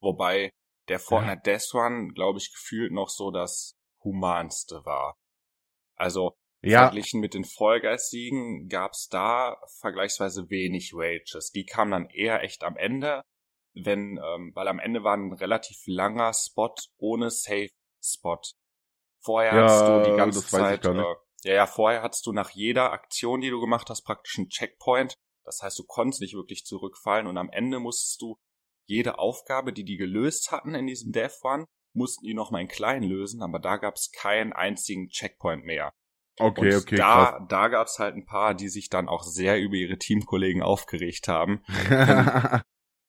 wobei 0.02 0.52
der 0.90 1.00
Fortnite 1.00 1.42
Death 1.46 1.74
Run, 1.74 2.10
glaube 2.14 2.40
ich, 2.40 2.52
gefühlt 2.52 2.92
noch 2.92 3.10
so 3.10 3.32
das 3.32 3.76
humanste 4.04 4.84
war. 4.86 5.16
Also 5.96 6.36
Ja, 6.62 6.84
verglichen 6.86 7.22
mit 7.22 7.34
den 7.34 7.46
Fall 7.46 7.80
Guys 7.80 8.10
Siegen 8.10 8.68
gab's 8.68 9.08
da 9.08 9.58
vergleichsweise 9.80 10.50
wenig 10.50 10.92
Rages. 10.94 11.52
Die 11.52 11.66
kamen 11.66 11.92
dann 11.92 12.10
eher 12.10 12.44
echt 12.44 12.64
am 12.64 12.76
Ende, 12.76 13.22
wenn, 13.74 14.20
ähm, 14.24 14.52
weil 14.56 14.68
am 14.68 14.80
Ende 14.80 15.04
war 15.04 15.16
ein 15.16 15.34
relativ 15.34 15.78
langer 15.86 16.34
Spot 16.34 16.76
ohne 16.98 17.30
Safe 17.30 17.70
Spot. 18.04 18.42
Vorher 19.24 19.56
Ja, 19.56 19.64
hast 19.64 19.88
du 19.88 20.12
die 20.12 20.18
ganze 20.18 20.46
Zeit 20.46 20.86
äh, 20.86 21.04
Ja, 21.44 21.54
ja, 21.54 21.68
vorher 21.68 22.02
hattest 22.02 22.26
du 22.26 22.34
nach 22.34 22.50
jeder 22.52 22.92
Aktion, 22.92 23.42
die 23.42 23.50
du 23.50 23.60
gemacht 23.60 23.90
hast, 23.90 24.04
praktisch 24.04 24.38
einen 24.38 24.50
Checkpoint. 24.50 25.16
Das 25.46 25.62
heißt, 25.62 25.78
du 25.80 25.84
konntest 25.84 26.22
nicht 26.22 26.36
wirklich 26.36 26.66
zurückfallen 26.66 27.28
und 27.28 27.38
am 27.38 27.50
Ende 27.50 27.80
musstest 27.80 28.22
du 28.22 28.38
jede 28.86 29.18
Aufgabe, 29.20 29.74
die 29.74 29.84
die 29.84 29.98
gelöst 29.98 30.52
hatten 30.52 30.76
in 30.76 30.88
diesem 30.88 31.12
Death 31.12 31.44
Run, 31.44 31.66
mussten 31.94 32.26
die 32.26 32.34
nochmal 32.34 32.62
in 32.62 32.68
klein 32.68 33.04
lösen, 33.04 33.42
aber 33.42 33.60
da 33.60 33.78
gab 33.78 33.96
es 33.96 34.12
keinen 34.12 34.54
einzigen 34.54 35.10
Checkpoint 35.10 35.64
mehr. 35.64 35.94
Okay, 36.40 36.74
und 36.74 36.82
okay. 36.82 36.96
Da, 36.96 37.32
krass. 37.32 37.46
da 37.48 37.68
gab 37.68 37.88
es 37.88 38.00
halt 38.00 38.16
ein 38.16 38.26
paar, 38.26 38.56
die 38.56 38.70
sich 38.70 38.90
dann 38.90 39.08
auch 39.08 39.24
sehr 39.24 39.60
über 39.60 39.76
ihre 39.76 39.98
Teamkollegen 39.98 40.64
aufgeregt 40.64 41.28
haben, 41.28 41.64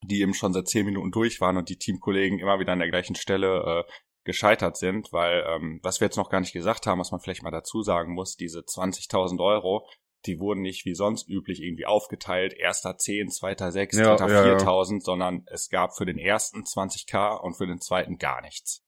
die 0.04 0.20
eben 0.20 0.34
schon 0.34 0.52
seit 0.52 0.68
zehn 0.68 0.84
Minuten 0.84 1.10
durch 1.10 1.40
waren 1.40 1.56
und 1.56 1.70
die 1.70 1.78
Teamkollegen 1.78 2.38
immer 2.38 2.60
wieder 2.60 2.72
an 2.72 2.80
der 2.80 2.90
gleichen 2.90 3.14
Stelle 3.14 3.84
äh, 3.86 3.92
gescheitert 4.24 4.76
sind, 4.76 5.12
weil 5.12 5.44
ähm, 5.48 5.80
was 5.82 6.00
wir 6.00 6.06
jetzt 6.06 6.16
noch 6.16 6.30
gar 6.30 6.40
nicht 6.40 6.52
gesagt 6.52 6.86
haben, 6.86 6.98
was 7.00 7.10
man 7.10 7.20
vielleicht 7.20 7.42
mal 7.42 7.50
dazu 7.50 7.82
sagen 7.82 8.14
muss, 8.14 8.36
diese 8.36 8.60
20.000 8.60 9.38
Euro, 9.44 9.86
die 10.26 10.38
wurden 10.40 10.62
nicht 10.62 10.86
wie 10.86 10.94
sonst 10.94 11.28
üblich 11.28 11.60
irgendwie 11.60 11.84
aufgeteilt, 11.86 12.54
erster 12.54 12.96
10, 12.96 13.28
zweiter 13.28 13.70
6, 13.70 13.98
Ja, 13.98 14.16
dritter 14.16 14.32
ja, 14.32 14.46
ja. 14.46 14.56
4.000, 14.56 15.02
sondern 15.02 15.44
es 15.46 15.68
gab 15.68 15.94
für 15.96 16.06
den 16.06 16.18
ersten 16.18 16.62
20k 16.64 17.36
und 17.38 17.54
für 17.56 17.66
den 17.66 17.80
zweiten 17.80 18.16
gar 18.16 18.40
nichts. 18.40 18.82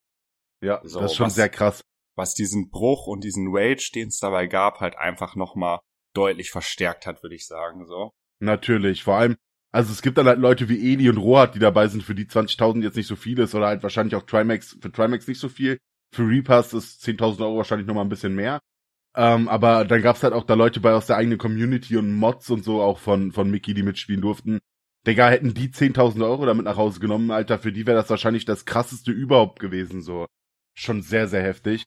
ja, 0.62 0.80
So, 0.84 1.00
das 1.00 1.12
ist 1.12 1.16
schon 1.18 1.26
was- 1.26 1.34
sehr 1.34 1.48
krass. 1.50 1.82
Was 2.18 2.32
diesen 2.32 2.70
Bruch 2.70 3.06
und 3.06 3.22
diesen 3.24 3.48
Rage, 3.54 3.90
den 3.94 4.08
es 4.08 4.18
dabei 4.18 4.46
gab, 4.46 4.80
halt 4.80 4.96
einfach 4.96 5.36
nochmal 5.36 5.80
deutlich 6.14 6.50
verstärkt 6.50 7.04
hat, 7.06 7.22
würde 7.22 7.34
ich 7.34 7.46
sagen, 7.46 7.84
so. 7.86 8.10
Natürlich, 8.40 9.02
vor 9.02 9.16
allem, 9.16 9.36
also 9.72 9.92
es 9.92 10.02
gibt 10.02 10.18
dann 10.18 10.26
halt 10.26 10.38
Leute 10.38 10.68
wie 10.68 10.92
Edi 10.92 11.08
und 11.10 11.18
Rohat, 11.18 11.54
die 11.54 11.58
dabei 11.58 11.88
sind, 11.88 12.02
für 12.02 12.14
die 12.14 12.26
20.000 12.26 12.82
jetzt 12.82 12.96
nicht 12.96 13.06
so 13.06 13.16
viel 13.16 13.38
ist 13.38 13.54
oder 13.54 13.66
halt 13.66 13.82
wahrscheinlich 13.82 14.14
auch 14.14 14.22
Trimax, 14.22 14.78
für 14.80 14.90
Trimax 14.90 15.26
nicht 15.28 15.40
so 15.40 15.48
viel. 15.48 15.78
Für 16.14 16.26
Repass 16.26 16.72
ist 16.72 17.04
10.000 17.04 17.40
Euro 17.40 17.58
wahrscheinlich 17.58 17.86
nochmal 17.86 18.04
ein 18.04 18.10
bisschen 18.10 18.34
mehr. 18.34 18.60
Ähm, 19.16 19.48
aber 19.48 19.84
dann 19.84 20.02
gab's 20.02 20.22
halt 20.22 20.34
auch 20.34 20.44
da 20.44 20.54
Leute 20.54 20.80
bei 20.80 20.92
aus 20.92 21.06
der 21.06 21.16
eigenen 21.16 21.38
Community 21.38 21.96
und 21.96 22.12
Mods 22.14 22.50
und 22.50 22.64
so 22.64 22.82
auch 22.82 22.98
von, 22.98 23.32
von 23.32 23.50
Mickey, 23.50 23.74
die 23.74 23.82
mitspielen 23.82 24.20
durften. 24.20 24.60
Digga, 25.06 25.28
hätten 25.28 25.54
die 25.54 25.68
10.000 25.68 26.24
Euro 26.24 26.46
damit 26.46 26.64
nach 26.64 26.76
Hause 26.76 27.00
genommen, 27.00 27.30
Alter, 27.30 27.58
für 27.58 27.72
die 27.72 27.86
wäre 27.86 27.96
das 27.96 28.10
wahrscheinlich 28.10 28.44
das 28.44 28.66
krasseste 28.66 29.12
überhaupt 29.12 29.60
gewesen, 29.60 30.02
so. 30.02 30.26
Schon 30.74 31.00
sehr, 31.02 31.28
sehr 31.28 31.42
heftig. 31.42 31.84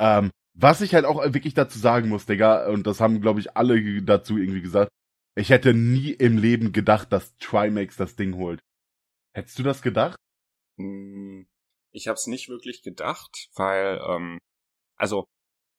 Ähm, 0.00 0.30
was 0.54 0.80
ich 0.80 0.94
halt 0.94 1.04
auch 1.04 1.22
wirklich 1.32 1.54
dazu 1.54 1.78
sagen 1.78 2.08
muss, 2.08 2.26
Digga, 2.26 2.68
und 2.68 2.86
das 2.86 3.00
haben, 3.00 3.20
glaube 3.20 3.38
ich, 3.40 3.56
alle 3.56 4.02
dazu 4.02 4.38
irgendwie 4.38 4.62
gesagt, 4.62 4.90
ich 5.38 5.50
hätte 5.50 5.74
nie 5.74 6.10
im 6.10 6.36
Leben 6.38 6.72
gedacht, 6.72 7.12
dass 7.12 7.36
Trimax 7.36 7.96
das 7.96 8.16
Ding 8.16 8.34
holt. 8.36 8.60
Hättest 9.34 9.58
du 9.58 9.62
das 9.62 9.82
gedacht? 9.82 10.16
Mm, 10.76 11.42
Ich 11.92 12.06
habe 12.08 12.14
es 12.16 12.26
nicht 12.26 12.48
wirklich 12.48 12.82
gedacht, 12.82 13.48
weil, 13.54 14.00
ähm, 14.06 14.38
also 14.96 15.24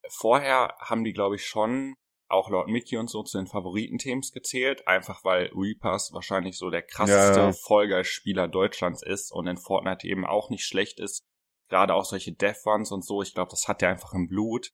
vorher 0.08 0.74
haben 0.80 1.04
die, 1.04 1.12
glaube 1.12 1.36
ich, 1.36 1.46
schon 1.46 1.94
auch 2.28 2.48
Lord 2.48 2.68
Mickey 2.68 2.96
und 2.96 3.08
so 3.10 3.22
zu 3.22 3.38
den 3.38 3.46
Favoritenteams 3.46 4.32
gezählt, 4.32 4.86
einfach 4.86 5.24
weil 5.24 5.50
Reapers 5.54 6.12
wahrscheinlich 6.12 6.56
so 6.58 6.70
der 6.70 6.82
krasseste 6.82 7.40
Ja, 7.40 7.46
ja. 7.46 7.52
Vollgeist-Spieler 7.52 8.48
Deutschlands 8.48 9.02
ist 9.02 9.32
und 9.32 9.46
in 9.46 9.56
Fortnite 9.58 10.06
eben 10.06 10.24
auch 10.24 10.48
nicht 10.50 10.64
schlecht 10.64 11.00
ist. 11.00 11.22
Gerade 11.68 11.94
auch 11.94 12.04
solche 12.04 12.32
Death 12.32 12.64
Runs 12.66 12.92
und 12.92 13.04
so, 13.04 13.22
ich 13.22 13.34
glaube, 13.34 13.50
das 13.50 13.68
hat 13.68 13.82
er 13.82 13.90
einfach 13.90 14.12
im 14.14 14.28
Blut. 14.28 14.70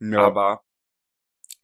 Ja. 0.00 0.20
Aber 0.26 0.60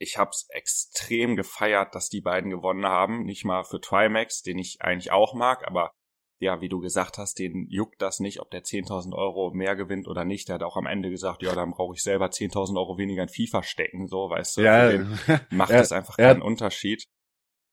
ich 0.02 0.18
hab's 0.18 0.46
extrem 0.50 1.36
gefeiert, 1.36 1.94
dass 1.94 2.08
die 2.08 2.20
beiden 2.20 2.50
gewonnen 2.50 2.84
haben. 2.84 3.24
Nicht 3.24 3.44
mal 3.44 3.64
für 3.64 3.80
Trimax, 3.80 4.42
den 4.42 4.58
ich 4.58 4.78
eigentlich 4.80 5.12
auch 5.12 5.34
mag, 5.34 5.66
aber 5.66 5.92
ja, 6.40 6.60
wie 6.60 6.68
du 6.68 6.80
gesagt 6.80 7.18
hast, 7.18 7.38
den 7.38 7.68
juckt 7.68 8.02
das 8.02 8.18
nicht, 8.18 8.40
ob 8.40 8.50
der 8.50 8.64
10.000 8.64 9.14
Euro 9.14 9.52
mehr 9.54 9.76
gewinnt 9.76 10.08
oder 10.08 10.24
nicht. 10.24 10.48
Der 10.48 10.56
hat 10.56 10.64
auch 10.64 10.76
am 10.76 10.86
Ende 10.86 11.08
gesagt, 11.08 11.42
ja, 11.42 11.54
dann 11.54 11.70
brauche 11.70 11.94
ich 11.94 12.02
selber 12.02 12.26
10.000 12.30 12.76
Euro 12.76 12.98
weniger 12.98 13.22
in 13.22 13.28
FIFA 13.28 13.62
stecken, 13.62 14.08
so, 14.08 14.28
weißt 14.28 14.56
du. 14.56 14.62
ja, 14.62 14.88
den 14.90 15.06
macht 15.50 15.70
er- 15.70 15.78
das 15.78 15.92
einfach 15.92 16.18
er- 16.18 16.32
keinen 16.32 16.42
Unterschied. 16.42 17.04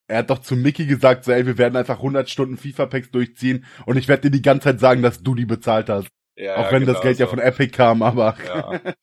er 0.08 0.20
hat 0.20 0.30
doch 0.30 0.40
zu 0.40 0.56
Mickey 0.56 0.86
gesagt, 0.86 1.24
so, 1.26 1.32
ey, 1.32 1.48
wir 1.48 1.58
werden 1.58 1.76
einfach 1.76 1.98
100 1.98 2.30
Stunden 2.30 2.58
FIFA-Packs 2.58 3.10
durchziehen 3.10 3.66
und 3.88 3.98
ich 3.98 4.08
werde 4.08 4.24
dir 4.30 4.32
die 4.32 4.44
ganze 4.44 4.66
Zeit 4.66 4.80
sagen, 4.80 5.02
dass 5.02 5.24
du 5.24 5.34
die 5.34 5.46
bezahlt 5.46 5.90
hast. 5.90 6.08
Ja, 6.36 6.56
auch 6.58 6.66
ja, 6.66 6.72
wenn 6.72 6.86
das 6.86 6.98
genau 6.98 7.04
Geld 7.04 7.18
ja 7.20 7.26
so. 7.26 7.32
von 7.32 7.40
Epic 7.40 7.72
kam, 7.76 8.04
aber 8.04 8.38
Ja. 8.46 8.80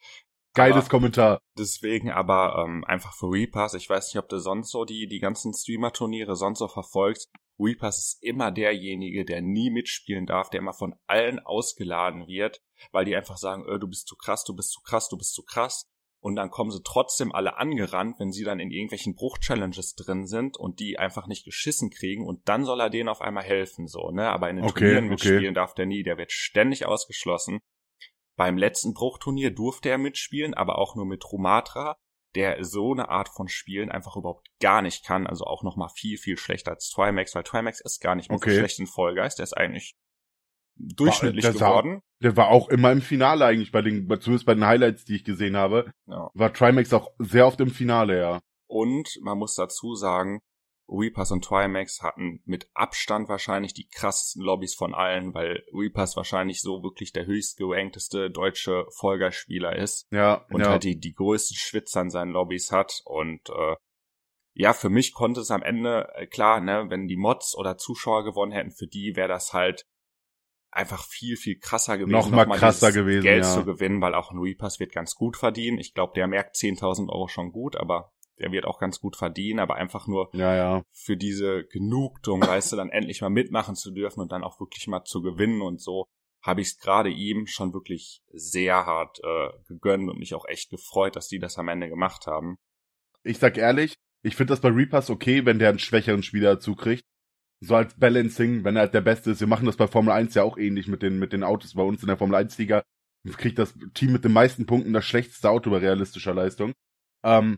geiles 0.57 0.77
Aber- 0.85 0.89
Kommentar. 0.89 1.41
Deswegen 1.59 2.11
aber 2.11 2.65
ähm, 2.67 2.85
einfach 2.85 3.15
für 3.15 3.31
Repass. 3.31 3.75
Ich 3.75 3.89
weiß 3.89 4.13
nicht, 4.13 4.23
ob 4.23 4.29
du 4.29 4.39
sonst 4.39 4.71
so 4.73 4.85
die, 4.85 5.07
die 5.07 5.21
ganzen 5.21 5.55
Streamer-Turniere 5.55 6.35
sonst 6.37 6.59
so 6.59 6.69
verfolgst. 6.69 7.31
Repass 7.59 7.99
ist 7.99 8.23
immer 8.23 8.51
derjenige, 8.51 9.25
der 9.25 9.41
nie 9.41 9.71
mitspielen 9.71 10.27
darf, 10.27 10.51
der 10.51 10.61
immer 10.61 10.75
von 10.75 10.95
allen 11.07 11.39
ausgeladen 11.39 12.27
wird, 12.27 12.61
weil 12.93 13.05
die 13.07 13.17
einfach 13.17 13.39
sagen, 13.39 13.65
äh, 13.67 13.79
du 13.79 13.87
bist 13.89 14.07
zu 14.09 14.17
krass, 14.17 14.45
du 14.45 14.55
bist 14.55 14.73
zu 14.73 14.81
krass, 14.83 15.09
du 15.09 15.17
bist 15.17 15.33
zu 15.35 15.43
krass. 15.43 15.87
Und 16.21 16.35
dann 16.35 16.51
kommen 16.51 16.71
sie 16.73 16.83
trotzdem 16.83 17.33
alle 17.33 17.57
angerannt, 17.57 18.17
wenn 18.19 18.33
sie 18.33 18.43
dann 18.43 18.59
in 18.59 18.71
irgendwelchen 18.73 19.15
Bruch-Challenges 19.15 19.95
drin 19.95 20.27
sind 20.27 20.57
und 20.57 20.81
die 20.81 20.99
einfach 20.99 21.29
nicht 21.29 21.45
geschissen 21.45 21.89
kriegen 21.91 22.27
und 22.27 22.49
dann 22.49 22.65
soll 22.65 22.81
er 22.81 22.91
denen 22.91 23.09
auf 23.09 23.21
einmal 23.21 23.45
helfen, 23.45 23.87
so, 23.87 24.11
ne? 24.11 24.29
Aber 24.31 24.51
in 24.51 24.57
den 24.57 24.65
Okay, 24.65 24.81
Turnieren 24.81 25.05
okay. 25.05 25.11
mitspielen 25.11 25.55
darf 25.55 25.75
der 25.75 25.87
nie, 25.87 26.03
der 26.03 26.19
wird 26.19 26.33
ständig 26.33 26.85
ausgeschlossen. 26.85 27.61
Beim 28.37 28.59
letzten 28.59 28.93
Bruchturnier 28.95 29.51
durfte 29.55 29.89
er 29.89 29.99
mitspielen, 29.99 30.55
aber 30.55 30.79
auch 30.79 30.95
nur 30.95 31.07
mit 31.07 31.25
Rumatra, 31.33 31.97
der 32.35 32.63
so 32.65 32.93
eine 32.93 33.09
Art 33.09 33.31
von 33.31 33.49
Spielen 33.49 33.91
einfach 33.91 34.17
überhaupt 34.17 34.49
gar 34.61 34.83
nicht 34.83 35.05
kann, 35.05 35.27
also 35.27 35.45
auch 35.45 35.63
noch 35.63 35.77
mal 35.77 35.89
viel, 35.89 36.19
viel 36.19 36.37
schlechter 36.37 36.73
als 36.73 36.91
Trimax, 36.91 37.35
weil 37.35 37.45
Trimax 37.45 37.81
ist 37.81 38.01
gar 38.01 38.15
nicht 38.15 38.29
mehr 38.29 38.37
Okay. 38.37 38.51
so 38.51 38.59
schlecht 38.59 38.79
in 38.79 38.87
Vollgeist, 38.87 39.39
der 39.39 39.45
ist 39.45 39.57
eigentlich 39.57 39.95
durchschnittlich 40.77 41.45
sah- 41.45 41.53
geworden. 41.53 42.03
Der 42.23 42.37
war 42.37 42.49
auch 42.49 42.69
immer 42.69 42.93
im 42.93 43.01
Finale 43.01 43.45
eigentlich, 43.47 43.73
bei 43.73 43.83
den, 43.83 44.07
zumindest 44.21 44.45
bei 44.47 44.55
den 44.55 44.67
Highlights, 44.67 45.05
die 45.05 45.17
ich 45.17 45.25
gesehen 45.25 45.57
habe, 45.57 45.91
Ja. 46.07 46.31
war 46.35 46.53
Trimax 46.53 46.93
auch 46.93 47.11
sehr 47.19 47.47
oft 47.47 47.61
im 47.61 47.71
Finale, 47.71 48.19
ja. 48.21 48.41
Und 48.69 49.09
man 49.23 49.39
muss 49.39 49.55
dazu 49.55 49.95
sagen, 49.95 50.41
Reapers 50.89 51.33
und 51.33 51.45
Trimax 51.45 52.03
hatten 52.03 52.41
mit 52.45 52.69
Abstand 52.75 53.29
wahrscheinlich 53.29 53.75
die 53.75 53.89
krassesten 53.89 54.43
Lobbys 54.43 54.75
von 54.75 54.95
allen, 54.95 55.35
weil 55.35 55.65
Reapers 55.73 56.17
wahrscheinlich 56.17 56.63
so 56.63 56.83
wirklich 56.83 57.13
der 57.13 57.27
höchst 57.27 57.57
gerankteste 57.57 58.31
deutsche 58.31 58.87
Vollgeistspieler 58.91 59.77
ist. 59.77 60.07
Ja, 60.11 60.45
und 60.51 60.61
ja. 60.61 60.71
halt 60.71 60.85
die, 60.85 60.99
die 60.99 61.15
größten 61.15 61.57
Schwitzer 61.57 62.03
in 62.03 62.11
seinen 62.11 62.33
Lobbys 62.33 62.71
hat. 62.71 63.03
Und 63.05 63.49
äh, 63.51 63.75
ja, 64.55 64.73
für 64.73 64.89
mich 64.89 65.13
konnte 65.13 65.41
es 65.41 65.51
am 65.51 65.63
Ende, 65.63 66.09
äh, 66.15 66.27
klar, 66.27 66.61
ne, 66.61 66.87
wenn 66.89 67.09
die 67.09 67.17
Mods 67.17 67.57
oder 67.57 67.77
Zuschauer 67.77 68.25
gewonnen 68.25 68.53
hätten, 68.53 68.71
für 68.71 68.87
die 68.87 69.17
wäre 69.17 69.29
das 69.29 69.53
halt 69.53 69.85
einfach 70.71 71.05
viel, 71.05 71.37
viel 71.37 71.59
krasser 71.59 71.99
gewesen. 71.99 72.13
Noch 72.13 72.31
mal 72.31 72.47
krasser 72.47 72.93
gewesen, 72.93 73.23
Geld 73.23 73.45
ja. 73.45 73.51
zu 73.51 73.65
gewinnen, 73.65 74.01
weil 74.01 74.15
auch 74.15 74.31
ein 74.31 74.39
Reapers 74.39 74.79
wird 74.79 74.93
ganz 74.93 75.15
gut 75.15 75.37
verdienen. 75.37 75.79
Ich 75.79 75.95
glaube, 75.95 76.13
der 76.15 76.27
merkt 76.27 76.57
10.000 76.57 77.09
Euro 77.09 77.29
schon 77.29 77.51
gut, 77.51 77.77
aber 77.77 78.13
der 78.39 78.53
wird 78.53 78.67
auch 78.67 78.79
ganz 78.79 79.01
gut 79.01 79.17
verdienen, 79.17 79.61
aber 79.61 79.77
einfach 79.77 80.07
nur 80.07 80.31
ja, 80.33 80.55
ja. 80.55 80.83
für 80.93 81.17
diese 81.17 81.65
Genugtuung, 81.65 82.43
weißt 82.43 82.73
du, 82.73 82.77
dann 82.77 82.91
endlich 82.91 83.21
mal 83.21 83.31
mitmachen 83.31 83.75
zu 83.75 83.91
dürfen 83.93 84.21
und 84.21 84.33
dann 84.33 84.45
auch 84.45 84.61
wirklich 84.61 84.87
mal 84.89 85.05
zu 85.05 85.23
gewinnen 85.23 85.63
und 85.63 85.81
so, 85.81 86.07
habe 86.43 86.61
ich 86.61 86.69
es 86.69 86.79
gerade 86.79 87.11
ihm 87.11 87.47
schon 87.47 87.73
wirklich 87.73 88.23
sehr 88.33 88.87
hart 88.87 89.19
äh, 89.23 89.49
gegönnt 89.67 90.09
und 90.09 90.19
mich 90.19 90.35
auch 90.35 90.47
echt 90.47 90.71
gefreut, 90.71 91.17
dass 91.17 91.29
die 91.29 91.39
das 91.39 91.59
am 91.59 91.69
Ende 91.69 91.89
gemacht 91.89 92.27
haben. 92.27 92.57
Ich 93.25 93.39
sag 93.39 93.59
ehrlich, 93.59 93.97
ich 94.23 94.37
finde 94.37 94.53
das 94.53 94.61
bei 94.61 94.69
Reapers 94.69 95.11
okay, 95.11 95.45
wenn 95.45 95.59
der 95.59 95.71
einen 95.71 95.79
schwächeren 95.79 96.23
Spieler 96.23 96.55
dazu 96.55 96.75
kriegt. 96.75 97.05
So 97.61 97.75
als 97.75 97.99
Balancing, 97.99 98.65
wenn 98.65 98.77
er 98.77 98.83
halt 98.83 98.95
der 98.95 99.01
Beste 99.01 99.31
ist. 99.31 99.41
Wir 99.41 99.47
machen 99.47 99.67
das 99.67 99.77
bei 99.77 99.87
Formel 99.87 100.13
1 100.13 100.35
ja 100.35 100.43
auch 100.43 100.59
ähnlich 100.59 100.89
mit 100.89 101.03
den, 101.03 101.19
mit 101.19 101.33
den 101.33 101.43
Autos 101.43 101.75
bei 101.75 101.83
uns 101.83 102.03
in 102.03 102.09
der 102.09 102.19
Formel 102.19 102.37
1 102.37 102.59
Liga. 102.59 102.83
Kriegt 103.39 103.59
das 103.59 103.75
Team 103.95 104.13
mit 104.13 104.25
den 104.25 104.33
meisten 104.33 104.67
Punkten 104.67 104.93
das 104.93 105.05
schlechteste 105.05 105.49
Auto 105.49 105.71
bei 105.71 105.79
realistischer 105.79 106.35
Leistung. 106.35 106.75
Ähm, 107.25 107.57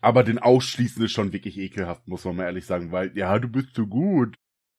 aber 0.00 0.24
den 0.24 0.38
Ausschließen 0.38 1.04
ist 1.04 1.12
schon 1.12 1.32
wirklich 1.32 1.58
ekelhaft, 1.58 2.06
muss 2.08 2.24
man 2.24 2.36
mal 2.36 2.44
ehrlich 2.44 2.66
sagen, 2.66 2.92
weil, 2.92 3.16
ja, 3.16 3.38
du 3.38 3.48
bist 3.48 3.74
zu 3.74 3.86
gut. 3.86 4.36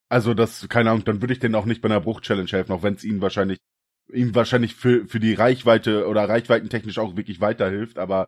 Also 0.10 0.34
das, 0.34 0.68
keine 0.68 0.92
Ahnung, 0.92 1.06
dann 1.06 1.22
würde 1.22 1.34
ich 1.34 1.40
denen 1.40 1.56
auch 1.56 1.66
nicht 1.66 1.82
bei 1.82 1.90
einer 1.90 2.02
Bruch-Challenge 2.02 2.50
helfen, 2.50 2.74
auch 2.74 2.84
wenn 2.84 2.96
es 2.96 3.04
ihnen 3.04 3.22
wahrscheinlich, 3.22 3.60
ihm 4.12 4.36
wahrscheinlich 4.36 4.76
für, 4.76 5.08
für 5.08 5.20
die 5.20 5.34
Reichweite 5.34 6.08
oder 6.08 6.28
reichweitentechnisch 6.28 6.98
auch 6.98 7.16
wirklich 7.16 7.40
weiterhilft, 7.40 7.98
aber 7.98 8.28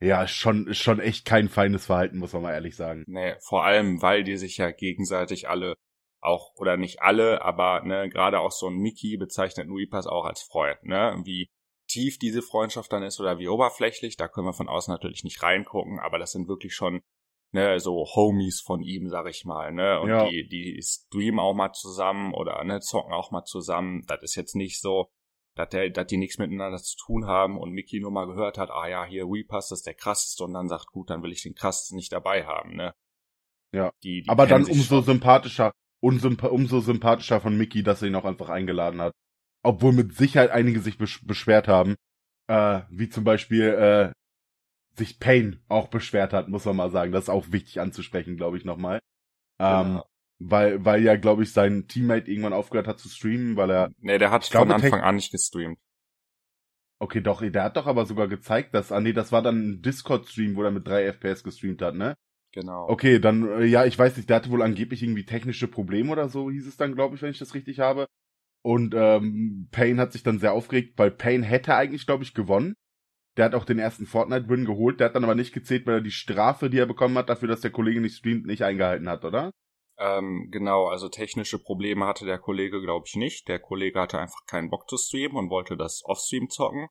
ja, 0.00 0.26
schon, 0.26 0.74
schon 0.74 1.00
echt 1.00 1.24
kein 1.24 1.48
feines 1.48 1.86
Verhalten, 1.86 2.18
muss 2.18 2.32
man 2.32 2.42
mal 2.42 2.52
ehrlich 2.52 2.76
sagen. 2.76 3.04
Nee, 3.06 3.36
vor 3.40 3.64
allem, 3.64 4.02
weil 4.02 4.22
die 4.22 4.36
sich 4.36 4.58
ja 4.58 4.70
gegenseitig 4.70 5.48
alle 5.48 5.76
auch, 6.20 6.54
oder 6.56 6.76
nicht 6.76 7.02
alle, 7.02 7.42
aber 7.42 7.82
ne, 7.84 8.08
gerade 8.08 8.40
auch 8.40 8.50
so 8.50 8.68
ein 8.68 8.76
Mickey 8.76 9.16
bezeichnet 9.16 9.68
Nuipas 9.68 10.06
auch 10.06 10.24
als 10.24 10.42
Freund, 10.42 10.82
ne? 10.84 11.20
Wie 11.24 11.48
tief 11.94 12.18
diese 12.18 12.42
Freundschaft 12.42 12.92
dann 12.92 13.02
ist 13.02 13.20
oder 13.20 13.38
wie 13.38 13.48
oberflächlich, 13.48 14.16
da 14.16 14.28
können 14.28 14.46
wir 14.46 14.52
von 14.52 14.68
außen 14.68 14.92
natürlich 14.92 15.24
nicht 15.24 15.42
reingucken, 15.42 15.98
aber 16.00 16.18
das 16.18 16.32
sind 16.32 16.48
wirklich 16.48 16.74
schon 16.74 17.00
ne, 17.52 17.78
so 17.78 18.04
Homies 18.16 18.60
von 18.60 18.82
ihm, 18.82 19.08
sag 19.08 19.28
ich 19.28 19.44
mal, 19.44 19.72
ne? 19.72 20.00
Und 20.00 20.08
Ja. 20.10 20.28
die, 20.28 20.48
die 20.48 20.80
streamen 20.82 21.38
auch 21.38 21.54
mal 21.54 21.72
zusammen 21.72 22.34
oder 22.34 22.62
ne, 22.64 22.80
zocken 22.80 23.12
auch 23.12 23.30
mal 23.30 23.44
zusammen. 23.44 24.02
Das 24.08 24.22
ist 24.22 24.34
jetzt 24.34 24.56
nicht 24.56 24.80
so, 24.80 25.06
dass, 25.54 25.68
der, 25.68 25.88
dass 25.90 26.08
die 26.08 26.16
nichts 26.16 26.38
miteinander 26.38 26.78
zu 26.78 26.96
tun 26.96 27.26
haben 27.26 27.56
und 27.56 27.70
Mickey 27.70 28.00
nur 28.00 28.10
mal 28.10 28.26
gehört 28.26 28.58
hat, 28.58 28.70
ah 28.70 28.88
ja, 28.88 29.04
hier 29.04 29.24
Reapers, 29.24 29.68
das 29.68 29.78
ist 29.80 29.86
der 29.86 29.94
krasseste 29.94 30.42
und 30.42 30.52
dann 30.52 30.68
sagt, 30.68 30.88
gut, 30.88 31.10
dann 31.10 31.22
will 31.22 31.30
ich 31.30 31.42
den 31.44 31.54
krassesten 31.54 31.96
nicht 31.96 32.12
dabei 32.12 32.44
haben, 32.44 32.74
ne? 32.74 32.92
Ja. 33.72 33.92
Die, 34.02 34.22
die 34.22 34.28
Aber 34.28 34.46
dann 34.48 34.64
umso 34.64 34.96
schon. 34.96 35.04
sympathischer, 35.04 35.70
umso 36.00 36.80
sympathischer 36.80 37.40
von 37.40 37.56
Mickey, 37.56 37.84
dass 37.84 38.02
er 38.02 38.08
ihn 38.08 38.16
auch 38.16 38.24
einfach 38.24 38.48
eingeladen 38.48 39.00
hat. 39.00 39.12
Obwohl 39.64 39.92
mit 39.92 40.14
Sicherheit 40.14 40.50
einige 40.50 40.80
sich 40.80 40.98
besch 40.98 41.26
beschwert 41.26 41.66
haben, 41.66 41.96
äh, 42.48 42.82
wie 42.90 43.08
zum 43.08 43.24
Beispiel, 43.24 43.64
äh, 43.64 44.12
sich 44.96 45.18
Payne 45.18 45.60
auch 45.68 45.88
beschwert 45.88 46.32
hat, 46.32 46.48
muss 46.48 46.64
man 46.66 46.76
mal 46.76 46.90
sagen. 46.90 47.10
Das 47.10 47.24
ist 47.24 47.30
auch 47.30 47.50
wichtig 47.50 47.80
anzusprechen, 47.80 48.36
glaube 48.36 48.56
ich, 48.56 48.64
nochmal. 48.64 49.00
Ähm, 49.58 49.84
genau. 49.84 50.06
weil, 50.38 50.84
weil 50.84 51.02
ja, 51.02 51.16
glaube 51.16 51.42
ich, 51.42 51.52
sein 51.52 51.88
Teammate 51.88 52.30
irgendwann 52.30 52.52
aufgehört 52.52 52.86
hat 52.86 52.98
zu 52.98 53.08
streamen, 53.08 53.56
weil 53.56 53.70
er. 53.70 53.90
Nee, 53.98 54.18
der 54.18 54.30
hat 54.30 54.44
von 54.44 54.70
Anfang 54.70 55.00
an 55.00 55.16
nicht 55.16 55.32
gestreamt. 55.32 55.78
Okay, 57.00 57.20
doch, 57.20 57.42
der 57.42 57.64
hat 57.64 57.76
doch 57.76 57.86
aber 57.86 58.06
sogar 58.06 58.28
gezeigt, 58.28 58.74
dass, 58.74 58.92
ah 58.92 59.00
nee, 59.00 59.12
das 59.12 59.32
war 59.32 59.42
dann 59.42 59.56
ein 59.56 59.82
Discord-Stream, 59.82 60.56
wo 60.56 60.62
er 60.62 60.70
mit 60.70 60.86
drei 60.86 61.04
FPS 61.04 61.42
gestreamt 61.42 61.82
hat, 61.82 61.94
ne? 61.94 62.14
Genau. 62.52 62.88
Okay, 62.88 63.18
dann, 63.18 63.48
äh, 63.48 63.64
ja, 63.64 63.84
ich 63.84 63.98
weiß 63.98 64.16
nicht, 64.16 64.30
der 64.30 64.36
hatte 64.36 64.50
wohl 64.50 64.62
angeblich 64.62 65.02
irgendwie 65.02 65.26
technische 65.26 65.66
Probleme 65.66 66.12
oder 66.12 66.28
so, 66.28 66.50
hieß 66.50 66.66
es 66.66 66.76
dann, 66.76 66.94
glaube 66.94 67.16
ich, 67.16 67.22
wenn 67.22 67.30
ich 67.30 67.38
das 67.38 67.54
richtig 67.54 67.80
habe. 67.80 68.06
Und 68.64 68.94
ähm, 68.96 69.68
Payne 69.72 70.00
hat 70.00 70.12
sich 70.12 70.22
dann 70.22 70.38
sehr 70.38 70.54
aufgeregt, 70.54 70.94
weil 70.96 71.10
Payne 71.10 71.44
hätte 71.44 71.74
eigentlich, 71.74 72.06
glaube 72.06 72.24
ich, 72.24 72.32
gewonnen. 72.32 72.74
Der 73.36 73.44
hat 73.44 73.54
auch 73.54 73.64
den 73.64 73.78
ersten 73.78 74.06
Fortnite-Win 74.06 74.64
geholt, 74.64 75.00
der 75.00 75.08
hat 75.08 75.16
dann 75.16 75.24
aber 75.24 75.34
nicht 75.34 75.52
gezählt, 75.52 75.86
weil 75.86 75.96
er 75.96 76.00
die 76.00 76.10
Strafe, 76.10 76.70
die 76.70 76.78
er 76.78 76.86
bekommen 76.86 77.18
hat, 77.18 77.28
dafür, 77.28 77.48
dass 77.48 77.60
der 77.60 77.72
Kollege 77.72 78.00
nicht 78.00 78.16
streamt, 78.16 78.46
nicht 78.46 78.62
eingehalten 78.62 79.08
hat, 79.08 79.24
oder? 79.24 79.50
Ähm, 79.98 80.48
genau, 80.50 80.86
also 80.86 81.08
technische 81.08 81.58
Probleme 81.58 82.06
hatte 82.06 82.24
der 82.24 82.38
Kollege, 82.38 82.80
glaube 82.80 83.04
ich, 83.06 83.16
nicht. 83.16 83.48
Der 83.48 83.58
Kollege 83.58 84.00
hatte 84.00 84.18
einfach 84.18 84.46
keinen 84.46 84.70
Bock 84.70 84.88
zu 84.88 84.96
streamen 84.96 85.36
und 85.36 85.50
wollte 85.50 85.76
das 85.76 86.02
Offstream 86.04 86.48
zocken. 86.48 86.88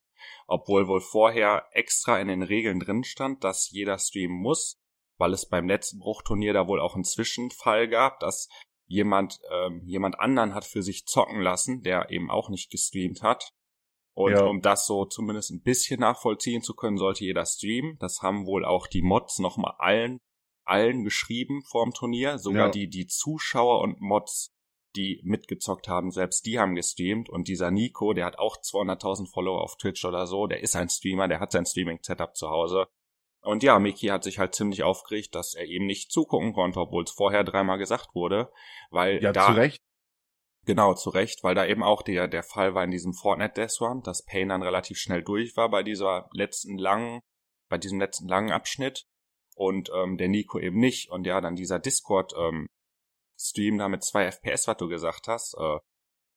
Obwohl 0.47 0.87
wohl 0.87 1.01
vorher 1.01 1.65
extra 1.71 2.19
in 2.19 2.27
den 2.27 2.43
Regeln 2.43 2.79
drin 2.79 3.03
stand, 3.03 3.43
dass 3.43 3.71
jeder 3.71 3.97
streamen 3.97 4.37
muss, 4.37 4.79
weil 5.17 5.33
es 5.33 5.49
beim 5.49 5.67
letzten 5.67 5.99
Bruchturnier 5.99 6.53
da 6.53 6.67
wohl 6.67 6.79
auch 6.79 6.95
einen 6.95 7.03
Zwischenfall 7.03 7.87
gab, 7.87 8.19
dass 8.19 8.47
jemand 8.93 9.39
ähm, 9.51 9.81
jemand 9.85 10.19
anderen 10.19 10.53
hat 10.53 10.65
für 10.65 10.83
sich 10.83 11.05
zocken 11.05 11.41
lassen, 11.41 11.81
der 11.81 12.09
eben 12.11 12.29
auch 12.29 12.49
nicht 12.49 12.69
gestreamt 12.69 13.23
hat. 13.23 13.51
Und 14.15 14.33
ja. 14.33 14.45
um 14.45 14.61
das 14.61 14.85
so 14.85 15.05
zumindest 15.05 15.49
ein 15.51 15.63
bisschen 15.63 15.99
nachvollziehen 15.99 16.61
zu 16.61 16.75
können, 16.75 16.97
sollte 16.97 17.25
jeder 17.25 17.45
streamen. 17.45 17.97
Das 17.99 18.21
haben 18.21 18.45
wohl 18.45 18.63
auch 18.63 18.85
die 18.85 19.01
Mods 19.01 19.39
nochmal 19.39 19.73
allen 19.79 20.19
allen 20.65 21.03
geschrieben 21.03 21.61
vorm 21.63 21.93
Turnier, 21.93 22.37
sogar 22.37 22.67
ja. 22.67 22.71
die 22.71 22.87
die 22.87 23.07
Zuschauer 23.07 23.81
und 23.81 23.99
Mods, 23.99 24.53
die 24.95 25.19
mitgezockt 25.25 25.89
haben, 25.89 26.09
selbst 26.11 26.45
die 26.45 26.57
haben 26.57 26.75
gestreamt 26.75 27.27
und 27.27 27.49
dieser 27.49 27.69
Nico, 27.69 28.13
der 28.13 28.25
hat 28.25 28.39
auch 28.39 28.55
200.000 28.55 29.29
Follower 29.29 29.61
auf 29.61 29.75
Twitch 29.75 30.05
oder 30.05 30.25
so, 30.25 30.47
der 30.47 30.61
ist 30.61 30.77
ein 30.77 30.87
Streamer, 30.87 31.27
der 31.27 31.41
hat 31.41 31.51
sein 31.51 31.65
Streaming 31.65 31.99
Setup 32.01 32.33
zu 32.33 32.49
Hause 32.49 32.87
und 33.43 33.61
ja, 33.63 33.77
Mickey 33.79 34.07
hat 34.07 34.23
sich 34.23 34.39
halt 34.39 34.55
ziemlich 34.55 34.83
aufgeregt, 34.83 35.35
dass 35.35 35.53
er 35.53 35.65
eben 35.65 35.85
nicht 35.85 36.11
zugucken 36.11 36.53
konnte, 36.53 36.79
obwohl 36.79 37.03
es 37.03 37.11
vorher 37.11 37.43
dreimal 37.43 37.77
gesagt 37.77 38.15
wurde, 38.15 38.51
weil 38.89 39.21
ja, 39.21 39.31
da 39.31 39.47
zu 39.47 39.51
Recht. 39.53 39.81
Genau, 40.65 40.93
zu 40.93 41.09
Recht, 41.09 41.43
weil 41.43 41.55
da 41.55 41.65
eben 41.65 41.83
auch 41.83 42.03
der 42.03 42.29
der 42.29 42.43
Fall 42.43 42.73
war 42.73 42.85
in 42.85 42.91
diesem 42.91 43.13
Fortnite 43.13 43.53
Death 43.53 43.81
Run, 43.81 44.01
dass 44.01 44.23
Payne 44.23 44.53
dann 44.53 44.63
relativ 44.63 44.97
schnell 44.97 45.21
durch 45.21 45.57
war 45.57 45.69
bei 45.69 45.83
dieser 45.83 46.29
letzten 46.31 46.77
langen, 46.77 47.19
bei 47.69 47.77
diesem 47.77 47.99
letzten 47.99 48.29
langen 48.29 48.51
Abschnitt 48.51 49.03
und 49.55 49.91
ähm, 49.93 50.17
der 50.17 50.29
Nico 50.29 50.59
eben 50.59 50.79
nicht 50.79 51.09
und 51.09 51.27
ja, 51.27 51.41
dann 51.41 51.55
dieser 51.55 51.79
Discord 51.79 52.33
ähm, 52.37 52.67
Stream 53.37 53.77
da 53.77 53.89
mit 53.89 54.03
zwei 54.03 54.25
FPS, 54.31 54.67
was 54.67 54.77
du 54.77 54.87
gesagt 54.87 55.27
hast, 55.27 55.55
äh, 55.59 55.79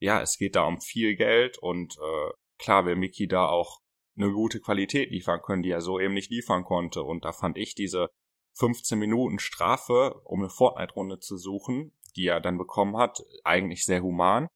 ja, 0.00 0.20
es 0.20 0.38
geht 0.38 0.57
da 0.57 0.64
um 0.64 0.80
viel 0.80 1.14
Geld 1.14 1.59
und 1.59 1.96
äh, 1.96 2.30
klar 2.59 2.84
will 2.84 2.96
Mickey 2.96 3.28
da 3.28 3.46
auch 3.46 3.78
eine 4.16 4.32
gute 4.32 4.60
Qualität 4.60 5.10
liefern 5.10 5.40
können, 5.42 5.62
die 5.62 5.70
er 5.70 5.80
so 5.80 6.00
eben 6.00 6.14
nicht 6.14 6.30
liefern 6.30 6.64
konnte. 6.64 7.02
Und 7.02 7.24
da 7.24 7.32
fand 7.32 7.58
ich 7.58 7.74
diese 7.74 8.08
15 8.54 8.98
Minuten 8.98 9.38
Strafe, 9.38 10.20
um 10.24 10.40
eine 10.40 10.48
Fortnite-Runde 10.48 11.18
zu 11.18 11.36
suchen, 11.36 11.92
die 12.16 12.26
er 12.26 12.40
dann 12.40 12.58
bekommen 12.58 12.96
hat, 12.96 13.22
eigentlich 13.44 13.84
sehr 13.84 14.02
human. 14.02 14.48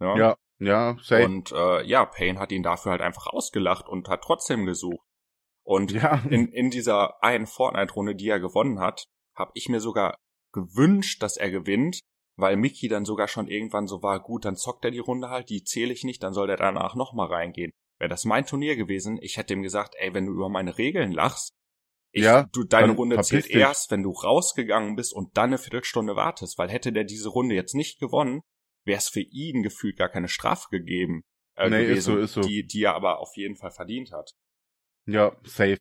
Ja, 0.00 0.16
ja, 0.16 0.36
ja 0.58 0.96
safe. 1.00 1.24
Und 1.24 1.52
äh, 1.52 1.84
ja, 1.86 2.04
Payne 2.04 2.38
hat 2.38 2.52
ihn 2.52 2.62
dafür 2.62 2.92
halt 2.92 3.00
einfach 3.00 3.26
ausgelacht 3.26 3.88
und 3.88 4.08
hat 4.08 4.22
trotzdem 4.22 4.66
gesucht. 4.66 5.06
Und 5.64 5.92
ja. 5.92 6.22
in, 6.28 6.48
in 6.48 6.70
dieser 6.70 7.22
einen 7.22 7.46
Fortnite-Runde, 7.46 8.14
die 8.14 8.28
er 8.28 8.40
gewonnen 8.40 8.80
hat, 8.80 9.06
habe 9.34 9.52
ich 9.54 9.68
mir 9.68 9.80
sogar 9.80 10.18
gewünscht, 10.52 11.22
dass 11.22 11.38
er 11.38 11.50
gewinnt, 11.50 12.00
weil 12.36 12.56
Mickey 12.56 12.88
dann 12.88 13.06
sogar 13.06 13.28
schon 13.28 13.48
irgendwann 13.48 13.86
so 13.86 14.02
war, 14.02 14.20
gut, 14.20 14.44
dann 14.44 14.56
zockt 14.56 14.84
er 14.84 14.90
die 14.90 14.98
Runde 14.98 15.30
halt, 15.30 15.48
die 15.48 15.64
zähle 15.64 15.92
ich 15.92 16.04
nicht, 16.04 16.22
dann 16.22 16.34
soll 16.34 16.46
der 16.46 16.56
danach 16.58 16.94
nochmal 16.94 17.28
reingehen. 17.28 17.72
Wäre 18.02 18.08
das 18.08 18.24
mein 18.24 18.44
Turnier 18.44 18.74
gewesen, 18.74 19.16
ich 19.22 19.36
hätte 19.36 19.54
ihm 19.54 19.62
gesagt, 19.62 19.94
ey, 19.96 20.12
wenn 20.12 20.26
du 20.26 20.32
über 20.32 20.48
meine 20.48 20.76
Regeln 20.76 21.12
lachst, 21.12 21.54
ich, 22.10 22.24
ja, 22.24 22.48
du, 22.52 22.64
deine 22.64 22.94
Runde 22.94 23.20
zählt 23.20 23.44
dich. 23.44 23.54
erst, 23.54 23.92
wenn 23.92 24.02
du 24.02 24.10
rausgegangen 24.10 24.96
bist 24.96 25.14
und 25.14 25.36
dann 25.36 25.50
eine 25.50 25.58
Viertelstunde 25.58 26.16
wartest, 26.16 26.58
weil 26.58 26.68
hätte 26.68 26.92
der 26.92 27.04
diese 27.04 27.28
Runde 27.28 27.54
jetzt 27.54 27.76
nicht 27.76 28.00
gewonnen, 28.00 28.40
wäre 28.84 28.98
es 28.98 29.08
für 29.08 29.20
ihn 29.20 29.62
gefühlt 29.62 29.98
gar 29.98 30.08
keine 30.08 30.26
Strafe 30.26 30.66
gegeben, 30.72 31.22
äh, 31.56 31.70
nee, 31.70 31.84
gewesen, 31.84 31.96
ist 31.96 32.04
so, 32.04 32.18
ist 32.18 32.32
so. 32.32 32.40
Die, 32.40 32.66
die 32.66 32.82
er 32.82 32.94
aber 32.94 33.20
auf 33.20 33.36
jeden 33.36 33.54
Fall 33.54 33.70
verdient 33.70 34.10
hat. 34.10 34.32
Ja, 35.06 35.36
safe. 35.44 35.78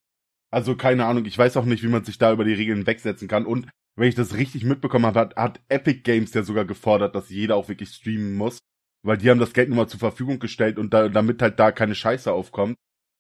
Also 0.51 0.75
keine 0.75 1.07
Ahnung, 1.07 1.25
ich 1.25 1.39
weiß 1.39 1.57
auch 1.57 1.65
nicht, 1.65 1.81
wie 1.81 1.87
man 1.87 2.03
sich 2.03 2.19
da 2.19 2.31
über 2.31 2.45
die 2.45 2.53
Regeln 2.53 2.85
wegsetzen 2.85 3.29
kann. 3.29 3.47
Und 3.47 3.67
wenn 3.97 4.09
ich 4.09 4.15
das 4.15 4.35
richtig 4.35 4.63
mitbekommen 4.63 5.07
habe, 5.07 5.19
hat, 5.21 5.35
hat 5.37 5.59
Epic 5.69 6.01
Games 6.01 6.35
ja 6.35 6.43
sogar 6.43 6.65
gefordert, 6.65 7.15
dass 7.15 7.31
jeder 7.31 7.55
auch 7.55 7.67
wirklich 7.67 7.89
streamen 7.89 8.35
muss 8.35 8.59
weil 9.03 9.17
die 9.17 9.29
haben 9.29 9.39
das 9.39 9.53
Geld 9.53 9.69
nun 9.69 9.77
mal 9.77 9.87
zur 9.87 9.99
Verfügung 9.99 10.39
gestellt 10.39 10.77
und 10.77 10.93
da, 10.93 11.09
damit 11.09 11.41
halt 11.41 11.59
da 11.59 11.71
keine 11.71 11.95
Scheiße 11.95 12.31
aufkommt. 12.31 12.77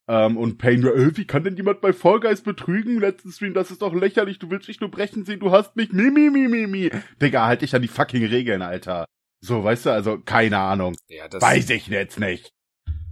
Ähm, 0.07 0.37
und 0.37 0.57
Payne, 0.57 0.89
äh, 0.89 1.15
wie 1.15 1.25
kann 1.25 1.43
denn 1.43 1.55
jemand 1.55 1.81
bei 1.81 1.93
Fall 1.93 2.19
Guys 2.19 2.41
betrügen? 2.41 2.99
Letzten 2.99 3.31
Stream, 3.31 3.53
das 3.53 3.71
ist 3.71 3.81
doch 3.81 3.93
lächerlich, 3.93 4.39
du 4.39 4.49
willst 4.49 4.67
mich 4.67 4.81
nur 4.81 4.91
brechen 4.91 5.25
sehen, 5.25 5.39
du 5.39 5.51
hast 5.51 5.75
mich, 5.75 5.91
mi, 5.93 6.09
mi, 6.09 6.29
mi, 6.29 6.47
mi, 6.47 6.67
mi. 6.67 6.91
Digga, 7.21 7.45
halt 7.45 7.61
dich 7.61 7.75
an 7.75 7.81
die 7.81 7.87
fucking 7.87 8.25
Regeln, 8.25 8.61
Alter. 8.61 9.05
So, 9.41 9.63
weißt 9.63 9.87
du, 9.87 9.89
also, 9.91 10.19
keine 10.19 10.59
Ahnung. 10.59 10.95
Ja, 11.07 11.27
das 11.27 11.41
Weiß 11.41 11.69
ich 11.71 11.87
jetzt 11.87 12.19
nicht. 12.19 12.51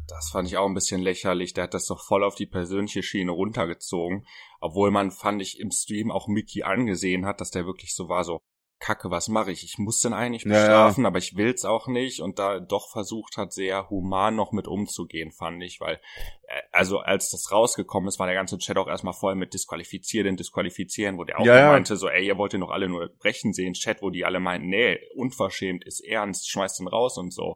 Das 0.07 0.29
fand 0.31 0.47
ich 0.47 0.57
auch 0.57 0.67
ein 0.67 0.73
bisschen 0.73 1.01
lächerlich. 1.01 1.53
Der 1.53 1.65
hat 1.65 1.73
das 1.73 1.85
doch 1.85 2.03
voll 2.03 2.23
auf 2.23 2.35
die 2.35 2.47
persönliche 2.47 3.03
Schiene 3.03 3.31
runtergezogen. 3.31 4.25
Obwohl 4.59 4.91
man, 4.91 5.11
fand 5.11 5.41
ich, 5.41 5.59
im 5.59 5.71
Stream 5.71 6.11
auch 6.11 6.27
Mickey 6.27 6.63
angesehen 6.63 7.25
hat, 7.25 7.41
dass 7.41 7.51
der 7.51 7.65
wirklich 7.65 7.95
so 7.95 8.09
war, 8.09 8.23
so, 8.23 8.41
Kacke, 8.79 9.11
was 9.11 9.27
mache 9.27 9.51
ich? 9.51 9.63
Ich 9.63 9.77
muss 9.77 9.99
den 9.99 10.13
eigentlich 10.13 10.43
bestrafen, 10.45 11.01
ja, 11.01 11.05
ja. 11.05 11.07
aber 11.09 11.19
ich 11.19 11.35
will's 11.35 11.65
auch 11.65 11.87
nicht 11.87 12.21
und 12.21 12.39
da 12.39 12.59
doch 12.59 12.89
versucht 12.89 13.37
hat, 13.37 13.51
sehr 13.51 13.89
human 13.89 14.35
noch 14.35 14.51
mit 14.53 14.67
umzugehen, 14.67 15.31
fand 15.31 15.61
ich, 15.63 15.81
weil 15.81 15.95
äh, 16.47 16.61
also 16.71 16.99
als 16.99 17.29
das 17.29 17.51
rausgekommen 17.51 18.07
ist, 18.07 18.19
war 18.19 18.27
der 18.27 18.35
ganze 18.35 18.57
Chat 18.57 18.77
auch 18.77 18.87
erstmal 18.87 19.13
voll 19.13 19.35
mit 19.35 19.53
disqualifizieren, 19.53 20.37
disqualifizieren, 20.37 21.17
wo 21.17 21.25
der 21.25 21.39
auch 21.39 21.45
ja, 21.45 21.71
meinte 21.71 21.97
so, 21.97 22.07
ey, 22.07 22.25
ihr 22.25 22.37
wollt 22.37 22.53
ihr 22.53 22.59
noch 22.59 22.71
alle 22.71 22.87
nur 22.87 23.09
brechen 23.19 23.53
sehen, 23.53 23.73
Chat, 23.73 24.01
wo 24.01 24.09
die 24.09 24.23
alle 24.23 24.39
meinten, 24.39 24.69
nee, 24.69 24.97
unverschämt, 25.15 25.85
ist 25.85 25.99
ernst, 25.99 26.49
schmeißt 26.49 26.79
ihn 26.79 26.87
raus 26.87 27.17
und 27.17 27.33
so. 27.33 27.55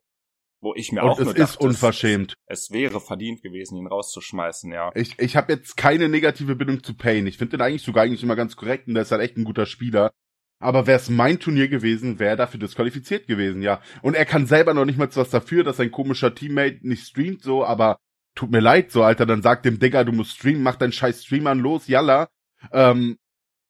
Wo 0.60 0.74
ich 0.76 0.94
mir 0.94 1.04
und 1.04 1.10
auch 1.10 1.20
es 1.20 1.26
nur 1.26 1.34
dachte, 1.34 1.44
ist 1.44 1.60
unverschämt. 1.60 2.36
Es, 2.46 2.68
es, 2.68 2.72
wäre 2.72 3.02
verdient 3.02 3.42
gewesen, 3.42 3.76
ihn 3.76 3.88
rauszuschmeißen, 3.88 4.72
ja. 4.72 4.92
Ich, 4.96 5.20
ich 5.20 5.36
habe 5.36 5.52
jetzt 5.52 5.76
keine 5.76 6.08
negative 6.08 6.56
Bindung 6.56 6.82
zu 6.82 6.96
Payne. 6.96 7.28
Ich 7.28 7.38
finde 7.38 7.58
den 7.58 7.62
eigentlich 7.62 7.82
sogar 7.82 8.06
eigentlich 8.06 8.24
immer 8.24 8.38
ganz 8.38 8.56
korrekt 8.56 8.88
und 8.88 8.94
der 8.94 9.04
ist 9.04 9.12
halt 9.12 9.22
echt 9.22 9.36
ein 9.36 9.44
guter 9.44 9.66
Spieler. 9.66 10.14
Aber 10.64 10.88
wäre 10.88 10.98
es 10.98 11.10
mein 11.10 11.40
Turnier 11.40 11.68
gewesen, 11.68 12.20
wäre 12.20 12.32
er 12.32 12.38
dafür 12.38 12.60
disqualifiziert 12.60 13.28
gewesen, 13.28 13.62
ja. 13.62 13.82
Und 14.02 14.16
er 14.16 14.26
kann 14.26 14.46
selber 14.46 14.74
noch 14.74 14.86
nicht 14.86 14.98
mal 14.98 15.10
was 15.14 15.30
dafür, 15.30 15.64
dass 15.64 15.78
sein 15.78 15.92
komischer 15.92 16.34
Teammate 16.34 16.80
nicht 16.82 17.06
streamt, 17.06 17.44
so, 17.44 17.66
aber 17.66 17.98
tut 18.36 18.52
mir 18.52 18.62
leid, 18.62 18.92
so, 18.92 19.04
Alter, 19.04 19.26
dann 19.26 19.42
sagt 19.42 19.66
dem 19.66 19.80
Digger, 19.80 20.06
du 20.06 20.12
musst 20.12 20.32
streamen, 20.32 20.64
mach 20.64 20.76
deinen 20.76 20.92
scheiß 20.92 21.24
Stream 21.24 21.48
an, 21.48 21.60
los, 21.60 21.88
yalla. 21.88 22.30
Ähm, 22.72 23.18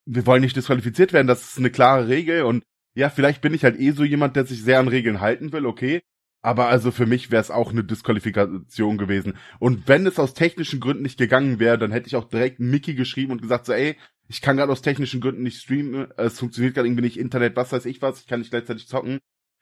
wir 0.06 0.26
wollen 0.26 0.42
nicht 0.42 0.56
disqualifiziert 0.56 1.12
werden, 1.12 1.26
das 1.26 1.42
ist 1.42 1.58
eine 1.58 1.70
klare 1.70 2.08
Regel 2.08 2.42
und 2.42 2.62
ja, 2.94 3.10
vielleicht 3.10 3.40
bin 3.40 3.54
ich 3.54 3.64
halt 3.64 3.78
eh 3.80 3.90
so 3.90 4.04
jemand, 4.04 4.36
der 4.36 4.46
sich 4.46 4.62
sehr 4.62 4.78
an 4.78 4.88
Regeln 4.88 5.20
halten 5.20 5.52
will, 5.52 5.66
okay. 5.66 6.02
Aber 6.42 6.68
also 6.68 6.90
für 6.90 7.06
mich 7.06 7.30
wäre 7.30 7.40
es 7.40 7.50
auch 7.50 7.70
eine 7.72 7.84
Disqualifikation 7.84 8.98
gewesen. 8.98 9.38
Und 9.58 9.88
wenn 9.88 10.06
es 10.06 10.18
aus 10.18 10.34
technischen 10.34 10.78
Gründen 10.78 11.02
nicht 11.02 11.18
gegangen 11.18 11.58
wäre, 11.58 11.78
dann 11.78 11.90
hätte 11.90 12.06
ich 12.06 12.16
auch 12.16 12.28
direkt 12.28 12.60
Mickey 12.60 12.94
geschrieben 12.94 13.32
und 13.32 13.40
gesagt 13.40 13.64
so, 13.64 13.72
ey, 13.72 13.96
ich 14.28 14.40
kann 14.40 14.56
gerade 14.56 14.72
aus 14.72 14.82
technischen 14.82 15.20
Gründen 15.20 15.42
nicht 15.42 15.60
streamen, 15.60 16.10
es 16.16 16.38
funktioniert 16.38 16.74
gerade 16.74 16.88
irgendwie 16.88 17.04
nicht 17.04 17.18
Internet, 17.18 17.56
was 17.56 17.72
weiß 17.72 17.86
ich 17.86 18.02
was, 18.02 18.20
ich 18.20 18.26
kann 18.26 18.40
nicht 18.40 18.50
gleichzeitig 18.50 18.88
zocken 18.88 19.20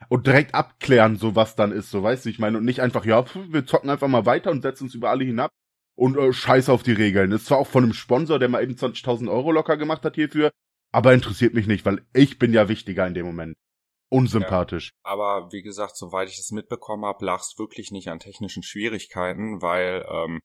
und 0.08 0.26
direkt 0.26 0.54
abklären, 0.54 1.16
so 1.16 1.36
was 1.36 1.56
dann 1.56 1.72
ist, 1.72 1.90
so 1.90 2.02
weißt 2.02 2.24
du, 2.24 2.30
ich 2.30 2.38
meine, 2.38 2.58
und 2.58 2.64
nicht 2.64 2.80
einfach, 2.80 3.04
ja, 3.04 3.24
wir 3.48 3.66
zocken 3.66 3.90
einfach 3.90 4.08
mal 4.08 4.26
weiter 4.26 4.50
und 4.50 4.62
setzen 4.62 4.84
uns 4.84 4.94
über 4.94 5.10
alle 5.10 5.24
hinab 5.24 5.50
und 5.94 6.16
äh, 6.16 6.32
scheiß 6.32 6.68
auf 6.68 6.82
die 6.82 6.92
Regeln. 6.92 7.32
Ist 7.32 7.46
zwar 7.46 7.58
auch 7.58 7.66
von 7.66 7.84
einem 7.84 7.92
Sponsor, 7.92 8.38
der 8.38 8.48
mal 8.48 8.62
eben 8.62 8.74
20.000 8.74 9.30
Euro 9.30 9.52
locker 9.52 9.76
gemacht 9.76 10.04
hat 10.04 10.14
hierfür, 10.14 10.50
aber 10.92 11.14
interessiert 11.14 11.54
mich 11.54 11.66
nicht, 11.66 11.84
weil 11.84 12.04
ich 12.12 12.38
bin 12.38 12.52
ja 12.52 12.68
wichtiger 12.68 13.06
in 13.06 13.14
dem 13.14 13.26
Moment. 13.26 13.54
Unsympathisch. 14.10 14.90
Ja, 15.04 15.12
aber 15.12 15.52
wie 15.52 15.62
gesagt, 15.62 15.96
soweit 15.96 16.28
ich 16.28 16.38
es 16.38 16.50
mitbekommen 16.50 17.06
habe, 17.06 17.24
lag 17.24 17.40
es 17.40 17.54
wirklich 17.58 17.92
nicht 17.92 18.08
an 18.08 18.18
technischen 18.18 18.62
Schwierigkeiten, 18.62 19.62
weil 19.62 20.04
ähm, 20.06 20.40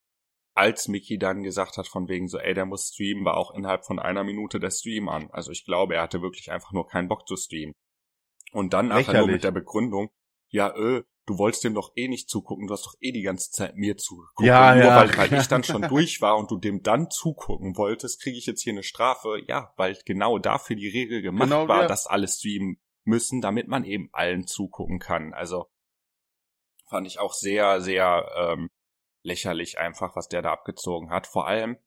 als 0.58 0.88
Mickey 0.88 1.18
dann 1.18 1.44
gesagt 1.44 1.78
hat 1.78 1.88
von 1.88 2.08
wegen 2.08 2.28
so, 2.28 2.40
ey, 2.40 2.54
der 2.54 2.66
muss 2.66 2.90
streamen, 2.90 3.26
war 3.26 3.38
auch 3.38 3.54
innerhalb 3.54 3.86
von 3.86 4.00
einer 4.00 4.24
Minute 4.24 4.60
der 4.60 4.72
Stream 4.72 5.08
an. 5.08 5.30
Also 5.32 5.52
ich 5.52 5.66
glaube, 5.66 5.96
er 5.96 6.02
hatte 6.02 6.22
wirklich 6.22 6.52
einfach 6.52 6.72
nur 6.72 6.88
keinen 6.88 7.08
Bock 7.08 7.28
zu 7.28 7.36
streamen. 7.36 7.74
Und 8.52 8.74
dann 8.74 8.88
nachher 8.88 9.20
nur 9.20 9.28
mit 9.28 9.44
der 9.44 9.52
Begründung, 9.52 10.10
ja, 10.50 10.70
äh, 10.76 11.04
du 11.26 11.38
wolltest 11.38 11.64
dem 11.64 11.74
doch 11.74 11.92
eh 11.96 12.08
nicht 12.08 12.30
zugucken, 12.30 12.68
du 12.68 12.74
hast 12.74 12.86
doch 12.86 12.96
eh 13.02 13.12
die 13.12 13.22
ganze 13.22 13.52
Zeit 13.52 13.76
mir 13.76 13.98
zugeguckt. 13.98 14.48
Ja, 14.48 14.74
nur 14.74 14.86
ja. 14.86 14.96
weil, 14.96 15.18
weil 15.18 15.40
ich 15.40 15.48
dann 15.48 15.64
schon 15.66 15.82
durch 15.84 16.22
war 16.22 16.38
und 16.38 16.50
du 16.50 16.58
dem 16.58 16.82
dann 16.82 17.12
zugucken 17.12 17.78
wolltest, 17.78 18.22
kriege 18.22 18.38
ich 18.38 18.46
jetzt 18.46 18.64
hier 18.64 18.74
eine 18.74 18.84
Strafe. 18.84 19.42
Ja, 19.48 19.74
weil 19.78 19.98
genau 20.06 20.40
dafür 20.40 20.76
die 20.76 20.88
Regel 20.88 21.22
gemacht 21.22 21.50
genau, 21.50 21.68
war, 21.68 21.82
ja. 21.82 21.88
dass 21.88 22.08
alle 22.08 22.28
streamen 22.28 22.80
müssen, 23.04 23.42
damit 23.42 23.68
man 23.68 23.84
eben 23.84 24.10
allen 24.14 24.48
zugucken 24.48 25.00
kann. 25.00 25.34
Also 25.34 25.68
fand 26.90 27.06
ich 27.06 27.20
auch 27.20 27.34
sehr, 27.34 27.82
sehr 27.82 28.30
ähm, 28.36 28.70
lächerlich 29.28 29.78
einfach, 29.78 30.16
was 30.16 30.28
der 30.30 30.42
da 30.42 30.52
abgezogen 30.52 31.10
hat. 31.10 31.28
Vor 31.28 31.48
allem, 31.48 31.78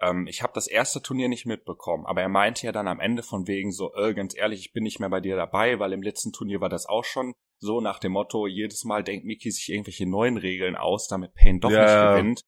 ähm, 0.00 0.26
ich 0.26 0.42
habe 0.42 0.52
das 0.54 0.66
erste 0.66 1.02
Turnier 1.02 1.28
nicht 1.28 1.46
mitbekommen, 1.46 2.06
aber 2.06 2.22
er 2.22 2.28
meinte 2.28 2.66
ja 2.66 2.72
dann 2.72 2.86
am 2.86 3.00
Ende 3.00 3.22
von 3.22 3.48
wegen 3.48 3.72
so, 3.72 3.94
äh, 3.94 4.14
ganz 4.14 4.36
ehrlich, 4.36 4.60
ich 4.60 4.72
bin 4.72 4.84
nicht 4.84 5.00
mehr 5.00 5.08
bei 5.08 5.20
dir 5.20 5.36
dabei, 5.36 5.78
weil 5.78 5.92
im 5.92 6.02
letzten 6.02 6.32
Turnier 6.32 6.60
war 6.60 6.68
das 6.68 6.86
auch 6.86 7.04
schon 7.04 7.32
so 7.60 7.80
nach 7.80 7.98
dem 7.98 8.12
Motto, 8.12 8.46
jedes 8.46 8.84
Mal 8.84 9.02
denkt 9.02 9.24
Mickey 9.24 9.50
sich 9.50 9.70
irgendwelche 9.70 10.06
neuen 10.06 10.36
Regeln 10.36 10.76
aus, 10.76 11.08
damit 11.08 11.34
Payne 11.34 11.60
doch 11.60 11.70
ja. 11.70 11.82
nicht 11.82 12.16
gewinnt. 12.16 12.42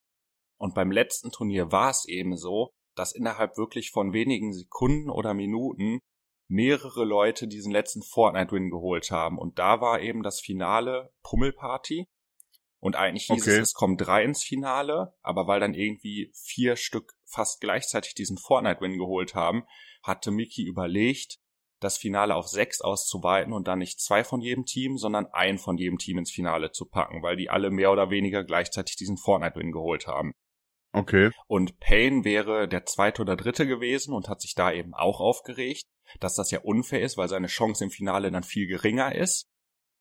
Und 0.58 0.74
beim 0.74 0.90
letzten 0.90 1.30
Turnier 1.30 1.72
war 1.72 1.90
es 1.90 2.06
eben 2.06 2.36
so, 2.36 2.70
dass 2.94 3.12
innerhalb 3.12 3.56
wirklich 3.56 3.90
von 3.90 4.12
wenigen 4.12 4.52
Sekunden 4.52 5.10
oder 5.10 5.34
Minuten 5.34 6.00
mehrere 6.48 7.04
Leute 7.04 7.48
diesen 7.48 7.72
letzten 7.72 8.02
Fortnite-Win 8.02 8.70
geholt 8.70 9.10
haben. 9.10 9.38
Und 9.38 9.58
da 9.58 9.80
war 9.80 10.00
eben 10.00 10.22
das 10.22 10.40
Finale 10.40 11.12
Pummelparty. 11.22 12.06
Und 12.86 12.94
eigentlich 12.94 13.24
hieß 13.24 13.42
okay. 13.42 13.56
es, 13.56 13.70
es 13.70 13.74
kommen 13.74 13.96
drei 13.96 14.22
ins 14.22 14.44
Finale, 14.44 15.12
aber 15.20 15.48
weil 15.48 15.58
dann 15.58 15.74
irgendwie 15.74 16.30
vier 16.32 16.76
Stück 16.76 17.14
fast 17.24 17.60
gleichzeitig 17.60 18.14
diesen 18.14 18.38
Fortnite-Win 18.38 18.96
geholt 18.96 19.34
haben, 19.34 19.64
hatte 20.04 20.30
Mickey 20.30 20.62
überlegt, 20.62 21.40
das 21.80 21.98
Finale 21.98 22.36
auf 22.36 22.46
sechs 22.46 22.80
auszuweiten 22.80 23.52
und 23.52 23.66
dann 23.66 23.80
nicht 23.80 23.98
zwei 23.98 24.22
von 24.22 24.40
jedem 24.40 24.66
Team, 24.66 24.98
sondern 24.98 25.26
ein 25.32 25.58
von 25.58 25.76
jedem 25.76 25.98
Team 25.98 26.18
ins 26.18 26.30
Finale 26.30 26.70
zu 26.70 26.86
packen, 26.86 27.24
weil 27.24 27.34
die 27.34 27.50
alle 27.50 27.72
mehr 27.72 27.90
oder 27.90 28.10
weniger 28.10 28.44
gleichzeitig 28.44 28.94
diesen 28.94 29.16
Fortnite-Win 29.16 29.72
geholt 29.72 30.06
haben. 30.06 30.32
Okay. 30.92 31.32
Und 31.48 31.80
Payne 31.80 32.24
wäre 32.24 32.68
der 32.68 32.86
zweite 32.86 33.20
oder 33.22 33.34
dritte 33.34 33.66
gewesen 33.66 34.14
und 34.14 34.28
hat 34.28 34.40
sich 34.40 34.54
da 34.54 34.70
eben 34.70 34.94
auch 34.94 35.18
aufgeregt, 35.18 35.86
dass 36.20 36.36
das 36.36 36.52
ja 36.52 36.60
unfair 36.60 37.02
ist, 37.02 37.16
weil 37.16 37.26
seine 37.26 37.48
Chance 37.48 37.82
im 37.82 37.90
Finale 37.90 38.30
dann 38.30 38.44
viel 38.44 38.68
geringer 38.68 39.12
ist. 39.12 39.48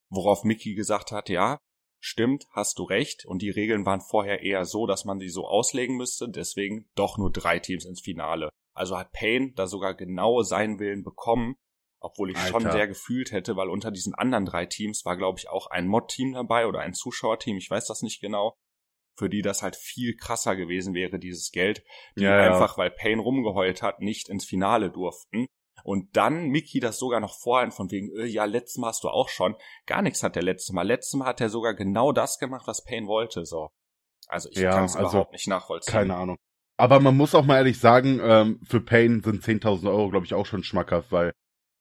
Worauf 0.09 0.43
Mickey 0.43 0.75
gesagt 0.75 1.11
hat, 1.11 1.29
ja, 1.29 1.57
stimmt, 2.05 2.47
hast 2.51 2.79
du 2.79 2.83
recht. 2.83 3.25
Und 3.25 3.41
die 3.41 3.49
Regeln 3.49 3.85
waren 3.85 4.01
vorher 4.01 4.41
eher 4.41 4.65
so, 4.65 4.85
dass 4.85 5.05
man 5.05 5.19
sie 5.19 5.29
so 5.29 5.47
auslegen 5.47 5.97
müsste, 5.97 6.29
deswegen 6.29 6.89
doch 6.95 7.17
nur 7.17 7.31
drei 7.31 7.59
Teams 7.59 7.85
ins 7.85 8.01
Finale. 8.01 8.49
Also 8.73 8.97
hat 8.97 9.11
Payne 9.11 9.53
da 9.55 9.67
sogar 9.67 9.93
genau 9.95 10.41
seinen 10.41 10.79
Willen 10.79 11.03
bekommen, 11.03 11.55
obwohl 11.99 12.31
ich 12.31 12.37
Alter. 12.37 12.49
schon 12.49 12.71
sehr 12.71 12.87
gefühlt 12.87 13.31
hätte, 13.31 13.55
weil 13.55 13.69
unter 13.69 13.91
diesen 13.91 14.13
anderen 14.13 14.45
drei 14.45 14.65
Teams 14.65 15.05
war, 15.05 15.17
glaube 15.17 15.39
ich, 15.39 15.49
auch 15.49 15.67
ein 15.67 15.87
Mod-Team 15.87 16.33
dabei 16.33 16.67
oder 16.67 16.79
ein 16.79 16.93
Zuschauerteam, 16.93 17.57
ich 17.57 17.69
weiß 17.69 17.87
das 17.87 18.01
nicht 18.01 18.21
genau 18.21 18.55
für 19.17 19.29
die 19.29 19.41
das 19.41 19.63
halt 19.63 19.75
viel 19.75 20.15
krasser 20.15 20.55
gewesen 20.55 20.93
wäre, 20.93 21.19
dieses 21.19 21.51
Geld, 21.51 21.83
die 22.17 22.23
ja, 22.23 22.37
einfach, 22.37 22.73
ja. 22.73 22.77
weil 22.77 22.91
Payne 22.91 23.21
rumgeheult 23.21 23.81
hat, 23.81 24.01
nicht 24.01 24.29
ins 24.29 24.45
Finale 24.45 24.91
durften. 24.91 25.47
Und 25.85 26.17
dann 26.17 26.47
Mickey 26.47 26.79
das 26.79 26.97
sogar 26.97 27.19
noch 27.19 27.37
vorhin 27.37 27.71
von 27.71 27.91
wegen, 27.91 28.09
äh, 28.17 28.25
ja, 28.25 28.45
letztes 28.45 28.77
Mal 28.77 28.87
hast 28.87 29.03
du 29.03 29.09
auch 29.09 29.29
schon. 29.29 29.55
Gar 29.85 30.01
nichts 30.01 30.23
hat 30.23 30.35
der 30.35 30.43
letzte 30.43 30.73
Mal. 30.73 30.81
Letztes 30.81 31.13
Mal 31.13 31.27
hat 31.27 31.41
er 31.41 31.49
sogar 31.49 31.75
genau 31.75 32.11
das 32.11 32.39
gemacht, 32.39 32.67
was 32.67 32.83
Payne 32.83 33.07
wollte, 33.07 33.45
so. 33.45 33.69
Also 34.27 34.49
ich 34.49 34.57
ja, 34.57 34.71
kann 34.71 34.85
es 34.85 34.95
also, 34.95 35.09
überhaupt 35.09 35.33
nicht 35.33 35.47
nachvollziehen. 35.47 35.93
Keine 35.93 36.15
Ahnung. 36.15 36.37
Aber 36.77 36.99
man 36.99 37.15
muss 37.15 37.35
auch 37.35 37.45
mal 37.45 37.57
ehrlich 37.57 37.79
sagen, 37.79 38.19
ähm, 38.21 38.59
für 38.63 38.81
Payne 38.81 39.21
sind 39.23 39.43
10.000 39.43 39.87
Euro, 39.87 40.09
glaube 40.09 40.25
ich, 40.25 40.33
auch 40.33 40.45
schon 40.45 40.63
schmackhaft, 40.63 41.11
weil 41.11 41.31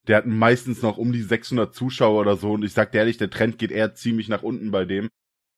der 0.07 0.19
hat 0.19 0.27
meistens 0.27 0.83
noch 0.83 0.99
um 0.99 1.13
die 1.13 1.23
600 1.23 1.75
Zuschauer 1.75 2.21
oder 2.21 2.37
so 2.37 2.53
und 2.53 2.63
ich 2.63 2.75
sag 2.75 2.93
dir 2.93 2.99
ehrlich, 2.99 3.17
der 3.17 3.31
Trend 3.31 3.59
geht 3.59 3.73
eher 3.73 3.95
ziemlich 3.95 4.29
nach 4.29 4.43
unten 4.43 4.71
bei 4.71 4.85
dem 4.85 5.09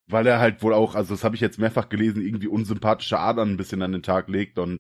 weil 0.09 0.27
er 0.27 0.39
halt 0.39 0.63
wohl 0.63 0.73
auch, 0.73 0.95
also 0.95 1.15
das 1.15 1.25
habe 1.25 1.35
ich 1.35 1.41
jetzt 1.41 1.59
mehrfach 1.59 1.89
gelesen, 1.89 2.23
irgendwie 2.23 2.49
unsympathische 2.49 3.19
Adern 3.19 3.51
ein 3.51 3.57
bisschen 3.57 3.83
an 3.83 3.93
den 3.93 4.03
Tag 4.03 4.29
legt 4.29 4.59
und 4.59 4.79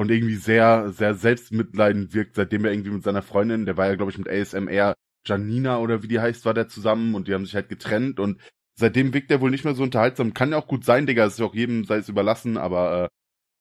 und 0.00 0.10
irgendwie 0.10 0.36
sehr, 0.36 0.88
sehr 0.92 1.14
selbstmitleidend 1.14 2.14
wirkt, 2.14 2.34
seitdem 2.34 2.64
er 2.64 2.72
irgendwie 2.72 2.88
mit 2.88 3.02
seiner 3.02 3.20
Freundin, 3.20 3.66
der 3.66 3.76
war 3.76 3.86
ja, 3.86 3.96
glaube 3.96 4.10
ich, 4.10 4.16
mit 4.16 4.30
ASMR 4.30 4.94
Janina 5.26 5.78
oder 5.78 6.02
wie 6.02 6.08
die 6.08 6.20
heißt, 6.20 6.46
war 6.46 6.54
der 6.54 6.68
zusammen 6.68 7.14
und 7.14 7.28
die 7.28 7.34
haben 7.34 7.44
sich 7.44 7.54
halt 7.54 7.68
getrennt 7.68 8.18
und 8.18 8.40
seitdem 8.74 9.12
wirkt 9.12 9.30
er 9.30 9.42
wohl 9.42 9.50
nicht 9.50 9.66
mehr 9.66 9.74
so 9.74 9.82
unterhaltsam. 9.82 10.32
Kann 10.32 10.52
ja 10.52 10.56
auch 10.56 10.68
gut 10.68 10.86
sein, 10.86 11.04
Digga, 11.04 11.26
ist 11.26 11.38
ja 11.38 11.44
auch 11.44 11.54
jedem 11.54 11.84
sei 11.84 11.98
es 11.98 12.08
überlassen, 12.08 12.56
aber 12.56 13.10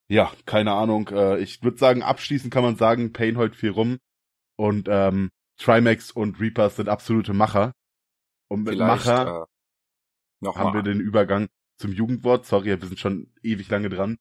äh, 0.10 0.16
ja, 0.16 0.32
keine 0.46 0.72
Ahnung. 0.72 1.10
Äh, 1.10 1.40
ich 1.40 1.62
würde 1.62 1.78
sagen, 1.78 2.04
abschließend 2.04 2.54
kann 2.54 2.64
man 2.64 2.78
sagen, 2.78 3.12
Payne 3.12 3.38
heult 3.38 3.58
viel 3.58 3.72
rum 3.72 3.98
und 4.56 4.88
ähm, 4.90 5.32
Trimax 5.58 6.10
und 6.10 6.40
Reapers 6.40 6.78
sind 6.78 6.88
absolute 6.88 7.34
Macher. 7.34 7.74
Und 8.48 8.64
mit 8.64 8.76
Vielleicht, 8.76 9.06
Macher 9.06 9.42
äh, 9.42 9.46
Nochmal. 10.46 10.64
haben 10.64 10.74
wir 10.74 10.84
den 10.84 11.02
Übergang 11.02 11.50
zum 11.78 11.92
Jugendwort. 11.92 12.46
Sorry, 12.46 12.80
wir 12.82 12.88
sind 12.88 12.98
schon 12.98 13.30
ewig 13.44 13.70
lange 13.70 13.90
dran. 13.90 14.18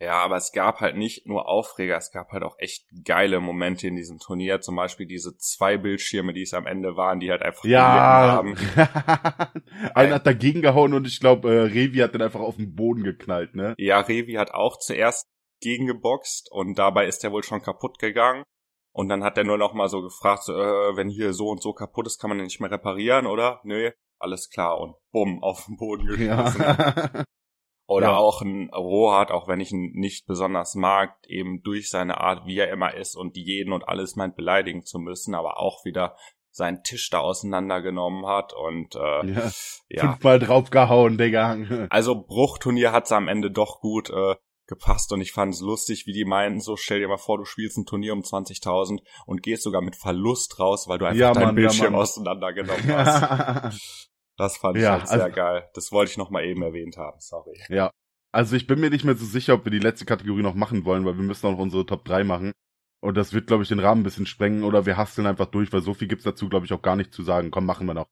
Ja, 0.00 0.14
aber 0.22 0.36
es 0.36 0.52
gab 0.52 0.80
halt 0.80 0.96
nicht 0.96 1.26
nur 1.26 1.46
Aufreger, 1.46 1.96
es 1.98 2.10
gab 2.10 2.32
halt 2.32 2.42
auch 2.42 2.56
echt 2.58 2.86
geile 3.04 3.38
Momente 3.38 3.86
in 3.86 3.96
diesem 3.96 4.18
Turnier. 4.18 4.62
Zum 4.62 4.74
Beispiel 4.74 5.06
diese 5.06 5.36
zwei 5.36 5.76
Bildschirme, 5.76 6.32
die 6.32 6.42
es 6.42 6.54
am 6.54 6.66
Ende 6.66 6.96
waren, 6.96 7.20
die 7.20 7.30
halt 7.30 7.42
einfach 7.42 7.64
ja. 7.64 7.82
haben. 7.82 8.56
Einer 9.94 10.14
hat 10.14 10.26
dagegen 10.26 10.62
gehauen 10.62 10.94
und 10.94 11.06
ich 11.06 11.20
glaube, 11.20 11.54
äh, 11.54 11.60
Revi 11.64 11.98
hat 11.98 12.14
dann 12.14 12.22
einfach 12.22 12.40
auf 12.40 12.56
den 12.56 12.74
Boden 12.74 13.02
geknallt, 13.02 13.54
ne? 13.54 13.74
Ja, 13.76 14.00
Revi 14.00 14.34
hat 14.34 14.52
auch 14.52 14.78
zuerst 14.78 15.28
gegengeboxt 15.60 16.50
und 16.50 16.78
dabei 16.78 17.06
ist 17.06 17.22
er 17.22 17.32
wohl 17.32 17.42
schon 17.42 17.60
kaputt 17.60 17.98
gegangen. 17.98 18.44
Und 18.92 19.08
dann 19.08 19.22
hat 19.22 19.38
er 19.38 19.44
nur 19.44 19.58
noch 19.58 19.74
mal 19.74 19.88
so 19.88 20.00
gefragt, 20.00 20.44
so, 20.44 20.54
äh, 20.54 20.96
wenn 20.96 21.10
hier 21.10 21.32
so 21.34 21.48
und 21.48 21.62
so 21.62 21.74
kaputt 21.74 22.06
ist, 22.06 22.18
kann 22.18 22.30
man 22.30 22.38
den 22.38 22.46
nicht 22.46 22.60
mehr 22.60 22.70
reparieren, 22.70 23.26
oder? 23.26 23.60
Nö 23.64 23.90
alles 24.20 24.50
klar 24.50 24.78
und 24.78 24.94
bumm, 25.12 25.42
auf 25.42 25.64
den 25.64 25.76
Boden 25.76 26.06
geschmissen. 26.06 26.60
Ja. 26.60 27.24
Oder 27.90 28.10
ja. 28.10 28.16
auch 28.18 28.40
ein 28.40 28.70
Rohat, 28.72 29.32
auch 29.32 29.48
wenn 29.48 29.58
ich 29.58 29.72
ihn 29.72 29.90
nicht 29.94 30.24
besonders 30.28 30.76
mag, 30.76 31.16
eben 31.26 31.60
durch 31.64 31.90
seine 31.90 32.20
Art, 32.20 32.46
wie 32.46 32.56
er 32.56 32.70
immer 32.70 32.94
ist 32.94 33.16
und 33.16 33.36
jeden 33.36 33.72
und 33.72 33.88
alles 33.88 34.14
meint 34.14 34.36
beleidigen 34.36 34.84
zu 34.84 35.00
müssen, 35.00 35.34
aber 35.34 35.58
auch 35.58 35.84
wieder 35.84 36.14
seinen 36.52 36.84
Tisch 36.84 37.10
da 37.10 37.18
auseinandergenommen 37.18 38.26
hat 38.26 38.52
und 38.52 38.94
äh, 38.94 39.26
ja. 39.32 39.50
ja. 39.88 40.00
fünfmal 40.02 40.38
draufgehauen, 40.38 41.18
Digga. 41.18 41.56
Also 41.90 42.14
Bruchturnier 42.14 42.92
hat's 42.92 43.10
am 43.10 43.26
Ende 43.26 43.50
doch 43.50 43.80
gut 43.80 44.08
äh, 44.10 44.36
gepasst 44.68 45.12
und 45.12 45.20
ich 45.20 45.32
fand 45.32 45.52
es 45.52 45.60
lustig, 45.60 46.06
wie 46.06 46.12
die 46.12 46.24
meinten, 46.24 46.60
so 46.60 46.76
stell 46.76 47.00
dir 47.00 47.08
mal 47.08 47.16
vor, 47.16 47.38
du 47.38 47.44
spielst 47.44 47.76
ein 47.76 47.86
Turnier 47.86 48.12
um 48.12 48.20
20.000 48.20 49.00
und 49.26 49.42
gehst 49.42 49.64
sogar 49.64 49.82
mit 49.82 49.96
Verlust 49.96 50.60
raus, 50.60 50.86
weil 50.86 50.98
du 50.98 51.06
einfach 51.06 51.18
ja, 51.18 51.32
dein 51.32 51.56
Bildschirm 51.56 51.94
ja, 51.94 51.98
auseinandergenommen 51.98 52.86
hast. 52.86 54.06
Das 54.40 54.56
fand 54.56 54.78
ich 54.78 54.84
ja, 54.84 54.92
halt 54.92 55.06
sehr 55.06 55.24
also, 55.24 55.36
geil. 55.36 55.68
Das 55.74 55.92
wollte 55.92 56.12
ich 56.12 56.16
noch 56.16 56.30
mal 56.30 56.42
eben 56.42 56.62
erwähnt 56.62 56.96
haben, 56.96 57.20
sorry. 57.20 57.60
Ja. 57.68 57.90
Also 58.32 58.56
ich 58.56 58.66
bin 58.66 58.80
mir 58.80 58.88
nicht 58.88 59.04
mehr 59.04 59.14
so 59.14 59.26
sicher, 59.26 59.52
ob 59.52 59.66
wir 59.66 59.70
die 59.70 59.78
letzte 59.78 60.06
Kategorie 60.06 60.40
noch 60.40 60.54
machen 60.54 60.86
wollen, 60.86 61.04
weil 61.04 61.16
wir 61.18 61.22
müssen 61.22 61.46
auch 61.46 61.52
noch 61.52 61.58
unsere 61.58 61.84
Top 61.84 62.06
3 62.06 62.24
machen. 62.24 62.52
Und 63.02 63.18
das 63.18 63.34
wird, 63.34 63.48
glaube 63.48 63.64
ich, 63.64 63.68
den 63.68 63.80
Rahmen 63.80 64.00
ein 64.00 64.04
bisschen 64.04 64.24
sprengen 64.24 64.64
oder 64.64 64.86
wir 64.86 64.96
hasteln 64.96 65.26
einfach 65.26 65.44
durch, 65.44 65.70
weil 65.74 65.82
so 65.82 65.92
viel 65.92 66.08
gibt's 66.08 66.24
dazu, 66.24 66.48
glaube 66.48 66.64
ich, 66.64 66.72
auch 66.72 66.80
gar 66.80 66.96
nicht 66.96 67.12
zu 67.12 67.22
sagen. 67.22 67.50
Komm, 67.50 67.66
machen 67.66 67.86
wir 67.86 67.92
noch. 67.92 68.06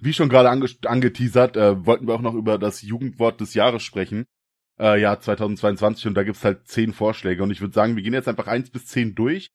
Wie 0.00 0.14
schon 0.14 0.30
gerade 0.30 0.48
ange 0.48 0.70
angeteasert, 0.86 1.58
äh, 1.58 1.84
wollten 1.84 2.06
wir 2.06 2.14
auch 2.14 2.22
noch 2.22 2.34
über 2.34 2.56
das 2.56 2.80
Jugendwort 2.80 3.42
des 3.42 3.52
Jahres 3.52 3.82
sprechen. 3.82 4.24
Äh, 4.80 5.02
ja, 5.02 5.20
2022 5.20 6.06
und 6.06 6.14
da 6.14 6.22
gibt's 6.22 6.44
halt 6.44 6.66
zehn 6.66 6.94
Vorschläge. 6.94 7.42
Und 7.42 7.50
ich 7.50 7.60
würde 7.60 7.74
sagen, 7.74 7.94
wir 7.94 8.02
gehen 8.02 8.14
jetzt 8.14 8.28
einfach 8.28 8.46
eins 8.46 8.70
bis 8.70 8.86
zehn 8.86 9.14
durch 9.14 9.50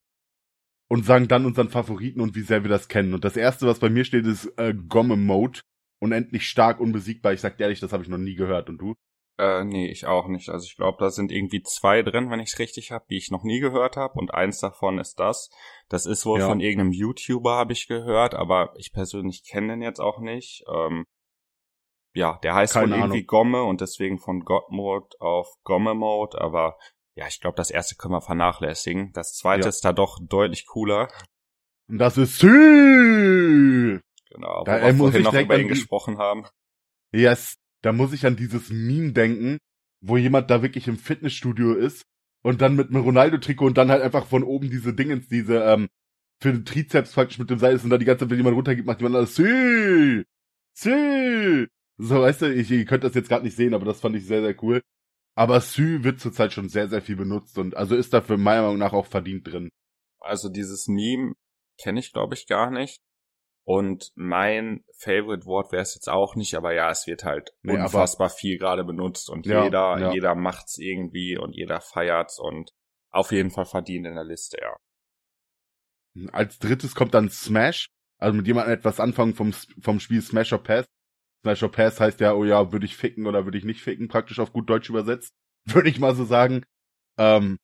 und 0.90 1.08
sagen 1.08 1.28
dann 1.28 1.48
unseren 1.48 1.70
Favoriten 1.70 2.22
und 2.22 2.36
wie 2.36 2.42
sehr 2.42 2.64
wir 2.64 2.70
das 2.70 2.88
kennen. 2.88 3.16
Und 3.16 3.26
das 3.26 3.36
erste, 3.36 3.66
was 3.66 3.80
bei 3.80 3.90
mir 3.90 4.06
steht, 4.06 4.28
ist 4.28 4.46
äh, 4.58 4.76
Gomme 4.76 5.16
Mode 5.16 5.62
unendlich 6.00 6.48
stark, 6.48 6.80
unbesiegbar. 6.80 7.34
Ich 7.34 7.42
sag 7.42 7.58
dir 7.58 7.64
ehrlich, 7.64 7.80
das 7.80 7.94
habe 7.94 8.04
ich 8.04 8.10
noch 8.10 8.18
nie 8.18 8.36
gehört. 8.36 8.70
Und 8.70 8.80
du? 8.80 8.96
Äh, 9.38 9.64
nee, 9.64 9.90
ich 9.90 10.06
auch 10.06 10.28
nicht. 10.28 10.50
Also 10.50 10.66
ich 10.66 10.76
glaube, 10.76 10.98
da 11.00 11.10
sind 11.10 11.32
irgendwie 11.32 11.62
zwei 11.64 12.02
drin, 12.02 12.30
wenn 12.30 12.42
ich 12.42 12.52
es 12.52 12.60
richtig 12.60 12.92
habe, 12.92 13.06
die 13.10 13.18
ich 13.18 13.32
noch 13.32 13.44
nie 13.44 13.60
gehört 13.60 13.96
habe. 13.96 14.20
Und 14.20 14.34
eins 14.34 14.60
davon 14.60 15.00
ist 15.00 15.20
das. 15.20 15.50
Das 15.88 16.06
ist 16.06 16.26
wohl 16.26 16.40
ja. 16.40 16.48
von 16.48 16.60
irgendeinem 16.60 16.92
YouTuber, 16.92 17.56
habe 17.56 17.74
ich 17.74 17.88
gehört, 17.88 18.36
aber 18.36 18.74
ich 18.76 18.92
persönlich 18.92 19.44
kenne 19.50 19.74
den 19.74 19.82
jetzt 19.82 20.02
auch 20.02 20.20
nicht. 20.20 20.66
Ähm, 20.70 21.06
ja, 22.14 22.38
der 22.44 22.56
heißt 22.56 22.74
Keine 22.74 22.92
wohl 22.92 23.00
irgendwie 23.00 23.24
Gomme 23.24 23.64
und 23.64 23.82
deswegen 23.82 24.20
von 24.20 24.42
God 24.42 24.70
Mode 24.72 25.08
auf 25.20 25.48
Gomme 25.64 25.94
Mode, 25.94 26.40
aber 26.42 26.78
ja, 27.16 27.28
ich 27.28 27.40
glaube, 27.40 27.56
das 27.56 27.72
erste 27.72 27.96
können 27.96 28.14
wir 28.14 28.22
vernachlässigen. 28.22 29.12
Das 29.14 29.34
zweite 29.34 29.64
ja. 29.64 29.70
ist 29.70 29.86
da 29.86 29.94
doch 29.94 30.20
deutlich 30.22 30.66
cooler. 30.66 31.10
Und 31.88 31.98
das 31.98 32.18
ist 32.18 32.40
Sü! 32.40 34.00
Genau, 34.30 34.64
da, 34.64 34.82
wo 34.82 34.86
wir 34.86 34.96
vorhin 34.96 35.24
noch 35.24 35.34
über 35.34 35.60
ihn 35.60 35.68
gesprochen 35.68 36.18
haben. 36.18 36.46
Yes, 37.12 37.58
da 37.82 37.92
muss 37.92 38.14
ich 38.14 38.26
an 38.26 38.36
dieses 38.36 38.70
Meme 38.70 39.14
denken, 39.14 39.58
wo 40.02 40.18
jemand 40.18 40.50
da 40.50 40.62
wirklich 40.62 40.88
im 40.88 40.98
Fitnessstudio 40.98 41.74
ist 41.74 42.04
und 42.44 42.62
dann 42.62 42.76
mit 42.76 42.90
einem 42.90 43.04
Ronaldo-Trikot 43.04 43.66
und 43.66 43.78
dann 43.78 43.90
halt 43.90 44.04
einfach 44.04 44.28
von 44.28 44.44
oben 44.44 44.70
diese 44.70 44.94
Dingens, 44.94 45.28
diese, 45.28 45.64
ähm, 45.64 45.90
für 46.42 46.54
den 46.54 46.66
Trizeps 46.66 47.14
praktisch 47.14 47.40
mit 47.40 47.50
dem 47.50 47.60
Seil 47.60 47.76
ist 47.76 47.84
und 47.84 47.90
dann 47.90 48.00
die 48.00 48.06
ganze 48.06 48.24
Zeit, 48.24 48.30
wenn 48.30 48.38
jemand 48.38 48.56
runtergeht, 48.56 48.86
macht 48.86 49.02
jemand 49.02 49.16
alles 49.16 49.36
Sü! 49.36 50.24
Sü! 50.74 51.68
So, 51.98 52.22
weißt 52.22 52.44
du, 52.44 52.54
ich, 52.54 52.72
ihr 52.72 52.86
könnt 52.86 53.04
das 53.04 53.16
jetzt 53.16 53.28
gerade 53.28 53.44
nicht 53.44 53.58
sehen, 53.58 53.74
aber 53.74 53.86
das 53.86 54.00
fand 54.00 54.16
ich 54.16 54.26
sehr, 54.26 54.42
sehr 54.42 54.64
cool. 54.64 54.82
Aber 55.36 55.60
Sü 55.60 56.04
wird 56.04 56.20
zurzeit 56.20 56.54
schon 56.54 56.70
sehr, 56.70 56.88
sehr 56.88 57.02
viel 57.02 57.16
benutzt 57.16 57.58
und 57.58 57.76
also 57.76 57.96
ist 57.96 58.14
dafür 58.14 58.38
meiner 58.38 58.62
Meinung 58.64 58.78
nach 58.78 58.94
auch 58.94 59.06
verdient 59.06 59.48
drin. 59.48 59.70
Also 60.20 60.50
dieses 60.50 60.88
Meme 60.88 61.34
kenne 61.82 62.00
ich, 62.00 62.14
glaube 62.14 62.36
ich, 62.36 62.48
gar 62.48 62.72
nicht. 62.72 63.00
Und 63.64 64.12
mein 64.16 64.84
Favorite 64.98 65.46
Wort 65.46 65.72
wäre 65.72 65.84
es 65.84 65.94
jetzt 65.94 66.10
auch 66.10 66.36
nicht, 66.36 66.56
aber 66.56 66.74
ja, 66.74 66.90
es 66.90 67.06
wird 67.06 67.24
halt 67.24 67.54
nee, 67.62 67.74
unfassbar 67.74 68.30
viel 68.30 68.58
gerade 68.58 68.84
benutzt 68.84 69.30
und 69.30 69.46
ja, 69.46 69.64
jeder, 69.64 70.00
ja. 70.00 70.12
jeder 70.12 70.36
macht's 70.36 70.78
irgendwie 70.80 71.38
und 71.38 71.56
jeder 71.56 71.80
feiert's 71.80 72.40
und 72.40 72.72
auf 73.12 73.32
jeden 73.32 73.52
Fall 73.52 73.66
verdient 73.66 74.08
in 74.08 74.16
der 74.16 74.24
Liste, 74.24 74.58
ja. 74.60 74.76
Als 76.32 76.58
drittes 76.58 76.96
kommt 76.96 77.14
dann 77.14 77.30
Smash, 77.30 77.90
also 78.18 78.36
mit 78.36 78.48
jemandem 78.48 78.74
etwas 78.74 79.00
anfangen 79.00 79.36
vom, 79.36 79.54
vom 79.54 80.00
Spiel 80.00 80.22
Smash 80.22 80.52
or 80.52 80.64
Pass. 80.64 80.86
Smash 81.44 81.64
or 81.64 81.72
Pass 81.72 82.00
heißt 82.00 82.20
ja, 82.20 82.34
oh 82.34 82.44
ja, 82.44 82.72
würde 82.72 82.86
ich 82.86 82.98
ficken 82.98 83.28
oder 83.28 83.46
würde 83.46 83.58
ich 83.58 83.66
nicht 83.66 83.82
ficken, 83.82 84.08
praktisch 84.08 84.40
auf 84.40 84.52
gut 84.52 84.70
Deutsch 84.70 84.90
übersetzt, 84.90 85.34
würde 85.66 85.90
ich 85.90 86.00
mal 86.00 86.16
so 86.16 86.26
sagen. 86.26 86.66
Ähm, 87.18 87.60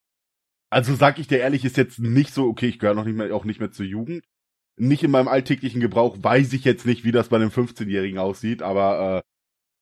also 0.70 0.93
sag 0.96 1.20
ich 1.20 1.28
dir 1.28 1.39
ehrlich, 1.39 1.66
ist 1.66 1.78
jetzt 1.78 2.00
nicht 2.00 2.34
so, 2.34 2.48
okay, 2.48 2.68
ich 2.68 2.80
gehöre 2.80 2.96
noch 2.96 3.06
nicht 3.06 3.16
mehr, 3.16 3.34
auch 3.36 3.46
nicht 3.46 3.60
mehr 3.60 3.72
zur 3.72 3.86
Jugend. 3.86 4.24
Nicht 4.78 5.03
in 5.03 5.11
meinem 5.11 5.28
alltäglichen 5.28 5.80
Gebrauch, 5.80 6.17
weiß 6.19 6.53
ich 6.53 6.65
jetzt 6.65 6.86
nicht, 6.86 7.03
wie 7.03 7.11
das 7.11 7.30
bei 7.30 7.38
einem 7.38 7.49
15-Jährigen 7.49 8.19
aussieht, 8.19 8.61
aber 8.61 9.17
äh, 9.17 9.21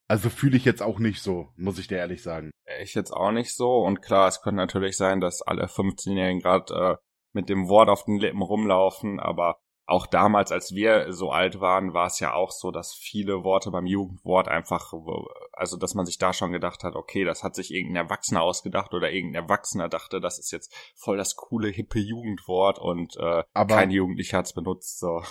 also 0.08 0.30
fühle 0.30 0.58
ich 0.58 0.66
jetzt 0.66 0.84
auch 0.84 1.00
nicht 1.00 1.22
so, 1.22 1.50
muss 1.56 1.80
ich 1.80 1.88
dir 1.88 1.98
ehrlich 1.98 2.22
sagen. 2.22 2.52
Ich 2.82 2.94
jetzt 2.94 3.12
auch 3.12 3.32
nicht 3.32 3.56
so. 3.56 3.78
Und 3.78 4.02
klar, 4.02 4.28
es 4.28 4.42
könnte 4.42 4.58
natürlich 4.58 4.98
sein, 4.98 5.20
dass 5.20 5.42
alle 5.42 5.66
15-Jährigen 5.66 6.42
gerade 6.42 6.74
äh, 6.74 6.96
mit 7.34 7.50
dem 7.50 7.68
Wort 7.68 7.90
auf 7.90 8.06
den 8.06 8.20
Lippen 8.20 8.42
rumlaufen, 8.42 9.20
aber 9.20 9.58
auch 9.86 10.08
damals, 10.08 10.52
als 10.52 10.74
wir 10.74 11.12
so 11.12 11.32
alt 11.32 11.60
waren, 11.60 11.94
war 11.94 12.08
es 12.08 12.20
ja 12.20 12.34
auch 12.34 12.52
so, 12.52 12.72
dass 12.72 12.94
viele 12.94 13.44
Worte 13.44 13.70
beim 13.70 13.86
Jugendwort 13.86 14.48
einfach, 14.48 14.94
also 15.52 15.78
dass 15.78 15.94
man 15.94 16.06
sich 16.06 16.18
da 16.18 16.32
schon 16.32 16.54
gedacht 16.54 16.84
hat, 16.84 16.96
okay, 16.96 17.26
das 17.26 17.44
hat 17.44 17.56
sich 17.56 17.74
irgendein 17.74 18.06
Erwachsener 18.06 18.42
ausgedacht 18.42 18.94
oder 18.94 19.12
irgendein 19.12 19.44
Erwachsener 19.44 19.90
dachte, 19.90 20.22
das 20.22 20.40
ist 20.40 20.52
jetzt 20.52 20.74
voll 20.96 21.18
das 21.18 21.36
coole, 21.36 21.68
hippe 21.68 22.00
Jugendwort 22.00 22.80
und 22.80 23.18
äh, 23.18 23.44
aber, 23.54 23.76
kein 23.76 23.92
Jugendlicher 23.92 24.38
hat's 24.38 24.54
benutzt. 24.54 25.00
So. 25.00 25.22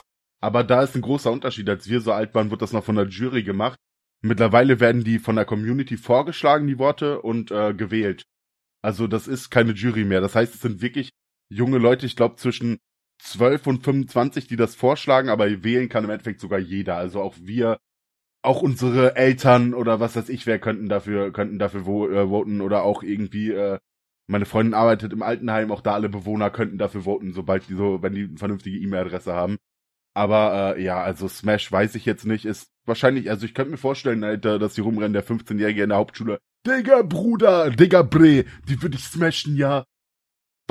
Aber 0.40 0.64
da 0.64 0.82
ist 0.82 0.94
ein 0.94 1.03
großer 1.03 1.32
Unterschied. 1.32 1.68
Als 1.68 1.88
wir 1.88 2.00
so 2.00 2.12
alt 2.12 2.34
waren, 2.34 2.50
wurde 2.50 2.61
das 2.61 2.72
noch 2.72 2.84
von 2.84 2.96
der 2.96 3.07
Jury 3.07 3.44
gemacht. 3.44 3.78
Mittlerweile 4.20 4.80
werden 4.80 5.03
die 5.03 5.18
von 5.18 5.36
der 5.36 5.44
Community 5.44 5.96
vorgeschlagen, 5.96 6.66
die 6.66 6.78
Worte, 6.78 7.22
und 7.22 7.50
äh, 7.50 7.72
gewählt. 7.74 8.24
Also 8.82 9.07
das 9.07 9.28
ist 9.28 9.50
keine 9.50 9.72
Jury 9.72 10.05
mehr. 10.05 10.20
Das 10.20 10.34
heißt, 10.34 10.55
es 10.55 10.61
sind 10.61 10.82
wirklich 10.82 11.11
junge 11.48 11.78
Leute, 11.78 12.07
ich 12.07 12.16
glaube 12.16 12.36
zwischen 12.36 12.78
12 13.23 13.66
und 13.66 13.85
25, 13.85 14.49
die 14.49 14.57
das 14.57 14.75
vorschlagen, 14.75 15.29
aber 15.29 15.62
wählen 15.62 15.89
kann 15.89 16.05
im 16.05 16.11
Endeffekt 16.11 16.41
sogar 16.41 16.59
jeder. 16.59 16.97
Also 16.97 17.20
auch 17.20 17.35
wir, 17.41 17.79
auch 18.43 18.62
unsere 18.62 19.16
Eltern 19.16 19.75
oder 19.75 20.01
was 20.01 20.16
weiß 20.16 20.29
ich, 20.29 20.47
wer 20.47 20.59
könnten 20.59 20.89
dafür, 20.89 21.33
könnten 21.33 21.59
dafür 21.59 21.87
wo, 21.87 22.09
äh, 22.09 22.29
voten 22.29 22.61
oder 22.61 22.83
auch 22.83 23.03
irgendwie, 23.03 23.53
äh, 23.53 23.79
meine 24.27 24.47
Freundin 24.47 24.75
arbeitet 24.75 25.12
im 25.12 25.23
Altenheim, 25.23 25.70
auch 25.70 25.83
da 25.83 25.95
alle 25.95 26.09
Bewohner 26.09 26.51
könnten 26.51 26.79
dafür 26.79 27.03
voten, 27.03 27.33
sobald 27.33 27.68
die 27.68 27.75
so, 27.75 28.03
wenn 28.03 28.14
die 28.14 28.25
eine 28.25 28.39
vernünftige 28.39 28.79
E-Mail-Adresse 28.79 29.33
haben. 29.33 29.59
Aber 30.14 30.77
äh, 30.77 30.83
ja, 30.83 31.01
also 31.03 31.29
Smash 31.29 31.70
weiß 31.70 31.95
ich 31.95 32.05
jetzt 32.05 32.27
nicht, 32.27 32.45
ist 32.45 32.70
wahrscheinlich, 32.85 33.31
also 33.31 33.47
ich 33.47 33.55
könnte 33.55 33.70
mir 33.70 33.79
vorstellen, 33.79 34.25
Alter, 34.25 34.59
dass 34.59 34.75
die 34.75 34.81
rumrennen, 34.81 35.12
der 35.12 35.25
15-Jährige 35.25 35.85
in 35.85 35.91
der 35.91 35.99
Hauptschule. 35.99 36.39
Digga, 36.66 37.03
Bruder, 37.03 37.70
Digga, 37.70 38.03
Bre, 38.03 38.45
die 38.68 38.83
würde 38.83 38.97
ich 38.97 39.05
smashen, 39.05 39.57
ja. 39.57 39.85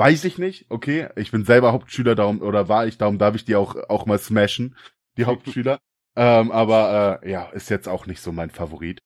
Weiß 0.02 0.24
ich 0.24 0.36
nicht, 0.36 0.66
okay. 0.68 1.08
Ich 1.14 1.30
bin 1.30 1.44
selber 1.44 1.72
Hauptschüler, 1.72 2.16
darum, 2.16 2.42
oder 2.42 2.68
war 2.68 2.86
ich, 2.86 2.98
darum 2.98 3.18
darf 3.18 3.36
ich 3.36 3.44
die 3.44 3.54
auch, 3.54 3.76
auch 3.88 4.04
mal 4.04 4.18
smashen, 4.18 4.76
die 5.16 5.26
Hauptschüler. 5.26 5.78
ähm, 6.16 6.50
aber 6.50 7.20
äh, 7.22 7.30
ja, 7.30 7.48
ist 7.50 7.70
jetzt 7.70 7.88
auch 7.88 8.06
nicht 8.06 8.20
so 8.20 8.32
mein 8.32 8.50
Favorit. 8.50 8.98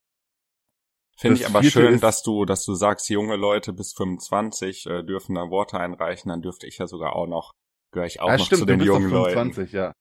Finde 1.18 1.36
ich 1.36 1.46
aber 1.46 1.62
schön, 1.62 2.00
dass 2.00 2.22
du, 2.22 2.46
dass 2.46 2.64
du 2.64 2.74
sagst, 2.74 3.10
junge 3.10 3.36
Leute 3.36 3.74
bis 3.74 3.92
25 3.94 4.86
äh, 4.86 5.02
dürfen 5.02 5.34
da 5.34 5.50
Worte 5.50 5.78
einreichen, 5.78 6.30
dann 6.30 6.40
dürfte 6.40 6.66
ich 6.66 6.78
ja 6.78 6.86
sogar 6.86 7.14
auch 7.14 7.26
noch, 7.26 7.52
gehöre 7.92 8.06
ich 8.06 8.20
auch 8.20 8.28
ja, 8.28 8.38
noch 8.38 8.46
stimmt, 8.46 8.60
zu 8.60 8.66
den 8.66 8.80
jungen 8.80 9.10
25, 9.10 9.72
Leuten. 9.72 9.92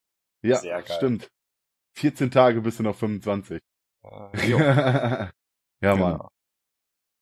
Ja, 0.44 0.62
ja 0.64 0.82
stimmt. 0.86 1.30
14 1.98 2.32
Tage 2.32 2.62
bist 2.62 2.80
du 2.80 2.84
noch 2.84 2.96
25. 2.96 3.60
Äh, 4.04 4.50
ja, 4.50 5.32
genau. 5.82 6.30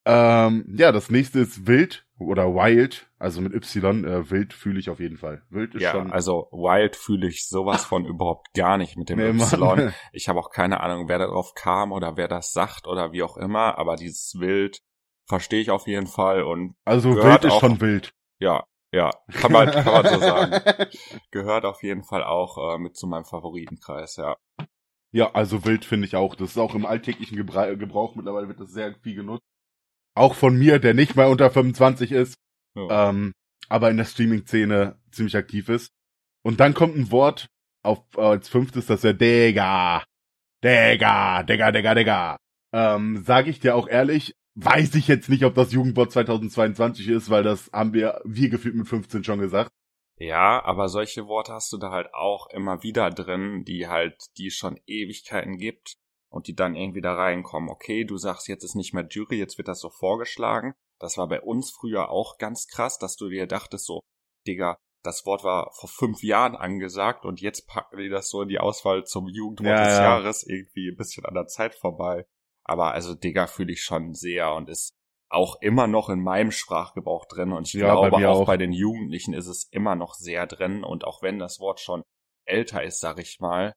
Ähm, 0.06 0.66
ja, 0.78 0.92
das 0.92 1.10
nächste 1.10 1.40
ist 1.40 1.66
Wild 1.66 2.06
oder 2.20 2.54
Wild, 2.54 3.10
also 3.20 3.42
mit 3.42 3.54
Y. 3.54 4.04
Äh, 4.06 4.30
wild 4.30 4.54
fühle 4.54 4.80
ich 4.80 4.90
auf 4.90 5.00
jeden 5.00 5.18
Fall. 5.18 5.44
Wild 5.50 5.76
ist 5.76 5.82
ja, 5.82 5.92
schon. 5.92 6.12
Also 6.12 6.50
Wild 6.52 6.96
fühle 6.96 7.28
ich 7.28 7.48
sowas 7.48 7.86
von 7.86 8.06
überhaupt 8.06 8.54
gar 8.54 8.78
nicht 8.78 8.98
mit 8.98 9.10
dem 9.10 9.20
nee, 9.20 9.30
Y. 9.30 9.60
Mann. 9.60 9.94
Ich 10.12 10.28
habe 10.28 10.40
auch 10.40 10.52
keine 10.52 10.82
Ahnung, 10.82 11.08
wer 11.08 11.20
darauf 11.20 11.54
kam 11.56 11.92
oder 11.92 12.18
wer 12.18 12.28
das 12.28 12.52
sagt 12.52 12.88
oder 12.88 13.12
wie 13.12 13.24
auch 13.24 13.38
immer, 13.38 13.78
aber 13.78 13.96
dieses 13.96 14.36
Wild 14.40 14.80
verstehe 15.26 15.62
ich 15.62 15.72
auf 15.72 15.88
jeden 15.88 16.08
Fall 16.08 16.44
und. 16.44 16.76
Also 16.86 17.16
Wild 17.16 17.46
ist 17.46 17.52
auch, 17.54 17.60
schon 17.62 17.80
wild. 17.80 18.14
Ja, 18.40 18.66
ja, 18.92 19.10
kann 19.32 19.52
man, 19.52 19.72
kann 19.72 19.86
man 19.86 20.08
so 20.08 20.20
sagen. 20.20 20.62
Gehört 21.32 21.66
auf 21.66 21.82
jeden 21.82 22.04
Fall 22.04 22.24
auch 22.24 22.76
äh, 22.76 22.78
mit 22.78 22.96
zu 22.96 23.08
meinem 23.08 23.26
Favoritenkreis, 23.26 24.18
ja. 24.18 24.36
Ja, 25.12 25.32
also 25.34 25.64
wild 25.64 25.86
finde 25.86 26.08
ich 26.08 26.16
auch. 26.16 26.36
Das 26.36 26.52
ist 26.52 26.58
auch 26.58 26.76
im 26.76 26.86
alltäglichen 26.86 27.38
Gebrauch 27.38 28.16
mittlerweile 28.16 28.48
wird 28.48 28.60
das 28.60 28.72
sehr 28.72 28.96
viel 29.02 29.16
genutzt. 29.16 29.46
Auch 30.16 30.36
von 30.36 30.58
mir, 30.58 30.80
der 30.80 30.94
nicht 30.94 31.16
mal 31.16 31.28
unter 31.28 31.50
25 31.50 32.12
ist, 32.12 32.36
ja. 32.76 33.10
ähm, 33.10 33.34
aber 33.70 33.90
in 33.90 33.98
der 33.98 34.06
Streaming-Szene 34.06 35.00
ziemlich 35.12 35.36
aktiv 35.36 35.70
ist. 35.70 35.92
Und 36.44 36.60
dann 36.60 36.74
kommt 36.74 36.96
ein 36.96 37.12
Wort 37.12 37.48
auf 37.84 38.00
als 38.18 38.50
fünftes, 38.50 38.86
das 38.86 39.04
wäre 39.04 39.16
Digga. 39.16 40.04
Digga, 40.64 41.44
Digga, 41.44 41.72
Digga, 41.72 41.96
Digga. 41.96 42.38
Ähm, 42.74 43.24
sag 43.24 43.48
ich 43.48 43.60
dir 43.60 43.76
auch 43.76 43.88
ehrlich, 43.88 44.34
weiß 44.56 44.96
ich 44.96 45.08
jetzt 45.08 45.30
nicht, 45.30 45.44
ob 45.46 45.56
das 45.56 45.74
Jugendwort 45.74 46.12
2022 46.12 47.08
ist, 47.08 47.30
weil 47.30 47.44
das 47.44 47.70
haben 47.74 47.94
wir, 47.94 48.22
wir 48.24 48.50
gefühlt 48.50 48.76
mit 48.76 48.88
15 48.88 49.24
schon 49.24 49.40
gesagt. 49.40 49.72
Ja, 50.20 50.64
aber 50.64 50.90
solche 50.90 51.28
Worte 51.28 51.54
hast 51.54 51.74
du 51.74 51.78
da 51.78 51.90
halt 51.90 52.14
auch 52.14 52.48
immer 52.52 52.84
wieder 52.84 53.10
drin, 53.10 53.64
die 53.66 53.88
halt, 53.88 54.16
die 54.38 54.52
schon 54.52 54.80
Ewigkeiten 54.86 55.58
gibt 55.58 55.96
und 56.34 56.48
die 56.48 56.56
dann 56.56 56.76
irgendwie 56.76 57.02
da 57.02 57.14
reinkommen. 57.14 57.70
Okay, 57.70 58.06
du 58.06 58.18
sagst, 58.18 58.48
jetzt 58.48 58.64
ist 58.64 58.76
nicht 58.76 58.94
mehr 58.94 59.06
Jury, 59.08 59.38
jetzt 59.38 59.58
wird 59.58 59.68
das 59.68 59.80
so 59.80 59.90
vorgeschlagen. 59.90 60.74
Das 61.00 61.18
war 61.18 61.28
bei 61.28 61.42
uns 61.42 61.72
früher 61.72 62.10
auch 62.10 62.38
ganz 62.38 62.68
krass, 62.68 62.98
dass 62.98 63.16
du 63.16 63.30
dir 63.30 63.46
dachtest 63.46 63.86
so, 63.86 64.02
Digga, 64.48 64.78
das 65.04 65.26
Wort 65.26 65.44
war 65.44 65.72
vor 65.74 65.90
fünf 65.90 66.24
Jahren 66.24 66.56
angesagt 66.56 67.26
und 67.26 67.42
jetzt 67.42 67.68
packen 67.68 67.98
die 67.98 68.10
das 68.10 68.30
so 68.30 68.42
in 68.42 68.48
die 68.48 68.60
Auswahl 68.60 69.06
zum 69.06 69.28
Jugendwort 69.28 69.78
ja, 69.78 69.84
des 69.84 69.98
ja. 69.98 70.04
Jahres 70.04 70.44
irgendwie 70.44 70.90
ein 70.90 70.98
bisschen 70.98 71.26
an 71.26 71.36
der 71.36 71.48
Zeit 71.48 71.76
vorbei. 71.76 72.26
Aber 72.64 72.94
also 72.94 73.14
Digga 73.14 73.48
fühle 73.48 73.74
ich 73.74 73.82
schon 73.82 74.14
sehr 74.14 74.54
und 74.54 74.70
ist 74.70 74.94
auch 75.30 75.62
immer 75.62 75.88
noch 75.88 76.10
in 76.10 76.24
meinem 76.24 76.52
Sprachgebrauch 76.52 77.26
drin 77.26 77.52
und 77.52 77.68
ich 77.68 77.74
ja, 77.74 77.94
glaube 77.94 78.16
auch, 78.28 78.42
auch 78.42 78.46
bei 78.46 78.58
den 78.58 78.72
Jugendlichen 78.72 79.34
ist 79.34 79.48
es 79.48 79.68
immer 79.72 79.96
noch 79.96 80.14
sehr 80.14 80.48
drin 80.48 80.84
und 80.84 81.06
auch 81.06 81.22
wenn 81.22 81.40
das 81.40 81.60
Wort 81.60 81.80
schon 81.80 82.04
älter 82.46 82.84
ist, 82.84 83.00
sag 83.00 83.20
ich 83.20 83.40
mal, 83.40 83.74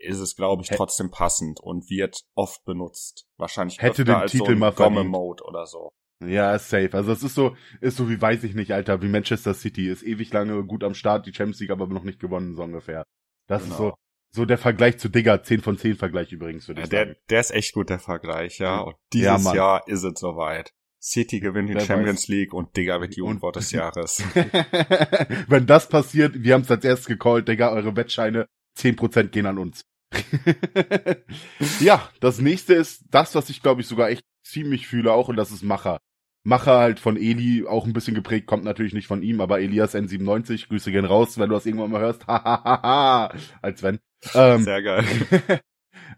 ist 0.00 0.18
es, 0.18 0.36
glaube 0.36 0.62
ich, 0.62 0.68
trotzdem 0.70 1.10
passend 1.10 1.60
und 1.60 1.90
wird 1.90 2.22
oft 2.34 2.64
benutzt. 2.64 3.26
Wahrscheinlich 3.36 3.80
hätte 3.80 4.04
den 4.04 4.14
als 4.14 4.32
Titel 4.32 4.52
so 4.52 4.56
mal 4.56 4.72
Gomme 4.72 5.04
Mode 5.04 5.44
oder 5.44 5.66
so. 5.66 5.92
Ja, 6.24 6.58
safe. 6.58 6.90
Also 6.92 7.12
es 7.12 7.22
ist 7.22 7.34
so, 7.34 7.56
ist 7.80 7.96
so 7.96 8.10
wie 8.10 8.20
weiß 8.20 8.44
ich 8.44 8.54
nicht, 8.54 8.72
Alter, 8.72 9.00
wie 9.02 9.08
Manchester 9.08 9.54
City 9.54 9.88
ist 9.88 10.02
ewig 10.02 10.32
lange 10.32 10.64
gut 10.64 10.84
am 10.84 10.94
Start, 10.94 11.26
die 11.26 11.32
Champions 11.32 11.60
League 11.60 11.70
aber 11.70 11.86
noch 11.86 12.04
nicht 12.04 12.20
gewonnen, 12.20 12.54
so 12.54 12.62
ungefähr. 12.62 13.04
Das 13.46 13.62
genau. 13.62 13.72
ist 13.72 13.78
so, 13.78 13.94
so 14.32 14.44
der 14.44 14.58
Vergleich 14.58 14.98
zu 14.98 15.08
Digger, 15.08 15.42
10 15.42 15.62
von 15.62 15.78
10 15.78 15.96
Vergleich 15.96 16.30
übrigens, 16.30 16.68
würde 16.68 16.82
ich 16.82 16.92
ja, 16.92 16.98
sagen. 16.98 17.10
Der, 17.10 17.20
der 17.30 17.40
ist 17.40 17.50
echt 17.52 17.72
gut, 17.72 17.88
der 17.88 17.98
Vergleich, 17.98 18.58
ja. 18.58 18.80
Und 18.80 18.96
dieses 19.12 19.44
ja, 19.44 19.54
Jahr 19.54 19.88
ist 19.88 20.04
es 20.04 20.20
soweit. 20.20 20.72
City 21.02 21.40
gewinnt 21.40 21.70
die 21.70 21.74
Wer 21.74 21.80
Champions 21.80 22.24
weiß. 22.24 22.28
League 22.28 22.52
und 22.52 22.76
Digga 22.76 23.00
wird 23.00 23.16
Jugendwort 23.16 23.56
des 23.56 23.72
Jahres. 23.72 24.22
Wenn 25.48 25.66
das 25.66 25.88
passiert, 25.88 26.42
wir 26.42 26.52
haben 26.52 26.62
es 26.62 26.70
als 26.70 26.84
erstes 26.84 27.06
gecallt, 27.06 27.48
Digga, 27.48 27.72
eure 27.72 27.96
Wettscheine, 27.96 28.46
10% 28.76 29.28
gehen 29.28 29.46
an 29.46 29.58
uns. 29.58 29.84
ja, 31.80 32.08
das 32.20 32.40
nächste 32.40 32.74
ist 32.74 33.04
das, 33.10 33.34
was 33.34 33.48
ich 33.48 33.62
glaube 33.62 33.80
ich 33.80 33.86
sogar 33.86 34.10
echt 34.10 34.24
ziemlich 34.42 34.86
fühle 34.86 35.12
auch 35.12 35.28
und 35.28 35.36
das 35.36 35.50
ist 35.50 35.62
Macher. 35.62 36.00
Macher 36.42 36.78
halt 36.78 37.00
von 37.00 37.16
Eli, 37.16 37.66
auch 37.66 37.84
ein 37.84 37.92
bisschen 37.92 38.14
geprägt, 38.14 38.46
kommt 38.46 38.64
natürlich 38.64 38.94
nicht 38.94 39.06
von 39.06 39.22
ihm, 39.22 39.40
aber 39.40 39.60
Elias 39.60 39.94
N97, 39.94 40.68
Grüße 40.68 40.90
gern 40.90 41.04
raus, 41.04 41.38
wenn 41.38 41.50
du 41.50 41.54
das 41.54 41.66
irgendwann 41.66 41.90
mal 41.90 42.00
hörst, 42.00 42.26
hahaha, 42.26 43.34
als 43.60 43.82
wenn. 43.82 44.00
Ähm, 44.34 44.64
sehr 44.64 44.82
geil. 44.82 45.04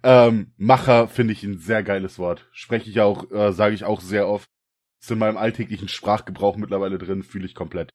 ähm, 0.02 0.52
Macher 0.56 1.08
finde 1.08 1.32
ich 1.32 1.42
ein 1.42 1.58
sehr 1.58 1.82
geiles 1.82 2.18
Wort. 2.18 2.48
Spreche 2.52 2.88
ich 2.88 3.00
auch, 3.00 3.30
äh, 3.32 3.52
sage 3.52 3.74
ich 3.74 3.84
auch 3.84 4.00
sehr 4.00 4.28
oft. 4.28 4.48
Ist 5.00 5.10
in 5.10 5.18
meinem 5.18 5.36
alltäglichen 5.36 5.88
Sprachgebrauch 5.88 6.56
mittlerweile 6.56 6.98
drin, 6.98 7.24
fühle 7.24 7.46
ich 7.46 7.56
komplett. 7.56 7.90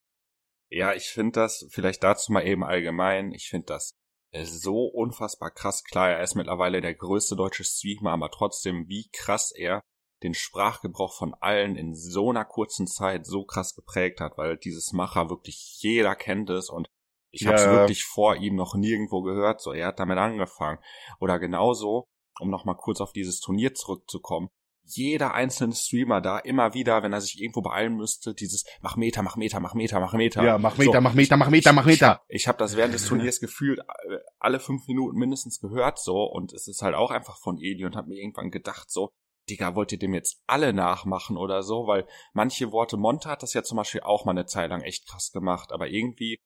Ja, 0.70 0.93
ich 0.93 1.05
finde 1.05 1.39
das, 1.39 1.66
vielleicht 1.70 2.03
dazu 2.03 2.34
mal 2.34 2.45
eben 2.45 2.66
allgemein, 2.66 3.32
ich 3.32 3.47
finde 3.47 3.68
das 3.68 3.93
so 4.34 4.86
unfassbar 4.86 5.51
krass. 5.51 5.84
Klar, 5.84 6.09
er 6.11 6.23
ist 6.23 6.36
mittlerweile 6.36 6.82
der 6.82 6.93
größte 6.93 7.36
deutsche 7.36 7.63
Streamer, 7.63 8.11
aber 8.11 8.30
trotzdem, 8.30 8.88
wie 8.88 9.09
krass 9.11 9.51
er 9.51 9.82
den 10.23 10.34
Sprachgebrauch 10.34 11.13
von 11.13 11.34
allen 11.36 11.75
in 11.75 11.93
so 11.93 12.32
einer 12.32 12.45
kurzen 12.45 12.88
Zeit 12.88 13.25
so 13.25 13.45
krass 13.45 13.75
geprägt 13.75 14.19
hat, 14.19 14.38
weil 14.38 14.57
dieses 14.57 14.91
Macher 14.91 15.30
wirklich 15.30 15.78
jeder 15.80 16.15
kennt 16.15 16.49
es 16.49 16.69
und 16.69 16.88
ich 17.32 17.41
ja, 17.41 17.51
habe 17.51 17.59
es 17.59 17.67
wirklich 17.67 18.03
vor 18.03 18.36
ihm 18.36 18.55
noch 18.55 18.73
nirgendwo 18.75 19.21
gehört, 19.21 19.61
so 19.61 19.73
er 19.73 19.88
hat 19.88 19.99
damit 19.99 20.17
angefangen. 20.17 20.80
Oder 21.19 21.39
genauso, 21.39 22.05
um 22.39 22.49
nochmal 22.49 22.78
kurz 22.78 22.99
auf 22.99 23.11
dieses 23.11 23.39
Turnier 23.39 23.75
zurückzukommen, 23.75 24.49
jeder 24.88 25.33
einzelne 25.33 25.73
Streamer 25.73 26.21
da 26.21 26.39
immer 26.39 26.73
wieder, 26.73 27.03
wenn 27.03 27.13
er 27.13 27.21
sich 27.21 27.41
irgendwo 27.41 27.61
beeilen 27.61 27.95
müsste, 27.95 28.33
dieses 28.33 28.65
mach 28.81 28.95
Meter, 28.95 29.21
mach 29.21 29.35
Meter, 29.35 29.59
mach 29.59 29.73
Meter, 29.73 29.99
mach 29.99 30.13
Meter. 30.13 30.43
Ja, 30.43 30.57
mach 30.57 30.77
Meter, 30.77 30.93
so, 30.93 31.01
mach 31.01 31.13
Meter, 31.13 31.38
mach 31.38 31.49
Meter, 31.49 31.73
mach 31.73 31.85
Meter. 31.85 32.21
Ich, 32.27 32.41
ich 32.41 32.47
habe 32.47 32.57
das 32.57 32.75
während 32.75 32.93
des 32.93 33.05
Turniers 33.05 33.39
gefühlt 33.39 33.79
äh, 33.79 34.17
alle 34.39 34.59
fünf 34.59 34.88
Minuten 34.88 35.17
mindestens 35.17 35.59
gehört 35.59 35.99
so 35.99 36.23
und 36.23 36.53
es 36.53 36.67
ist 36.67 36.81
halt 36.81 36.95
auch 36.95 37.11
einfach 37.11 37.38
von 37.38 37.57
Eli 37.57 37.85
und 37.85 37.95
hab 37.95 38.07
mir 38.07 38.19
irgendwann 38.19 38.51
gedacht 38.51 38.89
so, 38.89 39.11
Digga, 39.49 39.75
wollt 39.75 39.91
ihr 39.91 39.99
dem 39.99 40.13
jetzt 40.13 40.41
alle 40.45 40.73
nachmachen 40.73 41.38
oder 41.38 41.63
so? 41.63 41.88
Weil 41.88 42.05
manche 42.33 42.71
Worte, 42.71 42.97
Monte 42.97 43.29
hat 43.29 43.43
das 43.43 43.53
ja 43.53 43.63
zum 43.63 43.77
Beispiel 43.77 44.01
auch 44.01 44.25
mal 44.25 44.31
eine 44.31 44.45
Zeit 44.45 44.69
lang 44.69 44.81
echt 44.81 45.07
krass 45.07 45.31
gemacht, 45.31 45.71
aber 45.71 45.88
irgendwie 45.88 46.39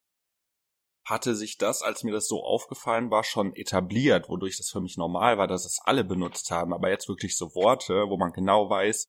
hatte 1.04 1.36
sich 1.36 1.58
das, 1.58 1.82
als 1.82 2.04
mir 2.04 2.12
das 2.12 2.28
so 2.28 2.44
aufgefallen 2.44 3.10
war, 3.10 3.24
schon 3.24 3.56
etabliert, 3.56 4.30
wodurch 4.30 4.58
das 4.58 4.70
für 4.70 4.82
mich 4.82 4.98
normal 4.98 5.38
war, 5.38 5.48
dass 5.48 5.66
es 5.66 5.80
alle 5.84 6.04
benutzt 6.04 6.52
haben. 6.52 6.74
Aber 6.74 6.90
jetzt 6.90 7.10
wirklich 7.10 7.38
so 7.38 7.56
Worte, 7.56 8.06
wo 8.10 8.18
man 8.18 8.32
genau 8.34 8.70
weiß, 8.70 9.08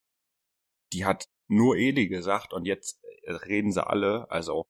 die 0.93 1.05
hat 1.05 1.27
nur 1.49 1.77
Eli 1.77 2.09
gesagt 2.09 2.53
und 2.53 2.65
jetzt 2.65 3.01
reden 3.47 3.73
sie 3.73 3.87
alle. 3.87 4.27
Also 4.31 4.65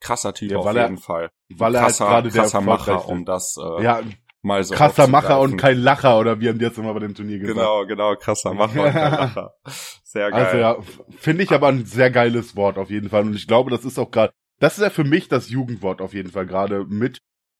krasser 0.00 0.34
Typ 0.34 0.52
Ja, 0.52 0.58
auf 0.58 0.66
er- 0.66 0.82
jeden 0.82 0.98
Fall. 0.98 1.30
Weil 1.50 1.74
er 1.74 1.80
halt 1.82 1.90
krasser, 1.90 2.04
gerade 2.06 2.30
der 2.30 2.42
krasser 2.42 2.60
Macher, 2.60 2.92
erfolgreichste- 2.92 3.12
um 3.12 3.24
das 3.24 3.56
äh, 3.56 3.82
Ja, 3.82 4.02
mal 4.42 4.62
so 4.62 4.74
krasser 4.74 5.08
Macher 5.08 5.40
und 5.40 5.56
kein 5.56 5.78
Lacher, 5.78 6.18
oder 6.18 6.40
wie 6.40 6.48
haben 6.48 6.58
die 6.60 6.64
jetzt 6.64 6.78
immer 6.78 6.94
bei 6.94 7.00
dem 7.00 7.14
Turnier 7.14 7.38
gesagt? 7.40 7.56
Genau, 7.58 7.86
genau, 7.86 8.14
krasser 8.16 8.54
Macher 8.54 8.84
und 8.84 8.92
kein 8.92 9.12
Lacher. 9.12 9.54
Sehr 10.04 10.30
geil. 10.30 10.44
Also 10.46 10.56
ja, 10.58 10.76
finde 11.18 11.42
ich 11.42 11.50
aber 11.52 11.68
ein 11.68 11.84
sehr 11.84 12.10
geiles 12.10 12.56
Wort 12.56 12.78
auf 12.78 12.88
jeden 12.88 13.10
Fall. 13.10 13.22
Und 13.26 13.34
ich 13.34 13.46
glaube, 13.46 13.70
das 13.70 13.84
ist 13.84 13.98
auch 13.98 14.10
gerade, 14.10 14.32
das 14.58 14.78
ist 14.78 14.82
ja 14.82 14.90
für 14.90 15.04
mich 15.04 15.28
das 15.28 15.50
Jugendwort 15.50 16.00
auf 16.00 16.14
jeden 16.14 16.30
Fall 16.30 16.46
gerade 16.46 16.84
mit, 16.84 17.18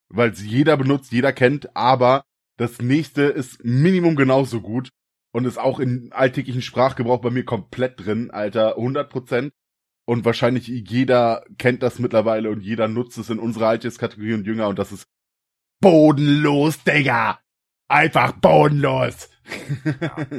weil 0.08 0.30
es 0.30 0.44
jeder 0.44 0.76
benutzt, 0.76 1.12
jeder 1.12 1.32
kennt, 1.32 1.74
aber 1.76 2.24
das 2.56 2.80
nächste 2.80 3.22
ist 3.22 3.64
Minimum 3.64 4.16
genauso 4.16 4.60
gut 4.60 4.90
und 5.32 5.44
ist 5.44 5.58
auch 5.58 5.78
im 5.78 6.08
alltäglichen 6.12 6.62
Sprachgebrauch 6.62 7.20
bei 7.20 7.30
mir 7.30 7.44
komplett 7.44 8.04
drin, 8.04 8.30
Alter, 8.30 8.76
100 8.76 9.08
Prozent. 9.08 9.52
Und 10.06 10.24
wahrscheinlich 10.24 10.66
jeder 10.66 11.44
kennt 11.58 11.82
das 11.82 11.98
mittlerweile 11.98 12.50
und 12.50 12.62
jeder 12.62 12.88
nutzt 12.88 13.18
es 13.18 13.28
in 13.28 13.38
unserer 13.38 13.68
Alterskategorie 13.68 14.32
und 14.32 14.46
jünger 14.46 14.68
und 14.68 14.78
das 14.78 14.90
ist 14.90 15.06
bodenlos, 15.80 16.82
Digga! 16.82 17.40
Einfach 17.88 18.32
bodenlos! 18.32 19.28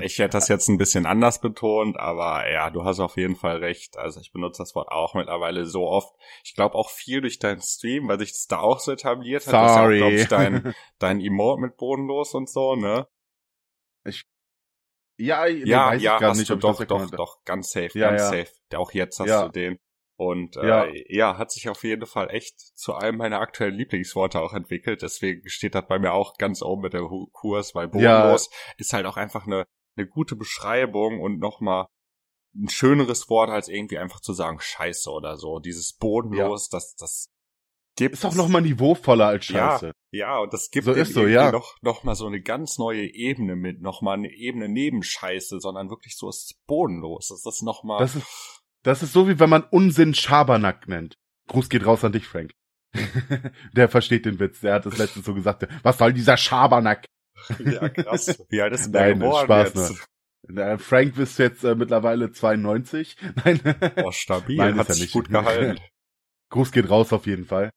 Ich 0.02 0.18
hätte 0.20 0.30
das 0.38 0.48
jetzt 0.48 0.68
ein 0.70 0.78
bisschen 0.78 1.06
anders 1.06 1.42
betont, 1.42 1.98
aber 1.98 2.50
ja, 2.50 2.70
du 2.70 2.84
hast 2.84 3.00
auf 3.00 3.18
jeden 3.18 3.36
Fall 3.36 3.58
recht. 3.58 3.98
Also 3.98 4.20
ich 4.20 4.32
benutze 4.32 4.62
das 4.62 4.76
Wort 4.76 4.90
auch 4.90 5.14
mittlerweile 5.16 5.66
so 5.66 5.88
oft. 5.88 6.14
Ich 6.44 6.54
glaube 6.56 6.76
auch 6.76 6.90
viel 6.90 7.22
durch 7.22 7.40
deinen 7.40 7.62
Stream, 7.62 8.08
weil 8.08 8.20
sich 8.20 8.32
das 8.32 8.48
da 8.48 8.60
auch 8.60 8.80
so 8.80 8.92
etabliert 8.92 9.46
hat. 9.48 9.54
Das 9.54 9.72
ist 9.72 9.76
ja 9.78 9.84
Sorry. 9.84 10.16
ich, 10.22 10.28
dein, 10.28 10.74
dein 11.00 11.20
Emote 11.22 11.62
mit 11.62 11.78
bodenlos 11.78 12.34
und 12.34 12.50
so, 12.50 12.76
ne? 12.76 13.08
ja, 15.18 15.46
Ja, 15.48 15.88
weiß 15.88 15.98
ich 15.98 16.04
ja, 16.04 16.18
grad 16.18 16.30
hast 16.30 16.38
nicht, 16.38 16.50
du 16.50 16.54
ob 16.54 16.60
ich 16.60 16.88
doch, 16.88 17.08
doch, 17.08 17.12
doch, 17.12 17.44
ganz 17.46 17.72
safe, 17.72 17.98
Ja, 17.98 18.10
ganz 18.10 18.22
ja. 18.22 18.30
safe. 18.46 18.78
Auch 18.78 18.92
jetzt 18.94 19.20
hast 19.20 19.28
Ja. 19.30 19.46
du 19.46 19.52
den. 19.52 19.80
Und 20.20 20.58
äh, 20.58 20.68
Ja. 20.68 20.88
ja. 21.08 21.38
hat 21.38 21.50
sich 21.50 21.70
auf 21.70 21.84
jeden 21.86 22.06
Fall 22.06 22.30
echt 22.30 22.60
zu 22.60 22.94
einem 22.94 23.18
meiner 23.18 23.40
aktuellen 23.40 23.74
Lieblingsworte 23.76 24.42
auch 24.42 24.54
entwickelt. 24.54 25.02
Deswegen 25.02 25.48
steht 25.48 25.76
das 25.76 25.88
bei 25.88 25.98
mir 25.98 26.12
auch 26.12 26.36
ganz 26.38 26.62
oben 26.62 26.82
mit 26.82 26.94
der 26.94 27.04
Kurs, 27.32 27.74
weil 27.74 27.86
Ja. 27.86 27.90
bodenlos 28.22 28.50
ist 28.78 28.92
halt 28.92 29.06
auch 29.06 29.16
einfach 29.16 29.48
eine, 29.48 29.66
eine 29.96 30.08
gute 30.08 30.36
Beschreibung 30.36 31.22
und 31.22 31.40
nochmal 31.40 31.88
ein 32.54 32.68
schöneres 32.68 33.30
Wort, 33.30 33.50
als 33.50 33.70
irgendwie 33.70 33.98
einfach 33.98 34.20
zu 34.20 34.34
sagen 34.34 34.60
Scheiße 34.60 35.10
oder 35.10 35.38
so. 35.38 35.60
Dieses 35.60 35.94
bodenlos, 35.94 36.68
das, 36.68 36.96
das 36.96 37.30
gibt 37.96 38.16
Ist 38.16 38.26
auch 38.26 38.36
noch 38.36 38.50
mal 38.50 38.62
niveauvoller 38.62 39.28
als 39.28 39.48
Ja. 39.48 39.72
Scheiße. 39.72 39.92
ja, 40.12 40.38
und 40.40 40.52
das 40.52 40.70
gibt 40.70 40.84
So 40.86 40.92
ist 40.92 41.14
so, 41.14 41.28
ja. 41.28 41.52
noch, 41.52 41.78
noch 41.82 42.04
mal 42.04 42.16
so 42.16 42.26
eine 42.28 42.42
ganz 42.42 42.78
neue 42.78 43.06
Ebene 43.06 43.56
mit, 43.56 43.82
noch 43.82 44.02
mal 44.02 44.14
eine 44.18 44.32
Ebene 44.34 44.68
neben 44.68 45.02
Scheiße, 45.02 45.62
sondern 45.62 45.90
wirklich 45.90 46.18
so 46.18 46.28
ist 46.28 46.52
es 46.52 46.54
bodenlos. 46.68 47.30
Das 47.30 47.46
ist 47.46 47.62
noch 47.62 47.84
mal, 47.84 48.00
Das 48.00 48.16
ist, 48.16 48.59
das 48.84 49.04
ist 49.04 49.14
so, 49.14 49.28
wie 49.28 49.40
wenn 49.40 49.50
man 49.50 49.64
Unsinn 49.64 50.14
Schabernack 50.14 50.88
nennt. 50.88 51.16
Gruß 51.48 51.70
geht 51.70 51.86
raus 51.86 52.04
an 52.04 52.12
dich, 52.12 52.28
Frank. 52.28 52.52
der 53.74 53.90
versteht 53.90 54.26
den 54.26 54.40
Witz. 54.40 54.62
Der 54.62 54.76
hat 54.76 54.86
das 54.86 54.98
letztens 54.98 55.26
so 55.26 55.34
gesagt. 55.34 55.68
Was 55.84 55.98
soll 55.98 56.14
dieser 56.14 56.38
Schabernack? 56.38 57.06
ja 57.60 57.90
krass. 57.90 58.44
Wie 58.50 58.62
alt 58.62 58.74
ist 58.74 58.86
denn 58.86 58.94
der 58.94 59.16
Nein, 59.16 59.34
Spaß 59.44 59.74
jetzt? 59.74 60.08
Der 60.48 60.80
Frank 60.80 61.18
ist 61.18 61.38
jetzt 61.38 61.64
äh, 61.64 61.76
mittlerweile 61.76 62.32
92. 62.32 63.18
Nein. 63.46 63.60
Oh, 64.04 64.12
stabil, 64.12 64.58
Nein, 64.58 64.78
hat 64.78 64.90
er 64.90 64.96
sich 64.96 65.04
nicht. 65.04 65.14
gut 65.14 65.30
gehalten. 65.30 65.80
Gruß 66.50 66.72
geht 66.72 66.90
raus 66.90 67.14
auf 67.14 67.28
jeden 67.28 67.46
Fall. 67.46 67.70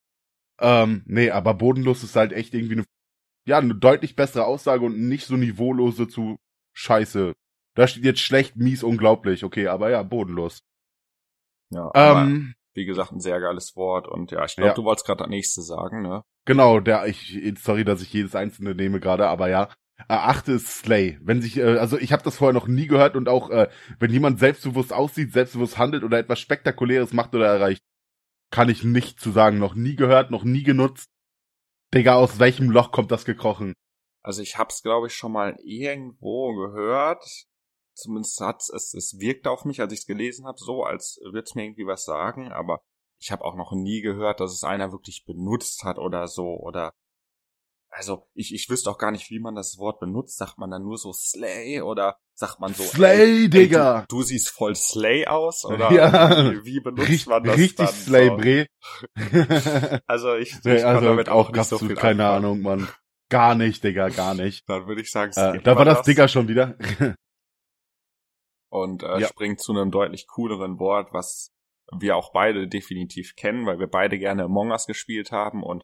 Ähm, 0.59 1.03
nee, 1.05 1.29
aber 1.29 1.53
bodenlos 1.53 2.03
ist 2.03 2.15
halt 2.15 2.31
echt 2.31 2.53
irgendwie 2.53 2.75
eine, 2.75 2.85
ja, 3.45 3.59
eine 3.59 3.75
deutlich 3.75 4.15
bessere 4.15 4.45
Aussage 4.45 4.85
und 4.85 5.07
nicht 5.07 5.27
so 5.27 5.35
niveaulose 5.35 6.07
zu 6.07 6.37
Scheiße. 6.73 7.33
Da 7.75 7.87
steht 7.87 8.05
jetzt 8.05 8.21
schlecht, 8.21 8.55
mies, 8.55 8.81
unglaublich. 8.81 9.43
Okay, 9.43 9.67
aber 9.67 9.89
ja, 9.91 10.01
bodenlos. 10.01 10.59
Ja, 11.73 11.91
Ähm, 11.95 12.53
wie 12.73 12.85
gesagt, 12.85 13.11
ein 13.11 13.19
sehr 13.19 13.39
geiles 13.39 13.75
Wort 13.75 14.07
und 14.07 14.31
ja, 14.31 14.45
ich 14.45 14.55
glaube, 14.55 14.69
Ja. 14.69 14.73
du 14.73 14.83
wolltest 14.83 15.05
gerade 15.05 15.19
das 15.23 15.29
nächste 15.29 15.61
sagen, 15.61 16.01
ne? 16.01 16.23
Genau, 16.45 16.79
der, 16.79 17.05
ich, 17.05 17.41
sorry, 17.57 17.85
dass 17.85 18.01
ich 18.01 18.11
jedes 18.11 18.35
einzelne 18.35 18.75
nehme 18.75 18.99
gerade, 18.99 19.27
aber 19.27 19.49
ja. 19.49 19.69
Äh, 20.09 20.13
achte 20.15 20.53
ist 20.53 20.67
Slay. 20.79 21.19
Wenn 21.21 21.41
sich, 21.41 21.57
äh, 21.57 21.77
also 21.77 21.97
ich 21.97 22.11
habe 22.11 22.23
das 22.23 22.37
vorher 22.37 22.53
noch 22.53 22.67
nie 22.67 22.87
gehört 22.87 23.15
und 23.15 23.29
auch, 23.29 23.49
äh, 23.51 23.69
wenn 23.99 24.11
jemand 24.11 24.39
selbstbewusst 24.39 24.91
aussieht, 24.91 25.31
selbstbewusst 25.31 25.77
handelt 25.77 26.03
oder 26.03 26.17
etwas 26.17 26.39
Spektakuläres 26.39 27.13
macht 27.13 27.35
oder 27.35 27.47
erreicht, 27.47 27.81
kann 28.51 28.69
ich 28.69 28.83
nicht 28.83 29.19
zu 29.19 29.31
sagen. 29.31 29.59
Noch 29.59 29.75
nie 29.75 29.95
gehört, 29.95 30.31
noch 30.31 30.43
nie 30.43 30.63
genutzt. 30.63 31.09
Digga, 31.93 32.15
aus 32.15 32.39
welchem 32.39 32.71
Loch 32.71 32.91
kommt 32.91 33.11
das 33.11 33.23
gekrochen? 33.23 33.73
Also 34.23 34.41
ich 34.41 34.57
hab's, 34.57 34.81
glaube 34.81 35.07
ich, 35.07 35.13
schon 35.15 35.31
mal 35.31 35.57
irgendwo 35.63 36.53
gehört. 36.55 37.45
Zumindest 37.95 38.39
hat's 38.41 38.69
es, 38.69 38.93
es 38.93 39.19
wirkte 39.19 39.49
auf 39.51 39.65
mich, 39.65 39.79
als 39.81 39.93
ich 39.93 39.99
es 39.99 40.05
gelesen 40.05 40.45
habe, 40.45 40.57
so, 40.59 40.83
als 40.83 41.19
würde 41.23 41.43
es 41.45 41.55
mir 41.55 41.63
irgendwie 41.65 41.85
was 41.87 42.05
sagen, 42.05 42.51
aber 42.51 42.81
ich 43.19 43.31
habe 43.31 43.45
auch 43.45 43.55
noch 43.55 43.71
nie 43.73 44.01
gehört, 44.01 44.39
dass 44.39 44.51
es 44.53 44.63
einer 44.63 44.91
wirklich 44.91 45.23
benutzt 45.25 45.83
hat 45.83 45.97
oder 45.97 46.27
so 46.27 46.45
oder 46.59 46.93
also 47.95 48.27
ich, 48.33 48.53
ich 48.53 48.67
wüsste 48.69 48.89
auch 48.89 48.97
gar 48.97 49.11
nicht, 49.11 49.29
wie 49.29 49.39
man 49.39 49.53
das 49.53 49.77
Wort 49.77 49.99
benutzt. 49.99 50.37
Sagt 50.37 50.57
man 50.57 50.71
dann 50.71 50.81
nur 50.81 50.97
so 50.97 51.13
Slay 51.13 51.79
oder 51.81 52.17
sagt 52.33 52.59
man 52.59 52.73
so 52.73 52.81
Slay, 52.81 53.43
ey, 53.43 53.49
Digga! 53.49 53.99
Ey, 53.99 54.05
du, 54.09 54.17
du 54.17 54.23
siehst 54.23 54.49
voll 54.49 54.75
Slay 54.75 55.27
aus 55.27 55.63
oder 55.63 55.91
Ja. 55.91 56.51
wie, 56.51 56.65
wie 56.65 56.79
benutzt 56.79 57.07
Richt, 57.07 57.27
man 57.27 57.43
das 57.43 57.55
richtig 57.55 57.85
dann 57.85 57.95
Slay, 57.95 58.27
so? 58.29 58.37
Bre. 58.37 58.65
Also 60.07 60.33
ich, 60.35 60.53
ich 60.53 60.63
nee, 60.63 60.77
kann 60.81 60.95
also 60.95 61.07
damit 61.07 61.29
auch 61.29 61.51
nicht 61.51 61.65
so 61.65 61.77
viel 61.77 61.93
keine 61.93 62.25
anfangen. 62.25 62.45
Ahnung, 62.45 62.61
Mann. 62.61 62.87
Gar 63.29 63.53
nicht, 63.55 63.83
Digga, 63.83 64.09
gar 64.09 64.33
nicht. 64.33 64.63
Dann 64.67 64.87
würde 64.87 65.01
ich 65.01 65.11
sagen, 65.11 65.31
Äh, 65.35 65.61
da 65.61 65.75
war 65.75 65.85
das 65.85 66.01
Digga 66.01 66.27
schon 66.27 66.47
wieder. 66.47 66.75
Und 68.73 69.03
äh, 69.03 69.19
Ja. 69.19 69.27
springt 69.27 69.59
zu 69.59 69.71
einem 69.71 69.91
deutlich 69.91 70.27
cooleren 70.27 70.79
Wort, 70.79 71.13
was 71.13 71.53
wir 71.91 72.15
auch 72.15 72.31
beide 72.31 72.67
definitiv 72.67 73.35
kennen, 73.35 73.67
weil 73.67 73.77
wir 73.79 73.87
beide 73.87 74.17
gerne 74.17 74.43
Among 74.43 74.71
Us 74.71 74.87
gespielt 74.87 75.31
haben 75.31 75.61
und 75.63 75.83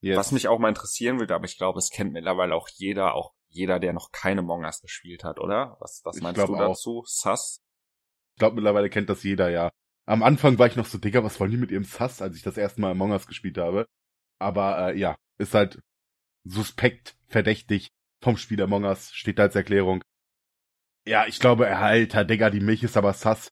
Yes. 0.00 0.16
was 0.18 0.32
mich 0.32 0.48
auch 0.48 0.58
mal 0.58 0.68
interessieren 0.68 1.18
würde, 1.20 1.34
aber 1.34 1.44
ich 1.46 1.56
glaube, 1.56 1.78
es 1.78 1.90
kennt 1.90 2.12
mittlerweile 2.12 2.54
auch 2.54 2.68
jeder, 2.68 3.14
auch 3.14 3.32
jeder, 3.48 3.78
der 3.78 3.92
noch 3.92 4.10
keine 4.10 4.40
Among 4.40 4.64
Us 4.64 4.80
gespielt 4.82 5.22
hat, 5.22 5.38
oder? 5.38 5.76
Was, 5.80 6.00
was 6.04 6.20
meinst 6.20 6.38
du 6.38 6.54
auch. 6.56 6.58
dazu? 6.58 7.04
Sass? 7.06 7.62
Ich 8.34 8.40
glaube, 8.40 8.56
mittlerweile 8.56 8.90
kennt 8.90 9.08
das 9.08 9.22
jeder, 9.22 9.48
ja. 9.50 9.70
Am 10.06 10.22
Anfang 10.22 10.58
war 10.58 10.66
ich 10.66 10.76
noch 10.76 10.84
so, 10.86 10.98
Digga, 10.98 11.22
was 11.24 11.38
wollen 11.40 11.52
die 11.52 11.56
mit 11.56 11.70
ihrem 11.70 11.84
Sass, 11.84 12.20
als 12.20 12.36
ich 12.36 12.42
das 12.42 12.58
erste 12.58 12.80
Mal 12.80 12.90
Among 12.90 13.12
Us 13.12 13.26
gespielt 13.28 13.56
habe. 13.58 13.86
Aber 14.40 14.88
äh, 14.92 14.98
ja, 14.98 15.14
ist 15.38 15.54
halt 15.54 15.80
suspekt, 16.44 17.16
verdächtig 17.28 17.88
vom 18.20 18.36
Spiel 18.36 18.60
Among 18.60 18.84
Us, 18.84 19.12
steht 19.12 19.38
da 19.38 19.44
als 19.44 19.54
Erklärung. 19.54 20.02
Ja, 21.06 21.26
ich 21.26 21.38
glaube, 21.38 21.68
Alter, 21.76 22.24
Digga, 22.24 22.50
die 22.50 22.60
Milch 22.60 22.82
ist 22.82 22.96
aber 22.96 23.12
Sass. 23.12 23.48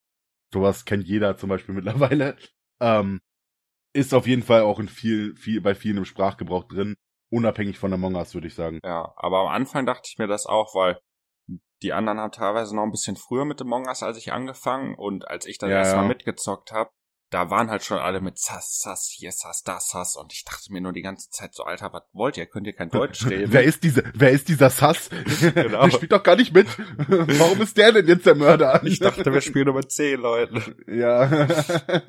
Sowas 0.53 0.85
kennt 0.85 1.07
jeder 1.07 1.37
zum 1.37 1.49
Beispiel 1.49 1.75
mittlerweile. 1.77 2.37
Ähm, 2.81 3.21
ist 3.95 4.15
auf 4.15 4.27
jeden 4.27 4.43
Fall 4.43 4.63
auch 4.63 4.79
in 4.81 4.89
viel, 4.89 5.37
viel, 5.37 5.61
bei 5.61 5.75
vielen 5.75 5.99
im 5.99 6.05
Sprachgebrauch 6.05 6.65
drin. 6.65 6.95
Unabhängig 7.31 7.79
von 7.79 7.93
Among 7.93 8.17
Us, 8.17 8.35
würde 8.35 8.49
ich 8.49 8.55
sagen. 8.55 8.81
Ja, 8.85 9.13
aber 9.17 9.41
am 9.41 9.49
Anfang 9.49 9.87
dachte 9.87 10.09
ich 10.11 10.19
mir 10.19 10.27
das 10.27 10.47
auch, 10.47 10.75
weil 10.75 10.99
die 11.83 11.93
anderen 11.93 12.19
haben 12.19 12.33
teilweise 12.33 12.75
noch 12.77 12.85
ein 12.85 12.91
bisschen 12.91 13.17
früher 13.17 13.45
mit 13.45 13.61
Among 13.61 13.87
Us 13.87 14.03
als 14.03 14.19
ich 14.19 14.33
angefangen 14.33 14.95
und 14.97 15.29
als 15.29 15.47
ich 15.47 15.59
dann 15.59 15.71
Ja, 15.71 15.79
erstmal 15.79 16.05
ja. 16.05 16.09
mitgezockt 16.09 16.73
habe, 16.73 16.91
da 17.33 17.51
waren 17.51 17.71
halt 17.71 17.83
schon 17.83 17.99
alle 17.99 18.21
mit 18.21 18.39
Sass, 18.39 18.81
Sass, 18.81 19.09
hier 19.09 19.33
Sass, 19.33 19.63
da 19.63 19.81
Sass 19.81 20.17
und 20.17 20.33
ich 20.33 20.45
dachte 20.45 20.71
mir 20.73 20.81
nur 20.81 20.93
die 20.93 21.03
ganze 21.03 21.31
Zeit 21.31 21.55
so, 21.55 21.65
Alter, 21.65 21.93
was 21.93 22.03
wollt 22.13 22.37
ihr? 22.37 22.47
Könnt 22.47 22.67
ihr 22.67 22.75
kein 22.75 22.91
Deutsch 22.91 23.27
reden? 23.31 23.53
Wer 23.53 23.65
ist 23.65 23.83
dieser, 23.83 24.03
wer 24.15 24.31
ist 24.31 24.49
dieser 24.49 24.71
Sass? 24.71 25.11
Genau. 25.63 25.85
Der 25.85 25.91
spielt 25.91 26.13
doch 26.13 26.23
gar 26.23 26.37
nicht 26.37 26.55
mit. 26.55 26.67
Warum 27.09 27.61
ist 27.63 27.77
der 27.77 27.93
denn 27.93 28.07
jetzt 28.07 28.27
der 28.27 28.35
Mörder? 28.35 28.83
ich 28.85 28.99
dachte, 28.99 29.33
wir 29.33 29.41
spielen 29.41 29.67
nur 29.67 29.75
mit 29.75 29.91
zehn 29.91 30.21
Leuten. 30.21 30.77
Ja. 30.87 31.23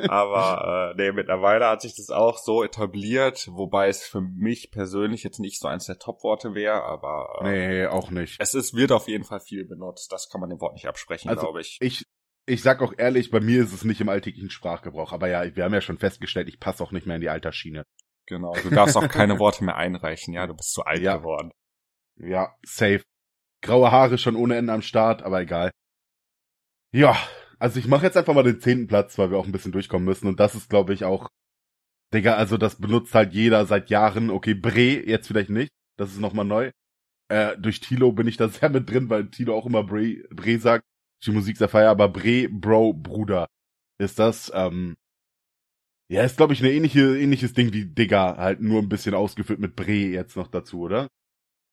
Aber 0.10 0.94
äh, 0.96 1.02
nee, 1.02 1.12
mittlerweile 1.12 1.68
hat 1.68 1.82
sich 1.82 1.96
das 1.96 2.10
auch 2.10 2.38
so 2.38 2.64
etabliert, 2.64 3.48
wobei 3.52 3.88
es 3.90 4.04
für 4.04 4.22
mich 4.22 4.72
persönlich 4.72 5.24
jetzt 5.24 5.40
nicht 5.40 5.60
so 5.60 5.68
eins 5.68 5.86
der 5.86 6.00
Top-Worte 6.00 6.54
wäre, 6.54 6.84
aber 6.84 7.40
äh, 7.42 7.44
nee, 7.44 7.88
auch 7.88 8.12
nicht. 8.12 8.38
es 8.40 8.54
ist, 8.54 8.76
wird 8.76 8.92
auf 8.92 9.08
jeden 9.08 9.24
Fall 9.24 9.40
viel 9.40 9.66
benutzt. 9.66 10.12
Das 10.12 10.30
kann 10.30 10.42
man 10.42 10.50
dem 10.50 10.62
Wort 10.62 10.74
nicht 10.74 10.88
absprechen, 10.88 11.30
Also, 11.30 11.42
glaube 11.42 11.62
ich. 11.62 11.78
Ich, 11.82 12.06
ich 12.46 12.62
sag 12.62 12.82
auch 12.82 12.94
ehrlich, 12.98 13.32
bei 13.32 13.40
mir 13.40 13.64
ist 13.64 13.74
es 13.74 13.84
nicht 13.86 14.02
im 14.02 14.10
alltäglichen 14.10 14.50
Sprachgebrauch. 14.50 15.14
Aber 15.14 15.28
ja, 15.30 15.56
wir 15.56 15.64
haben 15.64 15.74
ja 15.74 15.82
schon 15.82 15.98
festgestellt, 15.98 16.48
ich 16.50 16.60
passe 16.60 16.84
auch 16.84 16.92
nicht 16.92 17.08
mehr 17.08 17.16
in 17.16 17.22
die 17.22 17.30
Altersschiene. 17.30 17.84
Genau. 18.28 18.54
Du 18.62 18.70
darfst 18.70 18.98
auch 18.98 19.08
keine 19.08 19.38
Worte 19.40 19.64
mehr 19.64 19.76
einreichen, 19.78 20.34
ja, 20.34 20.48
du 20.48 20.54
bist 20.54 20.74
zu 20.74 20.84
alt 20.84 21.02
Ja. 21.02 21.18
geworden. 21.18 21.52
Ja, 22.20 22.56
safe. 22.66 23.04
Graue 23.62 23.92
Haare 23.92 24.18
schon 24.18 24.36
ohne 24.36 24.56
Ende 24.58 24.74
am 24.74 24.82
Start, 24.82 25.24
aber 25.24 25.42
egal. 25.42 25.72
Ja, 26.94 27.18
also 27.60 27.80
ich 27.80 27.88
mache 27.88 28.06
jetzt 28.06 28.18
einfach 28.18 28.34
mal 28.34 28.44
den 28.44 28.60
zehnten 28.60 28.88
Platz, 28.88 29.18
weil 29.18 29.32
wir 29.32 29.38
auch 29.38 29.46
ein 29.46 29.52
bisschen 29.52 29.72
durchkommen 29.72 30.06
müssen. 30.06 30.28
Und 30.28 30.40
das 30.40 30.54
ist, 30.54 30.70
glaube 30.70 30.94
ich, 30.94 31.06
auch, 31.06 31.30
Digga, 32.14 32.36
also 32.36 32.58
das 32.58 32.76
benutzt 32.76 33.16
halt 33.16 33.34
jeder 33.34 33.66
seit 33.66 33.90
Jahren. 33.90 34.30
Okay, 34.30 34.54
Bre, 34.54 35.06
jetzt 35.08 35.28
vielleicht 35.28 35.50
nicht. 35.50 35.72
Das 35.98 36.12
ist 36.12 36.20
nochmal 36.20 36.46
neu. 36.46 36.72
Äh, 37.30 37.58
durch 37.58 37.80
Tilo 37.80 38.12
bin 38.12 38.28
ich 38.28 38.38
da 38.38 38.48
sehr 38.50 38.70
mit 38.70 38.90
drin, 38.90 39.10
weil 39.10 39.30
Tilo 39.30 39.56
auch 39.56 39.66
immer 39.66 39.84
Bre, 39.84 40.24
Bre 40.30 40.60
sagt. 40.60 40.84
Die 41.26 41.32
Musik 41.32 41.58
sehr 41.58 41.70
feier, 41.70 41.92
aber 41.92 42.10
Bre, 42.10 42.50
Bro, 42.50 42.94
Bruder 42.94 43.48
ist 44.00 44.20
das. 44.20 44.52
Ähm, 44.54 44.96
ja, 46.10 46.24
ist, 46.24 46.38
glaube 46.38 46.54
ich, 46.54 46.62
ein 46.62 46.70
ähnliche, 46.70 47.18
ähnliches 47.18 47.54
Ding 47.54 47.74
wie 47.74 47.86
Digga, 47.86 48.38
halt 48.38 48.60
nur 48.60 48.80
ein 48.80 48.90
bisschen 48.90 49.16
ausgeführt 49.16 49.60
mit 49.60 49.76
Bre 49.76 49.92
jetzt 49.92 50.36
noch 50.36 50.48
dazu, 50.48 50.82
oder? 50.82 51.08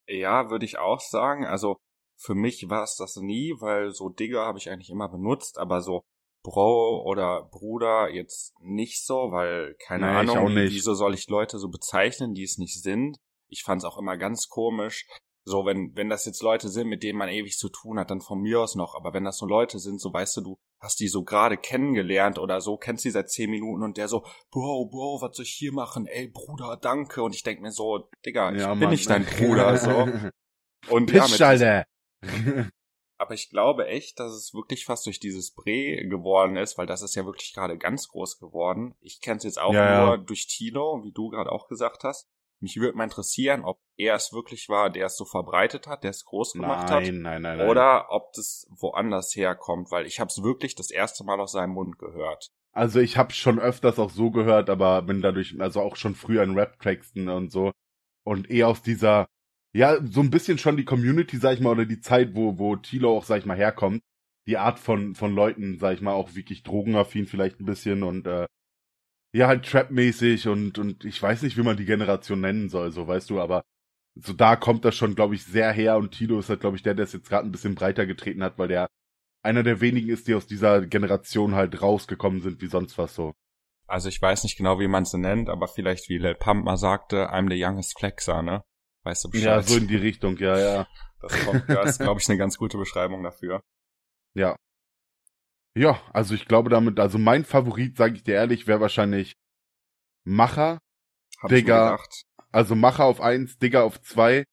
Ja, 0.07 0.49
würde 0.49 0.65
ich 0.65 0.77
auch 0.77 0.99
sagen. 0.99 1.45
Also 1.45 1.77
für 2.17 2.35
mich 2.35 2.69
war 2.69 2.83
es 2.83 2.95
das 2.95 3.17
nie, 3.17 3.53
weil 3.59 3.91
so 3.91 4.09
Digger 4.09 4.45
habe 4.45 4.57
ich 4.57 4.69
eigentlich 4.69 4.89
immer 4.89 5.09
benutzt, 5.09 5.57
aber 5.57 5.81
so 5.81 6.01
Bro 6.43 7.03
oder 7.05 7.43
Bruder 7.51 8.09
jetzt 8.09 8.53
nicht 8.61 9.05
so, 9.05 9.31
weil 9.31 9.75
keine 9.79 10.07
nee, 10.07 10.31
Ahnung, 10.31 10.55
wieso 10.55 10.93
soll 10.95 11.13
ich 11.13 11.27
Leute 11.29 11.59
so 11.59 11.69
bezeichnen, 11.69 12.33
die 12.33 12.43
es 12.43 12.57
nicht 12.57 12.81
sind. 12.81 13.17
Ich 13.47 13.63
fand 13.63 13.81
es 13.81 13.85
auch 13.85 13.97
immer 13.97 14.17
ganz 14.17 14.47
komisch. 14.47 15.05
So, 15.43 15.65
wenn, 15.65 15.95
wenn 15.95 16.09
das 16.09 16.25
jetzt 16.25 16.43
Leute 16.43 16.69
sind, 16.69 16.87
mit 16.87 17.01
denen 17.01 17.17
man 17.17 17.29
ewig 17.29 17.57
zu 17.57 17.69
tun 17.69 17.97
hat, 17.97 18.11
dann 18.11 18.21
von 18.21 18.39
mir 18.39 18.59
aus 18.59 18.75
noch. 18.75 18.93
Aber 18.93 19.13
wenn 19.13 19.23
das 19.23 19.37
so 19.37 19.47
Leute 19.47 19.79
sind, 19.79 19.99
so 19.99 20.13
weißt 20.13 20.37
du, 20.37 20.41
du 20.41 20.57
hast 20.79 20.99
die 20.99 21.07
so 21.07 21.23
gerade 21.23 21.57
kennengelernt 21.57 22.37
oder 22.37 22.61
so, 22.61 22.77
kennst 22.77 23.05
die 23.05 23.09
seit 23.09 23.31
zehn 23.31 23.49
Minuten 23.49 23.81
und 23.81 23.97
der 23.97 24.07
so, 24.07 24.23
Bro, 24.51 24.89
Bro, 24.91 25.21
was 25.21 25.35
soll 25.35 25.45
ich 25.45 25.53
hier 25.53 25.73
machen? 25.73 26.05
Ey, 26.05 26.27
Bruder, 26.27 26.77
danke. 26.77 27.23
Und 27.23 27.33
ich 27.33 27.41
denk 27.41 27.59
mir 27.61 27.71
so, 27.71 28.09
Digga, 28.25 28.51
ich 28.51 28.61
ja, 28.61 28.69
bin 28.69 28.79
Mann. 28.79 28.89
nicht 28.91 29.09
dein 29.09 29.25
Bruder, 29.37 29.77
so. 29.77 30.07
Und 30.89 31.07
Pitch, 31.07 31.39
ja, 31.39 31.47
Alter. 31.47 31.85
aber 33.17 33.33
ich 33.33 33.49
glaube 33.49 33.87
echt, 33.87 34.19
dass 34.19 34.31
es 34.31 34.53
wirklich 34.53 34.85
fast 34.85 35.05
durch 35.05 35.19
dieses 35.19 35.53
Bre 35.53 36.07
geworden 36.07 36.55
ist, 36.55 36.77
weil 36.77 36.87
das 36.87 37.01
ist 37.01 37.15
ja 37.15 37.25
wirklich 37.25 37.53
gerade 37.53 37.77
ganz 37.77 38.07
groß 38.07 38.39
geworden. 38.39 38.95
Ich 38.99 39.21
kenne 39.21 39.37
es 39.37 39.43
jetzt 39.43 39.59
auch 39.61 39.73
ja, 39.73 40.05
nur 40.05 40.17
durch 40.17 40.47
Tino, 40.47 41.01
wie 41.03 41.11
du 41.11 41.29
gerade 41.29 41.51
auch 41.51 41.67
gesagt 41.67 42.03
hast. 42.03 42.29
Mich 42.61 42.77
würde 42.77 42.95
mal 42.95 43.05
interessieren, 43.05 43.63
ob 43.63 43.79
er 43.97 44.15
es 44.15 44.33
wirklich 44.33 44.69
war, 44.69 44.91
der 44.91 45.07
es 45.07 45.17
so 45.17 45.25
verbreitet 45.25 45.87
hat, 45.87 46.03
der 46.03 46.11
es 46.11 46.23
groß 46.25 46.53
gemacht 46.53 46.89
nein, 46.89 46.95
hat. 46.95 47.13
Nein, 47.13 47.41
nein, 47.41 47.57
nein. 47.57 47.67
Oder 47.67 48.11
ob 48.11 48.33
das 48.33 48.67
woanders 48.69 49.35
herkommt, 49.35 49.89
weil 49.89 50.05
ich 50.05 50.19
habe 50.19 50.29
es 50.29 50.43
wirklich 50.43 50.75
das 50.75 50.91
erste 50.91 51.23
Mal 51.23 51.39
aus 51.39 51.53
seinem 51.53 51.73
Mund 51.73 51.97
gehört. 51.97 52.51
Also 52.71 52.99
ich 52.99 53.17
habe 53.17 53.33
schon 53.33 53.59
öfters 53.59 53.97
auch 53.97 54.11
so 54.11 54.29
gehört, 54.29 54.69
aber 54.69 55.01
bin 55.01 55.21
dadurch, 55.21 55.59
also 55.59 55.81
auch 55.81 55.95
schon 55.95 56.13
früher 56.13 56.43
in 56.43 56.53
Rap-Texten 56.53 57.29
und 57.29 57.51
so. 57.51 57.71
Und 58.23 58.49
eher 58.51 58.67
aus 58.67 58.83
dieser, 58.83 59.27
ja, 59.73 59.97
so 60.03 60.21
ein 60.21 60.29
bisschen 60.29 60.59
schon 60.59 60.77
die 60.77 60.85
Community, 60.85 61.37
sag 61.37 61.55
ich 61.55 61.61
mal, 61.61 61.71
oder 61.71 61.85
die 61.85 61.99
Zeit, 61.99 62.35
wo, 62.35 62.59
wo 62.59 62.75
Tilo 62.75 63.17
auch, 63.17 63.25
sag 63.25 63.39
ich 63.39 63.45
mal, 63.45 63.57
herkommt. 63.57 64.01
Die 64.47 64.57
Art 64.57 64.79
von, 64.79 65.15
von 65.15 65.33
Leuten, 65.33 65.79
sag 65.79 65.95
ich 65.95 66.01
mal, 66.01 66.13
auch 66.13 66.35
wirklich 66.35 66.63
drogenaffin 66.63 67.25
vielleicht 67.25 67.59
ein 67.59 67.65
bisschen 67.65 68.03
und 68.03 68.27
äh, 68.27 68.45
ja, 69.33 69.47
halt 69.47 69.65
Trap-mäßig 69.65 70.47
und, 70.47 70.77
und 70.77 71.05
ich 71.05 71.21
weiß 71.21 71.41
nicht, 71.43 71.57
wie 71.57 71.63
man 71.63 71.77
die 71.77 71.85
Generation 71.85 72.41
nennen 72.41 72.69
soll, 72.69 72.91
so 72.91 73.07
weißt 73.07 73.29
du, 73.29 73.39
aber 73.39 73.63
so 74.15 74.33
da 74.33 74.55
kommt 74.57 74.83
das 74.83 74.95
schon, 74.95 75.15
glaube 75.15 75.35
ich, 75.35 75.45
sehr 75.45 75.71
her 75.71 75.97
und 75.97 76.11
Tilo 76.11 76.39
ist 76.39 76.49
halt, 76.49 76.59
glaube 76.59 76.75
ich, 76.75 76.83
der, 76.83 76.95
der 76.95 77.05
es 77.05 77.13
jetzt 77.13 77.29
gerade 77.29 77.47
ein 77.47 77.51
bisschen 77.51 77.75
breiter 77.75 78.05
getreten 78.05 78.43
hat, 78.43 78.57
weil 78.57 78.67
der 78.67 78.87
einer 79.43 79.63
der 79.63 79.81
wenigen 79.81 80.09
ist, 80.09 80.27
die 80.27 80.35
aus 80.35 80.47
dieser 80.47 80.85
Generation 80.85 81.55
halt 81.55 81.81
rausgekommen 81.81 82.41
sind, 82.41 82.61
wie 82.61 82.67
sonst 82.67 82.97
was 82.97 83.15
so. 83.15 83.33
Also 83.87 84.09
ich 84.09 84.21
weiß 84.21 84.43
nicht 84.43 84.57
genau, 84.57 84.79
wie 84.79 84.87
man 84.87 85.03
es 85.03 85.13
nennt, 85.13 85.49
aber 85.49 85.67
vielleicht 85.67 86.09
wie 86.09 86.17
Lil 86.17 86.35
Pump 86.35 86.65
mal 86.65 86.77
sagte, 86.77 87.31
I'm 87.31 87.49
the 87.49 87.61
youngest 87.61 87.97
Flexer, 87.97 88.41
ne? 88.41 88.63
Weißt 89.03 89.23
du 89.23 89.29
Bescheid? 89.29 89.45
Ja, 89.45 89.61
so 89.63 89.77
in 89.77 89.87
die 89.87 89.95
Richtung, 89.95 90.37
ja, 90.37 90.59
ja. 90.59 90.87
Das, 91.21 91.45
kommt, 91.45 91.67
das 91.67 91.91
ist, 91.91 91.99
glaube 91.99 92.19
ich, 92.19 92.29
eine 92.29 92.37
ganz 92.37 92.57
gute 92.57 92.77
Beschreibung 92.77 93.23
dafür. 93.23 93.61
Ja, 94.33 94.55
ja, 95.75 95.99
also 96.13 96.35
ich 96.35 96.45
glaube 96.45 96.69
damit, 96.69 96.99
also 96.99 97.17
mein 97.17 97.45
Favorit, 97.45 97.97
sage 97.97 98.15
ich 98.15 98.23
dir 98.23 98.35
ehrlich, 98.35 98.67
wäre 98.67 98.81
wahrscheinlich 98.81 99.35
Macher. 100.23 100.79
Hab 101.39 101.49
Digga. 101.49 101.97
Also 102.51 102.75
Macher 102.75 103.05
auf 103.05 103.21
eins, 103.21 103.57
Digga 103.57 103.83
auf 103.83 104.01
zwei. 104.01 104.43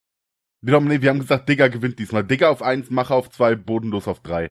Nee, 0.60 1.02
wir 1.02 1.10
haben 1.10 1.20
gesagt, 1.20 1.48
Digga 1.48 1.68
gewinnt 1.68 1.98
diesmal. 1.98 2.24
Digga 2.24 2.48
auf 2.48 2.62
eins, 2.62 2.90
Macher 2.90 3.14
auf 3.14 3.30
zwei, 3.30 3.54
Bodenlos 3.54 4.08
auf 4.08 4.20
drei. 4.20 4.48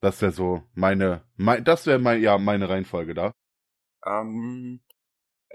Das 0.00 0.22
wäre 0.22 0.32
so 0.32 0.62
meine, 0.74 1.24
mein, 1.36 1.64
das 1.64 1.86
wäre 1.86 1.98
mein, 1.98 2.22
ja, 2.22 2.38
meine 2.38 2.68
Reihenfolge 2.68 3.14
da. 3.14 3.32
Ähm, 4.06 4.80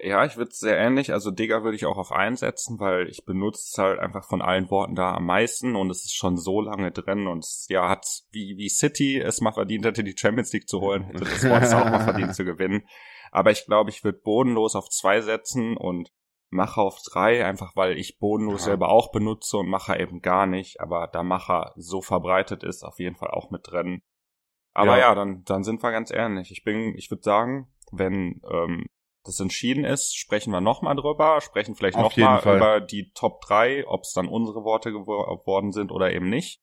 ja, 0.02 0.26
ich 0.26 0.36
würde 0.36 0.52
sehr 0.52 0.78
ähnlich. 0.78 1.14
Also 1.14 1.32
Digger 1.32 1.64
würde 1.64 1.76
ich 1.76 1.86
auch 1.86 1.98
auf 1.98 2.12
einsetzen, 2.12 2.80
weil 2.80 3.08
ich 3.08 3.26
benutze 3.26 3.64
es 3.72 3.78
halt 3.78 4.00
einfach 4.00 4.28
von 4.28 4.42
allen 4.42 4.70
Worten 4.70 4.96
da 4.96 5.14
am 5.14 5.26
meisten 5.26 5.76
und 5.76 5.90
es 5.90 6.04
ist 6.06 6.16
schon 6.16 6.38
so 6.38 6.62
lange 6.62 6.92
drin 6.92 7.28
und 7.28 7.46
es, 7.46 7.68
ja, 7.70 7.88
hat 7.88 8.06
wie, 8.32 8.58
wie 8.58 8.70
City 8.70 9.20
es 9.20 9.40
mal 9.42 9.54
verdient 9.54 9.86
hätte, 9.86 10.04
die 10.04 10.16
Champions 10.18 10.52
League 10.52 10.68
zu 10.68 10.82
holen, 10.82 11.04
hätte 11.04 11.24
das 11.24 11.44
Monster 11.44 11.82
auch 11.82 11.90
mal 11.90 12.04
verdient 12.04 12.36
zu 12.36 12.44
gewinnen. 12.44 12.86
Aber 13.32 13.52
ich 13.52 13.66
glaube, 13.66 13.90
ich 13.90 14.04
würde 14.04 14.20
bodenlos 14.20 14.76
auf 14.76 14.90
zwei 14.90 15.22
setzen 15.22 15.78
und 15.78 16.12
Macher 16.50 16.82
auf 16.82 17.00
drei, 17.02 17.46
einfach 17.46 17.76
weil 17.76 17.98
ich 17.98 18.20
bodenlos 18.20 18.62
ja. 18.62 18.72
selber 18.72 18.90
auch 18.90 19.12
benutze 19.12 19.58
und 19.58 19.68
Macher 19.68 20.00
eben 20.00 20.22
gar 20.22 20.46
nicht. 20.46 20.80
Aber 20.82 21.08
da 21.08 21.24
Macher 21.24 21.74
so 21.76 22.02
verbreitet 22.02 22.64
ist, 22.64 22.84
auf 22.84 23.00
jeden 23.00 23.16
Fall 23.16 23.32
auch 23.32 23.50
mit 23.50 23.62
drin. 23.70 24.02
Aber 24.74 24.98
ja, 24.98 25.10
ja 25.10 25.16
dann, 25.16 25.44
dann 25.46 25.64
sind 25.64 25.82
wir 25.84 25.92
ganz 25.92 26.12
ehrlich. 26.12 26.52
Ich 26.52 26.64
bin, 26.64 26.96
ich 26.98 27.10
würde 27.10 27.24
sagen, 27.24 27.74
wenn 27.92 28.42
ähm, 28.52 28.86
das 29.26 29.40
entschieden 29.40 29.84
ist, 29.84 30.16
sprechen 30.16 30.52
wir 30.52 30.62
nochmal 30.62 30.96
drüber, 30.96 31.42
sprechen 31.42 31.76
vielleicht 31.76 31.98
nochmal 31.98 32.40
über 32.42 32.80
die 32.80 33.12
Top 33.14 33.42
3, 33.42 33.88
ob 33.88 34.04
es 34.04 34.14
dann 34.14 34.28
unsere 34.28 34.64
Worte 34.64 34.92
geworden 34.92 35.72
sind 35.72 35.92
oder 35.92 36.14
eben 36.14 36.30
nicht. 36.30 36.62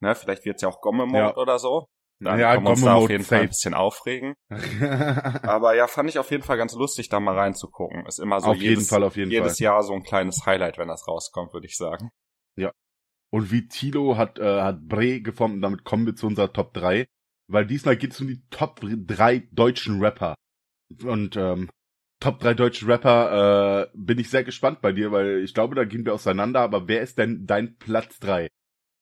Ne, 0.00 0.14
vielleicht 0.14 0.44
wird's 0.44 0.62
ja 0.62 0.68
auch 0.68 0.80
Gomme-Mode 0.80 1.18
ja. 1.18 1.36
oder 1.36 1.58
so. 1.58 1.88
Dann 2.20 2.38
ja, 2.40 2.54
können 2.54 2.66
wir 2.66 2.70
uns 2.70 2.82
da 2.82 2.94
auf 2.94 3.10
jeden 3.10 3.22
safe. 3.22 3.34
Fall 3.36 3.42
ein 3.42 3.48
bisschen 3.48 3.74
aufregen. 3.74 4.34
Aber 5.42 5.76
ja, 5.76 5.86
fand 5.86 6.08
ich 6.08 6.18
auf 6.18 6.30
jeden 6.32 6.42
Fall 6.42 6.56
ganz 6.56 6.74
lustig, 6.74 7.08
da 7.08 7.20
mal 7.20 7.38
reinzugucken. 7.38 8.06
Ist 8.06 8.18
immer 8.18 8.40
so 8.40 8.48
auf 8.48 8.56
jedes, 8.56 8.70
jeden 8.70 8.88
Fall, 8.88 9.04
auf 9.04 9.16
jeden 9.16 9.30
jedes 9.30 9.58
Fall. 9.58 9.64
Jahr 9.64 9.82
so 9.84 9.92
ein 9.92 10.02
kleines 10.02 10.44
Highlight, 10.44 10.78
wenn 10.78 10.88
das 10.88 11.06
rauskommt, 11.06 11.52
würde 11.52 11.66
ich 11.66 11.76
sagen. 11.76 12.10
Ja. 12.56 12.72
Und 13.30 13.52
wie 13.52 13.68
Tilo 13.68 14.16
hat, 14.16 14.38
äh, 14.38 14.62
hat 14.62 14.88
Bre 14.88 15.20
geformt 15.20 15.54
und 15.54 15.62
damit 15.62 15.84
kommen 15.84 16.06
wir 16.06 16.16
zu 16.16 16.26
unserer 16.26 16.52
Top 16.52 16.74
3. 16.74 17.06
Weil 17.46 17.66
diesmal 17.66 17.96
geht 17.96 18.12
es 18.12 18.20
um 18.20 18.26
die 18.26 18.42
Top 18.50 18.80
3 18.82 19.48
deutschen 19.52 20.02
Rapper. 20.02 20.34
Und 21.04 21.36
ähm, 21.36 21.70
Top 22.20 22.40
3 22.40 22.54
deutsche 22.54 22.86
Rapper, 22.86 23.82
äh, 23.84 23.90
bin 23.94 24.18
ich 24.18 24.30
sehr 24.30 24.42
gespannt 24.42 24.80
bei 24.80 24.92
dir, 24.92 25.12
weil 25.12 25.44
ich 25.44 25.54
glaube, 25.54 25.76
da 25.76 25.84
gehen 25.84 26.04
wir 26.04 26.14
auseinander, 26.14 26.60
aber 26.60 26.88
wer 26.88 27.00
ist 27.00 27.18
denn 27.18 27.46
dein 27.46 27.76
Platz 27.76 28.18
3? 28.18 28.48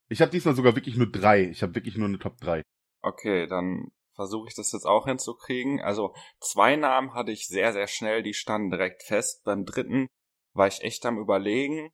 Ich 0.09 0.21
habe 0.21 0.31
diesmal 0.31 0.55
sogar 0.55 0.77
wirklich 0.77 0.97
nur 0.97 1.11
drei. 1.11 1.45
Ich 1.45 1.63
habe 1.63 1.75
wirklich 1.75 1.97
nur 1.97 2.09
eine 2.09 2.19
Top 2.19 2.39
3. 2.41 2.63
Okay, 3.03 3.47
dann 3.47 3.91
versuche 4.15 4.49
ich 4.49 4.55
das 4.55 4.73
jetzt 4.73 4.87
auch 4.87 5.07
hinzukriegen. 5.07 5.81
Also 5.81 6.15
zwei 6.41 6.77
Namen 6.77 7.15
hatte 7.15 7.33
ich 7.33 7.49
sehr, 7.49 7.73
sehr 7.73 7.87
schnell, 7.87 8.23
die 8.23 8.35
standen 8.35 8.71
direkt 8.71 9.03
fest. 9.03 9.43
Beim 9.45 9.65
dritten 9.65 10.09
war 10.53 10.67
ich 10.67 10.83
echt 10.83 11.05
am 11.07 11.19
überlegen. 11.19 11.91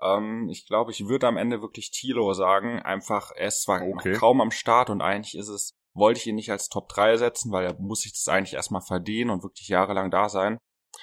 Ähm, 0.00 0.48
ich 0.50 0.66
glaube, 0.66 0.90
ich 0.90 1.06
würde 1.08 1.26
am 1.26 1.36
Ende 1.36 1.62
wirklich 1.62 1.90
Tilo 1.90 2.32
sagen. 2.34 2.80
Einfach, 2.80 3.32
er 3.34 3.48
ist 3.48 3.62
zwar 3.62 3.82
okay. 3.82 4.12
kaum 4.14 4.40
am 4.40 4.50
Start 4.50 4.90
und 4.90 5.00
eigentlich 5.00 5.34
ist 5.34 5.48
es 5.48 5.77
wollte 5.98 6.20
ich 6.20 6.26
ihn 6.26 6.36
nicht 6.36 6.50
als 6.50 6.68
Top 6.68 6.88
3 6.88 7.16
setzen, 7.16 7.52
weil 7.52 7.66
er 7.66 7.80
muss 7.80 8.02
sich 8.02 8.12
das 8.12 8.28
eigentlich 8.28 8.54
erstmal 8.54 8.82
verdienen 8.82 9.30
und 9.30 9.42
wirklich 9.42 9.68
jahrelang 9.68 10.10
da 10.10 10.28
sein. 10.28 10.58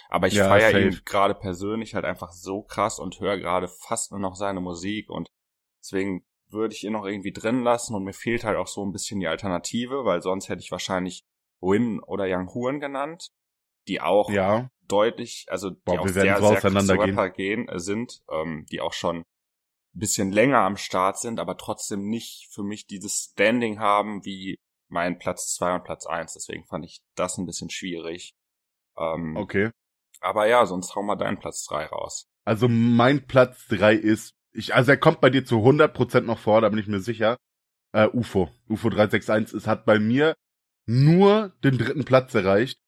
Aber 0.10 0.28
ich 0.28 0.34
ja, 0.34 0.48
feiere 0.48 0.80
ihn 0.80 1.02
gerade 1.06 1.36
persönlich 1.36 1.96
halt 1.96 2.06
einfach 2.06 2.32
so 2.32 2.64
krass 2.64 3.00
und 3.00 3.20
höre 3.20 3.38
gerade 3.38 3.68
fast 3.68 4.12
nur 4.12 4.20
noch 4.20 4.36
seine 4.36 4.62
Musik 4.62 5.10
und 5.10 5.30
deswegen 5.82 6.26
würde 6.50 6.74
ich 6.74 6.84
ihn 6.84 6.94
noch 6.94 7.06
irgendwie 7.06 7.32
drin 7.32 7.64
lassen 7.64 7.96
und 7.96 8.04
mir 8.04 8.14
fehlt 8.14 8.44
halt 8.44 8.58
auch 8.58 8.68
so 8.68 8.86
ein 8.86 8.92
bisschen 8.92 9.20
die 9.20 9.28
Alternative, 9.28 10.06
weil 10.06 10.22
sonst 10.22 10.50
hätte 10.50 10.62
ich 10.62 10.72
wahrscheinlich 10.72 11.24
Win 11.62 12.02
oder 12.02 12.26
Young 12.28 12.54
Huren 12.54 12.80
genannt, 12.80 13.30
die 13.88 14.02
auch 14.02 14.30
ja. 14.30 14.70
deutlich, 14.88 15.46
also 15.50 15.70
die 15.70 15.82
Boah, 15.86 16.02
auch 16.02 16.08
sehr, 16.08 16.40
sehr 16.40 16.56
krasse 16.56 17.00
Rapper 17.00 17.30
gehen, 17.30 17.68
äh, 17.68 17.80
sind, 17.80 18.22
ähm, 18.32 18.66
die 18.72 18.82
auch 18.82 18.94
schon 18.94 19.20
ein 19.20 20.00
bisschen 20.00 20.32
länger 20.32 20.60
am 20.60 20.78
Start 20.78 21.18
sind, 21.18 21.40
aber 21.40 21.58
trotzdem 21.58 22.08
nicht 22.08 22.50
für 22.52 22.64
mich 22.64 22.86
dieses 22.86 23.32
Standing 23.32 23.80
haben 23.80 24.24
wie 24.26 24.60
mein 24.96 25.20
Platz 25.20 25.54
zwei 25.54 25.76
und 25.76 25.84
Platz 25.84 26.08
eins. 26.08 26.34
Deswegen 26.34 26.66
fand 26.66 26.86
ich 26.86 27.02
das 27.16 27.38
ein 27.38 27.46
bisschen 27.46 27.70
schwierig. 27.70 28.34
Ähm, 28.98 29.36
okay. 29.36 29.70
Aber 30.22 30.48
ja, 30.48 30.66
sonst 30.66 30.96
hau 30.96 31.04
mal 31.04 31.18
deinen 31.18 31.38
Platz 31.38 31.66
drei 31.66 31.86
raus. 31.86 32.28
Also 32.46 32.70
mein 32.70 33.28
Platz 33.28 33.68
drei 33.68 33.94
ist, 33.94 34.32
ich, 34.54 34.74
also 34.74 34.92
er 34.92 34.98
kommt 34.98 35.20
bei 35.20 35.30
dir 35.30 35.46
zu 35.46 35.58
100% 35.58 36.22
noch 36.22 36.40
vor, 36.40 36.62
da 36.62 36.70
bin 36.70 36.80
ich 36.80 36.88
mir 36.88 37.02
sicher. 37.02 37.38
Äh, 37.92 38.08
UFO. 38.08 38.50
UFO 38.70 38.90
361. 38.90 39.54
Es 39.56 39.68
hat 39.68 39.86
bei 39.86 40.00
mir 40.00 40.34
nur 40.88 41.54
den 41.64 41.78
dritten 41.78 42.06
Platz 42.06 42.34
erreicht. 42.34 42.80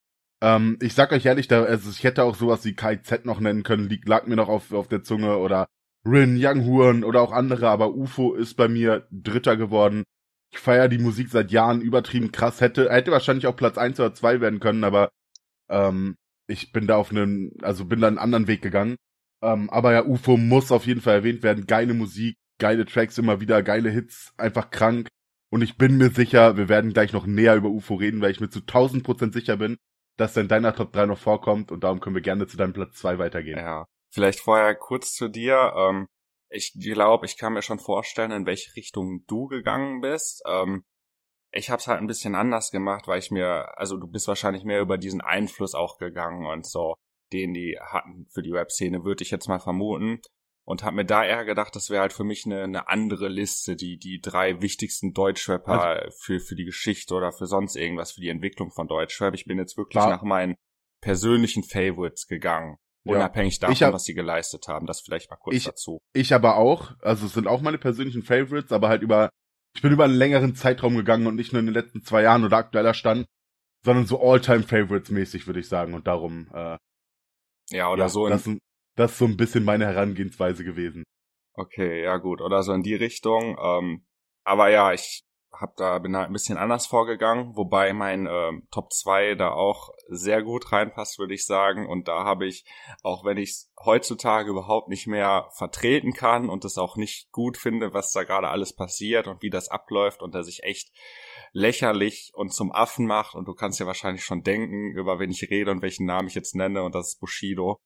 Ähm, 0.41 0.77
ich 0.81 0.93
sag 0.93 1.11
euch 1.11 1.25
ehrlich, 1.25 1.49
da, 1.49 1.63
also 1.63 1.89
ich 1.89 2.03
hätte 2.05 2.23
auch 2.23 2.35
sowas 2.35 2.63
wie 2.63 2.73
KZ 2.73 3.25
noch 3.25 3.41
nennen 3.41 3.63
können, 3.63 3.89
liegt, 3.89 4.07
lag 4.07 4.27
mir 4.27 4.35
noch 4.37 4.49
auf, 4.49 4.71
auf 4.71 4.87
der 4.87 5.03
Zunge 5.03 5.37
oder 5.37 5.67
Rin, 6.05 6.37
Young 6.39 6.63
Huren 6.63 7.03
oder 7.03 7.21
auch 7.21 7.33
andere, 7.33 7.67
aber 7.69 7.93
UFO 7.93 8.33
ist 8.33 8.55
bei 8.55 8.69
mir 8.69 9.07
Dritter 9.11 9.57
geworden 9.57 10.03
ich 10.51 10.59
feiere 10.59 10.87
die 10.87 10.97
Musik 10.97 11.29
seit 11.29 11.51
Jahren 11.51 11.81
übertrieben 11.81 12.31
krass. 12.31 12.61
Hätte, 12.61 12.91
hätte 12.91 13.11
wahrscheinlich 13.11 13.47
auch 13.47 13.55
Platz 13.55 13.77
eins 13.77 13.99
oder 13.99 14.13
zwei 14.13 14.41
werden 14.41 14.59
können, 14.59 14.83
aber 14.83 15.11
ähm, 15.69 16.15
ich 16.47 16.71
bin 16.71 16.87
da 16.87 16.95
auf 16.95 17.11
einen, 17.11 17.51
also 17.61 17.85
bin 17.85 18.01
da 18.01 18.07
einen 18.07 18.17
anderen 18.17 18.47
Weg 18.47 18.61
gegangen. 18.61 18.95
Ähm, 19.41 19.69
aber 19.69 19.93
ja, 19.93 20.05
UFO 20.05 20.37
muss 20.37 20.71
auf 20.71 20.85
jeden 20.85 21.01
Fall 21.01 21.15
erwähnt 21.15 21.43
werden. 21.43 21.67
Geile 21.67 21.93
Musik, 21.93 22.37
geile 22.59 22.85
Tracks 22.85 23.17
immer 23.17 23.39
wieder, 23.41 23.61
geile 23.61 23.89
Hits, 23.89 24.33
einfach 24.37 24.71
krank. 24.71 25.09
Und 25.49 25.61
ich 25.61 25.77
bin 25.77 25.97
mir 25.97 26.09
sicher, 26.09 26.57
wir 26.57 26.69
werden 26.69 26.93
gleich 26.93 27.13
noch 27.13 27.25
näher 27.25 27.55
über 27.55 27.69
UFO 27.69 27.95
reden, 27.95 28.21
weil 28.21 28.31
ich 28.31 28.39
mir 28.39 28.49
zu 28.49 28.59
1000 28.59 29.03
Prozent 29.03 29.33
sicher 29.33 29.57
bin, 29.57 29.77
dass 30.17 30.35
er 30.35 30.41
in 30.41 30.49
deiner 30.49 30.73
Top 30.73 30.91
3 30.91 31.05
noch 31.05 31.19
vorkommt 31.19 31.71
und 31.71 31.83
darum 31.83 31.99
können 31.99 32.15
wir 32.15 32.21
gerne 32.21 32.47
zu 32.47 32.57
deinem 32.57 32.73
Platz 32.73 32.95
2 32.97 33.19
weitergehen. 33.19 33.57
Ja, 33.57 33.85
vielleicht 34.11 34.39
vorher 34.39 34.75
kurz 34.75 35.13
zu 35.13 35.29
dir. 35.29 35.73
Ähm, 35.77 36.07
ich 36.49 36.73
glaube, 36.79 37.25
ich 37.25 37.37
kann 37.37 37.53
mir 37.53 37.61
schon 37.61 37.79
vorstellen, 37.79 38.31
in 38.31 38.45
welche 38.45 38.75
Richtung 38.75 39.25
du 39.27 39.47
gegangen 39.47 40.01
bist. 40.01 40.43
Ähm, 40.47 40.83
ich 41.51 41.69
habe 41.69 41.79
es 41.79 41.87
halt 41.87 41.99
ein 41.99 42.07
bisschen 42.07 42.35
anders 42.35 42.71
gemacht, 42.71 43.07
weil 43.07 43.19
ich 43.19 43.31
mir, 43.31 43.77
also 43.77 43.97
du 43.97 44.07
bist 44.07 44.27
wahrscheinlich 44.27 44.63
mehr 44.63 44.81
über 44.81 44.97
diesen 44.97 45.21
Einfluss 45.21 45.75
auch 45.75 45.97
gegangen 45.97 46.45
und 46.45 46.65
so, 46.65 46.95
den 47.33 47.53
die 47.53 47.77
hatten 47.81 48.27
für 48.29 48.41
die 48.41 48.53
Web-Szene, 48.53 49.03
würde 49.03 49.23
ich 49.23 49.31
jetzt 49.31 49.47
mal 49.47 49.59
vermuten. 49.59 50.21
und 50.67 50.83
habe 50.83 50.97
mir 50.97 51.05
da 51.05 51.23
eher 51.23 51.45
gedacht, 51.45 51.75
das 51.77 51.89
wäre 51.89 52.01
halt 52.01 52.11
für 52.11 52.25
mich 52.25 52.45
eine, 52.45 52.63
eine 52.63 52.89
andere 52.89 53.29
Liste, 53.29 53.77
die 53.77 53.97
die 53.97 54.19
drei 54.19 54.61
wichtigsten 54.61 55.13
Deutschrapper 55.13 55.81
also, 55.81 56.17
für 56.19 56.41
für 56.41 56.55
die 56.55 56.65
Geschichte 56.65 57.15
oder 57.15 57.31
für 57.31 57.47
sonst 57.47 57.77
irgendwas 57.77 58.11
für 58.11 58.19
die 58.21 58.27
Entwicklung 58.27 58.71
von 58.71 58.87
Deutschrap. 58.87 59.33
Ich 59.33 59.45
bin 59.45 59.57
jetzt 59.57 59.77
wirklich 59.77 60.03
war, 60.03 60.09
nach 60.09 60.23
meinen 60.23 60.55
persönlichen 61.01 61.63
Favorites 61.63 62.27
gegangen. 62.27 62.77
Unabhängig 63.05 63.59
davon, 63.59 63.75
hab, 63.75 63.93
was 63.93 64.03
sie 64.03 64.13
geleistet 64.13 64.67
haben. 64.67 64.85
Das 64.85 65.01
vielleicht 65.01 65.29
mal 65.29 65.37
kurz 65.37 65.55
ich, 65.55 65.63
dazu. 65.65 65.99
Ich 66.13 66.33
aber 66.33 66.57
auch. 66.57 66.91
Also 67.01 67.25
es 67.25 67.33
sind 67.33 67.47
auch 67.47 67.61
meine 67.61 67.77
persönlichen 67.77 68.23
Favorites, 68.23 68.71
aber 68.71 68.89
halt 68.89 69.01
über, 69.01 69.29
ich 69.75 69.81
bin 69.81 69.93
über 69.93 70.03
einen 70.03 70.15
längeren 70.15 70.55
Zeitraum 70.55 70.95
gegangen 70.95 71.27
und 71.27 71.35
nicht 71.35 71.53
nur 71.53 71.61
in 71.61 71.67
den 71.67 71.75
letzten 71.75 72.03
zwei 72.03 72.23
Jahren 72.23 72.43
oder 72.43 72.57
aktueller 72.57 72.93
Stand, 72.93 73.25
sondern 73.85 74.05
so 74.05 74.21
All-Time-Favorites 74.21 75.11
mäßig, 75.11 75.47
würde 75.47 75.61
ich 75.61 75.69
sagen. 75.69 75.93
Und 75.93 76.07
darum, 76.07 76.49
äh, 76.53 76.77
ja, 77.69 77.89
oder 77.91 78.03
ja, 78.03 78.09
so. 78.09 78.27
Das, 78.27 78.45
in, 78.45 78.59
das 78.95 79.11
ist 79.11 79.17
so 79.19 79.25
ein 79.25 79.37
bisschen 79.37 79.63
meine 79.63 79.85
Herangehensweise 79.85 80.63
gewesen. 80.63 81.03
Okay, 81.53 82.03
ja 82.03 82.17
gut. 82.17 82.41
Oder 82.41 82.63
so 82.63 82.73
in 82.73 82.83
die 82.83 82.95
Richtung. 82.95 83.57
Ähm, 83.61 84.05
aber 84.43 84.69
ja, 84.69 84.93
ich 84.93 85.23
hab 85.59 85.75
da 85.75 85.97
bin 85.99 86.13
da 86.13 86.23
ein 86.23 86.33
bisschen 86.33 86.57
anders 86.57 86.85
vorgegangen, 86.85 87.55
wobei 87.55 87.93
mein 87.93 88.27
ähm, 88.27 88.67
Top 88.71 88.91
2 88.93 89.35
da 89.35 89.51
auch 89.51 89.89
sehr 90.07 90.43
gut 90.43 90.71
reinpasst, 90.71 91.17
würde 91.19 91.33
ich 91.33 91.45
sagen. 91.45 91.87
Und 91.87 92.07
da 92.07 92.23
habe 92.23 92.45
ich, 92.45 92.65
auch 93.01 93.25
wenn 93.25 93.37
ich 93.37 93.49
es 93.49 93.71
heutzutage 93.83 94.49
überhaupt 94.49 94.87
nicht 94.89 95.07
mehr 95.07 95.49
vertreten 95.57 96.13
kann 96.13 96.49
und 96.49 96.63
es 96.65 96.77
auch 96.77 96.95
nicht 96.95 97.31
gut 97.31 97.57
finde, 97.57 97.93
was 97.93 98.11
da 98.11 98.23
gerade 98.23 98.49
alles 98.49 98.75
passiert 98.75 99.27
und 99.27 99.41
wie 99.41 99.49
das 99.49 99.69
abläuft 99.69 100.21
und 100.21 100.35
dass 100.35 100.47
ich 100.47 100.63
echt 100.63 100.91
lächerlich 101.53 102.31
und 102.33 102.53
zum 102.53 102.71
Affen 102.71 103.07
macht. 103.07 103.35
Und 103.35 103.47
du 103.47 103.53
kannst 103.53 103.79
ja 103.79 103.87
wahrscheinlich 103.87 104.23
schon 104.23 104.43
denken, 104.43 104.91
über 104.91 105.19
wen 105.19 105.31
ich 105.31 105.49
rede 105.49 105.71
und 105.71 105.81
welchen 105.81 106.05
Namen 106.05 106.27
ich 106.27 106.35
jetzt 106.35 106.55
nenne. 106.55 106.83
Und 106.83 106.93
das 106.93 107.09
ist 107.09 107.19
Bushido. 107.19 107.79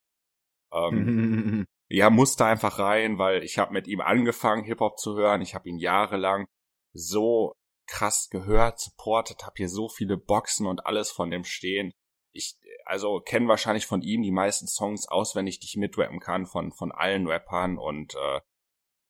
Ähm, 0.73 1.65
ja, 1.87 2.09
musste 2.09 2.45
einfach 2.45 2.79
rein, 2.79 3.17
weil 3.17 3.43
ich 3.43 3.57
habe 3.57 3.73
mit 3.73 3.87
ihm 3.87 4.01
angefangen, 4.01 4.63
Hip-Hop 4.63 4.99
zu 4.99 5.15
hören. 5.15 5.41
Ich 5.41 5.55
habe 5.55 5.69
ihn 5.69 5.77
jahrelang 5.77 6.47
so 6.93 7.55
krass 7.91 8.29
gehört, 8.29 8.79
supportet, 8.79 9.43
habe 9.43 9.55
hier 9.57 9.69
so 9.69 9.89
viele 9.89 10.17
Boxen 10.17 10.65
und 10.65 10.85
alles 10.85 11.11
von 11.11 11.29
dem 11.29 11.43
stehen. 11.43 11.91
Ich 12.33 12.57
also 12.85 13.19
kenne 13.19 13.49
wahrscheinlich 13.49 13.85
von 13.85 14.01
ihm 14.01 14.21
die 14.21 14.31
meisten 14.31 14.65
Songs 14.65 15.07
auswendig, 15.07 15.59
die 15.59 15.65
ich 15.65 15.75
mitrappen 15.75 16.19
kann 16.19 16.45
von 16.45 16.71
von 16.71 16.91
allen 16.91 17.27
Rappern 17.27 17.77
und 17.77 18.15
äh, 18.15 18.39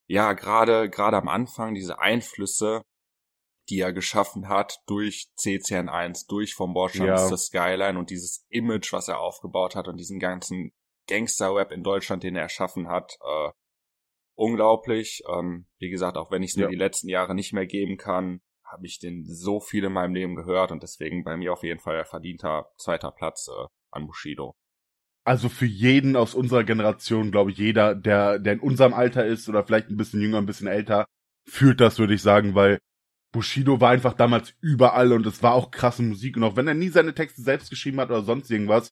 ja, 0.08 0.34
gerade 0.34 0.90
gerade 0.90 1.18
am 1.18 1.28
Anfang 1.28 1.76
diese 1.76 2.00
Einflüsse, 2.00 2.82
die 3.70 3.80
er 3.80 3.94
geschaffen 3.94 4.50
hat 4.50 4.80
durch 4.88 5.30
CCN1, 5.38 6.28
durch 6.28 6.56
vom 6.56 6.74
Bordstein 6.74 7.08
ja. 7.08 7.30
bis 7.30 7.46
Skyline 7.46 8.00
und 8.00 8.10
dieses 8.10 8.46
Image, 8.50 8.92
was 8.92 9.08
er 9.08 9.20
aufgebaut 9.20 9.76
hat 9.76 9.88
und 9.88 9.98
diesen 9.98 10.20
ganzen 10.20 10.74
Gangster-Rap 11.08 11.72
in 11.72 11.84
Deutschland, 11.84 12.24
den 12.24 12.36
er 12.36 12.44
erschaffen 12.44 12.88
hat, 12.88 13.18
äh, 13.22 13.52
unglaublich. 14.36 15.22
Ähm, 15.32 15.68
wie 15.78 15.90
gesagt, 15.90 16.18
auch 16.18 16.32
wenn 16.32 16.42
ich 16.42 16.52
es 16.52 16.58
mir 16.58 16.64
ja. 16.64 16.70
die 16.70 16.76
letzten 16.76 17.10
Jahre 17.10 17.36
nicht 17.36 17.54
mehr 17.54 17.68
geben 17.68 17.98
kann, 17.98 18.42
habe 18.72 18.86
ich 18.86 19.00
den 19.00 19.26
so 19.26 19.60
viel 19.60 19.84
in 19.84 19.94
meinem 19.94 20.16
Leben 20.16 20.36
gehört 20.36 20.72
und 20.72 20.82
deswegen 20.82 21.24
bei 21.24 21.36
mir 21.38 21.54
auf 21.54 21.64
jeden 21.64 21.80
Fall 21.80 22.06
verdienter 22.06 22.72
zweiter 22.78 23.12
Platz 23.12 23.50
äh, 23.50 23.68
an 23.92 24.08
Bushido. 24.08 24.56
Also 25.24 25.50
für 25.50 25.66
jeden 25.66 26.16
aus 26.16 26.34
unserer 26.34 26.64
Generation, 26.64 27.32
glaube 27.32 27.52
ich, 27.52 27.58
jeder, 27.58 27.94
der, 27.94 28.40
der 28.40 28.54
in 28.54 28.60
unserem 28.60 28.94
Alter 28.94 29.26
ist 29.26 29.48
oder 29.50 29.64
vielleicht 29.64 29.90
ein 29.90 29.98
bisschen 29.98 30.22
jünger, 30.22 30.40
ein 30.40 30.48
bisschen 30.48 30.68
älter, 30.68 31.06
fühlt 31.46 31.80
das, 31.80 32.00
würde 32.00 32.16
ich 32.16 32.22
sagen, 32.22 32.56
weil 32.56 32.80
Bushido 33.32 33.80
war 33.80 33.92
einfach 33.92 34.14
damals 34.14 34.54
überall 34.62 35.14
und 35.14 35.26
es 35.26 35.44
war 35.44 35.54
auch 35.54 35.72
krasse 35.72 36.02
Musik 36.02 36.38
und 36.38 36.44
auch 36.44 36.56
wenn 36.56 36.68
er 36.68 36.74
nie 36.74 36.90
seine 36.90 37.14
Texte 37.14 37.42
selbst 37.42 37.70
geschrieben 37.70 38.00
hat 38.00 38.10
oder 38.10 38.24
sonst 38.24 38.50
irgendwas, 38.50 38.92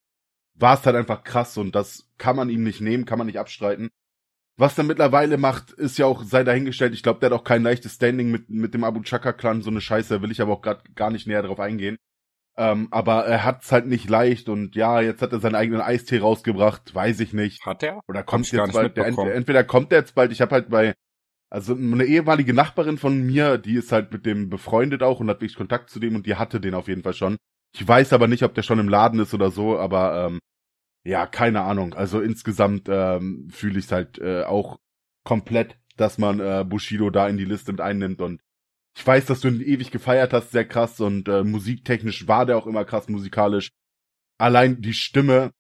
war 0.53 0.75
es 0.75 0.86
halt 0.86 0.95
einfach 0.95 1.23
krass 1.23 1.57
und 1.57 1.73
das 1.73 2.09
kann 2.17 2.36
man 2.36 2.49
ihm 2.49 2.63
nicht 2.63 2.82
nehmen, 2.82 3.05
kann 3.05 3.17
man 3.17 3.27
nicht 3.27 3.39
abstreiten. 3.39 3.89
Was 4.60 4.78
er 4.78 4.84
mittlerweile 4.84 5.38
macht, 5.38 5.72
ist 5.72 5.97
ja 5.97 6.05
auch, 6.05 6.22
sei 6.24 6.43
dahingestellt, 6.43 6.93
ich 6.93 7.01
glaube, 7.01 7.22
der 7.22 7.30
hat 7.30 7.39
auch 7.39 7.45
kein 7.45 7.64
leichtes 7.64 7.93
Standing 7.93 8.30
mit, 8.30 8.49
mit 8.49 8.74
dem 8.74 8.84
Abu 8.84 8.99
Chaka-Clan, 9.01 9.62
so 9.62 9.70
eine 9.70 9.80
Scheiße, 9.80 10.22
will 10.22 10.32
ich 10.32 10.41
aber 10.41 10.51
auch 10.51 10.62
gerade 10.62 10.84
gar 10.95 11.12
nicht 11.12 11.28
näher 11.28 11.43
drauf 11.43 11.62
eingehen. 11.62 11.95
Ähm, 12.57 12.89
aber 12.91 13.26
er 13.26 13.45
hat's 13.45 13.72
halt 13.72 13.88
nicht 13.88 14.10
leicht 14.10 14.49
und 14.49 14.76
ja, 14.76 14.99
jetzt 14.99 15.22
hat 15.22 15.32
er 15.32 15.39
seinen 15.39 15.55
eigenen 15.55 15.80
Eistee 15.80 16.20
rausgebracht, 16.20 16.93
weiß 16.93 17.22
ich 17.22 17.32
nicht. 17.32 17.66
Hat 17.66 17.84
er? 17.84 18.01
Oder 18.10 18.22
kommt 18.22 18.51
jetzt 18.51 18.74
bald, 18.74 18.97
der, 18.97 19.05
entweder 19.34 19.64
kommt 19.64 19.93
er 19.93 19.99
jetzt 19.99 20.14
bald, 20.14 20.34
ich 20.34 20.41
habe 20.41 20.55
halt 20.55 20.70
bei, 20.70 20.93
also 21.49 21.74
eine 21.74 22.03
ehemalige 22.03 22.53
Nachbarin 22.53 22.97
von 22.97 23.26
mir, 23.26 23.57
die 23.57 23.76
ist 23.76 23.93
halt 23.93 24.12
mit 24.12 24.26
dem 24.26 24.49
befreundet 24.49 25.03
auch 25.03 25.22
und 25.22 25.30
hat 25.30 25.38
wirklich 25.39 25.55
Kontakt 25.55 25.89
zu 25.89 26.01
dem 26.01 26.18
und 26.18 26.26
die 26.26 26.36
hatte 26.36 26.60
den 26.60 26.74
auf 26.74 26.89
jeden 26.89 27.03
Fall 27.03 27.14
schon. 27.14 27.38
Ich 27.74 27.88
weiß 27.88 28.12
aber 28.12 28.28
nicht, 28.28 28.43
ob 28.43 28.55
der 28.55 28.64
schon 28.64 28.80
im 28.80 28.89
Laden 28.89 29.22
ist 29.22 29.34
oder 29.34 29.51
so, 29.51 29.80
aber 29.80 30.26
ähm, 30.28 30.39
ja, 31.03 31.25
keine 31.27 31.61
Ahnung. 31.61 31.93
Also 31.93 32.21
insgesamt 32.21 32.87
ähm, 32.89 33.49
fühle 33.51 33.79
ich 33.79 33.85
es 33.85 33.91
halt 33.91 34.19
äh, 34.19 34.43
auch 34.43 34.79
komplett, 35.23 35.77
dass 35.97 36.17
man 36.17 36.39
äh, 36.39 36.65
Bushido 36.67 37.09
da 37.09 37.27
in 37.27 37.37
die 37.37 37.45
Liste 37.45 37.71
mit 37.71 37.81
einnimmt 37.81 38.21
und 38.21 38.41
ich 38.97 39.05
weiß, 39.05 39.27
dass 39.27 39.39
du 39.39 39.47
ihn 39.47 39.61
ewig 39.61 39.91
gefeiert 39.91 40.33
hast, 40.33 40.51
sehr 40.51 40.67
krass 40.67 40.99
und 40.99 41.27
äh, 41.29 41.43
musiktechnisch 41.43 42.27
war 42.27 42.45
der 42.45 42.57
auch 42.57 42.67
immer 42.67 42.85
krass 42.85 43.07
musikalisch. 43.07 43.71
Allein 44.37 44.81
die 44.81 44.93
Stimme 44.93 45.53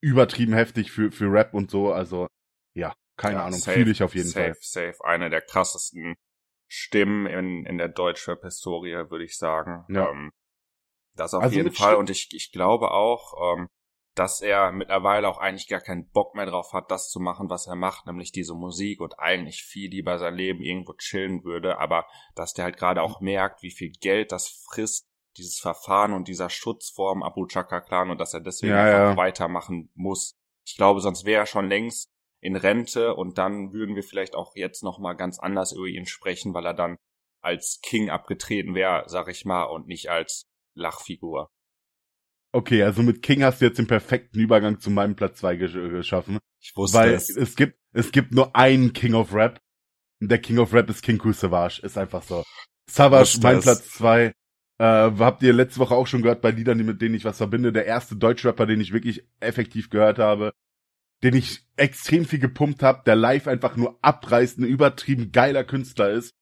übertrieben 0.00 0.52
heftig 0.52 0.92
für 0.92 1.10
für 1.10 1.30
Rap 1.32 1.54
und 1.54 1.70
so, 1.70 1.92
also 1.92 2.28
ja, 2.74 2.94
keine 3.16 3.36
ja, 3.36 3.46
Ahnung, 3.46 3.60
fühle 3.60 3.90
ich 3.90 4.02
auf 4.02 4.14
jeden 4.14 4.28
safe, 4.28 4.44
Fall. 4.44 4.54
Safe, 4.60 4.92
safe, 4.92 5.04
eine 5.04 5.30
der 5.30 5.40
krassesten 5.40 6.14
Stimmen 6.68 7.26
in 7.26 7.64
in 7.66 7.78
der 7.78 7.88
Deutschrap-Historie, 7.88 9.10
würde 9.10 9.24
ich 9.24 9.36
sagen. 9.36 9.84
Ja. 9.88 10.10
Ähm, 10.10 10.30
das 11.14 11.32
auf 11.32 11.42
also 11.42 11.56
jeden 11.56 11.72
Fall 11.72 11.92
Stimm 11.92 12.00
und 12.00 12.10
ich 12.10 12.28
ich 12.32 12.52
glaube 12.52 12.90
auch, 12.90 13.56
ähm, 13.56 13.68
dass 14.16 14.40
er 14.40 14.72
mittlerweile 14.72 15.28
auch 15.28 15.38
eigentlich 15.38 15.68
gar 15.68 15.80
keinen 15.80 16.08
Bock 16.08 16.34
mehr 16.34 16.46
drauf 16.46 16.72
hat, 16.72 16.90
das 16.90 17.10
zu 17.10 17.20
machen, 17.20 17.50
was 17.50 17.66
er 17.66 17.76
macht, 17.76 18.06
nämlich 18.06 18.32
diese 18.32 18.54
Musik 18.54 19.00
und 19.00 19.18
eigentlich 19.20 19.62
viel 19.62 19.90
lieber 19.90 20.18
sein 20.18 20.34
Leben 20.34 20.62
irgendwo 20.62 20.94
chillen 20.94 21.44
würde, 21.44 21.78
aber 21.78 22.06
dass 22.34 22.54
der 22.54 22.64
halt 22.64 22.78
gerade 22.78 23.02
auch 23.02 23.20
merkt, 23.20 23.62
wie 23.62 23.70
viel 23.70 23.90
Geld 23.90 24.32
das 24.32 24.48
frisst, 24.48 25.06
dieses 25.36 25.58
Verfahren 25.58 26.14
und 26.14 26.28
dieser 26.28 26.48
Schutz 26.48 26.88
vorm 26.88 27.22
Abu 27.22 27.46
Chaka 27.46 27.82
Clan 27.82 28.10
und 28.10 28.18
dass 28.18 28.32
er 28.32 28.40
deswegen 28.40 28.72
ja, 28.72 28.84
einfach 28.84 29.10
ja. 29.10 29.16
weitermachen 29.18 29.90
muss. 29.94 30.34
Ich 30.66 30.76
glaube, 30.76 31.00
sonst 31.00 31.26
wäre 31.26 31.42
er 31.42 31.46
schon 31.46 31.68
längst 31.68 32.10
in 32.40 32.56
Rente 32.56 33.14
und 33.14 33.36
dann 33.36 33.72
würden 33.74 33.96
wir 33.96 34.02
vielleicht 34.02 34.34
auch 34.34 34.56
jetzt 34.56 34.82
noch 34.82 34.98
mal 34.98 35.12
ganz 35.12 35.38
anders 35.38 35.72
über 35.72 35.86
ihn 35.86 36.06
sprechen, 36.06 36.54
weil 36.54 36.64
er 36.64 36.74
dann 36.74 36.96
als 37.42 37.80
King 37.82 38.08
abgetreten 38.08 38.74
wäre, 38.74 39.04
sag 39.08 39.28
ich 39.28 39.44
mal, 39.44 39.64
und 39.64 39.86
nicht 39.86 40.08
als 40.08 40.46
Lachfigur. 40.74 41.50
Okay, 42.56 42.82
also 42.82 43.02
mit 43.02 43.20
King 43.20 43.42
hast 43.42 43.60
du 43.60 43.66
jetzt 43.66 43.76
den 43.76 43.86
perfekten 43.86 44.40
Übergang 44.40 44.80
zu 44.80 44.90
meinem 44.90 45.14
Platz 45.14 45.40
2 45.40 45.56
gesch 45.56 45.74
geschaffen. 45.74 46.38
Ich 46.58 46.74
wusste 46.74 46.96
weil 46.96 47.12
es. 47.12 47.28
es 47.28 47.54
gibt 47.54 47.78
es 47.92 48.12
gibt 48.12 48.32
nur 48.32 48.56
einen 48.56 48.94
King 48.94 49.12
of 49.12 49.34
Rap. 49.34 49.60
Und 50.22 50.30
der 50.30 50.38
King 50.38 50.56
of 50.56 50.72
Rap 50.72 50.88
ist 50.88 51.02
King 51.02 51.18
Ku 51.18 51.34
Savage, 51.34 51.82
ist 51.82 51.98
einfach 51.98 52.22
so. 52.22 52.44
Savage, 52.90 53.40
mein 53.42 53.60
Platz 53.60 53.90
2. 53.90 54.24
Äh, 54.24 54.32
habt 54.78 55.42
ihr 55.42 55.52
letzte 55.52 55.80
Woche 55.80 55.94
auch 55.94 56.06
schon 56.06 56.22
gehört 56.22 56.40
bei 56.40 56.50
Liedern, 56.50 56.78
mit 56.78 57.02
denen 57.02 57.14
ich 57.14 57.26
was 57.26 57.36
verbinde. 57.36 57.74
Der 57.74 57.84
erste 57.84 58.16
Deutschrapper, 58.16 58.64
den 58.64 58.80
ich 58.80 58.94
wirklich 58.94 59.26
effektiv 59.38 59.90
gehört 59.90 60.18
habe, 60.18 60.54
den 61.22 61.36
ich 61.36 61.60
extrem 61.76 62.24
viel 62.24 62.38
gepumpt 62.38 62.82
habe, 62.82 63.02
der 63.04 63.16
live 63.16 63.48
einfach 63.48 63.76
nur 63.76 63.98
abreißt, 64.00 64.60
ein 64.60 64.64
übertrieben 64.64 65.30
geiler 65.30 65.64
Künstler 65.64 66.08
ist 66.08 66.32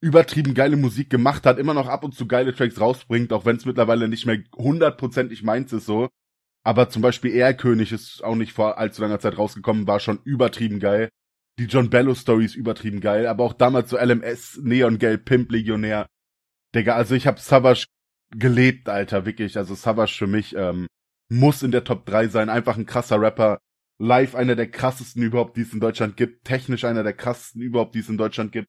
übertrieben 0.00 0.54
geile 0.54 0.76
Musik 0.76 1.10
gemacht 1.10 1.44
hat, 1.44 1.58
immer 1.58 1.74
noch 1.74 1.88
ab 1.88 2.04
und 2.04 2.14
zu 2.14 2.26
geile 2.26 2.54
Tracks 2.54 2.80
rausbringt, 2.80 3.32
auch 3.32 3.44
wenn 3.44 3.56
es 3.56 3.64
mittlerweile 3.64 4.08
nicht 4.08 4.26
mehr 4.26 4.38
hundertprozentig 4.56 5.42
meins 5.42 5.72
ist 5.72 5.86
so. 5.86 6.08
Aber 6.64 6.88
zum 6.88 7.02
Beispiel 7.02 7.34
Erlkönig 7.34 7.92
ist 7.92 8.22
auch 8.22 8.34
nicht 8.34 8.52
vor 8.52 8.78
allzu 8.78 9.02
langer 9.02 9.20
Zeit 9.20 9.38
rausgekommen, 9.38 9.86
war 9.86 10.00
schon 10.00 10.20
übertrieben 10.24 10.80
geil. 10.80 11.08
Die 11.58 11.64
John 11.64 11.90
Bello 11.90 12.14
Story 12.14 12.44
ist 12.44 12.54
übertrieben 12.54 13.00
geil, 13.00 13.26
aber 13.26 13.44
auch 13.44 13.52
damals 13.52 13.90
so 13.90 13.98
LMS, 13.98 14.60
Neon 14.62 14.98
Gelb, 14.98 15.24
Pimp 15.24 15.50
Legionär. 15.50 16.06
Digga, 16.74 16.94
also 16.94 17.14
ich 17.14 17.26
hab 17.26 17.40
Savage 17.40 17.86
gelebt, 18.30 18.88
Alter, 18.88 19.26
wirklich. 19.26 19.56
Also 19.56 19.74
Savage 19.74 20.14
für 20.16 20.26
mich 20.26 20.54
ähm, 20.54 20.86
muss 21.28 21.62
in 21.62 21.72
der 21.72 21.84
Top 21.84 22.06
3 22.06 22.28
sein. 22.28 22.50
Einfach 22.50 22.76
ein 22.76 22.86
krasser 22.86 23.20
Rapper. 23.20 23.58
Live 24.00 24.36
einer 24.36 24.54
der 24.54 24.70
krassesten 24.70 25.22
überhaupt, 25.22 25.56
die 25.56 25.62
es 25.62 25.72
in 25.72 25.80
Deutschland 25.80 26.16
gibt. 26.16 26.44
Technisch 26.44 26.84
einer 26.84 27.02
der 27.02 27.14
krassesten 27.14 27.62
überhaupt, 27.62 27.96
die 27.96 28.00
es 28.00 28.08
in 28.08 28.18
Deutschland 28.18 28.52
gibt 28.52 28.68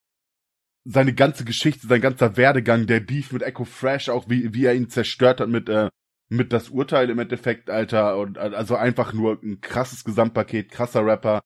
seine 0.91 1.14
ganze 1.14 1.45
Geschichte, 1.45 1.88
sein 1.88 2.02
ganzer 2.02 2.36
Werdegang, 2.36 2.88
der 2.88 2.99
Beef 2.99 3.32
mit 3.32 3.44
Echo 3.44 3.64
Fresh, 3.64 4.10
auch 4.10 4.28
wie, 4.28 4.53
wie 4.56 4.66
er 4.66 4.74
ihn 4.74 4.90
zerstört 4.90 5.40
hat 5.40 5.48
mit, 5.48 5.70
äh, 5.70 5.90
mit 6.30 6.52
das 6.52 6.70
Urteil 6.70 7.11
im 7.11 7.20
Endeffekt, 7.20 7.70
Alter, 7.70 8.18
und 8.18 8.40
also 8.40 8.76
einfach 8.76 9.14
nur 9.14 9.40
ein 9.44 9.61
krasses 9.61 10.03
Gesamtpaket, 10.03 10.72
krasser 10.72 11.06
Rapper. 11.06 11.41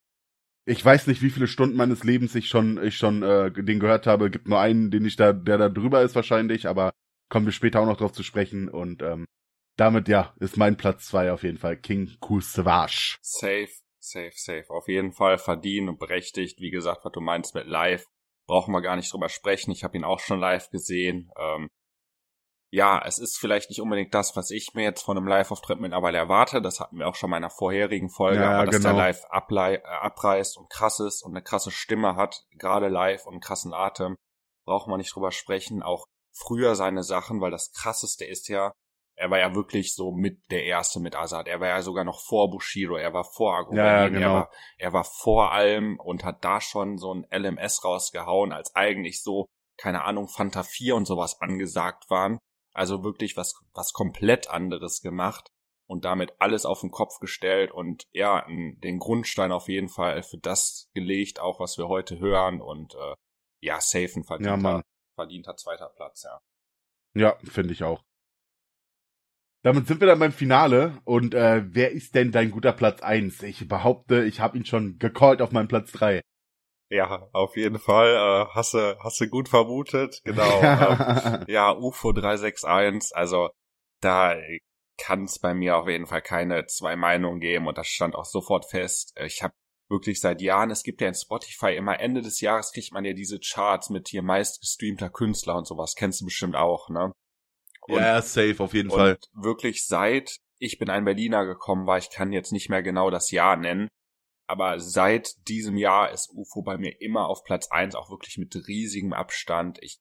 Ich 0.65 0.83
weiß 0.83 1.07
nicht, 1.07 1.21
wie 1.21 1.29
viele 1.29 1.47
Stunden 1.47 1.75
meines 1.75 2.05
Lebens 2.05 2.35
ich 2.35 2.47
schon, 2.47 2.81
ich 2.81 2.95
schon 2.95 3.21
äh, 3.21 3.51
den 3.51 3.81
gehört 3.81 4.07
habe. 4.07 4.31
Gibt 4.31 4.47
nur 4.47 4.61
einen, 4.61 4.91
den 4.91 5.03
ich 5.03 5.17
da, 5.17 5.33
der 5.33 5.57
da 5.57 5.67
drüber 5.67 6.03
ist 6.03 6.15
wahrscheinlich, 6.15 6.67
aber 6.67 6.93
kommen 7.29 7.45
wir 7.45 7.51
später 7.51 7.81
auch 7.81 7.85
noch 7.85 7.97
drauf 7.97 8.13
zu 8.13 8.23
sprechen. 8.23 8.69
Und 8.69 9.01
ähm, 9.01 9.25
damit 9.75 10.07
ja, 10.07 10.33
ist 10.39 10.55
mein 10.55 10.77
Platz 10.77 11.07
zwei 11.07 11.33
auf 11.33 11.43
jeden 11.43 11.57
Fall 11.57 11.75
King 11.75 12.09
Kusavage. 12.21 13.17
Safe, 13.21 13.67
safe, 13.99 14.31
safe. 14.35 14.69
Auf 14.69 14.87
jeden 14.87 15.11
Fall 15.11 15.37
verdient 15.37 15.89
und 15.89 15.99
berechtigt. 15.99 16.61
Wie 16.61 16.71
gesagt, 16.71 17.01
was 17.03 17.11
du 17.11 17.19
meinst 17.19 17.55
mit 17.55 17.67
live 17.67 18.05
brauchen 18.47 18.71
wir 18.73 18.81
gar 18.81 18.95
nicht 18.95 19.11
drüber 19.11 19.29
sprechen. 19.29 19.71
Ich 19.71 19.83
habe 19.83 19.97
ihn 19.97 20.03
auch 20.03 20.19
schon 20.19 20.39
live 20.39 20.69
gesehen. 20.69 21.31
Ähm, 21.37 21.69
ja, 22.71 22.99
es 23.05 23.19
ist 23.19 23.37
vielleicht 23.37 23.69
nicht 23.69 23.81
unbedingt 23.81 24.15
das, 24.15 24.35
was 24.35 24.49
ich 24.49 24.73
mir 24.73 24.83
jetzt 24.83 25.03
von 25.03 25.15
einem 25.15 25.27
Live-Auftritt 25.27 25.79
mittlerweile 25.79 26.17
erwarte. 26.17 26.59
Das 26.59 26.79
hatten 26.79 26.97
wir 26.97 27.07
auch 27.07 27.13
schon 27.13 27.27
in 27.27 27.31
meiner 27.31 27.51
vorherigen 27.51 28.09
Folge, 28.09 28.41
ja, 28.41 28.57
aber 28.57 28.65
dass 28.65 28.77
genau. 28.77 28.95
der 28.95 28.97
live 28.97 29.25
ablei- 29.25 29.75
äh, 29.75 29.83
abreißt 29.83 30.57
und 30.57 30.71
krass 30.71 30.99
ist 30.99 31.21
und 31.21 31.33
eine 31.33 31.43
krasse 31.43 31.69
Stimme 31.69 32.15
hat, 32.15 32.45
gerade 32.57 32.87
live 32.87 33.27
und 33.27 33.33
einen 33.33 33.41
krassen 33.41 33.73
Atem, 33.73 34.15
braucht 34.65 34.87
man 34.87 34.97
nicht 34.97 35.13
drüber 35.13 35.31
sprechen. 35.31 35.83
Auch 35.83 36.07
früher 36.35 36.73
seine 36.73 37.03
Sachen, 37.03 37.41
weil 37.41 37.51
das 37.51 37.71
krasseste 37.73 38.25
ist 38.25 38.47
ja, 38.47 38.71
er 39.23 39.29
war 39.29 39.39
ja 39.39 39.55
wirklich 39.55 39.95
so 39.95 40.11
mit 40.11 40.51
der 40.51 40.65
erste 40.65 40.99
mit 40.99 41.15
Azad. 41.15 41.47
Er 41.47 41.61
war 41.61 41.69
ja 41.69 41.81
sogar 41.81 42.03
noch 42.03 42.19
vor 42.19 42.49
Bushido, 42.49 42.97
er 42.97 43.13
war 43.13 43.23
vor 43.23 43.55
Agobanin, 43.55 43.85
ja, 43.85 44.09
genau. 44.09 44.19
er, 44.19 44.33
war, 44.33 44.51
er 44.77 44.93
war 44.93 45.03
vor 45.05 45.53
allem 45.53 45.97
und 45.97 46.25
hat 46.25 46.43
da 46.43 46.59
schon 46.59 46.97
so 46.97 47.13
ein 47.13 47.25
LMS 47.31 47.85
rausgehauen, 47.85 48.51
als 48.51 48.75
eigentlich 48.75 49.23
so, 49.23 49.45
keine 49.77 50.03
Ahnung, 50.03 50.27
Fanta 50.27 50.63
4 50.63 50.97
und 50.97 51.05
sowas 51.05 51.39
angesagt 51.39 52.09
waren. 52.09 52.37
Also 52.73 53.05
wirklich 53.05 53.37
was, 53.37 53.53
was 53.73 53.93
komplett 53.93 54.49
anderes 54.49 55.01
gemacht 55.01 55.47
und 55.87 56.03
damit 56.03 56.33
alles 56.39 56.65
auf 56.65 56.81
den 56.81 56.91
Kopf 56.91 57.19
gestellt 57.19 57.71
und 57.71 58.03
ja, 58.11 58.45
den 58.49 58.99
Grundstein 58.99 59.53
auf 59.53 59.69
jeden 59.69 59.87
Fall 59.87 60.21
für 60.23 60.37
das 60.37 60.89
gelegt, 60.93 61.39
auch 61.39 61.61
was 61.61 61.77
wir 61.77 61.87
heute 61.87 62.19
hören 62.19 62.59
und 62.59 62.93
äh, 62.95 63.15
ja, 63.61 63.79
safe 63.79 64.11
ein 64.17 64.25
verdienter, 64.25 64.69
ja, 64.69 64.81
verdienter 65.15 65.55
zweiter 65.55 65.93
Platz, 65.95 66.23
ja. 66.23 66.41
Ja, 67.15 67.37
finde 67.45 67.71
ich 67.71 67.83
auch. 67.83 68.03
Damit 69.63 69.87
sind 69.87 70.01
wir 70.01 70.07
dann 70.07 70.19
beim 70.19 70.33
Finale 70.33 70.97
und 71.05 71.33
äh, 71.33 71.63
wer 71.65 71.91
ist 71.91 72.15
denn 72.15 72.33
dein 72.33 72.51
guter 72.51 72.73
Platz 72.73 73.01
eins? 73.01 73.41
Ich 73.43 73.65
behaupte, 73.67 74.25
ich 74.25 74.41
habe 74.41 74.57
ihn 74.57 74.65
schon 74.65 74.97
gecallt 74.99 75.41
auf 75.41 75.51
meinem 75.51 75.69
Platz 75.69 75.93
drei. 75.93 76.21
Ja, 76.89 77.29
auf 77.31 77.55
jeden 77.55 77.79
Fall. 77.79 78.13
Äh, 78.13 78.53
hast 78.53 78.73
du 78.73 78.97
hast 78.99 79.21
du 79.21 79.27
gut 79.27 79.47
vermutet, 79.47 80.21
genau. 80.25 80.61
ähm, 80.61 81.45
ja, 81.47 81.71
UFO 81.71 82.11
361. 82.11 83.15
Also 83.15 83.49
da 84.01 84.35
kann 84.97 85.23
es 85.23 85.39
bei 85.39 85.53
mir 85.53 85.77
auf 85.77 85.87
jeden 85.87 86.07
Fall 86.07 86.21
keine 86.21 86.65
zwei 86.65 86.97
Meinungen 86.97 87.39
geben 87.39 87.67
und 87.67 87.77
das 87.77 87.87
stand 87.87 88.15
auch 88.15 88.25
sofort 88.25 88.69
fest. 88.69 89.17
Ich 89.25 89.43
habe 89.43 89.53
wirklich 89.89 90.19
seit 90.19 90.41
Jahren, 90.41 90.71
es 90.71 90.83
gibt 90.83 90.99
ja 90.99 91.07
in 91.07 91.15
Spotify 91.15 91.73
immer 91.75 91.99
Ende 92.01 92.21
des 92.21 92.41
Jahres 92.41 92.73
kriegt 92.73 92.91
man 92.91 93.05
ja 93.05 93.13
diese 93.13 93.39
Charts 93.39 93.89
mit 93.89 94.09
hier 94.09 94.23
meist 94.23 94.59
gestreamter 94.59 95.09
Künstler 95.09 95.55
und 95.55 95.67
sowas. 95.67 95.95
Kennst 95.95 96.19
du 96.19 96.25
bestimmt 96.25 96.55
auch, 96.57 96.89
ne? 96.89 97.13
Und, 97.87 97.99
ja, 97.99 98.21
safe 98.21 98.63
auf 98.63 98.73
jeden 98.73 98.89
Fall. 98.89 99.17
Wirklich 99.33 99.85
seit 99.85 100.39
ich 100.63 100.77
bin 100.77 100.89
ein 100.89 101.03
Berliner 101.03 101.45
gekommen 101.45 101.87
war, 101.87 101.97
ich 101.97 102.09
kann 102.09 102.31
jetzt 102.31 102.53
nicht 102.53 102.69
mehr 102.69 102.81
genau 102.81 103.09
das 103.09 103.31
Jahr 103.31 103.57
nennen, 103.57 103.89
aber 104.47 104.79
seit 104.79 105.47
diesem 105.49 105.75
Jahr 105.75 106.11
ist 106.11 106.29
UFO 106.33 106.61
bei 106.61 106.77
mir 106.77 107.01
immer 107.01 107.27
auf 107.27 107.43
Platz 107.43 107.69
eins, 107.69 107.95
auch 107.95 108.09
wirklich 108.09 108.37
mit 108.37 108.55
riesigem 108.67 109.11
Abstand. 109.11 109.77
Ich 109.81 109.99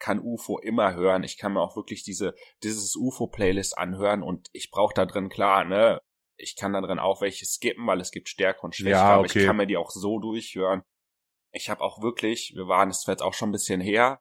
kann 0.00 0.20
UFO 0.20 0.58
immer 0.58 0.94
hören. 0.94 1.22
Ich 1.22 1.38
kann 1.38 1.52
mir 1.52 1.60
auch 1.60 1.76
wirklich 1.76 2.02
diese, 2.02 2.34
dieses 2.64 2.96
UFO-Playlist 2.96 3.78
anhören 3.78 4.22
und 4.22 4.48
ich 4.52 4.70
brauche 4.70 4.94
da 4.94 5.06
drin, 5.06 5.28
klar, 5.28 5.64
ne, 5.64 6.00
ich 6.36 6.56
kann 6.56 6.72
da 6.72 6.80
drin 6.80 6.98
auch 6.98 7.20
welche 7.20 7.46
skippen, 7.46 7.86
weil 7.86 8.00
es 8.00 8.10
gibt 8.10 8.28
Stärke 8.28 8.62
und 8.62 8.74
Schwäche, 8.74 8.90
ja, 8.90 9.18
okay. 9.18 9.18
aber 9.18 9.26
ich 9.26 9.46
kann 9.46 9.56
mir 9.56 9.66
die 9.66 9.76
auch 9.76 9.90
so 9.90 10.18
durchhören. 10.18 10.82
Ich 11.52 11.70
habe 11.70 11.82
auch 11.82 12.02
wirklich, 12.02 12.52
wir 12.56 12.66
waren, 12.66 12.90
es 12.90 13.06
jetzt 13.06 13.22
auch 13.22 13.34
schon 13.34 13.50
ein 13.50 13.52
bisschen 13.52 13.80
her, 13.80 14.20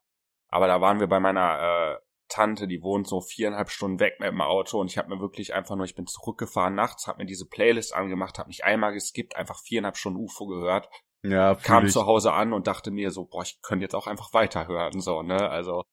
aber 0.49 0.67
da 0.67 0.81
waren 0.81 0.99
wir 0.99 1.07
bei 1.07 1.19
meiner 1.19 1.97
äh, 1.97 2.06
Tante, 2.27 2.67
die 2.67 2.81
wohnt 2.81 3.07
so 3.07 3.21
viereinhalb 3.21 3.69
Stunden 3.69 3.99
weg 3.99 4.19
mit 4.19 4.29
dem 4.29 4.41
Auto 4.41 4.79
und 4.79 4.91
ich 4.91 4.97
habe 4.97 5.09
mir 5.09 5.21
wirklich 5.21 5.53
einfach 5.53 5.75
nur, 5.75 5.85
ich 5.85 5.95
bin 5.95 6.07
zurückgefahren 6.07 6.75
nachts, 6.75 7.07
habe 7.07 7.19
mir 7.19 7.25
diese 7.25 7.47
Playlist 7.47 7.93
angemacht, 7.93 8.37
habe 8.39 8.47
mich 8.47 8.63
einmal 8.63 8.93
geskippt, 8.93 9.35
einfach 9.35 9.61
viereinhalb 9.61 9.97
Stunden 9.97 10.19
UFO 10.19 10.47
gehört, 10.47 10.89
ja, 11.23 11.55
kam 11.55 11.85
ich. 11.85 11.93
zu 11.93 12.05
Hause 12.05 12.33
an 12.33 12.53
und 12.53 12.67
dachte 12.67 12.91
mir 12.91 13.11
so, 13.11 13.25
boah, 13.25 13.43
ich 13.43 13.61
könnte 13.61 13.83
jetzt 13.83 13.95
auch 13.95 14.07
einfach 14.07 14.33
weiterhören, 14.33 14.99
so, 14.99 15.21
ne, 15.21 15.49
also 15.49 15.83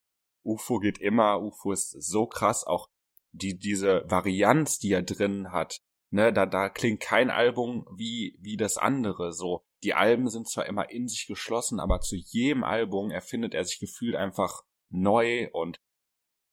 UFO 0.44 0.78
geht 0.78 0.98
immer, 0.98 1.40
UFO 1.40 1.72
ist 1.72 1.90
so 1.90 2.26
krass, 2.26 2.64
auch 2.64 2.88
die, 3.32 3.58
diese 3.58 4.04
Varianz, 4.06 4.78
die 4.78 4.92
er 4.92 5.02
drin 5.02 5.52
hat, 5.52 5.80
ne, 6.10 6.32
da, 6.32 6.46
da 6.46 6.68
klingt 6.68 7.00
kein 7.00 7.30
Album 7.30 7.86
wie, 7.96 8.38
wie 8.40 8.56
das 8.56 8.76
andere, 8.76 9.32
so. 9.32 9.64
Die 9.82 9.92
Alben 9.92 10.30
sind 10.30 10.48
zwar 10.48 10.64
immer 10.64 10.90
in 10.90 11.08
sich 11.08 11.26
geschlossen, 11.26 11.78
aber 11.78 12.00
zu 12.00 12.16
jedem 12.16 12.64
Album 12.64 13.10
erfindet 13.10 13.52
er 13.52 13.64
sich 13.64 13.78
gefühlt 13.78 14.16
einfach 14.16 14.62
neu 14.88 15.50
und 15.52 15.78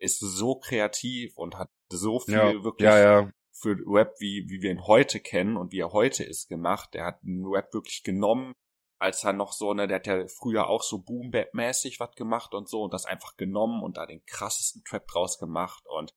ist 0.01 0.19
so 0.19 0.55
kreativ 0.55 1.37
und 1.37 1.57
hat 1.57 1.69
so 1.91 2.19
viel 2.19 2.33
ja, 2.33 2.63
wirklich 2.63 2.85
ja, 2.85 3.21
ja. 3.21 3.31
für 3.51 3.77
Rap, 3.85 4.15
wie, 4.19 4.49
wie 4.49 4.61
wir 4.61 4.71
ihn 4.71 4.87
heute 4.87 5.19
kennen 5.19 5.57
und 5.57 5.71
wie 5.71 5.79
er 5.79 5.93
heute 5.93 6.23
ist, 6.23 6.49
gemacht. 6.49 6.95
Er 6.95 7.05
hat 7.05 7.23
einen 7.23 7.45
Rap 7.45 7.73
wirklich 7.73 8.03
genommen, 8.03 8.53
als 8.99 9.23
er 9.23 9.33
noch 9.33 9.53
so, 9.53 9.73
ne, 9.73 9.87
der 9.87 9.97
hat 9.97 10.07
ja 10.07 10.27
früher 10.27 10.67
auch 10.67 10.83
so 10.83 10.99
Boom-Bap-mäßig 10.99 11.99
was 11.99 12.15
gemacht 12.15 12.53
und 12.53 12.67
so 12.67 12.83
und 12.83 12.93
das 12.93 13.05
einfach 13.05 13.37
genommen 13.37 13.83
und 13.83 13.97
da 13.97 14.05
den 14.05 14.25
krassesten 14.25 14.83
Trap 14.83 15.07
draus 15.07 15.37
gemacht 15.37 15.83
und 15.87 16.11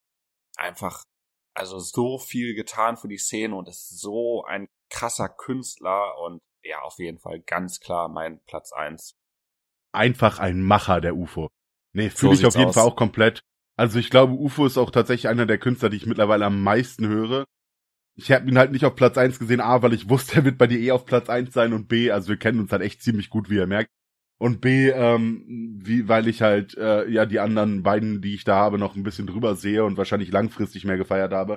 einfach, 0.56 1.02
also 1.55 1.78
so 1.78 2.19
viel 2.19 2.55
getan 2.55 2.97
für 2.97 3.09
die 3.09 3.19
Szene 3.19 3.55
und 3.55 3.69
ist 3.69 4.01
so 4.01 4.44
ein 4.44 4.66
krasser 4.90 5.28
Künstler 5.28 6.19
und 6.20 6.40
ja, 6.62 6.81
auf 6.81 6.98
jeden 6.98 7.19
Fall 7.19 7.40
ganz 7.40 7.81
klar 7.81 8.09
mein 8.09 8.40
Platz 8.47 8.73
eins. 8.73 9.15
Einfach 9.93 10.39
ein 10.39 10.62
Macher 10.62 11.01
der 11.01 11.15
UFO. 11.15 11.48
Nee, 11.93 12.11
fühle 12.11 12.35
so 12.35 12.40
ich 12.40 12.47
auf 12.47 12.55
jeden 12.56 12.69
aus. 12.69 12.74
Fall 12.74 12.85
auch 12.85 12.97
komplett. 12.97 13.43
Also 13.77 13.99
ich 13.99 14.11
glaube, 14.11 14.35
UFO 14.35 14.67
ist 14.67 14.79
auch 14.79 14.91
tatsächlich 14.91 15.29
einer 15.29 15.47
der 15.47 15.59
Künstler, 15.59 15.91
die 15.91 15.97
ich 15.97 16.07
mittlerweile 16.07 16.47
am 16.47 16.63
meisten 16.63 17.07
höre. 17.09 17.45
Ich 18.17 18.31
habe 18.31 18.49
ihn 18.49 18.59
halt 18.59 18.71
nicht 18.71 18.85
auf 18.85 18.95
Platz 18.95 19.19
eins 19.19 19.39
gesehen, 19.39 19.61
A, 19.61 19.83
weil 19.83 19.93
ich 19.93 20.09
wusste, 20.09 20.37
er 20.37 20.45
wird 20.45 20.59
bei 20.59 20.69
dir 20.69 20.79
eh 20.79 20.93
auf 20.93 21.05
Platz 21.07 21.29
eins 21.29 21.53
sein 21.53 21.73
und 21.73 21.89
B, 21.89 22.13
also 22.13 22.29
wir 22.29 22.37
kennen 22.37 22.61
uns 22.61 22.71
halt 22.71 22.83
echt 22.83 23.03
ziemlich 23.03 23.31
gut, 23.31 23.51
wie 23.51 23.57
ihr 23.57 23.67
merkt. 23.67 23.91
Und 24.39 24.61
B, 24.61 24.91
ähm, 24.91 25.81
wie, 25.83 26.09
weil 26.09 26.29
ich 26.29 26.43
halt 26.43 26.77
äh, 26.77 27.09
ja 27.09 27.27
die 27.27 27.41
anderen 27.41 27.83
beiden, 27.83 28.21
die 28.21 28.35
ich 28.35 28.45
da 28.45 28.57
habe, 28.57 28.79
noch 28.79 28.97
ein 28.97 29.03
bisschen 29.03 29.27
drüber 29.27 29.57
sehe 29.57 29.85
und 29.85 29.97
wahrscheinlich 29.97 30.31
langfristig 30.33 30.85
mehr 30.85 30.97
gefeiert 30.97 31.33
habe. 31.33 31.57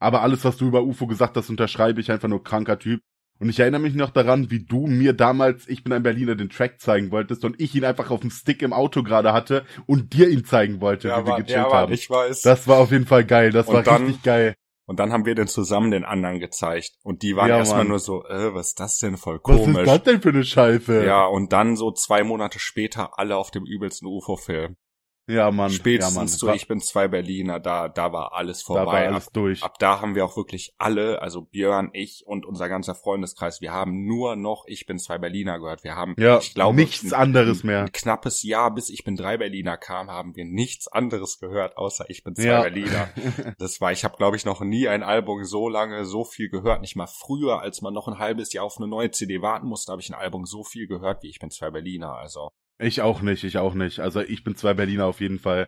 Aber 0.00 0.22
alles, 0.22 0.44
was 0.44 0.56
du 0.56 0.66
über 0.66 0.82
UFO 0.82 1.06
gesagt 1.06 1.36
hast, 1.36 1.50
unterschreibe 1.50 2.00
ich 2.00 2.10
einfach 2.10 2.28
nur 2.28 2.44
kranker 2.44 2.78
Typ. 2.78 3.00
Und 3.40 3.48
ich 3.48 3.58
erinnere 3.58 3.80
mich 3.80 3.94
noch 3.94 4.10
daran, 4.10 4.50
wie 4.50 4.64
du 4.64 4.86
mir 4.86 5.12
damals, 5.12 5.68
ich 5.68 5.82
bin 5.82 5.92
ein 5.92 6.02
Berliner, 6.02 6.36
den 6.36 6.50
Track 6.50 6.80
zeigen 6.80 7.10
wolltest 7.10 7.44
und 7.44 7.60
ich 7.60 7.74
ihn 7.74 7.84
einfach 7.84 8.10
auf 8.10 8.20
dem 8.20 8.30
Stick 8.30 8.62
im 8.62 8.72
Auto 8.72 9.02
gerade 9.02 9.32
hatte 9.32 9.64
und 9.86 10.12
dir 10.12 10.28
ihn 10.28 10.44
zeigen 10.44 10.80
wollte, 10.80 11.08
ja, 11.08 11.22
wie 11.22 11.28
wir 11.28 11.36
gechillt 11.38 11.66
ja, 11.66 11.72
haben. 11.72 11.92
Ich 11.92 12.08
weiß. 12.08 12.42
Das 12.42 12.68
war 12.68 12.78
auf 12.78 12.92
jeden 12.92 13.06
Fall 13.06 13.24
geil, 13.24 13.50
das 13.50 13.66
und 13.66 13.74
war 13.74 13.82
dann, 13.82 14.06
richtig 14.06 14.22
geil. 14.22 14.54
Und 14.86 15.00
dann 15.00 15.12
haben 15.12 15.24
wir 15.24 15.34
den 15.34 15.48
zusammen 15.48 15.90
den 15.90 16.04
anderen 16.04 16.40
gezeigt. 16.40 16.92
Und 17.02 17.22
die 17.22 17.36
waren 17.36 17.48
ja, 17.48 17.58
erstmal 17.58 17.86
nur 17.86 17.98
so, 17.98 18.24
äh, 18.26 18.54
was 18.54 18.68
ist 18.68 18.80
das 18.80 18.98
denn 18.98 19.16
voll 19.16 19.40
komisch. 19.40 19.74
Was 19.74 19.82
ist 19.82 19.88
das 19.88 20.02
denn 20.02 20.22
für 20.22 20.28
eine 20.28 20.44
Scheiße? 20.44 21.04
Ja, 21.04 21.24
und 21.24 21.52
dann 21.52 21.76
so 21.76 21.90
zwei 21.90 22.22
Monate 22.22 22.58
später 22.58 23.18
alle 23.18 23.36
auf 23.36 23.50
dem 23.50 23.64
übelsten 23.64 24.06
UFO-Film. 24.06 24.76
Ja, 25.26 25.50
Mann. 25.50 25.70
Spätestens 25.70 26.14
ja, 26.14 26.20
Mann. 26.20 26.28
so, 26.28 26.52
ich 26.52 26.68
bin 26.68 26.80
zwei 26.80 27.08
Berliner, 27.08 27.58
da, 27.58 27.88
da 27.88 28.12
war 28.12 28.34
alles 28.34 28.62
vorbei. 28.62 28.84
Da 28.84 28.86
war 28.86 29.12
alles 29.14 29.26
ab, 29.28 29.32
durch. 29.32 29.62
Ab 29.62 29.78
da 29.78 30.00
haben 30.00 30.14
wir 30.14 30.24
auch 30.24 30.36
wirklich 30.36 30.74
alle, 30.76 31.22
also 31.22 31.42
Björn, 31.42 31.90
ich 31.92 32.24
und 32.26 32.44
unser 32.44 32.68
ganzer 32.68 32.94
Freundeskreis, 32.94 33.60
wir 33.60 33.72
haben 33.72 34.06
nur 34.06 34.36
noch 34.36 34.64
Ich 34.66 34.86
bin 34.86 34.98
zwei 34.98 35.18
Berliner 35.18 35.58
gehört. 35.58 35.82
Wir 35.82 35.96
haben, 35.96 36.14
ja, 36.18 36.38
ich 36.38 36.52
glaube, 36.52 36.76
nichts 36.76 37.12
ein, 37.12 37.20
anderes 37.20 37.64
mehr. 37.64 37.82
Ein 37.82 37.92
knappes 37.92 38.42
Jahr, 38.42 38.74
bis 38.74 38.90
Ich 38.90 39.04
bin 39.04 39.16
drei 39.16 39.38
Berliner 39.38 39.78
kam, 39.78 40.10
haben 40.10 40.36
wir 40.36 40.44
nichts 40.44 40.88
anderes 40.88 41.38
gehört, 41.38 41.78
außer 41.78 42.04
Ich 42.08 42.22
bin 42.22 42.34
zwei 42.34 42.44
ja. 42.44 42.62
Berliner. 42.62 43.08
Das 43.58 43.80
war, 43.80 43.92
ich 43.92 44.04
habe, 44.04 44.16
glaube 44.16 44.36
ich, 44.36 44.44
noch 44.44 44.60
nie 44.60 44.88
ein 44.88 45.02
Album 45.02 45.44
so 45.44 45.68
lange, 45.68 46.04
so 46.04 46.24
viel 46.24 46.48
gehört. 46.48 46.80
Nicht 46.80 46.96
mal 46.96 47.06
früher, 47.06 47.60
als 47.60 47.82
man 47.82 47.94
noch 47.94 48.08
ein 48.08 48.18
halbes 48.18 48.52
Jahr 48.52 48.64
auf 48.64 48.78
eine 48.78 48.88
neue 48.88 49.10
CD 49.10 49.42
warten 49.42 49.66
musste, 49.66 49.92
habe 49.92 50.02
ich 50.02 50.10
ein 50.10 50.14
Album 50.14 50.44
so 50.44 50.64
viel 50.64 50.86
gehört, 50.86 51.22
wie 51.22 51.28
Ich 51.28 51.38
bin 51.38 51.50
zwei 51.50 51.70
Berliner. 51.70 52.14
Also. 52.14 52.50
Ich 52.78 53.00
auch 53.00 53.20
nicht, 53.20 53.44
ich 53.44 53.58
auch 53.58 53.74
nicht. 53.74 54.00
Also 54.00 54.20
ich 54.20 54.44
bin 54.44 54.56
zwei 54.56 54.74
Berliner 54.74 55.06
auf 55.06 55.20
jeden 55.20 55.38
Fall 55.38 55.66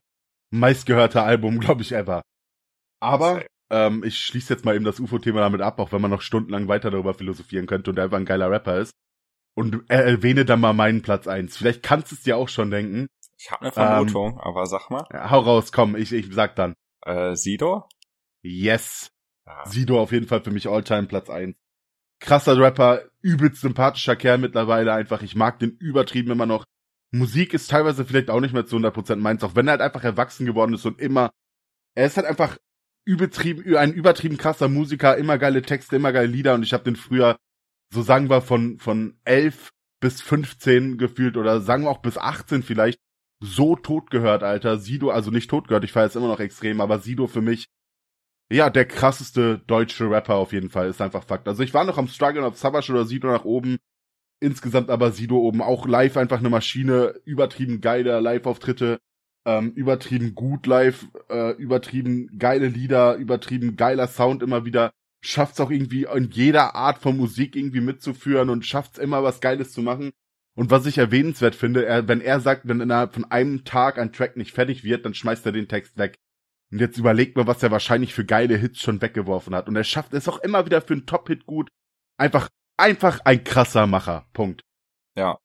meistgehörte 0.51 1.23
Album, 1.23 1.61
glaube 1.61 1.83
ich, 1.83 1.93
ever. 1.93 2.23
Aber 3.01 3.45
ähm, 3.71 4.05
ich 4.05 4.19
schließe 4.19 4.53
jetzt 4.53 4.65
mal 4.65 4.75
eben 4.75 4.85
das 4.85 5.01
UFO-Thema 5.01 5.41
damit 5.41 5.61
ab, 5.61 5.79
auch 5.79 5.93
wenn 5.93 6.01
man 6.01 6.11
noch 6.11 6.23
stundenlang 6.23 6.69
weiter 6.69 6.91
darüber 6.91 7.15
philosophieren 7.15 7.67
könnte 7.67 7.91
und 7.91 7.99
einfach 7.99 8.17
ein 8.17 8.25
geiler 8.25 8.51
Rapper 8.51 8.79
ist. 8.79 8.93
Und 9.55 9.89
erwähne 9.89 10.45
dann 10.45 10.61
mal 10.61 10.75
meinen 10.75 11.01
Platz 11.01 11.27
eins. 11.27 11.57
Vielleicht 11.57 11.83
kannst 11.83 12.11
du 12.11 12.17
es 12.17 12.23
dir 12.23 12.37
auch 12.37 12.49
schon 12.49 12.71
denken. 12.71 13.07
Ich 13.39 13.51
habe 13.51 13.63
eine 13.63 13.73
Vermutung, 13.73 14.33
ähm, 14.33 14.39
aber 14.39 14.67
sag 14.67 14.91
mal. 14.91 15.07
Hau 15.13 15.41
raus, 15.41 15.73
komm, 15.73 15.97
ich, 15.97 16.13
ich 16.13 16.33
sag 16.33 16.57
dann. 16.57 16.75
Äh, 17.03 17.37
Sido? 17.37 17.89
Yes. 18.43 19.11
Ah. 19.47 19.67
Sido 19.67 20.01
auf 20.01 20.13
jeden 20.13 20.27
Fall 20.27 20.43
für 20.43 20.51
mich 20.51 20.69
Alltime 20.69 21.07
Platz 21.07 21.31
eins. 21.31 21.57
Krasser 22.21 22.59
Rapper, 22.59 23.03
übelst 23.21 23.61
sympathischer 23.61 24.17
Kerl 24.17 24.39
mittlerweile 24.39 24.93
einfach. 24.93 25.23
Ich 25.23 25.37
mag 25.37 25.59
den 25.59 25.71
übertrieben 25.79 26.31
immer 26.31 26.47
noch. 26.47 26.65
Musik 27.17 27.55
ist 27.55 27.71
teilweise 27.71 28.05
vielleicht 28.05 28.31
auch 28.31 28.41
nicht 28.41 28.55
mehr 28.55 28.67
zu 28.67 28.77
100% 28.77 29.17
meins, 29.17 29.43
auch 29.45 29.55
wenn 29.55 29.69
er 29.69 29.73
halt 29.73 29.81
einfach 29.81 30.05
erwachsen 30.05 30.47
geworden 30.47 30.75
ist 30.75 30.87
und 30.87 31.01
immer, 31.01 31.31
er 31.95 32.07
ist 32.07 32.17
halt 32.17 32.27
einfach 32.27 32.59
übertrieben, 33.07 33.77
ein 33.77 33.93
übertrieben 33.93 34.37
krasser 34.37 34.69
Musiker, 34.69 35.17
immer 35.17 35.39
geile 35.39 35.63
Texte, 35.63 35.97
immer 35.97 36.13
geile 36.13 36.27
Lieder 36.27 36.55
und 36.55 36.63
ich 36.63 36.73
habe 36.73 36.85
den 36.85 36.97
früher, 36.97 37.37
so 37.93 38.03
sagen 38.03 38.29
wir, 38.29 38.41
von, 38.41 38.79
von 38.79 39.19
11 39.25 39.71
bis 40.01 40.21
15 40.21 40.99
gefühlt 40.99 41.37
oder 41.37 41.61
sagen 41.61 41.85
wir 41.85 41.91
auch 41.91 42.03
bis 42.03 42.19
18 42.19 42.63
vielleicht, 42.63 42.99
so 43.41 43.77
tot 43.77 44.11
gehört, 44.11 44.43
Alter. 44.43 44.79
Sido, 44.79 45.11
also 45.11 45.31
nicht 45.31 45.51
tot 45.51 45.69
gehört, 45.69 45.85
ich 45.85 45.93
feiere 45.93 46.07
es 46.07 46.17
immer 46.17 46.29
noch 46.29 46.41
extrem, 46.41 46.81
aber 46.81 46.99
Sido 46.99 47.27
für 47.27 47.43
mich, 47.43 47.67
ja, 48.51 48.71
der 48.71 48.87
krasseste 48.87 49.59
deutsche 49.59 50.09
Rapper 50.11 50.37
auf 50.37 50.53
jeden 50.53 50.71
Fall, 50.71 50.89
ist 50.89 51.01
einfach 51.01 51.25
Fakt. 51.25 51.49
Also 51.49 51.63
ich 51.63 51.75
war 51.75 51.85
noch 51.85 51.99
am 51.99 52.09
Struggle, 52.09 52.45
ob 52.45 52.57
Savage 52.57 52.93
oder 52.93 53.05
Sido 53.05 53.29
nach 53.29 53.45
oben, 53.45 53.79
Insgesamt 54.41 54.91
aber 54.91 55.13
Sido 55.13 55.39
oben 55.39 55.63
auch 55.63 55.87
live 55.87 56.17
einfach 56.17 56.39
eine 56.39 56.51
Maschine, 56.51 57.15
übertrieben 57.25 57.81
geile 57.81 58.21
Live-Auftritte. 58.21 58.99
ähm, 59.47 59.73
übertrieben 59.75 60.35
gut 60.35 60.67
live, 60.67 61.07
äh, 61.31 61.53
übertrieben 61.53 62.37
geile 62.37 62.67
Lieder, 62.67 63.15
übertrieben 63.15 63.77
geiler 63.77 64.09
Sound 64.09 64.43
immer 64.43 64.65
wieder, 64.65 64.93
schafft's 65.21 65.61
auch 65.61 65.71
irgendwie 65.71 66.07
in 66.13 66.31
jeder 66.31 66.75
Art 66.75 66.99
von 66.99 67.17
Musik 67.17 67.55
irgendwie 67.55 67.81
mitzuführen 67.81 68.51
und 68.51 68.67
schafft's 68.67 68.99
immer 68.99 69.23
was 69.23 69.41
Geiles 69.41 69.73
zu 69.73 69.83
machen. 69.83 70.11
Und 70.57 70.71
was 70.71 70.87
ich 70.87 70.99
erwähnenswert 70.99 71.55
finde, 71.55 71.87
er, 71.87 72.09
wenn 72.09 72.21
er 72.21 72.41
sagt, 72.41 72.67
wenn 72.67 72.81
innerhalb 72.81 73.15
von 73.15 73.25
einem 73.27 73.65
Tag 73.65 73.99
ein 73.99 74.13
Track 74.13 74.37
nicht 74.37 74.53
fertig 74.53 74.83
wird, 74.83 75.05
dann 75.05 75.15
schmeißt 75.15 75.47
er 75.47 75.53
den 75.53 75.69
Text 75.69 75.97
weg. 75.97 76.17
Und 76.73 76.81
jetzt 76.81 76.99
überlegt 76.99 77.37
mal, 77.37 77.47
was 77.47 77.63
er 77.63 77.71
wahrscheinlich 77.71 78.15
für 78.15 78.25
geile 78.25 78.57
Hits 78.57 78.81
schon 78.81 79.01
weggeworfen 79.01 79.55
hat. 79.55 79.69
Und 79.69 79.77
er 79.77 79.85
schafft 79.85 80.13
es 80.15 80.29
auch 80.29 80.39
immer 80.39 80.67
wieder 80.67 80.83
für 80.83 80.95
einen 80.95 81.07
Top-Hit 81.07 81.47
gut. 81.47 81.69
Einfach, 82.19 82.49
einfach 82.77 83.21
ein 83.25 83.45
krasser 83.45 83.87
Macher. 83.87 84.27
Punkt. 84.33 84.63
Ja. 85.15 85.39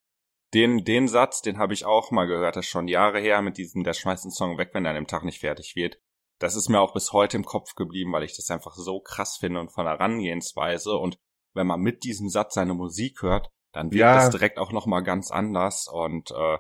Den, 0.54 0.84
den 0.84 1.08
Satz, 1.08 1.42
den 1.42 1.58
habe 1.58 1.74
ich 1.74 1.86
auch 1.86 2.12
mal 2.12 2.26
gehört, 2.26 2.58
das 2.58 2.66
ist 2.66 2.72
schon 2.72 2.90
Jahre 2.90 3.20
her 3.20 3.42
mit 3.42 3.58
diesem, 3.58 3.84
der 3.84 3.94
schmeißt 3.94 4.26
den 4.26 4.32
Song 4.32 4.58
weg, 4.58 4.72
wenn 4.74 4.84
er 4.84 4.90
an 4.90 4.96
dem 4.96 5.08
Tag 5.08 5.24
nicht 5.24 5.40
fertig 5.40 5.76
wird. 5.76 5.98
Das 6.40 6.56
ist 6.56 6.68
mir 6.68 6.82
auch 6.82 6.94
bis 6.94 7.14
heute 7.14 7.38
im 7.38 7.46
Kopf 7.46 7.76
geblieben, 7.76 8.12
weil 8.12 8.24
ich 8.24 8.36
das 8.36 8.50
einfach 8.50 8.74
so 8.74 9.00
krass 9.00 9.38
finde 9.38 9.60
und 9.62 9.72
von 9.72 9.86
der 9.86 9.94
Herangehensweise. 9.94 10.98
Und 10.98 11.18
wenn 11.54 11.68
man 11.68 11.80
mit 11.80 12.04
diesem 12.04 12.30
Satz 12.30 12.56
seine 12.56 12.74
Musik 12.74 13.22
hört, 13.22 13.50
dann 13.72 13.92
wird 13.92 14.02
ja. 14.02 14.24
es 14.24 14.30
direkt 14.30 14.58
auch 14.58 14.72
nochmal 14.72 15.04
ganz 15.04 15.32
anders. 15.32 15.88
Und 15.88 16.32
äh, 16.32 16.58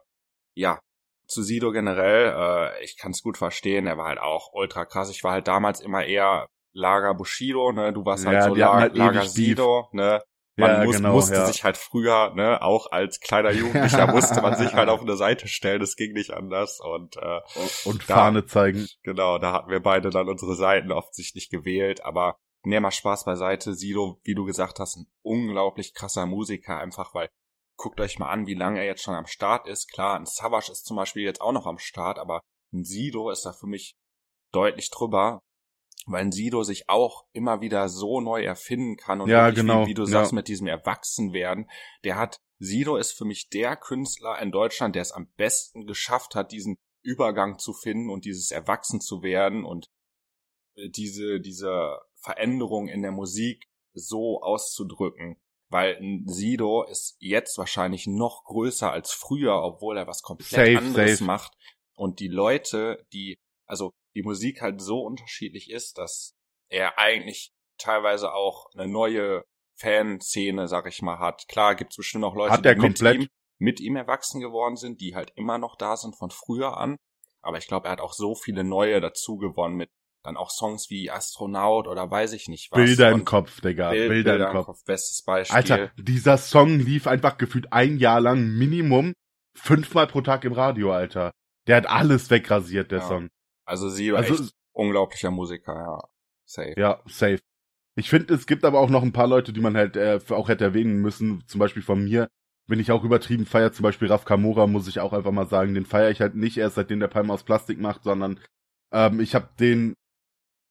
ja, 0.54 0.80
zu 1.26 1.44
Sido 1.44 1.72
generell, 1.72 2.34
äh, 2.34 2.84
ich 2.84 2.98
kann 2.98 3.12
es 3.12 3.24
gut 3.24 3.38
verstehen, 3.38 3.88
er 3.88 3.98
war 3.98 4.08
halt 4.08 4.20
auch 4.20 4.54
ultra 4.54 4.86
krass. 4.86 5.10
Ich 5.10 5.24
war 5.24 5.34
halt 5.34 5.48
damals 5.48 5.82
immer 5.82 6.06
eher 6.06 6.48
Lager 6.74 7.14
Bushido, 7.14 7.72
ne? 7.74 7.92
Du 7.92 8.06
warst 8.06 8.26
halt 8.26 8.36
ja, 8.36 8.48
so 8.48 8.56
La 8.56 8.74
halt 8.74 8.96
Lager 8.96 9.26
Sido, 9.26 9.90
ne? 9.92 10.22
Man 10.58 10.70
ja, 10.70 10.84
muss, 10.84 10.98
genau, 10.98 11.14
musste 11.14 11.36
ja. 11.36 11.46
sich 11.46 11.64
halt 11.64 11.78
früher, 11.78 12.34
ne, 12.36 12.62
auch 12.62 12.92
als 12.92 13.22
kleiner 13.22 13.52
Jugendlicher 13.52 14.08
musste 14.12 14.42
man 14.42 14.56
sich 14.56 14.74
halt 14.74 14.90
auf 14.90 15.02
eine 15.02 15.16
Seite 15.16 15.48
stellen, 15.48 15.82
es 15.82 15.96
ging 15.96 16.12
nicht 16.12 16.32
anders 16.32 16.80
und 16.82 17.16
äh, 17.18 17.40
und 17.86 18.10
da, 18.10 18.16
Fahne 18.16 18.46
zeigen. 18.46 18.86
Genau, 19.04 19.38
da 19.38 19.54
hatten 19.54 19.72
wir 19.72 19.80
beide 19.80 20.10
dann 20.10 20.28
unsere 20.28 20.56
Seiten 20.56 20.92
offensichtlich 20.92 21.50
gewählt, 21.50 22.04
aber 22.04 22.38
nee, 22.64 22.80
mal 22.80 22.92
Spaß 22.92 23.24
beiseite. 23.24 23.74
Sido, 23.74 24.20
wie 24.24 24.36
du 24.36 24.44
gesagt 24.44 24.80
hast, 24.80 24.98
ein 24.98 25.08
unglaublich 25.22 25.94
krasser 25.94 26.26
Musiker, 26.26 26.78
einfach 26.78 27.14
weil 27.16 27.30
guckt 27.78 28.00
euch 28.00 28.20
mal 28.20 28.30
an, 28.30 28.46
wie 28.46 28.54
lange 28.54 28.80
er 28.80 28.86
jetzt 28.86 29.02
schon 29.02 29.16
am 29.16 29.26
Start 29.26 29.68
ist. 29.68 29.92
Klar, 29.92 30.20
ein 30.20 30.26
Savage 30.26 30.72
ist 30.72 30.86
zum 30.86 30.98
Beispiel 30.98 31.24
jetzt 31.24 31.42
auch 31.42 31.52
noch 31.52 31.66
am 31.66 31.80
Start, 31.80 32.20
aber 32.20 32.42
ein 32.74 32.84
Sido 32.84 33.32
ist 33.32 33.44
da 33.44 33.54
für 33.54 33.68
mich 33.68 33.96
deutlich 34.52 34.92
drüber, 34.92 35.42
weil 36.06 36.22
ein 36.22 36.32
Sido 36.32 36.64
sich 36.64 36.90
auch 36.90 37.26
immer 37.32 37.62
wieder 37.62 37.90
so 37.90 38.22
neu 38.22 38.44
erfinden 38.44 38.98
kann 38.98 39.22
und 39.22 39.30
ja, 39.30 39.52
genau. 39.52 39.86
wie, 39.86 39.90
wie, 39.90 39.94
du 39.94 40.06
sagst, 40.06 40.32
ja. 40.32 40.36
mit 40.36 40.48
diesem 40.48 40.68
Erwachsenwerden. 40.68 41.70
Der 42.04 42.18
hat, 42.18 42.38
Sido 42.60 42.98
ist 42.98 43.12
für 43.12 43.26
mich 43.26 43.50
der 43.50 43.76
Künstler 43.76 44.40
in 44.42 44.52
Deutschland, 44.52 44.96
der 44.96 45.04
es 45.04 45.12
am 45.12 45.32
besten 45.38 45.86
geschafft 45.86 46.36
hat, 46.36 46.52
diesen 46.52 46.78
Übergang 47.04 47.60
zu 47.60 47.74
finden 47.74 48.10
und 48.10 48.26
dieses 48.26 48.52
Erwachsen 48.52 49.02
zu 49.02 49.22
werden 49.22 49.66
und 49.66 49.88
äh, 50.76 50.90
diese, 50.90 51.40
diese 51.40 52.00
Veränderung 52.16 52.88
in 52.88 53.02
der 53.02 53.12
Musik 53.12 53.66
so 53.94 54.42
auszudrücken 54.42 55.42
weil 55.72 55.96
ein 55.96 56.28
Sido 56.28 56.84
ist 56.84 57.16
jetzt 57.20 57.58
wahrscheinlich 57.58 58.06
noch 58.06 58.44
größer 58.44 58.92
als 58.92 59.14
früher, 59.14 59.64
obwohl 59.64 59.98
er 59.98 60.06
was 60.06 60.22
komplett 60.22 60.50
safe, 60.50 60.78
anderes 60.78 61.12
safe. 61.12 61.24
macht. 61.24 61.54
Und 61.96 62.20
die 62.20 62.28
Leute, 62.28 63.06
die, 63.14 63.40
also 63.66 63.92
die 64.16 64.24
Musik 64.24 64.62
halt 64.62 64.82
so 64.82 65.02
unterschiedlich 65.02 65.70
ist, 65.70 65.98
dass 65.98 66.36
er 66.70 66.98
eigentlich 66.98 67.52
teilweise 67.78 68.34
auch 68.34 68.68
eine 68.74 68.88
neue 68.88 69.44
Fanszene, 69.76 70.68
sag 70.68 70.88
ich 70.88 71.02
mal, 71.02 71.20
hat. 71.20 71.48
Klar 71.48 71.76
gibt's 71.76 71.98
bestimmt 71.98 72.24
auch 72.24 72.36
Leute, 72.36 72.62
die 72.62 72.76
mit 72.80 73.02
ihm, 73.02 73.28
mit 73.60 73.80
ihm 73.80 73.96
erwachsen 73.96 74.42
geworden 74.42 74.76
sind, 74.76 75.02
die 75.02 75.16
halt 75.16 75.32
immer 75.36 75.58
noch 75.58 75.76
da 75.76 75.98
sind 75.98 76.16
von 76.16 76.30
früher 76.30 76.78
an. 76.78 76.98
Aber 77.42 77.58
ich 77.58 77.68
glaube, 77.68 77.88
er 77.88 77.94
hat 77.94 78.02
auch 78.02 78.14
so 78.14 78.36
viele 78.36 78.64
neue 78.64 79.02
dazu 79.02 79.38
gewonnen 79.38 79.76
mit 79.76 79.90
dann 80.24 80.38
auch 80.38 80.52
Songs 80.52 80.92
wie 80.92 81.10
Astronaut 81.10 81.88
oder 81.88 82.10
weiß 82.10 82.34
ich 82.34 82.48
nicht 82.48 82.72
was. 82.72 82.78
Bilder 82.78 83.10
im 83.10 83.26
Kopf, 83.26 83.60
Digga. 83.62 83.90
Bild, 83.90 84.10
Bilder, 84.10 84.32
Bilder, 84.34 84.48
im 84.50 84.56
Kopf. 84.56 84.66
Kopf. 84.68 84.84
Bestes 84.86 85.24
Beispiel. 85.24 85.56
Alter, 85.56 85.92
dieser 85.98 86.38
Song 86.38 86.80
lief 86.80 87.08
einfach 87.08 87.40
gefühlt 87.40 87.74
ein 87.74 87.98
Jahr 87.98 88.22
lang 88.22 88.48
Minimum 88.50 89.14
fünfmal 89.56 90.08
pro 90.08 90.22
Tag 90.22 90.46
im 90.46 90.54
Radio, 90.54 90.92
Alter. 90.92 91.32
Der 91.68 91.78
hat 91.78 91.88
alles 91.88 92.30
wegrasiert, 92.30 92.92
der 92.92 93.00
ja. 93.00 93.08
Song. 93.08 93.30
Also 93.72 93.90
sie 93.90 94.12
war 94.12 94.20
also, 94.20 94.34
echt 94.34 94.54
unglaublicher 94.74 95.32
Musiker, 95.32 95.74
ja. 95.74 96.00
Safe. 96.46 96.74
Ja, 96.78 97.02
safe. 97.06 97.40
Ich 97.96 98.10
finde, 98.10 98.34
es 98.34 98.46
gibt 98.46 98.66
aber 98.66 98.82
auch 98.82 98.90
noch 98.90 99.02
ein 99.02 99.14
paar 99.14 99.28
Leute, 99.28 99.54
die 99.54 99.62
man 99.62 99.78
halt 99.78 99.96
äh, 99.96 100.20
auch 100.30 100.50
hätte 100.50 100.66
erwähnen 100.66 101.02
müssen. 101.02 101.42
Zum 101.48 101.60
Beispiel 101.60 101.82
von 101.82 102.04
mir, 102.04 102.28
wenn 102.68 102.82
ich 102.82 102.92
auch 102.92 103.06
übertrieben 103.06 103.46
feier, 103.46 103.72
zum 103.72 103.84
Beispiel 103.84 104.10
Raf 104.10 104.26
Kamora, 104.26 104.68
muss 104.68 104.90
ich 104.90 105.00
auch 105.00 105.14
einfach 105.14 105.32
mal 105.32 105.48
sagen, 105.48 105.74
den 105.74 105.86
feiere 105.86 106.12
ich 106.12 106.20
halt 106.20 106.36
nicht 106.36 106.58
erst 106.58 106.76
seitdem 106.76 107.00
der 107.00 107.08
Palm 107.08 107.32
aus 107.32 107.44
Plastik 107.44 107.80
macht, 107.80 108.04
sondern 108.04 108.42
ähm, 108.92 109.22
ich 109.22 109.36
habe 109.36 109.48
den 109.58 109.94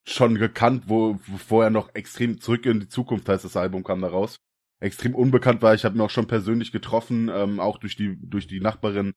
schon 0.06 0.34
gekannt, 0.34 0.84
wo, 0.88 1.18
wo 1.26 1.38
vorher 1.38 1.70
noch 1.70 1.94
extrem 1.94 2.38
zurück 2.38 2.66
in 2.66 2.80
die 2.80 2.88
Zukunft 2.88 3.30
heißt 3.30 3.46
das 3.46 3.56
Album 3.56 3.82
kam 3.82 4.02
da 4.02 4.08
raus. 4.08 4.36
Extrem 4.78 5.14
unbekannt 5.14 5.62
war. 5.62 5.74
Ich 5.74 5.86
habe 5.86 5.96
ihn 5.96 6.02
auch 6.02 6.10
schon 6.10 6.26
persönlich 6.26 6.70
getroffen, 6.70 7.30
ähm, 7.32 7.60
auch 7.60 7.78
durch 7.78 7.96
die 7.96 8.18
durch 8.20 8.46
die 8.46 8.60
Nachbarin, 8.60 9.14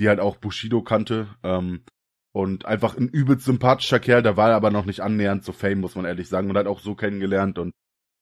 die 0.00 0.08
halt 0.08 0.18
auch 0.18 0.36
Bushido 0.36 0.82
kannte. 0.82 1.28
Ähm, 1.44 1.84
und 2.32 2.64
einfach 2.64 2.96
ein 2.96 3.08
übelst 3.08 3.44
sympathischer 3.44 4.00
Kerl, 4.00 4.22
der 4.22 4.36
war 4.36 4.52
aber 4.52 4.70
noch 4.70 4.84
nicht 4.84 5.00
annähernd 5.00 5.44
so 5.44 5.52
fame, 5.52 5.80
muss 5.80 5.96
man 5.96 6.04
ehrlich 6.04 6.28
sagen, 6.28 6.48
und 6.48 6.56
hat 6.56 6.66
auch 6.66 6.80
so 6.80 6.94
kennengelernt 6.94 7.58
und 7.58 7.72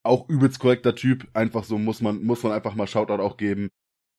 auch 0.03 0.29
übelst 0.29 0.59
korrekter 0.61 0.95
Typ, 0.95 1.29
einfach 1.35 1.65
so 1.65 1.79
muss 1.79 2.01
man, 2.01 2.23
muss 2.25 2.43
man 2.43 2.53
einfach 2.53 2.75
mal 2.75 2.87
Shoutout 2.87 3.23
auch 3.23 3.37
geben. 3.37 3.69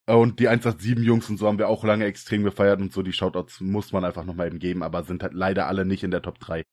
Und 0.08 0.40
die 0.40 0.48
187 0.48 1.06
Jungs 1.06 1.30
und 1.30 1.38
so 1.38 1.48
haben 1.48 1.60
wir 1.60 1.68
auch 1.68 1.84
lange 1.84 2.06
extrem 2.06 2.44
gefeiert 2.44 2.80
und 2.82 2.92
so, 2.92 3.02
die 3.04 3.14
Shoutouts 3.14 3.62
muss 3.62 3.92
man 3.92 4.04
einfach 4.04 4.24
nochmal 4.24 4.48
eben 4.48 4.60
geben, 4.60 4.84
aber 4.84 5.04
sind 5.04 5.24
halt 5.24 5.34
leider 5.34 5.68
alle 5.68 5.86
nicht 5.86 6.04
in 6.04 6.12
der 6.12 6.22
Top 6.22 6.40
3. 6.40 6.64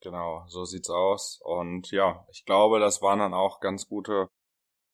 Genau, 0.00 0.44
so 0.48 0.64
sieht's 0.64 0.90
aus. 0.90 1.40
Und 1.42 1.90
ja, 1.90 2.24
ich 2.30 2.44
glaube, 2.44 2.78
das 2.78 3.02
waren 3.02 3.18
dann 3.18 3.34
auch 3.34 3.60
ganz 3.60 3.88
gute 3.88 4.28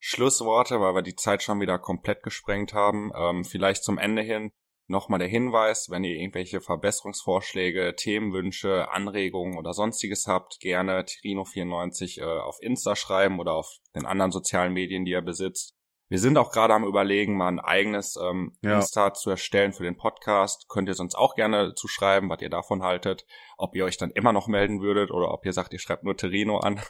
Schlussworte, 0.00 0.80
weil 0.80 0.94
wir 0.94 1.02
die 1.02 1.14
Zeit 1.14 1.42
schon 1.42 1.60
wieder 1.60 1.78
komplett 1.78 2.22
gesprengt 2.22 2.74
haben. 2.74 3.12
Ähm, 3.14 3.44
vielleicht 3.44 3.84
zum 3.84 3.98
Ende 3.98 4.22
hin 4.22 4.50
nochmal 4.86 5.18
der 5.18 5.28
Hinweis, 5.28 5.88
wenn 5.90 6.04
ihr 6.04 6.16
irgendwelche 6.16 6.60
Verbesserungsvorschläge, 6.60 7.94
Themenwünsche, 7.96 8.90
Anregungen 8.90 9.58
oder 9.58 9.72
sonstiges 9.72 10.26
habt, 10.26 10.60
gerne 10.60 11.02
Trino94 11.02 12.20
äh, 12.20 12.24
auf 12.24 12.58
Insta 12.60 12.96
schreiben 12.96 13.40
oder 13.40 13.54
auf 13.54 13.78
den 13.94 14.06
anderen 14.06 14.32
sozialen 14.32 14.72
Medien, 14.72 15.04
die 15.04 15.12
ihr 15.12 15.22
besitzt. 15.22 15.74
Wir 16.10 16.18
sind 16.18 16.36
auch 16.36 16.52
gerade 16.52 16.74
am 16.74 16.84
überlegen, 16.84 17.36
mal 17.36 17.48
ein 17.48 17.60
eigenes 17.60 18.16
ähm, 18.16 18.56
ja. 18.62 18.76
Insta 18.76 19.14
zu 19.14 19.30
erstellen 19.30 19.72
für 19.72 19.84
den 19.84 19.96
Podcast. 19.96 20.68
Könnt 20.68 20.88
ihr 20.88 20.94
sonst 20.94 21.14
auch 21.14 21.34
gerne 21.34 21.74
zuschreiben, 21.74 22.28
was 22.28 22.42
ihr 22.42 22.50
davon 22.50 22.82
haltet. 22.82 23.24
Ob 23.56 23.74
ihr 23.74 23.86
euch 23.86 23.96
dann 23.96 24.10
immer 24.10 24.32
noch 24.32 24.46
melden 24.46 24.82
würdet 24.82 25.10
oder 25.10 25.32
ob 25.32 25.46
ihr 25.46 25.52
sagt, 25.52 25.72
ihr 25.72 25.78
schreibt 25.78 26.04
nur 26.04 26.16
Terino 26.16 26.58
an. 26.58 26.80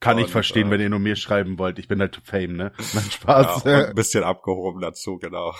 Kann 0.00 0.18
und, 0.18 0.24
ich 0.24 0.30
verstehen, 0.30 0.68
äh, 0.68 0.70
wenn 0.70 0.80
ihr 0.80 0.90
nur 0.90 1.00
mir 1.00 1.16
schreiben 1.16 1.58
wollt. 1.58 1.78
Ich 1.78 1.88
bin 1.88 2.00
halt 2.00 2.20
Fame, 2.24 2.56
ne? 2.56 2.72
Nein, 2.94 3.10
Spaß. 3.10 3.64
Ja, 3.64 3.88
ein 3.88 3.94
bisschen 3.94 4.22
abgehoben 4.22 4.80
dazu, 4.80 5.18
genau. 5.18 5.52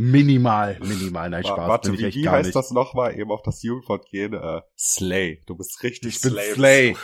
Minimal, 0.00 0.78
minimal, 0.78 1.28
nein, 1.28 1.42
Spaß. 1.42 1.68
Warte, 1.68 1.92
wie, 1.92 2.14
wie 2.14 2.28
heißt 2.28 2.46
nicht. 2.46 2.54
das 2.54 2.70
nochmal? 2.70 3.18
Eben 3.18 3.32
auf 3.32 3.42
das 3.42 3.64
Jugendwort 3.64 4.08
gehen. 4.08 4.32
Äh, 4.32 4.60
Slay. 4.78 5.42
Du 5.46 5.56
bist 5.56 5.82
richtig 5.82 6.10
ich 6.14 6.20
Slay. 6.20 6.46
Bin 6.46 6.54
Slay. 6.54 6.96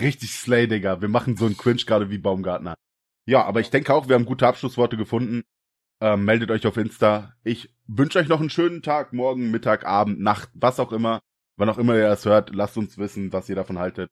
richtig 0.00 0.32
Slay, 0.32 0.66
Digga. 0.66 1.02
Wir 1.02 1.08
machen 1.08 1.36
so 1.36 1.44
einen 1.44 1.58
Quinch 1.58 1.84
gerade 1.84 2.08
wie 2.08 2.16
Baumgartner. 2.16 2.74
Ja, 3.26 3.44
aber 3.44 3.60
ich 3.60 3.68
denke 3.68 3.92
auch, 3.92 4.08
wir 4.08 4.14
haben 4.14 4.24
gute 4.24 4.46
Abschlussworte 4.46 4.96
gefunden. 4.96 5.42
Ähm, 6.00 6.24
meldet 6.24 6.50
euch 6.50 6.66
auf 6.66 6.78
Insta. 6.78 7.34
Ich 7.44 7.74
wünsche 7.86 8.18
euch 8.18 8.28
noch 8.28 8.40
einen 8.40 8.48
schönen 8.48 8.80
Tag, 8.80 9.12
morgen, 9.12 9.50
Mittag, 9.50 9.84
Abend, 9.84 10.18
Nacht, 10.18 10.48
was 10.54 10.80
auch 10.80 10.92
immer. 10.92 11.20
Wann 11.58 11.68
auch 11.68 11.78
immer 11.78 11.96
ihr 11.96 12.08
das 12.08 12.24
hört, 12.24 12.54
lasst 12.54 12.78
uns 12.78 12.96
wissen, 12.96 13.34
was 13.34 13.50
ihr 13.50 13.56
davon 13.56 13.78
haltet. 13.78 14.08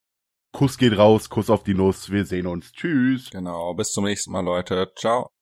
Kuss 0.52 0.76
geht 0.76 0.98
raus, 0.98 1.30
Kuss 1.30 1.48
auf 1.48 1.62
die 1.62 1.74
Nuss, 1.74 2.10
wir 2.10 2.26
sehen 2.26 2.46
uns. 2.46 2.70
Tschüss. 2.72 3.30
Genau, 3.30 3.72
bis 3.72 3.92
zum 3.92 4.04
nächsten 4.04 4.30
Mal, 4.30 4.44
Leute. 4.44 4.92
Ciao. 4.94 5.33